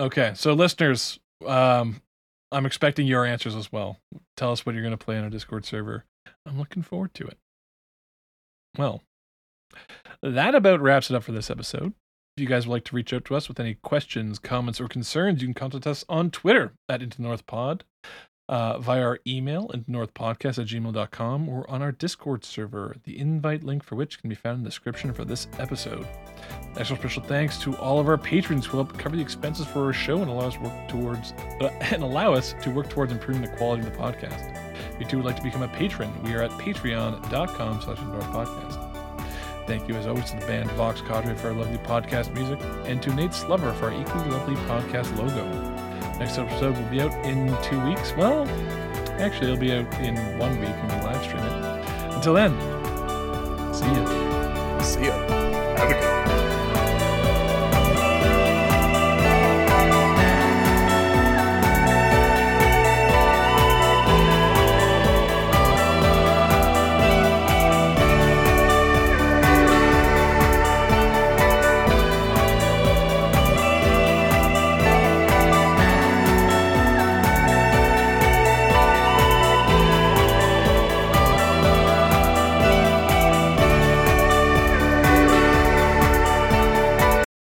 okay 0.00 0.32
so 0.34 0.52
listeners 0.54 1.20
um 1.46 2.02
i'm 2.50 2.66
expecting 2.66 3.06
your 3.06 3.24
answers 3.24 3.54
as 3.56 3.72
well. 3.72 3.98
Tell 4.36 4.52
us 4.52 4.66
what 4.66 4.74
you're 4.74 4.82
going 4.82 4.96
to 4.96 5.02
play 5.04 5.16
on 5.16 5.24
our 5.24 5.30
discord 5.30 5.64
server. 5.64 6.04
I'm 6.44 6.58
looking 6.58 6.82
forward 6.82 7.14
to 7.14 7.26
it. 7.26 7.38
Well 8.76 9.02
that 10.22 10.54
about 10.54 10.80
wraps 10.80 11.10
it 11.10 11.16
up 11.16 11.22
for 11.22 11.32
this 11.32 11.50
episode 11.50 11.94
if 12.36 12.42
you 12.42 12.46
guys 12.46 12.66
would 12.66 12.72
like 12.72 12.84
to 12.84 12.96
reach 12.96 13.12
out 13.12 13.24
to 13.24 13.34
us 13.34 13.48
with 13.48 13.60
any 13.60 13.74
questions 13.74 14.38
comments 14.38 14.80
or 14.80 14.88
concerns 14.88 15.40
you 15.40 15.46
can 15.48 15.54
contact 15.54 15.86
us 15.86 16.04
on 16.08 16.30
twitter 16.30 16.72
at 16.88 17.02
into 17.02 17.22
north 17.22 17.46
pod 17.46 17.84
uh, 18.48 18.78
via 18.78 19.02
our 19.02 19.18
email 19.26 19.70
at 19.72 19.86
northpodcast 19.86 20.58
at 20.58 20.66
gmail.com 20.66 21.48
or 21.48 21.68
on 21.70 21.82
our 21.82 21.92
discord 21.92 22.44
server. 22.44 22.96
The 23.04 23.18
invite 23.18 23.64
link 23.64 23.82
for 23.82 23.96
which 23.96 24.20
can 24.20 24.28
be 24.28 24.34
found 24.34 24.58
in 24.58 24.64
the 24.64 24.70
description 24.70 25.12
for 25.12 25.24
this 25.24 25.48
episode. 25.58 26.06
Extra 26.76 26.96
special 26.96 27.22
thanks 27.22 27.58
to 27.58 27.76
all 27.76 27.98
of 27.98 28.08
our 28.08 28.18
patrons 28.18 28.66
who 28.66 28.78
help 28.78 28.98
cover 28.98 29.16
the 29.16 29.22
expenses 29.22 29.66
for 29.66 29.84
our 29.86 29.92
show 29.92 30.20
and 30.20 30.30
allow 30.30 30.46
us 30.46 30.58
work 30.58 30.88
towards 30.88 31.32
uh, 31.60 31.70
and 31.80 32.02
allow 32.02 32.32
us 32.32 32.54
to 32.62 32.70
work 32.70 32.88
towards 32.90 33.12
improving 33.12 33.42
the 33.42 33.56
quality 33.56 33.86
of 33.86 33.92
the 33.92 33.98
podcast. 33.98 34.60
If 34.94 35.00
you 35.00 35.06
too 35.06 35.16
would 35.18 35.26
like 35.26 35.36
to 35.36 35.42
become 35.42 35.62
a 35.62 35.68
patron 35.68 36.10
we 36.22 36.34
are 36.34 36.42
at 36.42 36.50
patreon.com 36.52 37.82
slash 37.82 37.98
podcast 37.98 38.93
Thank 39.66 39.88
you, 39.88 39.94
as 39.96 40.06
always, 40.06 40.30
to 40.30 40.36
the 40.38 40.46
band 40.46 40.70
Vox 40.72 41.00
Cadre 41.00 41.34
for 41.34 41.48
our 41.48 41.54
lovely 41.54 41.78
podcast 41.78 42.34
music, 42.34 42.58
and 42.84 43.02
to 43.02 43.14
Nate 43.14 43.32
Slubber 43.32 43.72
for 43.74 43.86
our 43.90 44.00
equally 44.00 44.28
lovely 44.30 44.56
podcast 44.66 45.16
logo. 45.16 45.44
Next 46.18 46.38
episode 46.38 46.76
will 46.76 46.90
be 46.90 47.00
out 47.00 47.12
in 47.24 47.48
two 47.62 47.80
weeks. 47.86 48.12
Well, 48.16 48.46
actually, 49.20 49.52
it'll 49.52 49.60
be 49.60 49.72
out 49.72 49.92
in 50.00 50.16
one 50.38 50.58
week 50.60 50.68
when 50.68 50.88
we 50.88 51.06
live 51.06 51.22
stream 51.24 51.42
it. 51.42 52.14
Until 52.14 52.34
then, 52.34 52.52
see 53.74 53.86
ya. 53.86 54.80
See 54.82 55.04
ya. 55.06 55.12
Have 55.76 55.90
a 55.90 55.94
good. 55.94 56.23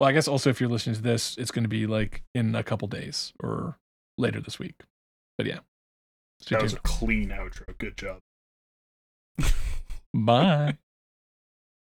Well, 0.06 0.12
I 0.12 0.14
guess 0.14 0.28
also 0.28 0.50
if 0.50 0.60
you're 0.60 0.70
listening 0.70 0.94
to 0.94 1.02
this, 1.02 1.36
it's 1.36 1.50
going 1.50 1.64
to 1.64 1.68
be 1.68 1.88
like 1.88 2.22
in 2.32 2.54
a 2.54 2.62
couple 2.62 2.86
days 2.86 3.32
or 3.42 3.76
later 4.16 4.40
this 4.40 4.56
week. 4.56 4.84
But 5.36 5.48
yeah. 5.48 5.58
Stay 6.40 6.54
That 6.54 6.62
was 6.62 6.74
a 6.74 6.78
clean 6.84 7.30
outro. 7.30 7.76
Good 7.76 7.96
job. 7.96 8.20
Bye. 10.14 10.78